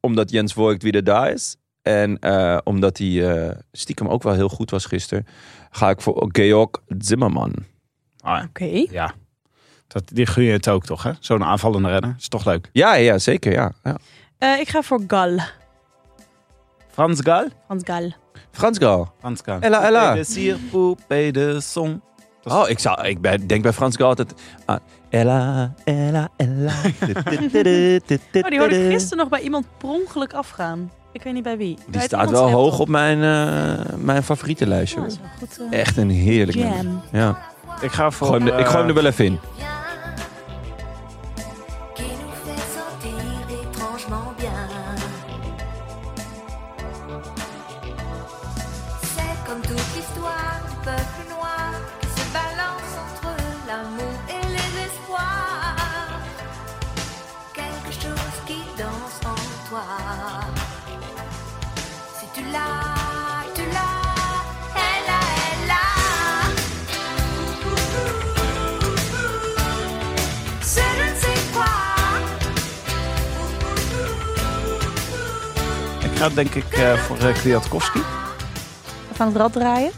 omdat 0.00 0.30
Jens 0.30 0.52
Voigt 0.52 0.82
weer 0.82 1.04
daar 1.04 1.32
is. 1.32 1.56
En 1.82 2.18
eh, 2.18 2.58
omdat 2.64 2.98
hij 2.98 3.30
eh, 3.48 3.56
stiekem 3.72 4.08
ook 4.08 4.22
wel 4.22 4.34
heel 4.34 4.48
goed 4.48 4.70
was 4.70 4.84
gisteren. 4.84 5.26
Ga 5.70 5.90
ik 5.90 6.00
voor 6.00 6.28
Georg 6.32 6.70
Zimmerman. 6.98 7.54
Ah, 8.20 8.44
Oké. 8.44 8.64
ja. 8.90 9.14
Dat, 9.86 10.02
die 10.06 10.26
gun 10.26 10.44
je 10.44 10.52
het 10.52 10.68
ook 10.68 10.84
toch, 10.84 11.02
hè? 11.02 11.12
Zo'n 11.20 11.44
aanvallende 11.44 11.88
renner. 11.88 12.14
Is 12.18 12.28
toch 12.28 12.44
leuk. 12.44 12.68
Ja, 12.72 12.94
ja 12.94 13.18
zeker. 13.18 13.52
Ja. 13.52 13.72
Ja. 13.84 13.96
Eh, 14.38 14.60
ik 14.60 14.68
ga 14.68 14.82
voor 14.82 15.00
Gal. 15.06 15.38
Frans 16.88 17.20
Gal? 17.20 17.48
Frans 17.66 17.82
Gal. 17.84 18.12
Frans 18.50 18.78
Gal. 18.78 19.12
Frans 19.18 19.40
Gal. 19.44 19.60
Ella, 19.60 19.82
Ella. 19.84 20.00
Poupée 20.12 20.16
de 20.24 20.24
cire, 20.32 20.58
poupée 20.70 21.32
de 21.32 21.60
son. 21.60 22.00
Dat 22.42 22.52
is- 22.52 22.58
Oh, 22.58 22.68
ik, 22.68 22.78
zou, 22.78 23.06
ik 23.06 23.20
ben- 23.20 23.46
denk 23.46 23.62
bij 23.62 23.72
Frans 23.72 23.96
Gal 23.96 24.08
altijd... 24.08 24.34
ah, 24.64 24.76
Ella, 25.08 25.72
Ella, 25.84 26.28
Ella. 26.36 26.72
Oh, 28.32 28.48
die 28.48 28.58
hoorde 28.58 28.84
ik 28.84 28.90
gisteren 28.92 29.18
nog 29.18 29.28
bij 29.28 29.40
iemand 29.40 29.66
per 29.78 29.88
ongeluk 29.88 30.32
afgaan. 30.32 30.90
Ik 31.12 31.22
weet 31.22 31.32
niet 31.32 31.42
bij 31.42 31.56
wie. 31.56 31.78
Die 31.88 32.00
staat 32.00 32.30
wel 32.30 32.50
hoog 32.50 32.78
op 32.78 32.88
mijn, 32.88 33.22
eh 33.22 33.94
mijn 33.96 34.22
favoriete 34.22 34.66
lijstje. 34.66 35.00
Ja, 35.00 35.06
hoor. 35.06 35.16
dat 35.40 35.48
is 35.50 35.56
wel 35.56 35.66
goed. 35.66 35.74
eh, 35.74 35.80
Echt 35.80 35.96
een 35.96 36.10
heerlijk 36.10 36.58
nummer. 36.58 36.76
jam. 36.82 37.00
Ja. 37.12 37.38
Ik 37.80 37.90
ga 37.92 38.06
Ik 38.06 38.12
voor... 38.12 38.26
gooi, 38.26 38.38
hem 38.44 38.52
er, 38.52 38.58
ik 38.58 38.66
gooi 38.66 38.76
hem 38.78 38.84
er 38.88 38.96
eh, 38.96 39.02
wel 39.02 39.10
even 39.10 39.24
in. 39.24 39.38
Ga 76.20 76.28
denk 76.28 76.54
ik 76.54 76.72
eh, 76.72 76.94
voor 76.94 77.16
uh, 77.18 77.34
Kwiatkowski. 77.34 78.00
Van 79.12 79.26
het 79.26 79.36
rad 79.36 79.52
draaien. 79.52 79.90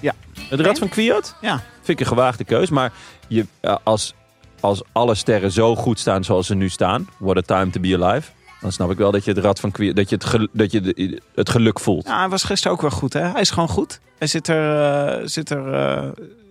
Het 0.48 0.60
Rad 0.60 0.78
van 0.78 0.88
Kwiat? 0.88 1.36
Ja. 1.40 1.56
Vind 1.74 1.88
ik 1.88 2.00
een 2.00 2.06
gewaagde 2.06 2.44
keus. 2.44 2.70
Maar 2.70 2.92
je, 3.28 3.46
eh, 3.60 3.76
als, 3.82 4.14
als 4.60 4.82
alle 4.92 5.14
sterren 5.14 5.52
zo 5.52 5.76
goed 5.76 5.98
staan 5.98 6.24
zoals 6.24 6.46
ze 6.46 6.54
nu 6.54 6.68
staan... 6.68 7.08
What 7.18 7.36
a 7.36 7.40
time 7.40 7.70
to 7.70 7.80
be 7.80 7.98
alive... 8.04 8.30
dan 8.60 8.72
snap 8.72 8.90
ik 8.90 8.96
wel 8.98 9.10
dat 9.10 9.24
je 9.24 9.30
het 9.32 9.44
Rad 9.44 9.60
van 9.60 9.70
Kwiat... 9.70 9.96
dat 9.96 10.08
je 10.08 10.14
het, 10.14 10.24
gel- 10.24 10.48
dat 10.52 10.72
je 10.72 10.80
de- 10.80 11.20
het 11.34 11.50
geluk 11.50 11.80
voelt. 11.80 12.06
Ja, 12.06 12.18
hij 12.18 12.28
was 12.28 12.44
gisteren 12.44 12.72
ook 12.76 12.80
wel 12.82 12.90
goed. 12.90 13.12
Hè? 13.12 13.28
Hij 13.30 13.40
is 13.40 13.50
gewoon 13.50 13.68
goed. 13.68 14.00
Hij 14.18 14.26
zit 14.28 14.48
er, 14.48 14.94
eh, 15.20 15.26
zit 15.26 15.50
er, 15.50 15.72
eh, 15.74 16.08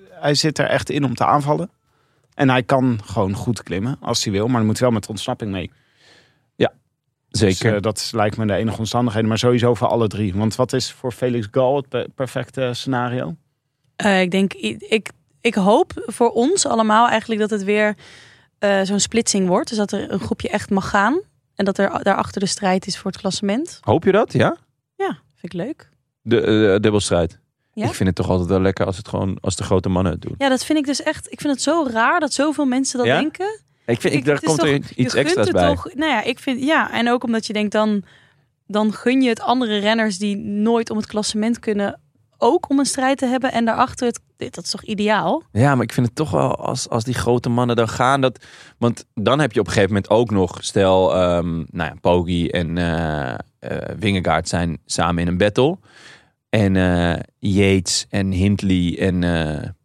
hij 0.09 0.33
zit 0.35 0.57
er 0.59 0.65
echt 0.67 0.89
in 0.89 1.03
om 1.03 1.15
te 1.15 1.25
aanvallen. 1.25 1.69
En 2.33 2.49
hij 2.49 2.63
kan 2.63 2.99
gewoon 3.05 3.33
goed 3.33 3.63
klimmen 3.63 3.97
als 4.01 4.23
hij 4.23 4.33
wil. 4.33 4.47
Maar 4.47 4.57
dan 4.57 4.65
moet 4.65 4.79
hij 4.79 4.87
wel 4.87 4.97
met 4.97 5.07
ontsnapping 5.09 5.51
mee. 5.51 5.71
Dus, 7.31 7.39
Zeker. 7.57 7.75
eh, 7.75 7.81
dat 7.81 8.09
lijkt 8.13 8.37
me 8.37 8.45
de 8.47 8.53
enige 8.53 8.77
omstandigheden. 8.77 9.29
Maar 9.29 9.37
sowieso 9.37 9.73
voor 9.73 9.87
alle 9.87 10.07
drie. 10.07 10.33
Want 10.33 10.55
wat 10.55 10.73
is 10.73 10.91
voor 10.91 11.11
Felix 11.11 11.47
Gal 11.51 11.75
het 11.75 11.89
pe- 11.89 12.07
perfecte 12.15 12.69
scenario? 12.73 13.35
Eh, 13.95 14.21
ik 14.21 14.31
denk, 14.31 14.53
ik, 14.53 15.11
ik 15.41 15.55
hoop 15.55 16.03
voor 16.05 16.29
ons 16.29 16.65
allemaal 16.65 17.07
eigenlijk 17.07 17.41
dat 17.41 17.49
het 17.49 17.63
weer 17.63 17.95
eh, 18.59 18.81
zo'n 18.81 18.99
splitsing 18.99 19.47
wordt. 19.47 19.69
Dus 19.69 19.77
dat 19.77 19.91
er 19.91 20.11
een 20.11 20.19
groepje 20.19 20.49
echt 20.49 20.69
mag 20.69 20.89
gaan. 20.89 21.19
En 21.55 21.65
dat 21.65 21.77
er 21.77 22.03
daarachter 22.03 22.41
de 22.41 22.47
strijd 22.47 22.87
is 22.87 22.97
voor 22.97 23.11
het 23.11 23.19
klassement. 23.19 23.77
Hoop 23.81 24.03
je 24.03 24.11
dat? 24.11 24.33
Ja? 24.33 24.57
Ja, 24.95 25.07
vind 25.35 25.53
ik 25.53 25.53
leuk. 25.53 25.89
De 26.21 26.77
dubbelstrijd. 26.81 27.39
Ja? 27.73 27.85
Ik 27.85 27.93
vind 27.93 28.07
het 28.09 28.17
toch 28.17 28.29
altijd 28.29 28.49
wel 28.49 28.61
lekker 28.61 28.85
als 28.85 28.97
het 28.97 29.07
gewoon 29.07 29.37
als 29.41 29.55
de 29.55 29.63
grote 29.63 29.89
mannen 29.89 30.11
het 30.11 30.21
doen. 30.21 30.35
Ja, 30.37 30.49
dat 30.49 30.65
vind 30.65 30.79
ik 30.79 30.85
dus 30.85 31.03
echt. 31.03 31.31
Ik 31.31 31.41
vind 31.41 31.53
het 31.53 31.61
zo 31.61 31.87
raar 31.91 32.19
dat 32.19 32.33
zoveel 32.33 32.65
mensen 32.65 32.97
dat 32.97 33.07
Ja? 33.07 33.19
denken. 33.19 33.59
Ik 33.85 34.01
vind, 34.01 34.13
ik, 34.13 34.25
daar 34.25 34.39
komt 34.39 34.63
er 34.63 34.79
iets 34.95 35.15
extra's 35.15 35.45
het 35.45 35.55
bij. 35.55 35.67
Toch, 35.67 35.93
nou 35.93 36.11
ja, 36.11 36.23
ik 36.23 36.39
vind 36.39 36.63
ja. 36.63 36.91
En 36.91 37.09
ook 37.09 37.23
omdat 37.23 37.47
je 37.47 37.53
denkt 37.53 37.71
dan, 37.71 38.03
dan 38.67 38.93
gun 38.93 39.21
je 39.21 39.29
het 39.29 39.41
andere 39.41 39.77
renners 39.77 40.17
die 40.17 40.37
nooit 40.37 40.89
om 40.89 40.97
het 40.97 41.05
klassement 41.07 41.59
kunnen 41.59 41.99
ook 42.41 42.69
om 42.69 42.79
een 42.79 42.85
strijd 42.85 43.17
te 43.17 43.25
hebben. 43.25 43.51
En 43.51 43.65
daarachter, 43.65 44.07
het, 44.07 44.19
dat 44.53 44.63
is 44.63 44.69
toch 44.69 44.83
ideaal? 44.83 45.43
Ja, 45.51 45.75
maar 45.75 45.83
ik 45.83 45.93
vind 45.93 46.05
het 46.05 46.15
toch 46.15 46.31
wel 46.31 46.55
als, 46.55 46.89
als 46.89 47.03
die 47.03 47.13
grote 47.13 47.49
mannen 47.49 47.75
dan 47.75 47.89
gaan. 47.89 48.21
Dat, 48.21 48.45
want 48.77 49.05
dan 49.13 49.39
heb 49.39 49.51
je 49.51 49.59
op 49.59 49.65
een 49.65 49.71
gegeven 49.71 49.93
moment 49.93 50.11
ook 50.11 50.31
nog, 50.31 50.57
stel, 50.63 51.15
ehm 51.15 51.55
nou 51.55 51.89
ja, 51.89 51.93
Poggi 52.01 52.49
en 52.49 52.77
eh, 52.77 53.35
Wingegaard 53.99 54.47
zijn 54.47 54.77
samen 54.85 55.21
in 55.21 55.27
een 55.27 55.37
battle. 55.37 55.77
En 56.49 56.75
eh, 56.75 57.19
Yates 57.39 58.05
en 58.09 58.31
Hindley 58.31 58.97
en 58.99 59.75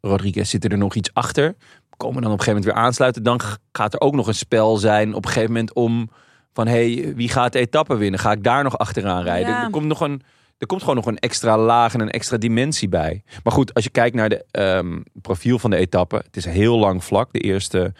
Rodriguez 0.00 0.50
zitten 0.50 0.70
er 0.70 0.78
nog 0.78 0.94
iets 0.94 1.14
achter. 1.14 1.54
Komen 1.96 2.22
dan 2.22 2.32
op 2.32 2.38
een 2.38 2.44
gegeven 2.44 2.60
moment 2.60 2.64
weer 2.64 2.84
aansluiten. 2.84 3.22
Dan 3.22 3.40
gaat 3.72 3.94
er 3.94 4.00
ook 4.00 4.14
nog 4.14 4.26
een 4.26 4.34
spel 4.34 4.76
zijn 4.76 5.14
op 5.14 5.24
een 5.24 5.30
gegeven 5.30 5.52
moment 5.52 5.72
om 5.72 6.10
van 6.52 6.66
hey, 6.66 7.12
wie 7.16 7.28
gaat 7.28 7.52
de 7.52 7.58
etappe 7.58 7.96
winnen? 7.96 8.20
Ga 8.20 8.32
ik 8.32 8.44
daar 8.44 8.62
nog 8.62 8.78
achteraan 8.78 9.22
rijden? 9.22 9.52
Ja. 9.52 9.64
Er 9.64 9.70
komt 9.70 9.86
nog 9.86 10.00
een 10.00 10.22
er 10.58 10.66
komt 10.66 10.80
gewoon 10.80 10.96
nog 10.96 11.06
een 11.06 11.18
extra 11.18 11.58
laag 11.58 11.94
en 11.94 12.00
een 12.00 12.10
extra 12.10 12.36
dimensie 12.36 12.88
bij. 12.88 13.22
Maar 13.42 13.52
goed, 13.52 13.74
als 13.74 13.84
je 13.84 13.90
kijkt 13.90 14.16
naar 14.16 14.28
de 14.28 14.44
ehm, 14.50 15.00
profiel 15.12 15.58
van 15.58 15.70
de 15.70 15.76
etappe, 15.76 16.16
het 16.16 16.36
is 16.36 16.44
heel 16.44 16.78
lang 16.78 17.04
vlak. 17.04 17.32
De 17.32 17.38
eerste, 17.38 17.92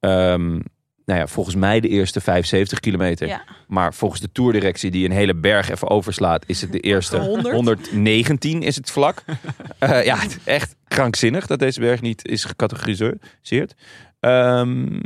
ehm, 0.00 0.60
nou 1.04 1.20
ja, 1.20 1.26
volgens 1.26 1.56
mij 1.56 1.80
de 1.80 1.88
eerste 1.88 2.20
75 2.20 2.80
kilometer. 2.80 3.28
Ja. 3.28 3.42
Maar 3.66 3.94
volgens 3.94 4.20
de 4.20 4.32
toerdirectie 4.32 4.90
die 4.90 5.04
een 5.04 5.12
hele 5.12 5.34
berg 5.34 5.70
even 5.70 5.88
overslaat, 5.88 6.44
is 6.46 6.60
het 6.60 6.72
de 6.72 6.80
eerste 6.92 7.16
100. 7.16 7.54
119 7.54 8.62
is 8.62 8.76
het 8.76 8.90
vlak. 8.90 9.22
Eh, 9.78 10.04
ja, 10.04 10.18
echt 10.44 10.74
krankzinnig 10.88 11.46
dat 11.46 11.58
deze 11.58 11.80
berg 11.80 12.00
niet 12.00 12.28
is 12.28 12.44
gecategoriseerd. 12.44 13.74
Ehm, 14.20 15.00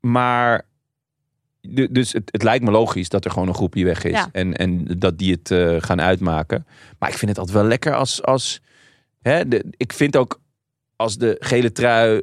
maar 0.00 0.64
dus 1.90 2.12
het, 2.12 2.28
het 2.32 2.42
lijkt 2.42 2.64
me 2.64 2.70
logisch 2.70 3.08
dat 3.08 3.24
er 3.24 3.30
gewoon 3.30 3.48
een 3.48 3.54
groepje 3.54 3.84
weg 3.84 4.04
is. 4.04 4.12
Ja. 4.12 4.28
En, 4.32 4.56
en 4.56 4.84
dat 4.98 5.18
die 5.18 5.32
het 5.32 5.50
eh, 5.50 5.76
gaan 5.78 6.00
uitmaken. 6.00 6.66
Maar 6.98 7.08
ik 7.08 7.16
vind 7.16 7.30
het 7.30 7.38
altijd 7.38 7.56
wel 7.56 7.66
lekker 7.66 7.94
als... 7.94 8.22
als 8.22 8.60
hè, 9.22 9.48
de, 9.48 9.64
ik 9.76 9.92
vind 9.92 10.16
ook 10.16 10.40
als 10.96 11.18
de 11.18 11.36
gele 11.38 11.72
trui... 11.72 12.22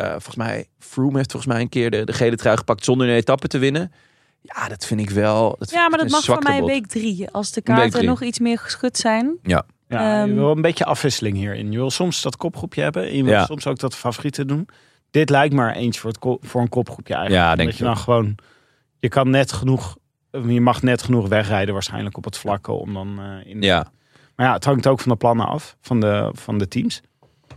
eh, 0.00 0.10
volgens 0.10 0.36
mij, 0.36 0.66
Froome 0.78 1.16
heeft 1.16 1.30
volgens 1.32 1.52
mij 1.52 1.62
een 1.62 1.68
keer 1.68 1.90
de, 1.90 2.04
de 2.04 2.12
gele 2.12 2.36
trui 2.36 2.56
gepakt 2.56 2.84
zonder 2.84 3.08
een 3.08 3.14
etappe 3.14 3.48
te 3.48 3.58
winnen. 3.58 3.92
Ja, 4.40 4.68
dat 4.68 4.86
vind 4.86 5.00
ik 5.00 5.10
wel... 5.10 5.56
Dat 5.58 5.70
Ja, 5.70 5.88
maar 5.88 5.98
dat 5.98 6.08
mag 6.10 6.24
van 6.24 6.42
mij 6.42 6.62
week 6.62 6.86
drie. 6.86 7.30
Als 7.30 7.52
de 7.52 7.60
kaarten 7.60 8.04
nog 8.04 8.22
iets 8.22 8.38
meer 8.38 8.58
geschud 8.58 8.96
zijn. 8.98 9.38
Ja, 9.42 9.64
Ehm, 9.88 10.28
je 10.28 10.34
wil 10.34 10.50
een 10.50 10.60
beetje 10.62 10.84
afwisseling 10.84 11.36
hierin. 11.36 11.70
Je 11.72 11.78
wil 11.78 11.90
soms 11.90 12.22
dat 12.22 12.36
kopgroepje 12.36 12.82
hebben. 12.82 13.02
En 13.08 13.16
je 13.16 13.22
wil 13.24 13.32
Ja. 13.32 13.44
soms 13.44 13.66
ook 13.66 13.78
dat 13.78 13.94
favorieten 13.96 14.46
doen. 14.46 14.68
Dit 15.10 15.30
lijkt 15.30 15.54
maar 15.54 15.74
eentje 15.74 16.00
voor, 16.00 16.10
het 16.10 16.18
ko- 16.18 16.38
voor 16.40 16.60
een 16.60 16.68
kopgroepje 16.68 17.14
eigenlijk. 17.14 17.44
Ja, 17.44 17.54
denk 17.56 17.68
dat 17.68 17.78
je 17.78 17.84
ik 17.84 17.90
dan 17.90 17.98
gewoon... 17.98 18.34
Je 18.98 19.08
kan 19.08 19.30
net 19.30 19.52
genoeg... 19.52 19.96
Je 20.46 20.60
mag 20.60 20.82
net 20.82 21.02
genoeg 21.02 21.28
wegrijden 21.28 21.74
waarschijnlijk 21.74 22.16
op 22.16 22.24
het 22.24 22.36
vlakke 22.38 22.72
om 22.72 22.94
dan 22.94 23.18
eh, 23.20 23.50
in... 23.50 23.62
Ja, 23.62 23.86
Maar 24.36 24.46
ja, 24.46 24.52
het 24.52 24.64
hangt 24.64 24.86
ook 24.86 25.00
van 25.00 25.12
de 25.12 25.18
plannen 25.18 25.46
af. 25.46 25.76
Van 25.80 26.00
de, 26.00 26.30
van 26.32 26.58
de 26.58 26.68
teams. 26.68 27.00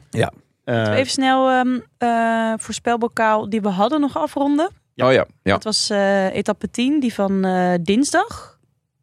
Ja. 0.09 0.31
Eh, 0.65 0.89
Even 0.97 1.11
snel 1.11 1.49
ehm 1.49 1.79
eh, 1.97 2.53
voorspelbokaal 2.57 3.49
die 3.49 3.61
we 3.61 3.67
hadden 3.69 3.99
nog 4.01 4.17
afronden. 4.17 4.65
oh 4.95 5.11
ja. 5.11 5.25
ja. 5.43 5.53
Dat 5.53 5.63
was 5.63 5.89
eh, 5.89 6.33
etappe 6.35 6.69
10, 6.69 6.99
die 6.99 7.13
van 7.13 7.45
eh, 7.45 7.73
dinsdag. 7.81 8.53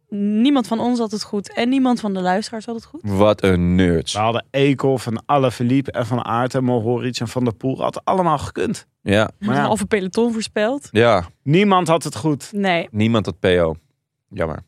Niemand 0.08 0.66
van 0.66 0.80
ons 0.80 0.98
had 0.98 1.10
het 1.10 1.22
goed 1.22 1.52
en 1.54 1.68
niemand 1.68 2.00
van 2.00 2.14
de 2.14 2.20
luisteraars 2.20 2.66
had 2.66 2.74
het 2.74 2.84
goed. 2.84 3.00
Wat 3.04 3.42
een 3.42 3.74
nerds. 3.74 4.12
we 4.12 4.18
hadden 4.18 4.44
Ekel 4.50 4.98
van 4.98 5.22
Alaphilippe 5.26 5.90
en 5.92 6.06
Van 6.06 6.24
Aert 6.24 6.54
en 6.54 6.64
Mohoric 6.64 7.18
en 7.20 7.28
Van 7.28 7.44
der 7.44 7.54
Poel. 7.54 7.80
Had 7.82 8.04
allemaal 8.04 8.38
gekund. 8.38 8.86
Ja, 9.02 9.30
Maar 9.38 9.54
ja, 9.54 9.60
Een 9.60 9.66
halve 9.66 9.86
peloton 9.86 10.32
voorspeld. 10.32 10.88
ja. 10.90 11.24
niemand 11.42 11.88
had 11.88 12.04
het 12.04 12.16
goed. 12.16 12.52
Nee. 12.52 12.88
Niemand 12.90 13.26
had 13.26 13.38
PO. 13.40 13.74
Jammer. 14.28 14.58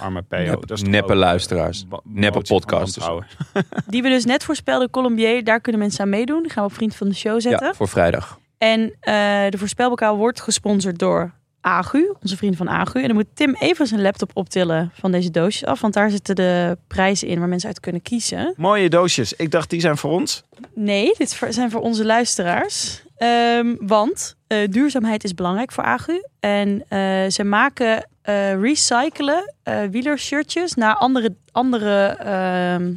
Arme 0.00 0.22
PO. 0.22 0.36
Nep- 0.36 0.66
dat 0.66 0.70
is 0.70 0.80
toch 0.80 0.90
neppe 0.90 1.12
ook, 1.12 1.18
luisteraars. 1.18 1.84
Neppe 2.04 2.40
podcasters. 2.40 3.06
Die 3.86 4.02
we 4.02 4.08
dus 4.08 4.24
net 4.24 4.44
voorspelden, 4.44 4.90
Colombier, 4.90 5.44
daar 5.44 5.60
kunnen 5.60 5.80
mensen 5.80 6.00
aan 6.00 6.08
meedoen. 6.08 6.42
Die 6.42 6.50
gaan 6.50 6.64
we 6.64 6.70
op 6.70 6.76
Vriend 6.76 6.96
van 6.96 7.08
de 7.08 7.14
Show 7.14 7.40
zetten. 7.40 7.66
Ja, 7.66 7.74
voor 7.74 7.88
vrijdag. 7.88 8.38
En 8.58 8.92
eh, 9.00 9.14
de 9.48 9.58
voorspelbokaal 9.58 10.16
wordt 10.16 10.40
gesponsord 10.40 10.98
door 10.98 11.32
Agu, 11.60 12.14
onze 12.22 12.36
vriend 12.36 12.56
van 12.56 12.68
Agu. 12.68 13.00
En 13.00 13.06
dan 13.06 13.16
moet 13.16 13.26
Tim 13.34 13.54
even 13.58 13.86
zijn 13.86 14.02
laptop 14.02 14.30
optillen 14.34 14.90
van 14.94 15.12
deze 15.12 15.30
doosjes 15.30 15.64
af. 15.64 15.80
Want 15.80 15.94
daar 15.94 16.10
zitten 16.10 16.34
de 16.34 16.78
prijzen 16.86 17.28
in 17.28 17.38
waar 17.38 17.48
mensen 17.48 17.68
uit 17.68 17.80
kunnen 17.80 18.02
kiezen. 18.02 18.54
Mooie 18.56 18.88
doosjes. 18.88 19.32
Ik 19.32 19.50
dacht, 19.50 19.70
die 19.70 19.80
zijn 19.80 19.96
voor 19.96 20.10
ons. 20.10 20.42
Nee, 20.74 21.14
dit 21.18 21.40
zijn 21.48 21.70
voor 21.70 21.80
onze 21.80 22.04
luisteraars. 22.04 23.02
Ehm, 23.16 23.74
want 23.78 24.36
eh, 24.46 24.68
duurzaamheid 24.68 25.24
is 25.24 25.34
belangrijk 25.34 25.72
voor 25.72 25.84
Agu. 25.84 26.24
En 26.40 26.84
eh, 26.88 27.30
ze 27.30 27.44
maken 27.44 28.08
eh, 28.22 28.60
recyclen 28.60 29.54
eh 29.62 29.82
wielershirtjes 29.90 30.74
naar 30.74 30.94
andere, 30.94 31.34
andere, 31.52 32.06
ehm, 32.06 32.92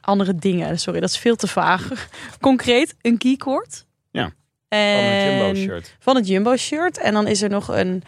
andere 0.00 0.34
dingen. 0.34 0.78
Sorry, 0.78 1.00
dat 1.00 1.08
is 1.08 1.18
veel 1.18 1.36
te 1.36 1.46
vaag. 1.46 2.08
Concreet, 2.40 2.94
een 3.02 3.18
keycord. 3.18 3.84
Ja, 4.10 4.32
En 4.68 5.04
Van 5.04 5.06
het 5.14 5.56
Jumbo 5.56 5.60
shirt. 5.60 5.96
van 5.98 6.16
het 6.16 6.26
Jumbo 6.28 6.56
shirt. 6.56 6.98
En 6.98 7.12
dan 7.12 7.26
is 7.26 7.42
er 7.42 7.50
nog 7.50 7.68
een 7.68 8.02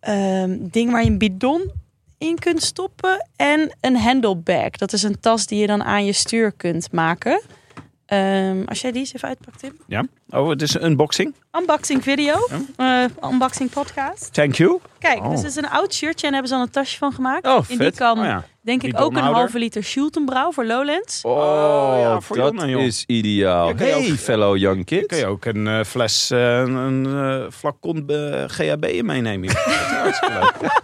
ehm, 0.00 0.56
ding 0.60 0.90
waar 0.90 1.04
je 1.04 1.10
een 1.10 1.18
bidon 1.18 1.72
in 2.18 2.38
kunt 2.38 2.62
stoppen. 2.62 3.28
En 3.36 3.76
een 3.80 3.96
handlebag. 3.96 4.70
Dat 4.70 4.92
is 4.92 5.02
een 5.02 5.20
tas 5.20 5.46
die 5.46 5.58
je 5.60 5.66
dan 5.66 5.82
aan 5.84 6.04
je 6.04 6.12
stuur 6.12 6.52
kunt 6.52 6.92
maken. 6.92 7.40
Ehm, 8.06 8.62
als 8.66 8.80
jij 8.80 8.90
die 8.90 9.00
eens 9.00 9.14
even 9.14 9.28
uitpakt, 9.28 9.58
Tim. 9.58 9.72
Ja. 9.86 10.04
Oh, 10.30 10.48
het 10.48 10.62
is 10.62 10.74
een 10.74 10.84
unboxing. 10.84 11.34
Unboxing 11.58 12.02
video. 12.02 12.34
eh, 12.76 13.04
unboxing 13.30 13.70
podcast. 13.70 14.32
Thank 14.32 14.54
you. 14.54 14.78
Kijk, 14.98 15.18
Oh. 15.18 15.30
dus 15.30 15.38
het 15.40 15.50
is 15.50 15.56
een 15.56 15.68
oud 15.68 15.94
shirtje 15.94 16.26
en 16.26 16.32
hebben 16.32 16.50
ze 16.50 16.56
dan 16.56 16.64
een 16.66 16.72
tasje 16.72 16.98
van 16.98 17.12
gemaakt. 17.12 17.46
Oh, 17.46 17.64
In 17.68 17.78
die 17.78 17.92
kan, 17.92 18.18
Oh 18.18 18.24
ja. 18.24 18.44
denk 18.60 18.80
Die 18.80 18.90
ik, 18.90 19.00
ook 19.00 19.16
een 19.16 19.22
halve 19.22 19.58
liter 19.58 19.84
Schultenbrouw 19.84 20.52
voor 20.52 20.64
Lowlands. 20.64 21.22
Oh, 21.22 21.94
ja, 22.00 22.20
voor 22.20 22.36
dat 22.36 22.46
Jonne, 22.46 22.68
joh. 22.68 22.82
is 22.82 23.04
ideaal. 23.06 23.68
Ja, 23.68 23.74
Hey, 23.74 23.94
ook- 24.10 24.16
fellow 24.18 24.56
young 24.56 24.84
Kun 24.84 25.06
kid. 25.06 25.18
je 25.18 25.26
ook 25.26 25.44
een 25.44 25.66
eh, 25.66 25.84
fles, 25.84 26.30
eh, 26.30 26.58
een, 26.58 27.06
eh, 27.06 27.50
flacon 27.52 28.04
GHB 28.46 28.84
in 28.84 29.06
meenemen. 29.06 29.48
joh. 29.52 29.54
Dat 29.54 29.66
is 29.66 29.96
hartstikke 29.96 30.38
leuk. 30.60 30.82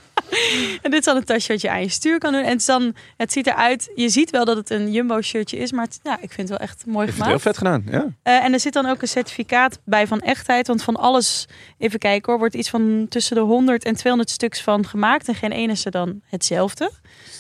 En 0.83 0.91
dit 0.91 0.99
is 1.01 1.05
dan 1.05 1.17
een 1.17 1.25
tasje 1.25 1.53
wat 1.53 1.61
je 1.61 1.71
aan 1.71 1.81
je 1.81 1.89
stuur 1.89 2.19
kan 2.19 2.33
doen. 2.33 2.43
En 2.43 2.49
het, 2.51 2.59
is 2.61 2.67
dan, 2.67 2.95
het 3.17 3.33
ziet 3.33 3.47
eruit, 3.47 3.91
je 3.95 4.09
ziet 4.09 4.31
wel 4.31 4.45
dat 4.45 4.57
het 4.57 4.71
een 4.71 4.93
Jumbo 4.93 5.21
shirtje 5.21 5.57
is, 5.57 5.73
maar 5.73 5.85
het, 5.85 6.01
ja, 6.03 6.13
ik 6.21 6.33
vind 6.33 6.49
het 6.49 6.59
wel 6.59 6.69
echt 6.69 6.87
mooi 6.87 7.07
Ik 7.07 7.13
vind 7.15 7.27
het 7.27 7.43
gemaakt. 7.43 7.45
heel 7.45 7.53
vet 7.53 7.57
gedaan. 7.57 7.85
Ja. 7.91 8.15
Eh, 8.39 8.45
en 8.45 8.53
er 8.53 8.61
zit 8.61 8.73
dan 8.73 8.87
ook 8.87 9.03
een 9.03 9.09
certificaat 9.09 9.79
bij 9.85 10.07
van 10.07 10.21
echtheid. 10.21 10.67
Want 10.67 10.83
van 10.83 10.97
alles, 10.97 11.47
even 11.79 11.99
kijken 11.99 12.31
hoor, 12.31 12.39
wordt 12.41 12.55
iets 12.55 12.71
van 12.71 13.07
tussen 13.09 13.35
de 13.37 13.43
100 13.43 13.85
en 13.85 13.95
200 13.95 14.31
stuks 14.31 14.63
van 14.63 14.87
gemaakt. 14.87 15.29
En 15.29 15.35
geen 15.35 15.53
ene 15.53 15.73
is 15.73 15.85
er 15.85 15.91
dan 15.91 16.21
hetzelfde. 16.25 16.91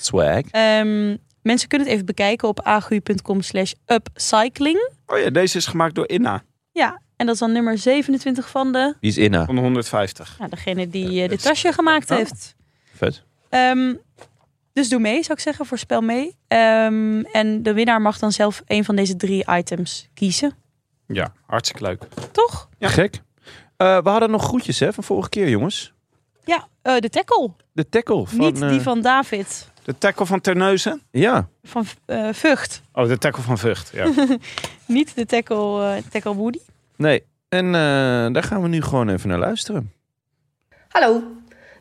Swag. 0.00 0.40
Ehm, 0.50 1.16
mensen 1.42 1.68
kunnen 1.68 1.86
het 1.86 1.94
even 1.96 2.06
bekijken 2.06 2.48
op 2.48 2.60
agu.com 2.62 3.42
slash 3.42 3.72
upcycling. 3.86 4.90
Oh 5.06 5.18
ja, 5.18 5.30
deze 5.30 5.56
is 5.56 5.66
gemaakt 5.66 5.94
door 5.94 6.08
Inna 6.08 6.42
Ja, 6.72 7.00
en 7.16 7.26
dat 7.26 7.34
is 7.34 7.40
dan 7.40 7.52
nummer 7.52 7.78
27 7.78 8.48
van 8.50 8.72
de, 8.72 8.94
Die 9.00 9.10
is 9.10 9.16
Inna. 9.18 9.44
van 9.44 9.54
de 9.54 9.60
150. 9.60 10.34
nou, 10.38 10.50
degene 10.50 10.88
die 10.88 11.22
eh, 11.22 11.28
dit 11.28 11.42
tasje 11.42 11.72
gemaakt 11.72 12.10
Oh. 12.10 12.16
heeft. 12.16 12.54
Vet. 12.94 13.22
Ehm, 13.50 13.94
dus 14.72 14.88
doe 14.88 15.00
mee, 15.00 15.22
zou 15.22 15.32
ik 15.32 15.44
zeggen, 15.44 15.66
voorspel 15.66 16.00
mee. 16.00 16.36
Ehm, 16.48 17.20
en 17.20 17.62
de 17.62 17.72
winnaar 17.72 18.00
mag 18.00 18.18
dan 18.18 18.32
zelf 18.32 18.62
een 18.66 18.84
van 18.84 18.96
deze 18.96 19.16
drie 19.16 19.44
items 19.50 20.08
kiezen. 20.14 20.52
Ja, 21.06 21.32
hartstikke 21.46 21.84
leuk. 21.84 22.02
Toch? 22.32 22.68
Ja. 22.78 22.88
Gek. 22.88 23.20
Eh, 23.76 24.02
we 24.02 24.08
hadden 24.08 24.30
nog 24.30 24.42
groetjes 24.44 24.78
hè, 24.78 24.92
van 24.92 25.04
vorige 25.04 25.28
keer, 25.28 25.48
jongens. 25.48 25.92
Ja, 26.44 26.68
eh, 26.82 26.98
de 26.98 27.08
tackle. 27.08 27.50
De 27.72 27.88
tackle 27.88 28.26
van... 28.26 28.38
Niet 28.38 28.56
die 28.56 28.64
eh, 28.78 28.80
van 28.80 29.00
David. 29.00 29.68
De 29.84 29.98
tackle 29.98 30.26
van 30.26 30.40
Terneuzen. 30.40 31.02
Ja, 31.10 31.48
Van 31.62 31.84
eh, 32.06 32.28
Vught. 32.32 32.82
Oh, 32.92 33.06
de 33.08 33.18
tackle 33.18 33.42
van 33.42 33.58
Vught. 33.58 33.90
Ja. 33.92 34.12
Niet 34.86 35.14
de 35.14 35.26
tackle, 35.26 36.02
tackle 36.10 36.34
Woody. 36.34 36.58
nee. 36.96 37.24
En 37.48 37.66
eh, 37.66 37.72
daar 38.32 38.42
gaan 38.42 38.62
we 38.62 38.68
nu 38.68 38.82
gewoon 38.82 39.08
even 39.08 39.28
naar 39.28 39.38
luisteren. 39.38 39.92
Hallo, 40.88 41.22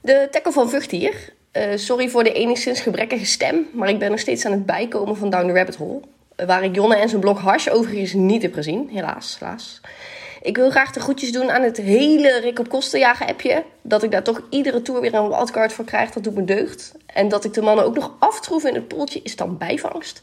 de 0.02 0.28
tackle 0.32 0.52
van 0.52 0.70
Vught 0.70 0.92
hier. 0.92 1.34
Eh, 1.60 1.68
sorry 1.76 2.10
voor 2.10 2.24
de 2.24 2.34
enigszins 2.34 2.80
gebrekkige 2.80 3.26
stem, 3.26 3.68
maar 3.74 3.90
ik 3.90 4.00
ben 4.00 4.10
nog 4.10 4.20
steeds 4.20 4.46
aan 4.46 4.52
het 4.52 4.66
bijkomen 4.66 5.18
van 5.18 5.30
Down 5.30 5.48
the 5.48 5.54
Rabbit 5.54 5.76
Hole. 5.76 6.00
Waar 6.46 6.64
ik 6.64 6.76
Jonne 6.76 6.96
en 6.96 7.10
zijn 7.10 7.22
blog 7.22 7.42
Hash 7.42 7.68
overigens 7.68 8.14
niet 8.14 8.42
heb 8.42 8.54
gezien, 8.54 8.90
helaas, 8.92 9.38
helaas. 9.40 9.82
Ik 10.42 10.58
wil 10.58 10.70
graag 10.70 10.92
de 10.92 11.00
groetjes 11.00 11.32
doen 11.32 11.52
aan 11.52 11.62
het 11.62 11.78
hele 11.78 12.40
Rick 12.40 12.60
op 12.60 12.70
kostenjagen 12.70 13.28
appje. 13.28 13.64
Dat 13.82 14.04
ik 14.04 14.12
daar 14.12 14.24
toch 14.24 14.42
iedere 14.50 14.82
tour 14.82 15.02
weer 15.02 15.14
een 15.14 15.28
wildcard 15.28 15.74
voor 15.74 15.86
krijg, 15.86 16.12
dat 16.12 16.24
doet 16.24 16.36
me 16.36 16.46
deugd. 16.46 16.94
En 17.06 17.28
dat 17.28 17.46
ik 17.46 17.54
de 17.54 17.62
mannen 17.62 17.86
ook 17.86 17.96
nog 17.96 18.16
aftroef 18.20 18.64
in 18.64 18.76
het 18.76 18.88
poeltje 18.88 19.20
is 19.24 19.36
dan 19.36 19.58
bijvangst. 19.58 20.22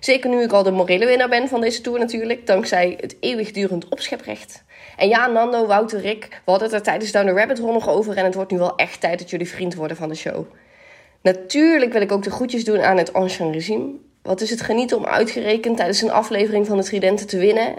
Zeker 0.00 0.30
nu 0.30 0.42
ik 0.42 0.52
al 0.52 0.62
de 0.62 0.70
morele 0.70 1.06
winnaar 1.06 1.28
ben 1.28 1.48
van 1.48 1.60
deze 1.60 1.80
tour 1.80 1.98
natuurlijk, 1.98 2.46
dankzij 2.46 2.98
het 3.00 3.16
eeuwigdurend 3.20 3.88
opscheprecht. 3.88 4.62
En 4.96 5.08
ja, 5.08 5.26
Nando, 5.26 5.66
Wouter, 5.66 6.00
Rick, 6.00 6.28
we 6.44 6.50
hadden 6.50 6.68
het 6.68 6.76
er 6.76 6.82
tijdens 6.82 7.12
Down 7.12 7.26
the 7.26 7.32
Rabbit 7.32 7.58
Hole 7.58 7.72
nog 7.72 7.88
over 7.88 8.16
en 8.16 8.24
het 8.24 8.34
wordt 8.34 8.50
nu 8.50 8.58
wel 8.58 8.76
echt 8.76 9.00
tijd 9.00 9.18
dat 9.18 9.30
jullie 9.30 9.48
vriend 9.48 9.74
worden 9.74 9.96
van 9.96 10.08
de 10.08 10.14
show. 10.14 10.46
Natuurlijk 11.22 11.92
wil 11.92 12.02
ik 12.02 12.12
ook 12.12 12.22
de 12.22 12.30
groetjes 12.30 12.64
doen 12.64 12.80
aan 12.80 12.96
het 12.96 13.12
Ancien 13.12 13.52
regime. 13.52 13.90
Wat 14.22 14.40
is 14.40 14.50
het 14.50 14.60
genieten 14.60 14.96
om 14.96 15.04
uitgerekend 15.04 15.76
tijdens 15.76 16.02
een 16.02 16.10
aflevering 16.10 16.66
van 16.66 16.76
de 16.76 16.84
Tridenten 16.84 17.26
te 17.26 17.38
winnen. 17.38 17.74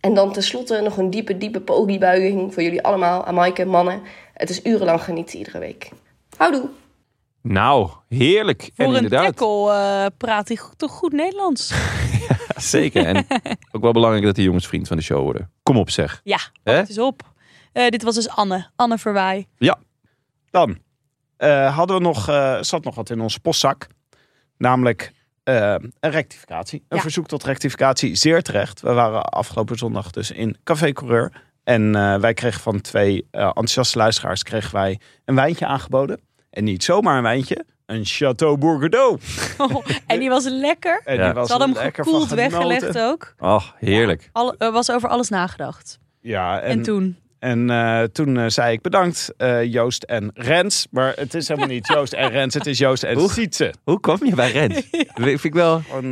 En 0.00 0.14
dan 0.14 0.32
tenslotte 0.32 0.80
nog 0.80 0.96
een 0.96 1.10
diepe, 1.10 1.38
diepe 1.38 1.60
pogiebuiging 1.60 2.54
voor 2.54 2.62
jullie 2.62 2.82
allemaal, 2.82 3.24
aan 3.24 3.34
Maaike, 3.34 3.64
mannen. 3.64 4.02
Het 4.34 4.50
is 4.50 4.64
urenlang 4.64 5.02
genieten 5.02 5.38
iedere 5.38 5.58
week. 5.58 5.88
Houdoe! 6.36 6.68
Nou, 7.42 7.90
heerlijk. 8.08 8.70
Voor 8.74 8.84
en 8.84 8.90
een 8.90 8.94
inderdaad, 8.94 9.24
tackle 9.24 9.72
eh, 9.72 10.06
praat 10.16 10.48
hij 10.48 10.58
toch 10.76 10.90
goed 10.90 11.12
Nederlands. 11.12 11.72
zeker. 12.56 13.04
En 13.04 13.26
ook 13.72 13.82
wel 13.82 13.92
belangrijk 13.92 14.24
dat 14.24 14.34
die 14.34 14.44
jongens 14.44 14.66
vriend 14.66 14.88
van 14.88 14.96
de 14.96 15.02
show 15.02 15.22
worden. 15.22 15.50
Kom 15.62 15.76
op 15.76 15.90
zeg. 15.90 16.20
Ja, 16.24 16.38
het 16.62 16.88
is 16.88 16.98
op. 16.98 17.22
Eh, 17.72 17.88
dit 17.88 18.02
was 18.02 18.14
dus 18.14 18.28
Anne. 18.28 18.70
Anne 18.76 18.98
Verwaai. 18.98 19.46
Dan 20.50 20.78
eh, 21.38 21.76
hadden 21.76 21.96
we 21.96 22.02
nog, 22.02 22.28
eh, 22.28 22.58
zat 22.62 22.84
nog 22.84 22.94
wat 22.94 23.10
in 23.10 23.20
onze 23.20 23.40
postzak. 23.40 23.86
Namelijk 24.56 25.12
eh, 25.44 25.74
een 26.00 26.10
rectificatie. 26.10 26.84
Een 26.88 26.96
Ja. 26.96 27.02
verzoek 27.02 27.26
tot 27.26 27.44
rectificatie. 27.44 28.14
Zeer 28.14 28.42
terecht. 28.42 28.80
We 28.80 28.92
waren 28.92 29.22
afgelopen 29.24 29.76
zondag 29.76 30.10
dus 30.10 30.30
in 30.30 30.56
Café 30.64 30.92
Coureur. 30.92 31.32
En 31.64 31.94
eh, 31.94 32.14
wij 32.20 32.34
kregen 32.34 32.60
van 32.60 32.80
twee 32.80 33.26
enthousiaste 33.30 33.98
luisteraars 33.98 34.42
kregen 34.42 34.72
wij 34.74 35.00
een 35.24 35.34
wijntje 35.34 35.66
aangeboden. 35.66 36.20
En 36.50 36.64
niet 36.64 36.84
zomaar 36.84 37.16
een 37.16 37.22
wijntje. 37.22 37.64
Een 37.86 38.04
Chateau 38.04 38.56
Bourgodeau. 38.58 39.18
en 40.06 40.18
die 40.18 40.28
was 40.28 40.44
lekker. 40.48 41.00
En 41.04 41.16
Ja. 41.16 41.24
die 41.24 41.32
was 41.32 41.46
Ze 41.46 41.52
hadden 41.52 41.72
hem 41.74 41.82
lekker 41.82 42.04
gekoeld 42.04 42.28
van 42.28 42.38
genoten. 42.38 42.58
weggelegd 42.60 42.98
ook. 42.98 43.34
Ach, 43.38 43.74
heerlijk. 43.78 44.30
Er 44.58 44.72
was 44.72 44.90
over 44.90 45.08
alles 45.08 45.28
nagedacht. 45.28 45.98
Ja, 46.20 46.60
En, 46.60 46.70
en, 46.70 46.82
toen? 46.82 47.16
En 47.38 47.70
eh, 47.70 48.02
toen 48.02 48.38
eh, 48.38 48.44
zei 48.48 48.72
ik 48.72 48.80
bedankt 48.80 49.32
eh, 49.36 49.64
Joost 49.64 50.02
en 50.02 50.30
Rens. 50.34 50.86
Maar 50.90 51.12
het 51.16 51.34
is 51.34 51.48
helemaal 51.48 51.68
niet 51.68 51.86
Joost 51.86 52.12
en 52.12 52.30
Rens. 52.30 52.54
Het 52.54 52.66
is 52.66 52.78
Joost 52.78 53.02
en 53.02 53.18
Oeh. 53.18 53.32
Sietse. 53.32 53.74
Hoe 53.84 54.00
kom 54.00 54.18
je 54.24 54.34
bij 54.34 54.50
Rens? 54.50 54.82
Vind 55.14 55.44
ik 55.44 55.54
wel 55.54 55.82
Gewoon, 55.88 56.10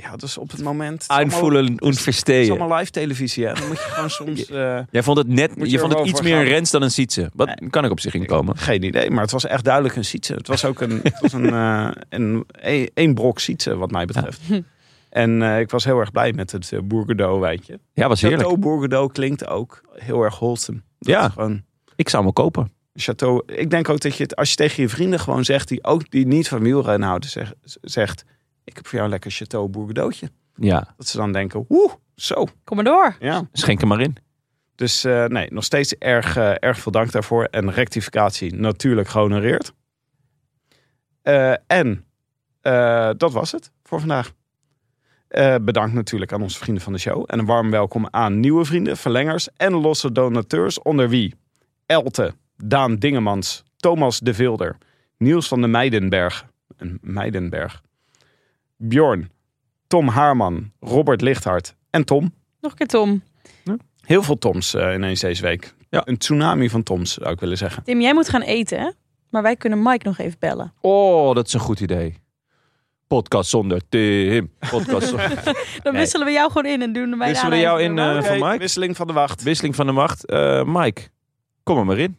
ja, 0.00 0.16
dus 0.16 0.38
op 0.38 0.50
het 0.50 0.62
moment... 0.62 1.04
aanvoelen 1.06 1.66
en 1.66 1.88
Het 1.88 2.28
is 2.28 2.50
allemaal 2.50 2.78
live 2.78 2.90
televisie, 2.90 3.46
hè. 3.46 3.52
Dan 3.52 3.66
moet 3.68 3.76
je 3.76 3.82
gewoon 3.84 4.10
soms... 4.20 4.46
Jij 4.90 5.02
vond 5.02 5.18
het 5.18 5.28
net, 5.28 5.50
je 5.62 5.78
vond 5.78 5.92
het 5.98 6.06
iets 6.06 6.20
meer 6.20 6.36
een. 6.36 6.44
Rens 6.44 6.70
dan 6.70 6.82
een 6.82 6.90
Sietse. 6.90 7.30
Wat 7.34 7.46
Nee. 7.46 7.70
kan 7.70 7.84
ik 7.84 7.90
op 7.90 8.00
zich 8.00 8.14
inkomen? 8.14 8.56
geen 8.58 8.82
idee, 8.82 9.10
maar 9.10 9.22
het 9.22 9.30
was 9.30 9.46
echt 9.46 9.64
duidelijk 9.64 9.96
een 9.96 10.04
Sietse. 10.04 10.34
Het 10.34 10.48
was 10.48 10.64
ook 10.64 10.80
een, 10.80 11.00
het 11.02 11.20
was 11.20 11.32
een, 11.32 11.52
een, 12.08 12.44
een, 12.50 12.90
een 12.94 13.14
brok 13.14 13.38
Sietse, 13.38 13.76
wat 13.76 13.90
mij 13.90 14.04
betreft. 14.04 14.40
En 15.12 15.42
eh, 15.42 15.60
ik 15.60 15.70
was 15.70 15.84
heel 15.84 15.98
erg 15.98 16.10
blij 16.10 16.32
met 16.32 16.52
het 16.52 16.70
uh, 16.70 16.80
Bourgodeau 16.80 17.40
wijntje. 17.40 17.80
Ja, 17.92 18.08
was 18.08 18.20
heerlijk. 18.20 18.42
Chateau 18.42 18.62
Bourgodeau 18.66 19.12
klinkt 19.12 19.46
ook 19.46 19.80
heel 19.92 20.22
erg 20.22 20.38
wholesome. 20.38 20.82
Dat 20.98 21.08
Ja. 21.08 21.28
Gewoon 21.28 21.62
Ik 21.96 22.08
zou 22.08 22.24
hem 22.24 22.32
wel 22.34 22.44
kopen. 22.44 22.72
Chateau. 22.94 23.42
Ik 23.46 23.70
denk 23.70 23.88
ook 23.88 24.00
dat 24.00 24.16
je 24.16 24.22
het, 24.22 24.36
als 24.36 24.50
je 24.50 24.56
tegen 24.56 24.82
je 24.82 24.88
vrienden 24.88 25.20
gewoon 25.20 25.44
zegt, 25.44 25.68
die 25.68 25.84
ook 25.84 26.10
die 26.10 26.26
niet 26.26 26.48
van 26.48 26.60
wielrennen 26.62 27.08
houden, 27.08 27.30
zeg- 27.30 27.52
zegt, 27.80 28.24
ik 28.64 28.74
heb 28.76 28.84
voor 28.84 28.92
jou 28.92 29.04
een 29.04 29.10
lekker 29.10 29.30
Chateau 29.30 29.68
Bourgodeautje. 29.68 30.30
Ja, 30.54 30.94
Dat 30.96 31.06
ze 31.06 31.16
dan 31.16 31.32
denken, 31.32 31.66
oeh, 31.68 31.92
zo. 32.14 32.46
Kom 32.64 32.76
maar 32.76 32.84
door. 32.84 33.16
Ja. 33.20 33.48
schenk 33.52 33.80
hem 33.80 33.88
maar 33.88 34.00
in. 34.00 34.16
Dus 34.74 35.04
eh, 35.04 35.24
nee, 35.24 35.52
nog 35.52 35.64
steeds 35.64 35.94
erg, 35.94 36.36
eh, 36.36 36.54
erg 36.58 36.78
veel 36.78 36.92
dank 36.92 37.12
daarvoor. 37.12 37.44
En 37.44 37.70
rectificatie 37.72 38.54
natuurlijk 38.54 39.08
gehonoreerd. 39.08 39.72
Eh, 41.22 41.54
en 41.66 42.04
eh, 42.60 43.10
dat 43.16 43.32
was 43.32 43.52
het 43.52 43.70
voor 43.82 43.98
vandaag. 43.98 44.32
Eh, 45.32 45.54
bedankt 45.62 45.94
natuurlijk 45.94 46.32
aan 46.32 46.42
onze 46.42 46.58
vrienden 46.58 46.82
van 46.82 46.92
de 46.92 46.98
show. 46.98 47.24
En 47.26 47.38
een 47.38 47.46
warm 47.46 47.70
welkom 47.70 48.08
aan 48.10 48.40
nieuwe 48.40 48.64
vrienden, 48.64 48.96
verlengers 48.96 49.48
en 49.56 49.72
losse 49.72 50.12
donateurs. 50.12 50.82
Onder 50.82 51.08
wie 51.08 51.34
Elte, 51.86 52.34
Daan 52.56 52.96
Dingemans, 52.96 53.62
Thomas 53.76 54.20
de 54.20 54.34
Vilder, 54.34 54.76
Niels 55.16 55.48
van 55.48 55.60
de 55.60 55.66
Meidenberg. 55.66 56.46
Een 56.76 56.98
Meidenberg. 57.00 57.82
Bjorn, 58.76 59.30
Tom 59.86 60.08
Haarman, 60.08 60.72
Robert 60.80 61.20
Lichthart 61.20 61.74
en 61.90 62.04
Tom. 62.04 62.34
Nog 62.60 62.70
een 62.70 62.76
keer 62.76 62.86
Tom. 62.86 63.22
Heel 64.00 64.22
veel 64.22 64.38
Toms 64.38 64.74
eh, 64.74 64.94
ineens 64.94 65.20
deze 65.20 65.42
week. 65.42 65.74
Ja. 65.88 66.02
Een 66.04 66.18
tsunami 66.18 66.70
van 66.70 66.82
Toms, 66.82 67.14
zou 67.14 67.30
ik 67.30 67.40
willen 67.40 67.58
zeggen. 67.58 67.82
Tim, 67.82 68.00
jij 68.00 68.14
moet 68.14 68.28
gaan 68.28 68.42
eten, 68.42 68.80
hè? 68.80 68.90
Maar 69.28 69.42
wij 69.42 69.56
kunnen 69.56 69.82
Mike 69.82 70.06
nog 70.06 70.18
even 70.18 70.38
bellen. 70.38 70.72
Oh, 70.80 71.34
dat 71.34 71.46
is 71.46 71.52
een 71.52 71.60
goed 71.60 71.80
idee. 71.80 72.21
Podcast 73.12 73.50
zonder 73.50 73.80
Tim. 73.88 74.52
Podcast 74.70 75.06
zonder... 75.10 75.44
Dan 75.44 75.54
Nee. 75.82 75.92
wisselen 75.92 76.26
we 76.26 76.32
jou 76.32 76.50
gewoon 76.52 76.72
in 76.72 76.82
en 76.82 76.92
doen 76.92 77.18
wij 77.18 77.28
Wisselen 77.28 77.50
daarna 77.50 77.66
jou 77.66 77.82
in, 77.82 77.98
eh, 77.98 78.22
van 78.22 78.38
Mike? 78.48 78.58
Wisseling 78.58 78.96
van 78.96 79.06
de 79.06 79.12
wacht. 79.12 79.42
Wisseling 79.42 79.74
van 79.74 79.86
de 79.86 79.92
macht. 79.92 80.26
Eh, 80.26 80.62
Mike, 80.64 81.02
kom 81.62 81.78
er 81.78 81.84
maar 81.84 81.98
in. 81.98 82.18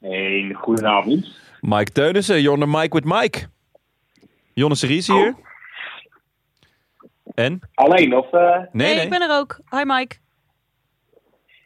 Een 0.00 0.54
goedenavond. 0.54 1.26
Mike 1.60 1.92
Teunissen, 1.92 2.42
Jonne 2.42 2.66
Mike 2.66 2.94
with 2.96 3.04
Mike. 3.04 3.46
Jonne 4.54 4.74
Series 4.74 5.06
hier. 5.06 5.34
En? 7.34 7.60
Alleen 7.74 8.16
of... 8.16 8.32
eh 8.32 8.40
Nee, 8.56 8.66
Nee, 8.72 8.94
nee. 8.94 9.04
ik 9.04 9.10
ben 9.10 9.22
er 9.22 9.38
ook. 9.38 9.58
Hi 9.70 9.82
Mike. 9.84 10.16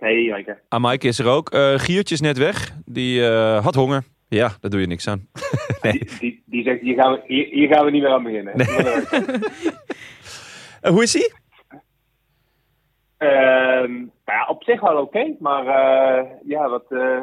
Nee, 0.00 0.24
Jijke. 0.24 0.58
Ah, 0.68 0.82
Mike 0.82 1.06
is 1.06 1.18
er 1.18 1.26
ook. 1.26 1.50
Eh 1.50 1.78
Giertje 1.78 2.14
is 2.14 2.20
net 2.20 2.38
weg. 2.38 2.72
Die 2.84 3.28
eh, 3.28 3.64
had 3.64 3.74
honger. 3.74 4.04
Ja, 4.28 4.50
daar 4.60 4.70
doe 4.70 4.80
je 4.80 4.86
niks 4.86 5.08
aan. 5.08 5.28
nee. 5.82 5.92
Die, 5.92 6.18
die, 6.18 6.42
die 6.46 6.62
zegt, 6.62 6.80
hier 6.80 6.94
gaan, 6.94 7.12
we, 7.12 7.22
hier, 7.26 7.46
hier 7.46 7.68
gaan 7.68 7.84
we 7.84 7.90
niet 7.90 8.02
meer 8.02 8.12
aan 8.12 8.22
beginnen. 8.22 8.54
Eh, 10.80 10.92
hoe 10.92 11.02
is 11.02 11.12
hij? 11.12 11.32
Ehm, 13.16 13.92
nou 13.94 14.10
ja, 14.24 14.46
op 14.48 14.62
zich 14.62 14.80
wel 14.80 15.00
oké, 15.00 15.36
maar 15.38 15.66
eh, 15.66 16.30
ja, 16.44 16.68
wat, 16.68 16.84
eh, 16.88 17.22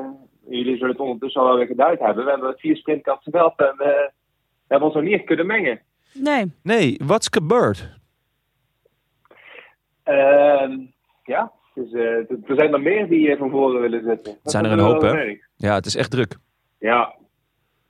jullie 0.49 0.77
zullen 0.77 0.91
het 0.91 0.99
ondertussen 0.99 1.41
al 1.41 1.47
wel 1.47 1.57
weer 1.57 1.67
geduid 1.67 1.99
hebben. 1.99 2.25
We 2.25 2.31
hebben 2.31 2.55
vier 2.57 2.75
sprintkast 2.75 3.23
gebeld 3.23 3.53
en 3.59 3.73
we 3.77 4.11
hebben 4.67 4.87
ons 4.87 4.95
nog 4.95 5.03
niet 5.03 5.13
echt 5.13 5.25
kunnen 5.25 5.45
mengen. 5.45 5.81
Nee. 6.13 6.51
Nee, 6.63 6.99
what's 7.03 7.27
gebeurd? 7.31 7.89
Ehm, 10.03 10.77
ja, 11.23 11.51
dus, 11.73 11.91
eh, 11.93 12.29
er 12.29 12.55
zijn 12.55 12.73
er 12.73 12.81
meer 12.81 13.07
die 13.07 13.37
van 13.37 13.49
voren 13.49 13.81
willen 13.81 14.03
zitten. 14.03 14.37
Dat 14.43 14.51
zijn 14.51 14.65
er 14.65 14.71
is 14.71 14.77
een 14.77 14.83
wel 14.83 14.93
hoop, 14.93 15.01
hè? 15.01 15.37
Ja, 15.55 15.73
het 15.73 15.85
is 15.85 15.95
echt 15.95 16.11
druk. 16.11 16.37
Ja. 16.83 17.13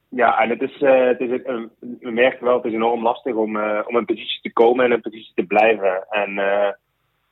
Ja, 0.10 0.40
en 0.40 0.50
het 0.50 0.62
is, 0.62 0.82
een, 0.82 1.72
we 2.00 2.12
merken 2.12 2.46
wel, 2.46 2.56
het 2.56 2.66
is 2.66 2.74
enorm 2.74 3.02
lastig 3.02 3.36
om, 3.36 3.58
eh, 3.58 3.80
om 3.88 3.98
in 3.98 4.06
positie 4.06 4.42
te 4.42 4.54
komen 4.54 4.86
en 4.86 4.92
in 4.92 5.02
positie 5.02 5.32
te 5.36 5.44
blijven. 5.44 6.06
En 6.10 6.38
eh, 6.38 6.72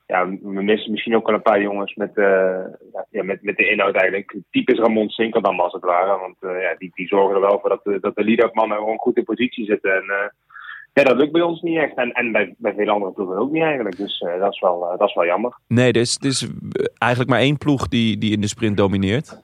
ja, 0.06 0.28
we 0.28 0.62
missen 0.62 0.90
misschien 0.90 1.16
ook 1.16 1.26
wel 1.26 1.34
een 1.34 1.42
paar 1.42 1.60
jongens 1.60 1.94
met, 1.94 2.10
ja, 3.10 3.22
met, 3.22 3.42
met 3.42 3.56
de 3.56 3.70
inhoud 3.70 3.94
eigenlijk. 3.94 4.36
Typisch 4.50 4.78
Ramon 4.78 5.08
Sinkerdam 5.08 5.60
als 5.60 5.72
het 5.72 5.82
ware. 5.82 6.18
Want 6.18 6.36
ja, 6.40 6.74
die, 6.78 6.90
die 6.94 7.06
zorgen 7.06 7.34
er 7.34 7.40
wel 7.40 7.58
voor 7.60 7.68
dat 7.68 7.84
de, 7.84 8.00
dat 8.00 8.14
de 8.14 8.24
lead-up 8.24 8.58
gewoon 8.58 8.98
goed 8.98 9.16
in 9.16 9.24
positie 9.24 9.64
zitten. 9.64 9.94
En 9.94 10.32
ja, 10.92 11.02
dat 11.02 11.16
lukt 11.16 11.32
bij 11.32 11.42
ons 11.42 11.60
niet 11.60 11.78
echt. 11.78 11.96
En, 11.96 12.12
en 12.12 12.32
bij, 12.32 12.54
bij 12.58 12.74
veel 12.74 12.88
andere 12.88 13.12
ploegen 13.12 13.38
ook 13.38 13.50
niet 13.52 13.62
eigenlijk. 13.62 13.96
Dus 13.96 14.24
dat, 14.38 14.52
is 14.52 14.60
wel, 14.60 14.94
dat 14.98 15.08
is 15.08 15.14
wel 15.14 15.26
jammer. 15.26 15.58
Nee, 15.68 15.92
er 15.92 16.00
is, 16.00 16.18
er 16.20 16.26
is 16.26 16.48
eigenlijk 16.98 17.30
maar 17.30 17.40
één 17.40 17.58
ploeg 17.58 17.88
die, 17.88 18.18
die 18.18 18.32
in 18.32 18.40
de 18.40 18.48
sprint 18.48 18.76
domineert. 18.76 19.42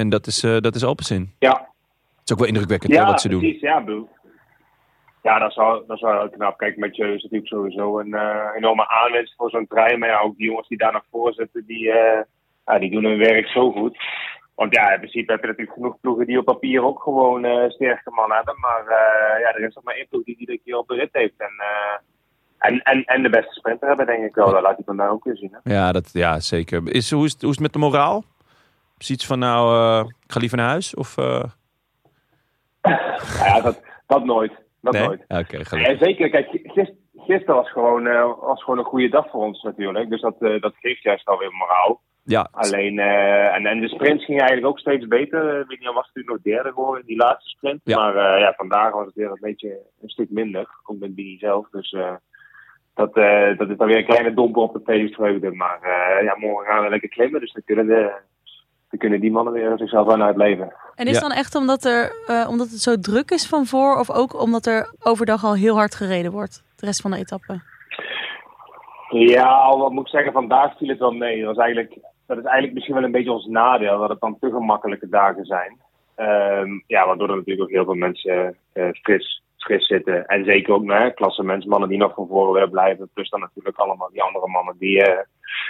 En 0.00 0.08
dat 0.08 0.26
is, 0.26 0.42
eh 0.42 0.58
dat 0.58 0.74
is 0.74 0.84
Alpecin. 0.84 1.34
Ja, 1.38 1.50
Het 1.50 2.24
is 2.24 2.32
ook 2.32 2.38
wel 2.38 2.48
indrukwekkend 2.48 2.94
hè, 2.96 3.04
wat 3.04 3.20
ze 3.20 3.28
doen. 3.28 3.40
precies. 3.40 3.60
Ja, 3.60 3.84
bedoel. 3.84 4.08
Ja, 5.22 5.38
dat 5.38 5.50
is 5.50 5.56
wel, 5.56 5.86
dat 5.86 5.96
is 5.96 6.02
wel 6.02 6.18
heel 6.20 6.30
knap. 6.30 6.58
Kijk, 6.58 6.76
Mathieu 6.76 7.14
is 7.14 7.22
natuurlijk 7.22 7.48
sowieso 7.50 7.98
een 7.98 8.14
eh, 8.14 8.46
enorme 8.56 8.88
aanwinst 8.88 9.34
voor 9.36 9.50
zo'n 9.50 9.66
trein. 9.66 9.98
Maar 9.98 10.08
ja, 10.08 10.20
ook 10.20 10.36
die 10.36 10.46
jongens 10.46 10.68
die 10.68 10.78
daar 10.78 10.92
nog 10.92 11.04
voor 11.10 11.32
zitten, 11.32 11.64
die, 11.66 11.90
eh, 11.92 12.22
ja, 12.66 12.78
die 12.78 12.90
doen 12.90 13.04
hun 13.04 13.18
werk 13.18 13.46
zo 13.46 13.72
goed. 13.72 13.98
Want 14.54 14.74
ja, 14.74 14.92
in 14.92 14.98
principe 14.98 15.32
heb 15.32 15.40
je 15.40 15.46
natuurlijk 15.46 15.76
genoeg 15.76 16.00
ploegen 16.00 16.26
die 16.26 16.38
op 16.38 16.44
papier 16.44 16.84
ook 16.84 17.02
gewoon 17.02 17.70
sterke 17.70 18.10
man 18.10 18.32
hebben. 18.32 18.54
Maar 18.60 18.84
ja, 19.40 19.54
er 19.54 19.64
is 19.66 19.74
nog 19.74 19.84
maar 19.84 19.94
één 19.94 20.08
ploeg 20.08 20.24
die 20.24 20.36
iedere 20.38 20.60
keer 20.64 20.76
op 20.76 20.88
de 20.88 20.94
rit 20.94 21.08
heeft. 21.12 21.34
En, 21.38 21.52
en, 22.58 22.82
en, 22.82 23.04
en 23.04 23.22
de 23.22 23.28
beste 23.30 23.52
sprinter 23.52 23.88
hebben, 23.88 24.06
denk 24.06 24.24
ik 24.24 24.34
wel. 24.34 24.50
Dat 24.50 24.62
laat 24.62 24.74
hij 24.76 24.84
vandaag 24.84 25.10
ook 25.10 25.24
weer 25.24 25.36
zien. 25.36 25.56
Hè? 25.62 25.74
Ja, 25.74 25.92
dat, 25.92 26.10
ja 26.12 26.40
zeker. 26.40 26.82
Is, 26.94 27.10
hoe, 27.10 27.24
is 27.24 27.36
hoe 27.40 27.50
is 27.50 27.54
het 27.54 27.60
met 27.60 27.72
de 27.72 27.78
moraal? 27.78 28.24
Zoiets 28.98 29.26
van, 29.26 29.38
nou, 29.38 29.76
eh, 29.76 30.08
ik 30.08 30.32
ga 30.32 30.40
liever 30.40 30.58
naar 30.58 30.68
huis? 30.68 30.94
Of, 30.94 31.16
eh, 31.16 31.44
ja, 33.44 33.60
dat, 33.60 33.82
dat 34.06 34.24
nooit. 34.24 34.52
Dat 34.80 34.92
nee? 34.92 35.06
nooit. 35.06 35.24
Oké. 35.28 35.76
Ja, 35.76 35.96
zeker. 35.98 36.30
Kijk, 36.30 36.48
gis- 36.50 36.92
gisteren 37.16 37.54
was 37.54 37.70
gewoon, 37.72 38.06
eh, 38.06 38.32
was 38.40 38.62
gewoon 38.62 38.78
een 38.78 38.84
goede 38.84 39.08
dag 39.08 39.30
voor 39.30 39.44
ons 39.44 39.62
natuurlijk. 39.62 40.10
Dus 40.10 40.20
dat, 40.20 40.36
eh, 40.42 40.60
dat 40.60 40.74
geeft 40.80 41.02
juist 41.02 41.26
alweer 41.26 41.52
moraal. 41.52 42.00
Ja, 42.24 42.48
Alleen, 42.52 42.98
eh, 42.98 43.54
en, 43.54 43.66
en 43.66 43.80
de 43.80 43.88
sprints 43.88 44.24
gingen 44.24 44.40
eigenlijk 44.40 44.70
ook 44.70 44.78
steeds 44.78 45.06
beter. 45.06 45.66
William 45.66 45.94
was 45.94 46.06
natuurlijk 46.06 46.34
nog 46.44 46.54
derde 46.54 46.68
geworden 46.72 47.00
in 47.00 47.06
die 47.06 47.16
laatste 47.16 47.48
sprint. 47.48 47.80
Ja. 47.84 47.96
Maar 47.98 48.16
eh, 48.16 48.40
ja, 48.40 48.52
vandaag 48.56 48.92
was 48.92 49.06
het 49.06 49.14
weer 49.14 49.30
een 49.30 49.38
beetje 49.40 49.78
een 50.00 50.08
stuk 50.08 50.30
minder. 50.30 50.68
Ook 50.84 50.98
met 50.98 51.14
Bini 51.14 51.38
zelf. 51.38 51.68
Dus 51.70 51.92
eh, 51.92 52.14
dat, 52.94 53.16
eh, 53.16 53.58
dat 53.58 53.68
is 53.70 53.76
dan 53.76 53.86
weer 53.86 53.96
een 53.96 54.04
kleine 54.06 54.34
domper 54.34 54.62
op 54.62 54.72
de 54.72 54.80
feestvreugde. 54.84 55.50
Maar 55.52 55.78
eh, 55.82 56.24
ja, 56.24 56.36
morgen 56.38 56.66
gaan 56.72 56.82
we 56.84 56.90
lekker 56.90 57.08
klimmen. 57.08 57.40
Dus 57.40 57.52
dan 57.52 57.62
kunnen, 57.64 57.86
de, 57.86 58.12
dan 58.88 58.98
kunnen 58.98 59.20
die 59.20 59.30
mannen 59.32 59.52
weer 59.52 59.72
zichzelf 59.78 60.08
aan 60.12 60.22
uitleven. 60.22 60.72
En 60.94 61.06
is 61.06 61.14
Ja. 61.14 61.20
dan 61.20 61.32
echt 61.32 61.54
omdat, 61.54 61.84
er, 61.84 62.12
eh, 62.26 62.46
omdat 62.50 62.68
het 62.70 62.80
zo 62.80 62.96
druk 63.00 63.30
is 63.30 63.46
van 63.48 63.66
voor, 63.66 63.98
of 63.98 64.10
ook 64.10 64.40
omdat 64.40 64.66
er 64.66 64.94
overdag 65.02 65.44
al 65.44 65.54
heel 65.54 65.76
hard 65.76 65.94
gereden 65.94 66.32
wordt? 66.32 66.62
De 66.76 66.86
rest 66.86 67.00
van 67.00 67.10
de 67.10 67.16
etappe. 67.18 67.60
Ja, 69.08 69.46
al 69.46 69.78
wat 69.78 69.90
moet 69.92 70.04
ik 70.04 70.10
zeggen, 70.10 70.32
vandaag 70.32 70.76
viel 70.76 70.88
het 70.88 70.98
wel 70.98 71.12
mee. 71.12 71.38
Dat, 71.44 71.56
was 71.56 71.64
eigenlijk, 71.64 71.98
dat 72.26 72.38
is 72.38 72.44
eigenlijk 72.44 72.74
misschien 72.74 72.94
wel 72.94 73.04
een 73.04 73.12
beetje 73.12 73.32
ons 73.32 73.46
nadeel, 73.46 73.98
dat 73.98 74.08
het 74.08 74.20
dan 74.20 74.38
te 74.40 74.50
gemakkelijke 74.50 75.08
dagen 75.08 75.44
zijn. 75.44 75.78
Ehm, 76.14 76.68
ja, 76.86 77.06
waardoor 77.06 77.28
er 77.30 77.36
natuurlijk 77.36 77.68
ook 77.68 77.74
heel 77.74 77.84
veel 77.84 77.94
mensen 77.94 78.56
eh, 78.72 78.88
fris, 79.02 79.42
fris 79.64 79.86
zitten. 79.86 80.26
En 80.26 80.44
zeker 80.44 80.74
ook 80.74 80.84
nou, 80.84 81.10
klassementsmannen 81.10 81.88
die 81.88 81.98
nog 81.98 82.14
van 82.14 82.26
voren 82.26 82.52
willen 82.52 82.70
blijven. 82.70 83.10
Plus 83.14 83.30
dan 83.30 83.40
natuurlijk 83.40 83.78
allemaal 83.78 84.10
die 84.12 84.22
andere 84.22 84.48
mannen 84.48 84.76
die, 84.78 85.02
eh, 85.02 85.24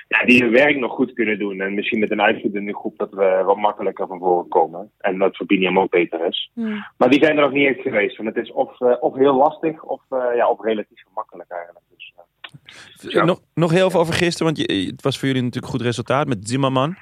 ja, 0.09 0.25
die 0.25 0.43
hun 0.43 0.53
werk 0.53 0.77
nog 0.77 0.93
goed 0.93 1.13
kunnen 1.13 1.39
doen. 1.39 1.61
En 1.61 1.75
misschien 1.75 1.99
met 1.99 2.11
een 2.11 2.23
uitgedunde 2.23 2.75
groep 2.75 2.99
dat 2.99 3.11
we 3.11 3.43
wat 3.45 3.57
makkelijker 3.57 4.07
van 4.07 4.19
voren 4.19 4.49
komen. 4.49 4.91
En 4.99 5.19
dat 5.19 5.37
voor 5.37 5.47
Biniam 5.47 5.79
ook 5.79 5.91
beter 5.91 6.27
is. 6.27 6.51
Hmm. 6.55 6.85
Maar 6.97 7.11
die 7.11 7.25
zijn 7.25 7.37
er 7.37 7.43
nog 7.43 7.53
niet 7.53 7.67
echt 7.67 7.81
geweest. 7.81 8.17
Want 8.17 8.35
het 8.35 8.45
is 8.45 8.53
of, 8.53 8.81
eh, 8.81 8.95
of 9.01 9.15
heel 9.15 9.35
lastig 9.35 9.83
of, 9.83 10.03
eh, 10.09 10.37
ja, 10.37 10.49
of 10.51 10.61
relatief 10.61 11.03
gemakkelijk 11.07 11.51
eigenlijk. 11.51 11.85
Dus, 11.97 12.13
eh, 12.17 13.13
Ja. 13.13 13.25
Nog, 13.25 13.41
nog 13.55 13.71
heel 13.71 13.91
veel 13.91 14.01
over 14.01 14.15
gisteren, 14.15 14.55
want 14.55 14.67
je, 14.67 14.87
het 14.87 15.03
was 15.03 15.19
voor 15.19 15.29
jullie 15.29 15.43
natuurlijk 15.43 15.73
een 15.73 15.79
goed 15.79 15.87
resultaat 15.87 16.27
met 16.27 16.49
Zimmerman. 16.49 16.97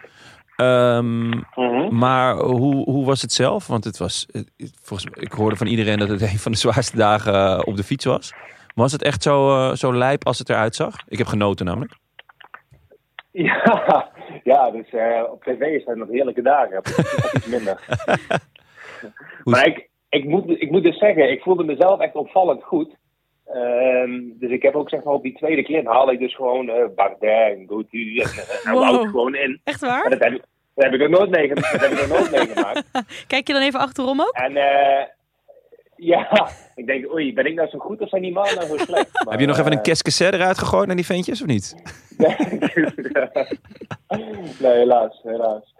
Ehm, 0.57 1.29
mhm. 1.29 1.99
maar 1.99 2.37
hoe, 2.37 2.91
hoe 2.91 3.05
was 3.07 3.23
het 3.23 3.33
zelf? 3.33 3.67
Want 3.67 3.85
het 3.85 3.99
was, 3.99 4.27
het- 4.31 4.51
volgens 4.83 5.11
ik 5.21 5.33
hoorde 5.33 5.57
van 5.57 5.67
iedereen 5.67 5.99
dat 5.99 6.09
het 6.09 6.23
een 6.33 6.39
van 6.39 6.53
de 6.53 6.59
zwaarste 6.59 6.97
dagen 6.97 7.35
eh, 7.35 7.61
op 7.65 7.77
de 7.77 7.85
fiets 7.85 8.05
was. 8.05 8.33
Was 8.75 8.93
het 8.93 9.03
echt 9.03 9.23
zo, 9.23 9.51
eh, 9.57 9.75
zo 9.75 9.95
lijp 9.95 10.27
als 10.27 10.39
het 10.39 10.49
eruit 10.51 10.75
zag? 10.75 10.95
Ik 11.09 11.19
heb 11.19 11.27
genoten 11.27 11.67
namelijk. 11.67 11.93
Ja, 13.33 14.09
ja 14.45 14.71
dus 14.71 14.89
eh, 14.91 15.23
op 15.31 15.45
tv 15.45 15.83
zijn 15.83 15.99
nog 15.99 16.09
heerlijke 16.09 16.43
dagen. 16.43 16.79
Iets 17.35 17.47
minder. 17.47 17.81
Maar 19.45 19.67
ik, 19.67 19.89
ik, 20.09 20.25
moet, 20.25 20.61
ik 20.61 20.71
moet 20.71 20.83
dus 20.83 20.99
zeggen, 20.99 21.31
ik 21.31 21.43
voelde 21.43 21.65
mezelf 21.65 22.01
echt 22.01 22.15
opvallend 22.15 22.63
goed. 22.63 22.97
Ehm, 23.47 24.21
dus 24.35 24.51
ik 24.51 24.63
heb 24.63 24.75
ook 24.75 24.89
zeg 24.89 25.03
maar 25.03 25.15
op 25.15 25.23
die 25.23 25.37
tweede 25.37 25.63
klim 25.63 25.87
haalde 25.87 26.13
ik 26.13 26.19
dus 26.19 26.35
gewoon 26.35 26.69
eh 26.69 26.85
Bardet 26.95 27.21
en 27.31 27.65
Gauthier 27.69 28.23
en, 28.23 28.71
en 28.71 28.73
Wow. 28.73 28.91
Wout 28.91 29.07
gewoon 29.09 29.35
in. 29.35 29.61
Echt 29.65 29.81
waar? 29.81 30.11
dat 30.11 30.19
heb, 30.25 30.33
ik- 30.33 30.45
dat 30.75 30.85
heb 30.85 30.93
ik 30.95 31.01
nog 31.09 31.19
nooit 31.19 31.31
meegemaakt. 31.31 31.73
Dat 31.81 31.91
heb 31.91 31.99
ik 31.99 32.09
nooit 32.09 32.31
meegemaakt. 32.47 32.83
Kijk 33.27 33.47
je 33.47 33.53
dan 33.53 33.63
even 33.63 33.81
achterom 33.81 34.21
ook? 34.21 34.33
En 34.33 34.57
eh, 34.57 35.05
ja, 35.97 36.49
ik 36.75 36.87
denk, 36.87 37.13
oei, 37.13 37.33
ben 37.35 37.47
ik 37.47 37.55
nou 37.55 37.69
zo 37.69 37.79
goed 37.79 38.01
of 38.01 38.09
zijn 38.09 38.23
die 38.23 38.33
mannen 38.33 38.55
nou 38.55 38.67
zo 38.67 38.77
slecht? 38.77 39.11
Maar, 39.25 39.33
heb 39.33 39.41
je 39.41 39.47
nog 39.47 39.59
even 39.59 39.73
een 39.73 39.77
eh, 39.79 39.83
keskesset 39.85 40.35
eruit 40.35 40.59
gegooid 40.59 40.87
naar 40.87 40.97
die 40.97 41.05
ventjes 41.07 41.41
of 41.41 41.47
niet? 41.47 41.75
nee, 44.61 44.73
helaas, 44.73 45.21
helaas. 45.23 45.75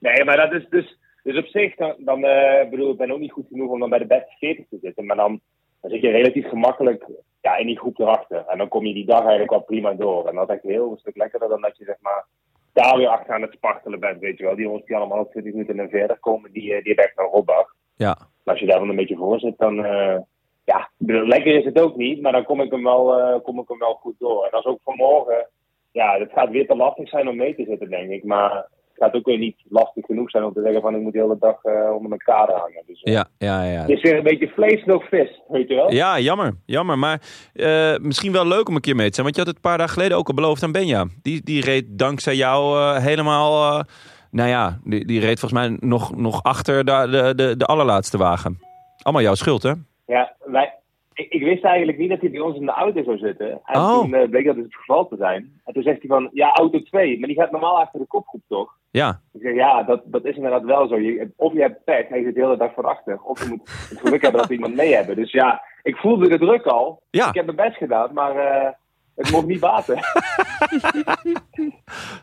Nee, 0.00 0.24
maar 0.24 0.36
dat 0.36 0.52
is 0.52 0.66
dus, 0.70 0.98
dus 1.22 1.36
op 1.38 1.46
zich, 1.46 1.74
dan, 1.74 1.94
dan 1.98 2.24
eh, 2.24 2.68
bedoel 2.70 2.90
ik 2.90 2.96
ben 2.96 3.10
ook 3.10 3.18
niet 3.18 3.32
goed 3.32 3.46
genoeg 3.48 3.70
om 3.70 3.80
dan 3.80 3.90
bij 3.90 3.98
de 3.98 4.06
beste 4.06 4.34
40 4.38 4.64
te 4.70 4.78
zitten. 4.82 5.06
Maar 5.06 5.16
dan, 5.16 5.40
dan 5.82 5.90
zit 5.90 6.00
je 6.00 6.10
relatief 6.10 6.48
gemakkelijk 6.48 7.06
ja, 7.40 7.56
in 7.56 7.66
die 7.66 7.78
groep 7.78 7.98
erachter. 7.98 8.44
En 8.46 8.58
dan 8.58 8.68
kom 8.68 8.86
je 8.86 8.94
die 8.94 9.06
dag 9.06 9.20
eigenlijk 9.20 9.50
wel 9.50 9.62
prima 9.62 9.94
door. 9.94 10.26
En 10.26 10.34
dat 10.34 10.48
is 10.48 10.54
echt 10.54 10.64
heel 10.64 10.90
een 10.90 10.98
stuk 10.98 11.16
lekkerder 11.16 11.48
dan 11.48 11.60
dat 11.60 11.76
je 11.76 11.84
zeg 11.84 11.96
maar 12.00 12.24
daar 12.72 12.96
weer 12.96 13.08
achter 13.08 13.34
aan 13.34 13.42
het 13.42 13.52
spartelen 13.52 14.00
bent, 14.00 14.20
weet 14.20 14.38
je 14.38 14.44
wel. 14.44 14.54
Die 14.54 14.64
jongens 14.64 14.84
die 14.84 14.96
allemaal 14.96 15.18
op 15.18 15.30
20 15.30 15.52
minuten 15.52 15.78
en 15.78 15.88
verder 15.88 16.18
komen, 16.18 16.52
die, 16.52 16.74
eh, 16.74 16.84
die 16.84 16.94
echt 16.94 17.18
een 17.18 17.24
rotdag. 17.24 17.74
Ja. 17.96 18.16
Maar 18.18 18.54
als 18.54 18.60
je 18.60 18.66
daar 18.66 18.78
dan 18.78 18.88
een 18.88 18.96
beetje 18.96 19.16
voor 19.16 19.38
zit, 19.38 19.58
dan... 19.58 19.84
eh, 19.84 20.18
ja, 20.64 20.90
lekker 21.06 21.58
is 21.58 21.64
het 21.64 21.80
ook 21.80 21.96
niet, 21.96 22.22
maar 22.22 22.32
dan 22.32 22.44
kom 22.44 22.60
ik 22.60 22.70
hem 22.70 22.82
wel, 22.82 23.18
eh, 23.18 23.42
kom 23.42 23.58
ik 23.58 23.68
hem 23.68 23.78
wel 23.78 23.94
goed 23.94 24.14
door. 24.18 24.44
En 24.44 24.48
dat 24.50 24.60
is 24.64 24.70
ook 24.70 24.80
vanmorgen... 24.84 25.48
Ja, 25.92 26.18
het 26.18 26.32
gaat 26.32 26.50
weer 26.50 26.66
te 26.66 26.76
lastig 26.76 27.08
zijn 27.08 27.28
om 27.28 27.36
mee 27.36 27.54
te 27.54 27.64
zitten, 27.64 27.90
denk 27.90 28.10
ik. 28.10 28.24
Maar 28.24 28.68
gaat 29.02 29.14
ook 29.14 29.26
weer 29.26 29.38
niet 29.38 29.56
lastig 29.68 30.04
genoeg 30.04 30.30
zijn 30.30 30.44
om 30.44 30.52
te 30.52 30.62
zeggen 30.62 30.80
van... 30.80 30.94
ik 30.94 31.00
moet 31.00 31.12
de 31.12 31.18
hele 31.18 31.36
dag 31.38 31.62
eh, 31.62 31.92
onder 31.94 32.08
mijn 32.08 32.20
kader 32.20 32.54
hangen. 32.54 32.82
Dus, 32.86 33.02
eh, 33.02 33.12
Ja, 33.12 33.26
ja, 33.38 33.64
ja. 33.64 33.80
Het 33.80 33.88
is 33.88 34.02
weer 34.02 34.16
een 34.16 34.22
beetje 34.22 34.48
vlees 34.48 34.84
nog 34.84 35.08
vis, 35.08 35.40
weet 35.48 35.68
je 35.68 35.74
wel? 35.74 35.92
Ja, 35.92 36.18
jammer. 36.20 36.54
Jammer. 36.66 36.98
Maar 36.98 37.20
eh, 37.52 37.96
misschien 38.00 38.32
wel 38.32 38.46
leuk 38.46 38.68
om 38.68 38.74
een 38.74 38.80
keer 38.80 38.96
mee 38.96 39.08
te 39.08 39.14
zijn. 39.14 39.26
Want 39.26 39.36
je 39.36 39.42
had 39.42 39.54
het 39.54 39.64
een 39.64 39.70
paar 39.70 39.78
dagen 39.78 39.92
geleden 39.94 40.16
ook 40.18 40.28
al 40.28 40.34
beloofd 40.34 40.62
aan 40.62 40.72
Benja. 40.72 41.06
Die, 41.22 41.42
die 41.44 41.64
reed 41.64 41.84
dankzij 41.88 42.34
jou 42.34 42.78
eh, 42.78 43.02
helemaal... 43.04 43.78
eh, 43.78 43.84
nou 44.30 44.48
ja, 44.48 44.78
die, 44.84 45.06
die 45.06 45.20
reed 45.20 45.40
volgens 45.40 45.60
mij 45.60 45.76
nog, 45.80 46.16
nog 46.16 46.42
achter 46.42 46.84
de, 46.84 47.08
de, 47.10 47.32
de, 47.34 47.56
de 47.56 47.66
allerlaatste 47.66 48.18
wagen. 48.18 48.58
Allemaal 49.02 49.22
jouw 49.22 49.34
schuld, 49.34 49.62
hè? 49.62 49.72
Ja, 50.06 50.32
wij, 50.44 50.74
ik, 51.22 51.32
ik 51.32 51.42
wist 51.42 51.64
eigenlijk 51.64 51.98
niet 51.98 52.08
dat 52.10 52.20
hij 52.20 52.30
bij 52.30 52.40
ons 52.40 52.56
in 52.56 52.66
de 52.66 52.72
auto 52.72 53.02
zou 53.02 53.18
zitten. 53.18 53.50
En 53.64 53.80
Oh. 53.80 54.00
toen 54.00 54.14
eh, 54.14 54.28
bleek 54.28 54.44
dat 54.46 54.56
het 54.56 54.74
geval 54.74 55.08
te 55.08 55.16
zijn. 55.16 55.60
En 55.64 55.72
toen 55.74 55.82
zegt 55.82 55.98
hij 55.98 56.08
van, 56.08 56.28
ja, 56.32 56.52
auto 56.52 56.82
2, 56.82 57.18
maar 57.18 57.28
die 57.28 57.38
gaat 57.38 57.50
normaal 57.50 57.80
achter 57.80 58.00
de 58.00 58.06
kopgroep, 58.06 58.42
toch? 58.48 58.76
Ja. 58.90 59.20
Ik 59.32 59.40
zeg, 59.42 59.54
ja, 59.54 59.82
dat, 59.82 60.02
dat 60.04 60.24
is 60.24 60.36
inderdaad 60.36 60.64
wel 60.64 60.88
zo. 60.88 60.96
Je, 60.98 61.30
of 61.36 61.52
je 61.52 61.60
hebt 61.60 61.84
pech 61.84 62.08
en 62.08 62.18
je 62.18 62.24
zit 62.24 62.34
de 62.34 62.40
hele 62.40 62.56
dag 62.56 62.74
van 62.74 62.84
achter. 62.84 63.20
Of 63.22 63.42
je 63.42 63.48
moet 63.48 63.88
het 63.88 64.00
geluk 64.00 64.22
hebben 64.22 64.40
dat 64.40 64.48
we 64.48 64.54
iemand 64.54 64.74
mee 64.74 64.94
hebben. 64.94 65.16
Dus 65.16 65.32
ja, 65.32 65.62
ik 65.82 65.96
voelde 65.96 66.28
de 66.28 66.38
druk 66.38 66.66
al. 66.66 67.02
Ja. 67.10 67.28
Ik 67.28 67.34
heb 67.34 67.44
mijn 67.44 67.56
best 67.56 67.76
gedaan, 67.76 68.12
maar 68.12 68.36
eh, 68.36 68.68
het 69.16 69.30
mocht 69.30 69.46
niet 69.46 69.60
baten. 69.60 69.98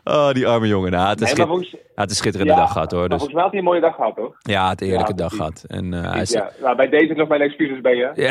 Oh, 0.04 0.32
die 0.32 0.46
arme 0.46 0.66
jongen. 0.66 0.90
Nou, 0.90 1.08
het 1.08 1.20
is, 1.20 1.32
Nee, 1.32 1.46
had 1.94 2.10
een 2.10 2.16
schitterende 2.16 2.52
ja, 2.52 2.58
dag 2.58 2.72
gehad, 2.72 2.90
hoor. 2.90 3.08
Dus, 3.08 3.10
volgens 3.10 3.32
mij 3.32 3.42
had 3.42 3.50
hij 3.50 3.60
een 3.60 3.66
mooie 3.66 3.80
dag 3.80 3.94
gehad, 3.94 4.16
toch? 4.16 4.36
ja, 4.38 4.68
het 4.68 4.80
Ja, 4.80 5.02
dag 5.02 5.34
gehad. 5.34 5.64
En 5.66 5.94
eh, 5.94 6.12
hij 6.12 6.26
ja. 6.28 6.50
Nou, 6.60 6.76
bij 6.76 6.88
deze 6.88 7.14
nog 7.14 7.28
mijn 7.28 7.40
excuses 7.40 7.80
bij 7.80 7.94
je. 7.94 8.10
Ja. 8.14 8.30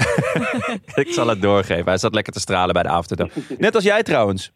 ik 1.04 1.14
zal 1.14 1.28
het 1.28 1.42
doorgeven. 1.42 1.86
Hij 1.86 1.98
zat 1.98 2.14
lekker 2.14 2.34
te 2.34 2.40
stralen 2.40 2.74
bij 2.74 2.84
de 2.84 2.90
afterdag. 2.90 3.30
Net 3.58 3.76
als 3.76 3.84
jij 3.84 4.04
trouwens. 4.04 4.54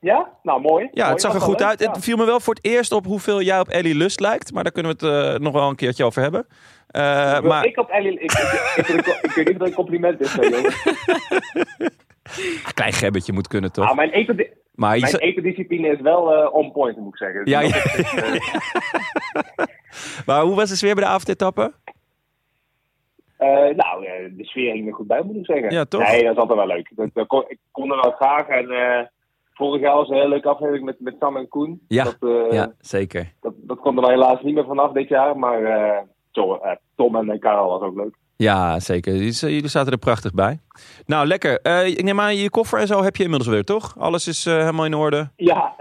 Ja? 0.00 0.28
Nou, 0.42 0.60
mooi. 0.60 0.88
Ja, 0.92 1.00
Mooi, 1.00 1.12
het 1.12 1.20
zag 1.20 1.34
er 1.34 1.40
goed 1.40 1.62
uit. 1.62 1.80
Het 1.80 1.98
viel 2.00 2.16
me 2.16 2.24
wel 2.24 2.40
voor 2.40 2.54
het 2.54 2.64
eerst 2.64 2.92
op 2.92 3.04
hoeveel 3.06 3.42
jij 3.42 3.60
op 3.60 3.68
Ellie 3.68 3.94
Lust 3.94 4.20
lijkt. 4.20 4.52
Maar 4.52 4.62
daar 4.62 4.72
kunnen 4.72 4.96
we 4.96 5.06
het 5.06 5.34
eh, 5.34 5.40
nog 5.40 5.52
wel 5.52 5.68
een 5.68 5.76
keertje 5.76 6.04
over 6.04 6.22
hebben. 6.22 6.46
Eh, 6.86 7.40
maar 7.40 7.64
Ik 7.66 7.78
op 7.78 7.90
Ellie, 7.90 8.20
ik, 8.20 8.32
ik, 8.76 8.86
ik, 9.22 9.30
weet 9.34 9.46
niet 9.46 9.48
of 9.48 9.56
dat 9.56 9.68
een 9.68 9.74
compliment 9.74 10.20
is, 10.20 10.32
hè, 10.32 10.42
jongen. 10.42 10.72
een 12.66 12.74
klein 12.74 12.92
gebbetje 12.92 13.32
moet 13.32 13.48
kunnen, 13.48 13.72
toch? 13.72 13.88
Ah, 13.88 13.96
mijn 13.96 14.10
eten, 14.10 14.36
maar 14.74 14.98
Mijn 14.98 15.16
etendiscipline 15.16 15.88
is 15.88 16.00
wel 16.00 16.34
eh, 16.34 16.54
on 16.54 16.72
point, 16.72 16.96
moet 16.96 17.08
ik 17.08 17.16
zeggen. 17.16 17.44
Dus 17.44 17.52
Ja, 17.52 17.62
eh, 17.62 18.40
maar 20.26 20.42
hoe 20.42 20.54
was 20.54 20.68
de 20.68 20.76
sfeer 20.76 20.94
bij 20.94 21.04
de 21.04 21.10
avondetappe? 21.10 21.72
Eh, 23.36 23.48
nou, 23.48 24.02
de 24.36 24.44
sfeer 24.44 24.72
hing 24.72 24.86
er 24.88 24.94
goed 24.94 25.06
bij, 25.06 25.22
moet 25.22 25.36
ik 25.36 25.44
zeggen. 25.44 25.70
Ja, 25.70 25.84
toch? 25.84 26.00
Nee, 26.10 26.22
dat 26.22 26.32
is 26.32 26.38
altijd 26.38 26.58
wel 26.58 26.66
leuk. 26.66 26.90
Dat, 26.94 27.08
dat 27.12 27.26
kon, 27.26 27.44
ik 27.48 27.58
kon 27.70 27.90
er 27.92 28.00
wel 28.02 28.10
graag. 28.10 28.46
En 28.48 28.70
eh, 28.70 29.06
vorig 29.52 29.80
jaar 29.80 29.94
was 29.94 30.08
een 30.08 30.14
hele 30.14 30.28
leuke 30.28 30.48
aflevering 30.48 30.84
met, 30.84 31.00
met 31.00 31.14
Sam 31.20 31.36
en 31.36 31.48
Koen. 31.48 31.80
Ja, 31.88 32.04
Dat, 32.04 32.16
eh, 32.20 32.52
Ja, 32.52 32.72
zeker. 32.80 33.32
dat, 33.40 33.52
dat 33.56 33.80
kwam 33.80 33.94
er 33.96 34.00
wel 34.00 34.10
helaas 34.10 34.42
niet 34.42 34.54
meer 34.54 34.64
vanaf 34.64 34.92
dit 34.92 35.08
jaar. 35.08 35.38
Maar 35.38 35.64
eh, 35.64 36.02
Tom, 36.36 36.58
eh, 36.62 36.70
Tom 36.96 37.16
en 37.30 37.38
Karel 37.38 37.68
was 37.68 37.80
ook 37.80 37.96
leuk. 37.96 38.14
Ja, 38.36 38.80
zeker. 38.80 39.12
Jullie, 39.14 39.68
zaten 39.68 39.92
er 39.92 39.98
prachtig 39.98 40.32
bij. 40.34 40.58
Nou, 41.06 41.26
lekker. 41.26 41.60
Eh, 41.62 41.86
ik 41.86 42.02
neem 42.02 42.20
aan, 42.20 42.36
je 42.36 42.50
koffer 42.50 42.78
en 42.78 42.86
zo 42.86 43.02
heb 43.02 43.16
je 43.16 43.22
inmiddels 43.22 43.50
weer, 43.50 43.64
toch? 43.64 43.94
Alles 43.98 44.26
is 44.28 44.46
eh, 44.46 44.54
helemaal 44.58 44.84
in 44.84 44.94
orde. 44.94 45.28
Ja, 45.36 45.74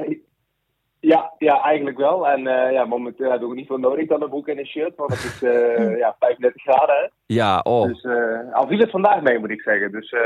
ja, 1.00 1.34
ja, 1.38 1.62
eigenlijk 1.62 1.98
wel. 1.98 2.28
En 2.28 2.48
eh, 2.48 2.72
ja, 2.72 2.86
momenteel 2.86 3.32
heb 3.32 3.42
ik 3.42 3.54
niet 3.54 3.68
veel 3.68 3.78
nodig 3.78 4.08
dan 4.08 4.22
een 4.22 4.30
broek 4.30 4.48
en 4.48 4.58
een 4.60 4.66
shirt. 4.66 4.96
Want 4.96 5.12
het 5.12 5.24
is 5.24 5.44
eh, 5.44 5.98
ja, 6.04 6.16
35 6.20 6.62
graden. 6.62 6.96
Hè? 6.96 7.08
Ja, 7.26 7.60
oh. 7.60 7.88
Dus 7.88 8.04
eh, 8.04 8.54
al 8.54 8.68
viel 8.68 8.80
het 8.80 8.92
vandaag 8.92 9.22
mee, 9.22 9.40
moet 9.40 9.50
ik 9.50 9.62
zeggen. 9.62 9.92
Dus 9.92 10.12
eh, 10.12 10.22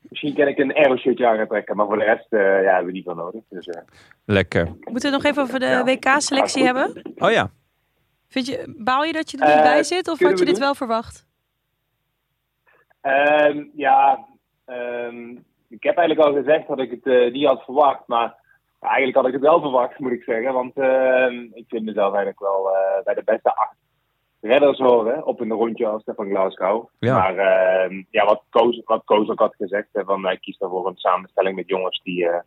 misschien 0.00 0.34
kan 0.34 0.46
ik 0.48 0.58
een 0.58 0.74
aero 0.74 0.96
shirtje 0.96 1.26
aan 1.26 1.36
gaan 1.36 1.46
trekken. 1.48 1.76
Maar 1.76 1.86
voor 1.86 1.98
de 1.98 2.04
rest 2.04 2.26
eh, 2.32 2.40
ja, 2.40 2.68
hebben 2.68 2.86
we 2.86 2.92
niet 2.92 3.04
veel 3.04 3.14
nodig. 3.14 3.42
Dus, 3.48 3.66
eh, 3.66 3.82
Lekker. 4.24 4.64
Moeten 4.64 5.10
we 5.10 5.16
het 5.16 5.22
nog 5.22 5.24
even 5.24 5.42
over 5.42 5.58
de 5.60 5.66
Ja. 5.66 5.84
WK-selectie 5.84 6.64
hebben? 6.64 7.02
Oh 7.16 7.30
ja. 7.30 7.50
Vind 8.32 8.46
je, 8.46 8.74
baal 8.78 9.04
je 9.04 9.12
dat 9.12 9.30
je 9.30 9.38
er 9.38 9.46
niet 9.46 9.56
Eh, 9.56 9.62
bij 9.62 9.82
zit? 9.82 10.08
Of 10.08 10.18
had 10.18 10.30
je 10.30 10.36
we 10.36 10.44
dit 10.44 10.54
doen? 10.54 10.64
wel 10.64 10.74
verwacht? 10.74 11.26
Ehm, 13.00 13.64
ja, 13.74 14.26
ehm, 14.64 15.30
ik 15.68 15.82
heb 15.82 15.96
eigenlijk 15.96 16.28
al 16.28 16.34
gezegd 16.34 16.68
dat 16.68 16.78
ik 16.78 16.90
het 16.90 17.06
eh, 17.06 17.32
niet 17.32 17.46
had 17.46 17.64
verwacht. 17.64 18.06
Maar 18.06 18.34
eigenlijk 18.80 19.16
had 19.16 19.26
ik 19.26 19.32
het 19.32 19.42
wel 19.42 19.60
verwacht, 19.60 19.98
moet 19.98 20.12
ik 20.12 20.22
zeggen. 20.22 20.52
Want 20.52 20.76
ehm, 20.76 21.34
ik 21.52 21.64
vind 21.68 21.84
mezelf 21.84 22.14
eigenlijk 22.14 22.40
wel 22.40 22.68
eh, 22.68 23.04
bij 23.04 23.14
de 23.14 23.22
beste 23.24 23.54
acht 23.56 23.76
redders 24.40 24.78
horen 24.78 25.26
op 25.26 25.40
een 25.40 25.52
rondje 25.52 25.86
als 25.86 26.02
van 26.04 26.28
Glasgow. 26.28 26.88
Ja. 26.98 27.18
Maar 27.18 27.36
ehm, 27.36 28.02
ja, 28.10 28.24
wat 28.24 28.42
Koos, 28.50 28.80
wat 28.84 29.04
Koos 29.04 29.28
ook 29.28 29.38
had 29.38 29.54
gezegd, 29.56 29.88
hè, 29.92 30.04
van 30.04 30.24
hij 30.24 30.36
kiest 30.36 30.60
daarvoor 30.60 30.86
een 30.86 30.96
samenstelling 30.96 31.56
met 31.56 31.68
jongens 31.68 32.00
die 32.02 32.28
eh, 32.28 32.40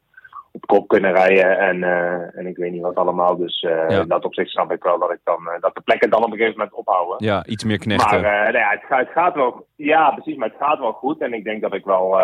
op 0.56 0.66
kop 0.66 0.88
kunnen 0.88 1.12
rijden. 1.14 1.58
En, 1.60 1.84
eh, 1.84 2.38
en 2.40 2.48
ik 2.48 2.58
weet 2.58 2.72
niet 2.72 2.82
wat 2.82 2.96
allemaal. 2.96 3.38
Dus 3.38 3.60
Ja. 3.60 3.88
in 3.88 4.08
dat 4.08 4.26
opzicht 4.26 4.50
snap 4.50 4.72
ik 4.72 4.84
wel 4.84 5.00
dat, 5.00 5.12
ik 5.12 5.20
dan, 5.24 5.48
eh, 5.50 5.62
dat 5.62 5.76
de 5.76 5.82
plekken 5.82 6.10
dan 6.10 6.24
op 6.24 6.32
een 6.32 6.38
gegeven 6.38 6.58
moment 6.58 6.76
ophouden. 6.76 7.28
Ja, 7.28 7.46
iets 7.46 7.64
meer 7.64 7.78
knechten. 7.78 8.22
Maar 8.22 8.52
nee, 8.52 8.62
het, 8.64 8.84
gaat, 8.88 9.00
het 9.00 9.10
gaat 9.14 9.36
wel. 9.36 9.68
Ja, 9.76 10.12
precies, 10.12 10.36
maar 10.38 10.50
het 10.50 10.58
gaat 10.60 10.80
wel 10.80 10.92
goed. 10.92 11.22
En 11.22 11.34
ik 11.34 11.44
denk 11.44 11.62
dat 11.62 11.74
ik 11.74 11.86
wel, 11.86 12.20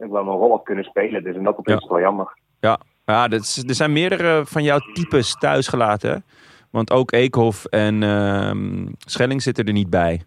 ik 0.00 0.10
wel 0.10 0.20
een 0.22 0.28
rol 0.28 0.52
heb 0.52 0.64
kunnen 0.64 0.84
spelen. 0.84 1.22
Dus 1.24 1.36
in 1.36 1.44
dat 1.44 1.56
opzicht 1.56 1.68
Ja. 1.68 1.74
is 1.76 1.82
het 1.82 1.90
wel 1.92 2.00
jammer. 2.00 2.38
Ja, 3.04 3.28
is- 3.30 3.64
er 3.68 3.74
zijn 3.74 3.92
meerdere 3.92 4.46
van 4.46 4.62
jouw 4.62 4.78
types 4.78 5.34
thuis 5.38 5.68
gelaten. 5.68 6.10
hè? 6.10 6.16
Want 6.70 6.92
ook 6.92 7.12
Eekhoff 7.12 7.64
en 7.64 8.02
ehm, 8.02 8.86
Schelling 8.98 9.42
zitten 9.42 9.64
er 9.64 9.72
niet 9.72 9.90
bij. 9.90 10.22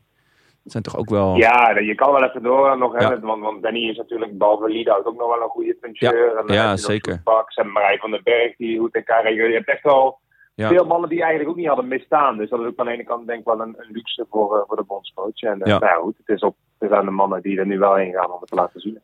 Dat 0.63 0.71
zijn 0.71 0.83
toch 0.83 0.97
ook 0.97 1.09
wel... 1.09 1.35
Ja, 1.35 1.79
je 1.79 1.95
kan 1.95 2.11
wel 2.11 2.23
even 2.23 2.43
door 2.43 2.77
nog 2.77 2.93
Oh. 2.93 2.99
Ja. 2.99 3.07
hebben. 3.09 3.27
Want, 3.29 3.41
want 3.41 3.63
Danny 3.63 3.89
is 3.89 3.97
natuurlijk, 3.97 4.37
behalve 4.37 4.67
Liedhout, 4.67 5.05
ook 5.05 5.17
nog 5.17 5.27
wel 5.35 5.43
een 5.43 5.49
goede 5.49 5.73
puncheur. 5.81 6.33
Ja, 6.33 6.41
En 6.41 6.53
ja, 6.53 6.69
nog 6.69 6.79
zeker. 6.79 7.21
En 7.55 7.71
Marij 7.71 7.97
van 7.97 8.11
den 8.11 8.23
Berg, 8.23 8.55
die 8.55 8.79
goed 8.79 8.95
in 8.95 9.03
elkaar. 9.05 9.33
Je 9.33 9.41
hebt 9.53 9.69
echt 9.69 9.83
wel 9.83 10.19
Ja. 10.55 10.67
veel 10.67 10.85
mannen 10.85 11.09
die 11.09 11.19
eigenlijk 11.19 11.49
ook 11.49 11.55
niet 11.57 11.67
hadden 11.67 11.87
misstaan. 11.87 12.37
Dus 12.37 12.49
dat 12.49 12.59
is 12.59 12.65
ook 12.65 12.79
aan 12.79 12.85
de 12.85 12.91
ene 12.91 13.03
kant 13.03 13.27
denk 13.27 13.39
ik 13.39 13.45
wel 13.45 13.59
een, 13.61 13.75
een 13.77 13.91
luxe 13.91 14.25
voor, 14.29 14.57
eh, 14.57 14.63
voor 14.67 14.75
de 14.75 14.83
bondscoach. 14.83 15.41
En 15.41 15.61
eh, 15.61 15.67
Ja. 15.71 15.79
nou 15.79 15.91
ja, 15.91 16.01
goed, 16.01 16.17
het 16.17 16.35
is, 16.35 16.41
op, 16.41 16.55
het 16.79 16.89
is 16.89 16.95
aan 16.97 17.05
de 17.05 17.11
mannen 17.11 17.41
die 17.41 17.59
er 17.59 17.65
nu 17.65 17.79
wel 17.79 17.95
heen 17.95 18.13
gaan 18.13 18.31
om 18.31 18.39
het 18.39 18.49
te 18.49 18.55
laten 18.55 18.79
zien. 18.81 18.99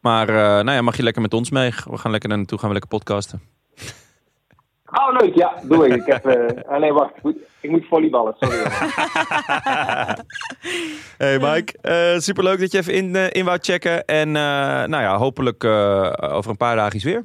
Maar 0.00 0.28
eh, 0.28 0.34
nou 0.34 0.70
ja, 0.70 0.82
mag 0.82 0.96
je 0.96 1.02
lekker 1.02 1.22
met 1.22 1.34
ons 1.34 1.50
mee? 1.50 1.70
We 1.90 1.96
gaan 1.98 2.10
lekker 2.10 2.28
naar 2.28 2.38
naartoe, 2.38 2.58
gaan 2.58 2.68
we 2.68 2.74
lekker 2.74 2.90
podcasten. 2.98 3.40
Oh, 4.98 5.20
leuk, 5.20 5.34
ja, 5.34 5.54
doe 5.62 5.86
ik. 5.86 5.94
ik 5.94 6.06
heb, 6.06 6.26
ah, 6.66 6.78
nee, 6.80 6.92
wacht, 6.92 7.16
ik 7.16 7.22
moet, 7.22 7.36
ik 7.60 7.70
moet 7.70 7.86
volleyballen, 7.86 8.34
sorry. 8.38 8.58
Hey 11.18 11.38
Mike, 11.38 11.78
eh, 11.80 12.18
superleuk 12.18 12.58
dat 12.60 12.72
je 12.72 12.78
even 12.78 12.92
in, 12.94 13.16
eh, 13.16 13.26
in 13.30 13.44
wou 13.44 13.58
checken. 13.60 14.04
En 14.04 14.28
eh, 14.28 14.42
nou 14.84 15.02
ja, 15.02 15.16
hopelijk 15.16 15.64
eh, 15.64 16.12
over 16.18 16.50
een 16.50 16.56
paar 16.56 16.76
dagen 16.76 17.00
weer. 17.04 17.24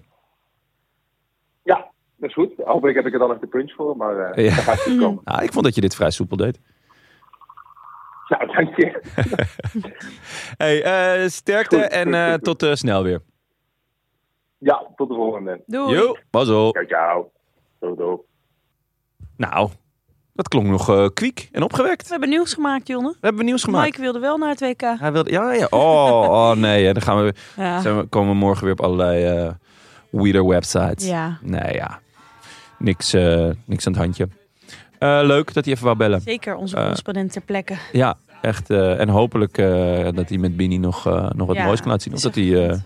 Ja, 1.63 1.91
dat 2.17 2.29
is 2.29 2.33
goed. 2.33 2.51
Hopelijk 2.63 2.97
heb 2.97 3.05
ik 3.05 3.13
er 3.13 3.19
dan 3.19 3.29
nog 3.29 3.39
de 3.39 3.47
punch 3.47 3.73
voor, 3.73 3.97
maar 3.97 4.17
eh 4.17 4.45
Ja. 4.45 4.55
dat 4.55 4.63
gaat 4.63 4.79
goed 4.81 4.99
komen. 4.99 5.21
Nou, 5.23 5.43
ik 5.43 5.51
vond 5.53 5.65
dat 5.65 5.75
je 5.75 5.81
dit 5.81 5.95
vrij 5.95 6.11
soepel 6.11 6.37
deed. 6.37 6.59
Nou, 8.27 8.45
dank 8.53 8.75
je. 8.75 9.01
Hey, 10.57 10.83
eh, 10.83 11.27
sterkte 11.27 11.75
Goed, 11.81 11.87
en 11.91 12.05
goed, 12.05 12.13
eh, 12.15 12.33
goed, 12.33 12.47
goed. 12.47 12.59
tot 12.59 12.77
snel 12.77 13.03
weer. 13.03 13.21
Ja, 14.57 14.87
tot 14.95 15.09
de 15.09 15.15
volgende. 15.15 15.61
Doei. 15.65 15.95
Jo, 15.95 16.17
pas 16.29 16.49
op. 16.49 16.73
Ciao, 16.75 16.85
ciao. 16.85 17.31
Doei. 17.79 18.17
Nou, 19.37 19.69
dat 20.33 20.47
klonk 20.47 20.67
nog 20.67 20.89
eh, 20.89 21.07
kwiek 21.13 21.49
en 21.51 21.63
opgewekt. 21.63 22.03
We 22.03 22.09
hebben 22.11 22.29
nieuws 22.29 22.53
gemaakt, 22.53 22.87
Jonne. 22.87 23.09
We 23.09 23.17
hebben 23.27 23.45
nieuws 23.45 23.63
gemaakt. 23.63 23.85
Mike 23.85 24.01
wilde 24.01 24.19
wel 24.19 24.37
naar 24.37 24.49
het 24.49 24.59
WK. 24.59 24.81
Hij 24.81 25.11
wilde, 25.11 25.31
ja, 25.31 25.53
ja. 25.53 25.67
Oh, 25.69 26.21
oh 26.29 26.51
nee, 26.51 26.85
hè, 26.85 26.93
dan 26.93 27.01
gaan 27.01 27.23
we, 27.25 27.33
Ja. 27.57 27.81
zijn 27.81 27.97
we, 27.97 28.03
komen 28.05 28.29
we 28.29 28.35
morgen 28.37 28.63
weer 28.63 28.73
op 28.73 28.81
allerlei 28.81 29.25
eh 29.25 29.51
weirder 30.11 30.47
websites. 30.47 31.07
ja, 31.07 31.37
Nee, 31.41 31.73
ja. 31.73 31.99
Niks, 32.77 33.13
eh, 33.13 33.49
niks 33.65 33.87
aan 33.87 33.93
het 33.93 34.01
handje. 34.01 34.27
Eh, 34.99 35.19
leuk 35.23 35.53
dat 35.53 35.65
hij 35.65 35.73
even 35.73 35.85
wou 35.85 35.97
bellen. 35.97 36.21
zeker 36.21 36.55
onze 36.55 36.75
correspondent 36.75 37.31
ter 37.31 37.41
plekke. 37.41 37.75
Ja, 37.91 38.17
echt. 38.41 38.69
eh, 38.69 38.99
en 38.99 39.09
hopelijk 39.09 39.57
eh, 39.57 40.07
dat 40.13 40.29
hij 40.29 40.37
met 40.37 40.57
Bini 40.57 40.77
nog, 40.77 41.07
eh, 41.07 41.29
nog 41.35 41.47
wat 41.47 41.55
Ja, 41.55 41.65
moois 41.65 41.79
kan 41.79 41.87
laten 41.89 42.03
zien. 42.03 42.13
Of 42.13 42.21
dat 42.21 42.35
hij, 42.35 42.69
eh. 42.69 42.77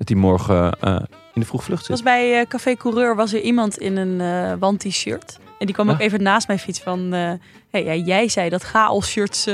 Dat 0.00 0.08
hij 0.08 0.18
morgen 0.18 0.72
eh, 0.80 0.96
in 1.34 1.40
de 1.40 1.46
vroeg 1.46 1.64
vlucht 1.64 1.86
was 1.88 1.96
zit. 1.96 2.06
bij 2.06 2.40
eh, 2.40 2.46
Café 2.46 2.74
Coureur 2.76 3.16
was 3.16 3.32
er 3.32 3.40
iemand 3.40 3.78
in 3.78 3.96
een 3.96 4.20
eh 4.20 4.52
wand-t-shirt. 4.58 5.38
En 5.58 5.66
die 5.66 5.74
kwam 5.74 5.90
ook 5.90 5.98
Ja. 5.98 6.04
even 6.04 6.22
naast 6.22 6.46
mij 6.48 6.58
fiets 6.58 6.80
van... 6.80 7.12
hey, 7.70 7.84
ja, 7.84 7.94
jij 7.94 8.28
zei 8.28 8.48
dat 8.48 8.62
chaos-shirts 8.62 9.44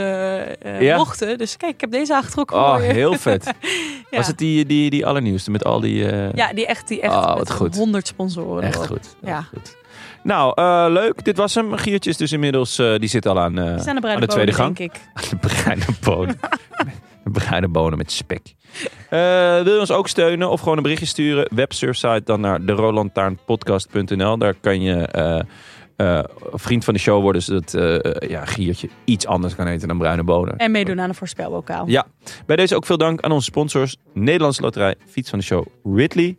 Ja. 0.81 0.97
mochten. 0.97 1.39
Dus 1.39 1.57
kijk, 1.57 1.73
ik 1.75 1.81
heb 1.81 1.91
deze 1.91 2.15
aangetrokken 2.15 2.57
Oh, 2.57 2.77
heel 2.77 3.13
vet. 3.13 3.53
Was 4.11 4.27
het 4.27 4.39
die, 4.39 4.67
die, 4.67 4.91
die 4.91 5.07
allernieuwste 5.07 5.51
met 5.51 5.65
al 5.65 5.81
die... 5.81 6.05
Ja, 6.35 6.53
die 6.53 6.67
echt, 6.67 6.89
die 6.89 7.01
echt 7.01 7.15
Oh, 7.15 7.37
met 7.37 7.51
goed. 7.51 7.77
100 7.77 8.07
sponsoren. 8.07 8.63
Echt 8.63 8.87
goed. 8.87 9.17
Ja. 9.23 9.39
Echt 9.39 9.49
goed. 9.49 9.77
Nou, 10.23 10.61
leuk. 10.93 11.25
Dit 11.25 11.37
was 11.37 11.55
hem. 11.55 11.77
Giertje 11.77 12.11
is 12.11 12.17
dus 12.17 12.33
inmiddels... 12.33 12.77
die 12.77 13.09
zit 13.09 13.27
al 13.27 13.41
aan, 13.41 13.55
zijn 13.81 14.01
de 14.01 14.09
aan 14.09 14.21
de 14.21 14.27
tweede 14.27 14.53
gang. 14.53 14.77
denk 14.77 14.93
ik. 14.95 15.01
De 15.31 15.37
bruine 15.37 15.85
bonen. 16.01 16.39
Bruine 17.33 17.69
bonen 17.69 17.99
met 17.99 18.13
spek. 18.13 18.55
Eh, 19.11 19.63
wil 19.63 19.75
je 19.75 19.81
ons 19.81 19.91
ook 19.91 20.09
steunen 20.09 20.51
of 20.51 20.61
gewoon 20.61 20.77
een 20.77 20.83
berichtje 20.83 21.07
sturen? 21.07 21.49
Websurfsite 21.55 22.23
dan 22.25 22.41
naar 22.41 22.65
de 22.65 22.73
rolandtaarnpodcast.nl. 22.73 24.39
Daar 24.39 24.55
kan 24.55 24.81
je 24.81 25.07
eh, 25.07 25.41
eh, 25.97 26.25
vriend 26.53 26.85
van 26.85 26.95
de 26.95 27.01
show 27.01 27.23
worden, 27.23 27.43
zodat 27.43 27.71
ja, 28.29 28.45
Giertje 28.45 28.89
iets 29.05 29.27
anders 29.27 29.55
kan 29.55 29.67
eten 29.67 29.89
dan 29.89 29.99
bruine 29.99 30.23
bonen. 30.23 30.57
En 30.57 30.71
meedoen 30.71 31.01
aan 31.01 31.09
een 31.09 31.15
voorspelbokaal. 31.15 31.89
Ja, 31.89 32.07
bij 32.47 32.57
deze 32.57 32.77
ook 32.77 32.87
veel 32.87 32.99
dank 32.99 33.21
aan 33.21 33.33
onze 33.33 33.45
sponsors. 33.45 33.97
Nederlandse 34.13 34.63
Loterij, 34.63 34.95
fiets 35.07 35.31
van 35.31 35.39
de 35.39 35.45
show 35.45 35.67
Ridley. 35.95 36.37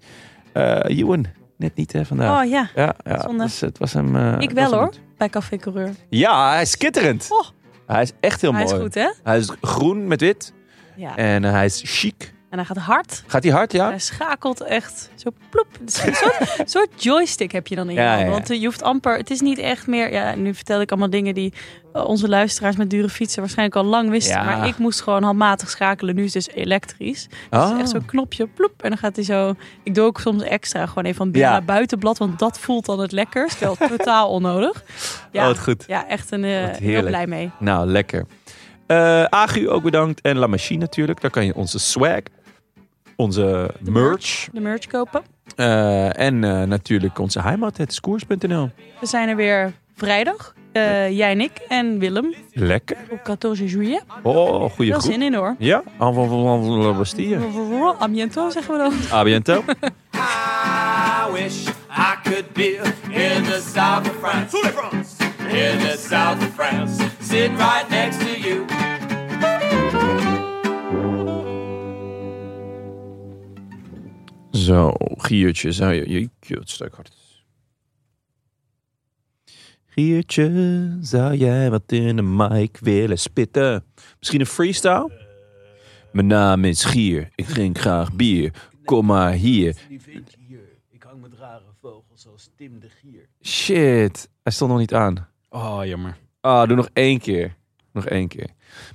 Ewan, 0.84 1.26
net 1.58 1.76
niet 1.76 1.94
hè, 1.94 2.06
vandaag. 2.06 2.44
Oh 2.44 2.50
ja, 2.50 2.70
ja, 2.76 2.96
ja 3.04 3.18
dus 3.38 3.62
het 3.62 3.78
was 3.78 3.94
hem... 3.94 4.40
ik 4.40 4.52
wel 4.52 4.74
hoor, 4.74 4.94
bij 5.18 5.30
Café 5.30 5.58
Coureur. 5.58 5.90
Ja, 6.10 6.52
hij 6.52 6.62
is 6.62 6.72
skitterend. 6.72 7.28
Oh. 7.30 7.46
Hij 7.88 8.02
is 8.02 8.12
echt 8.20 8.42
heel 8.42 8.54
Hij 8.54 8.64
is 8.64 8.70
mooi. 8.70 8.82
goed 8.84 8.94
hè? 8.94 9.12
Hij 9.24 9.38
is 9.38 9.52
groen 9.62 10.08
met 10.08 10.22
wit. 10.22 10.54
Ja. 10.98 11.16
En 11.16 11.46
eh, 11.46 11.52
hij 11.52 11.66
is 11.66 11.82
chic. 11.86 12.36
En 12.50 12.58
hij 12.58 12.66
gaat 12.68 12.78
hard. 12.78 13.24
Gaat 13.28 13.44
hij 13.44 13.52
hard, 13.52 13.72
ja? 13.72 13.88
Hij 13.90 14.00
schakelt 14.00 14.62
echt 14.62 15.10
zo 15.16 15.30
ploep. 15.50 15.68
Een 15.82 15.90
soort, 15.90 16.48
soort 16.70 17.04
joystick 17.04 17.52
heb 17.52 17.68
je 17.68 17.76
dan 17.76 17.90
in 17.90 17.96
je 17.96 18.02
Ja, 18.02 18.14
handen. 18.14 18.32
Want 18.32 18.50
eh, 18.50 18.60
je 18.60 18.66
hoeft 18.66 18.84
amper... 18.84 19.18
Het 19.18 19.30
is 19.30 19.42
niet 19.42 19.58
echt 19.58 19.88
meer... 19.88 20.12
Ja, 20.12 20.36
nu 20.36 20.54
vertel 20.54 20.82
ik 20.82 20.90
allemaal 20.92 21.10
dingen 21.10 21.34
die 21.34 21.54
eh, 21.94 22.04
onze 22.06 22.30
luisteraars 22.30 22.76
met 22.76 22.90
dure 22.90 23.10
fietsen 23.10 23.40
waarschijnlijk 23.42 23.78
al 23.78 23.84
lang 23.84 24.10
wisten. 24.10 24.36
Ja. 24.36 24.44
Maar 24.44 24.68
ik 24.68 24.78
moest 24.78 25.02
gewoon 25.02 25.24
handmatig 25.24 25.70
schakelen. 25.70 26.16
Nu 26.16 26.24
is 26.24 26.34
het 26.34 26.46
dus 26.46 26.54
elektrisch. 26.56 27.28
Dus 27.28 27.38
het 27.50 27.62
Oh. 27.64 27.72
is 27.76 27.80
echt 27.82 27.90
zo'n 27.90 28.06
knopje, 28.06 28.48
ploep. 28.48 28.74
En 28.84 28.90
dan 28.90 28.98
gaat 28.98 29.16
hij 29.16 29.26
zo... 29.26 29.54
Ik 29.84 29.96
doe 29.96 30.06
ook 30.06 30.20
soms 30.20 30.44
extra 30.44 30.86
gewoon 30.86 31.04
even 31.04 31.18
van 31.18 31.32
binnen 31.32 31.52
Ja. 31.52 31.58
naar 31.58 31.66
buitenblad. 31.66 32.18
Want 32.18 32.40
dat 32.40 32.60
voelt 32.60 32.86
dan 32.86 33.00
het 33.00 33.12
lekkerst. 33.12 33.60
Wel 33.60 33.76
totaal 33.76 34.30
onnodig. 34.30 34.84
Ja, 35.32 35.50
Oh, 35.50 35.58
goed. 35.58 35.84
ja 35.88 36.08
echt 36.08 36.32
een, 36.32 36.44
heel 36.44 37.04
blij 37.04 37.28
mee. 37.28 37.52
Nou, 37.60 37.88
lekker. 37.88 38.26
Eh 38.88 39.24
Agu 39.24 39.70
ook 39.70 39.84
bedankt. 39.84 40.22
En 40.22 40.38
La 40.38 40.48
Machine 40.48 40.80
natuurlijk. 40.80 41.22
Daar 41.22 41.32
kan 41.32 41.46
je 41.46 41.56
onze 41.56 41.80
swag, 41.80 42.20
onze 43.16 43.72
merch. 43.82 44.48
De 44.52 44.60
merch 44.60 44.88
kopen. 44.88 45.22
eh, 45.56 46.20
en 46.20 46.44
eh, 46.44 46.64
natuurlijk 46.64 47.20
onze 47.20 47.42
heimat, 47.42 47.78
het 47.78 47.94
skoers.nl. 47.94 48.70
We 49.00 49.06
zijn 49.06 49.30
er 49.30 49.36
weer 49.36 49.74
vrijdag. 49.96 50.54
Eh, 50.72 51.10
jij 51.18 51.32
en 51.32 51.42
ik 51.42 51.52
en 51.68 52.00
Willem 52.00 52.34
Lekker. 52.54 52.98
op 53.12 53.20
14 53.24 53.68
juillet. 53.68 54.04
Oh, 54.24 54.70
goede 54.72 54.92
groep. 54.92 55.12
zin 55.12 55.22
in 55.22 55.34
hoor. 55.34 55.56
Ja, 55.60 55.84
avant 55.98 56.30
van 56.30 56.60
La 56.78 56.94
Bastille. 56.94 57.40
A 58.02 58.08
bientôt, 58.10 58.52
zeggen 58.54 58.74
we 58.74 58.78
dan. 58.78 58.94
A. 59.14 59.24
I 61.28 61.32
wish 61.34 61.68
I 61.90 62.16
could 62.24 62.54
be 62.54 62.80
in 63.10 63.44
the 63.44 63.62
south 63.74 64.10
of 64.10 64.16
France. 64.22 65.27
In 65.50 65.80
the 65.80 65.96
south 65.98 66.42
of 66.42 66.54
France. 66.54 66.98
Sitting 67.20 67.58
right 67.58 67.90
next 67.90 68.20
to 68.20 68.40
you. 68.40 68.66
Zo, 74.52 74.94
Giertje, 75.18 75.72
zou 75.72 75.94
je... 75.94 76.10
je 76.10 76.30
kut, 76.40 76.70
stuk 76.70 76.96
hard. 76.96 77.16
Giertje, 79.86 80.98
zou 81.02 81.36
jij 81.36 81.70
wat 81.70 81.92
in 81.92 82.16
de 82.16 82.22
mic 82.22 82.78
willen 82.78 83.20
spitten? 83.20 83.84
Misschien 84.20 84.40
een 84.40 84.46
freestyle? 84.46 85.12
Mijn 86.12 86.28
naam 86.28 86.64
is 86.64 86.84
Gier, 86.84 87.30
ik 87.36 87.46
drink 87.46 87.78
graag 87.80 88.14
bier. 88.14 88.54
Kom 88.86 89.06
maar 89.06 89.32
hier. 89.32 89.76
Ik 90.90 91.04
hang 91.04 91.22
met 91.22 91.34
rare 91.34 91.64
vogels 91.82 92.22
zoals 92.22 92.50
Tim 92.56 92.80
de 92.80 92.90
Gier. 92.90 93.28
Shit, 93.42 94.30
hij 94.44 94.52
stond 94.52 94.72
nog 94.72 94.80
niet 94.80 94.94
aan. 94.94 95.28
Oh, 95.58 95.86
jammer. 95.86 96.18
Ah, 96.42 96.68
doe 96.68 96.76
nog 96.76 96.90
één 96.94 97.20
keer. 97.20 97.56
Nog 97.92 98.06
één 98.06 98.28
keer. 98.28 98.50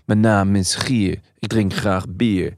Mijn 0.04 0.20
naam 0.20 0.56
is 0.56 0.74
Gier, 0.74 1.20
ik 1.38 1.48
drink 1.48 1.74
graag 1.74 2.08
bier. 2.08 2.54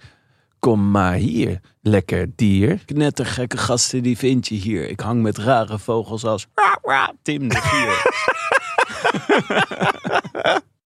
Kom 0.59 0.90
maar 0.90 1.14
hier, 1.14 1.60
lekker 1.82 2.26
dier. 2.36 2.85
Knettergekke 2.85 3.56
gasten, 3.56 4.02
die 4.02 4.18
vind 4.18 4.48
je 4.48 4.55
hier. 4.55 4.89
Ik 4.89 5.01
hang 5.01 5.22
met 5.22 5.39
rare 5.39 5.78
vogels 5.78 6.24
als 6.24 6.47
Tim 7.22 7.48
de 7.48 7.56
Gier. 7.56 8.02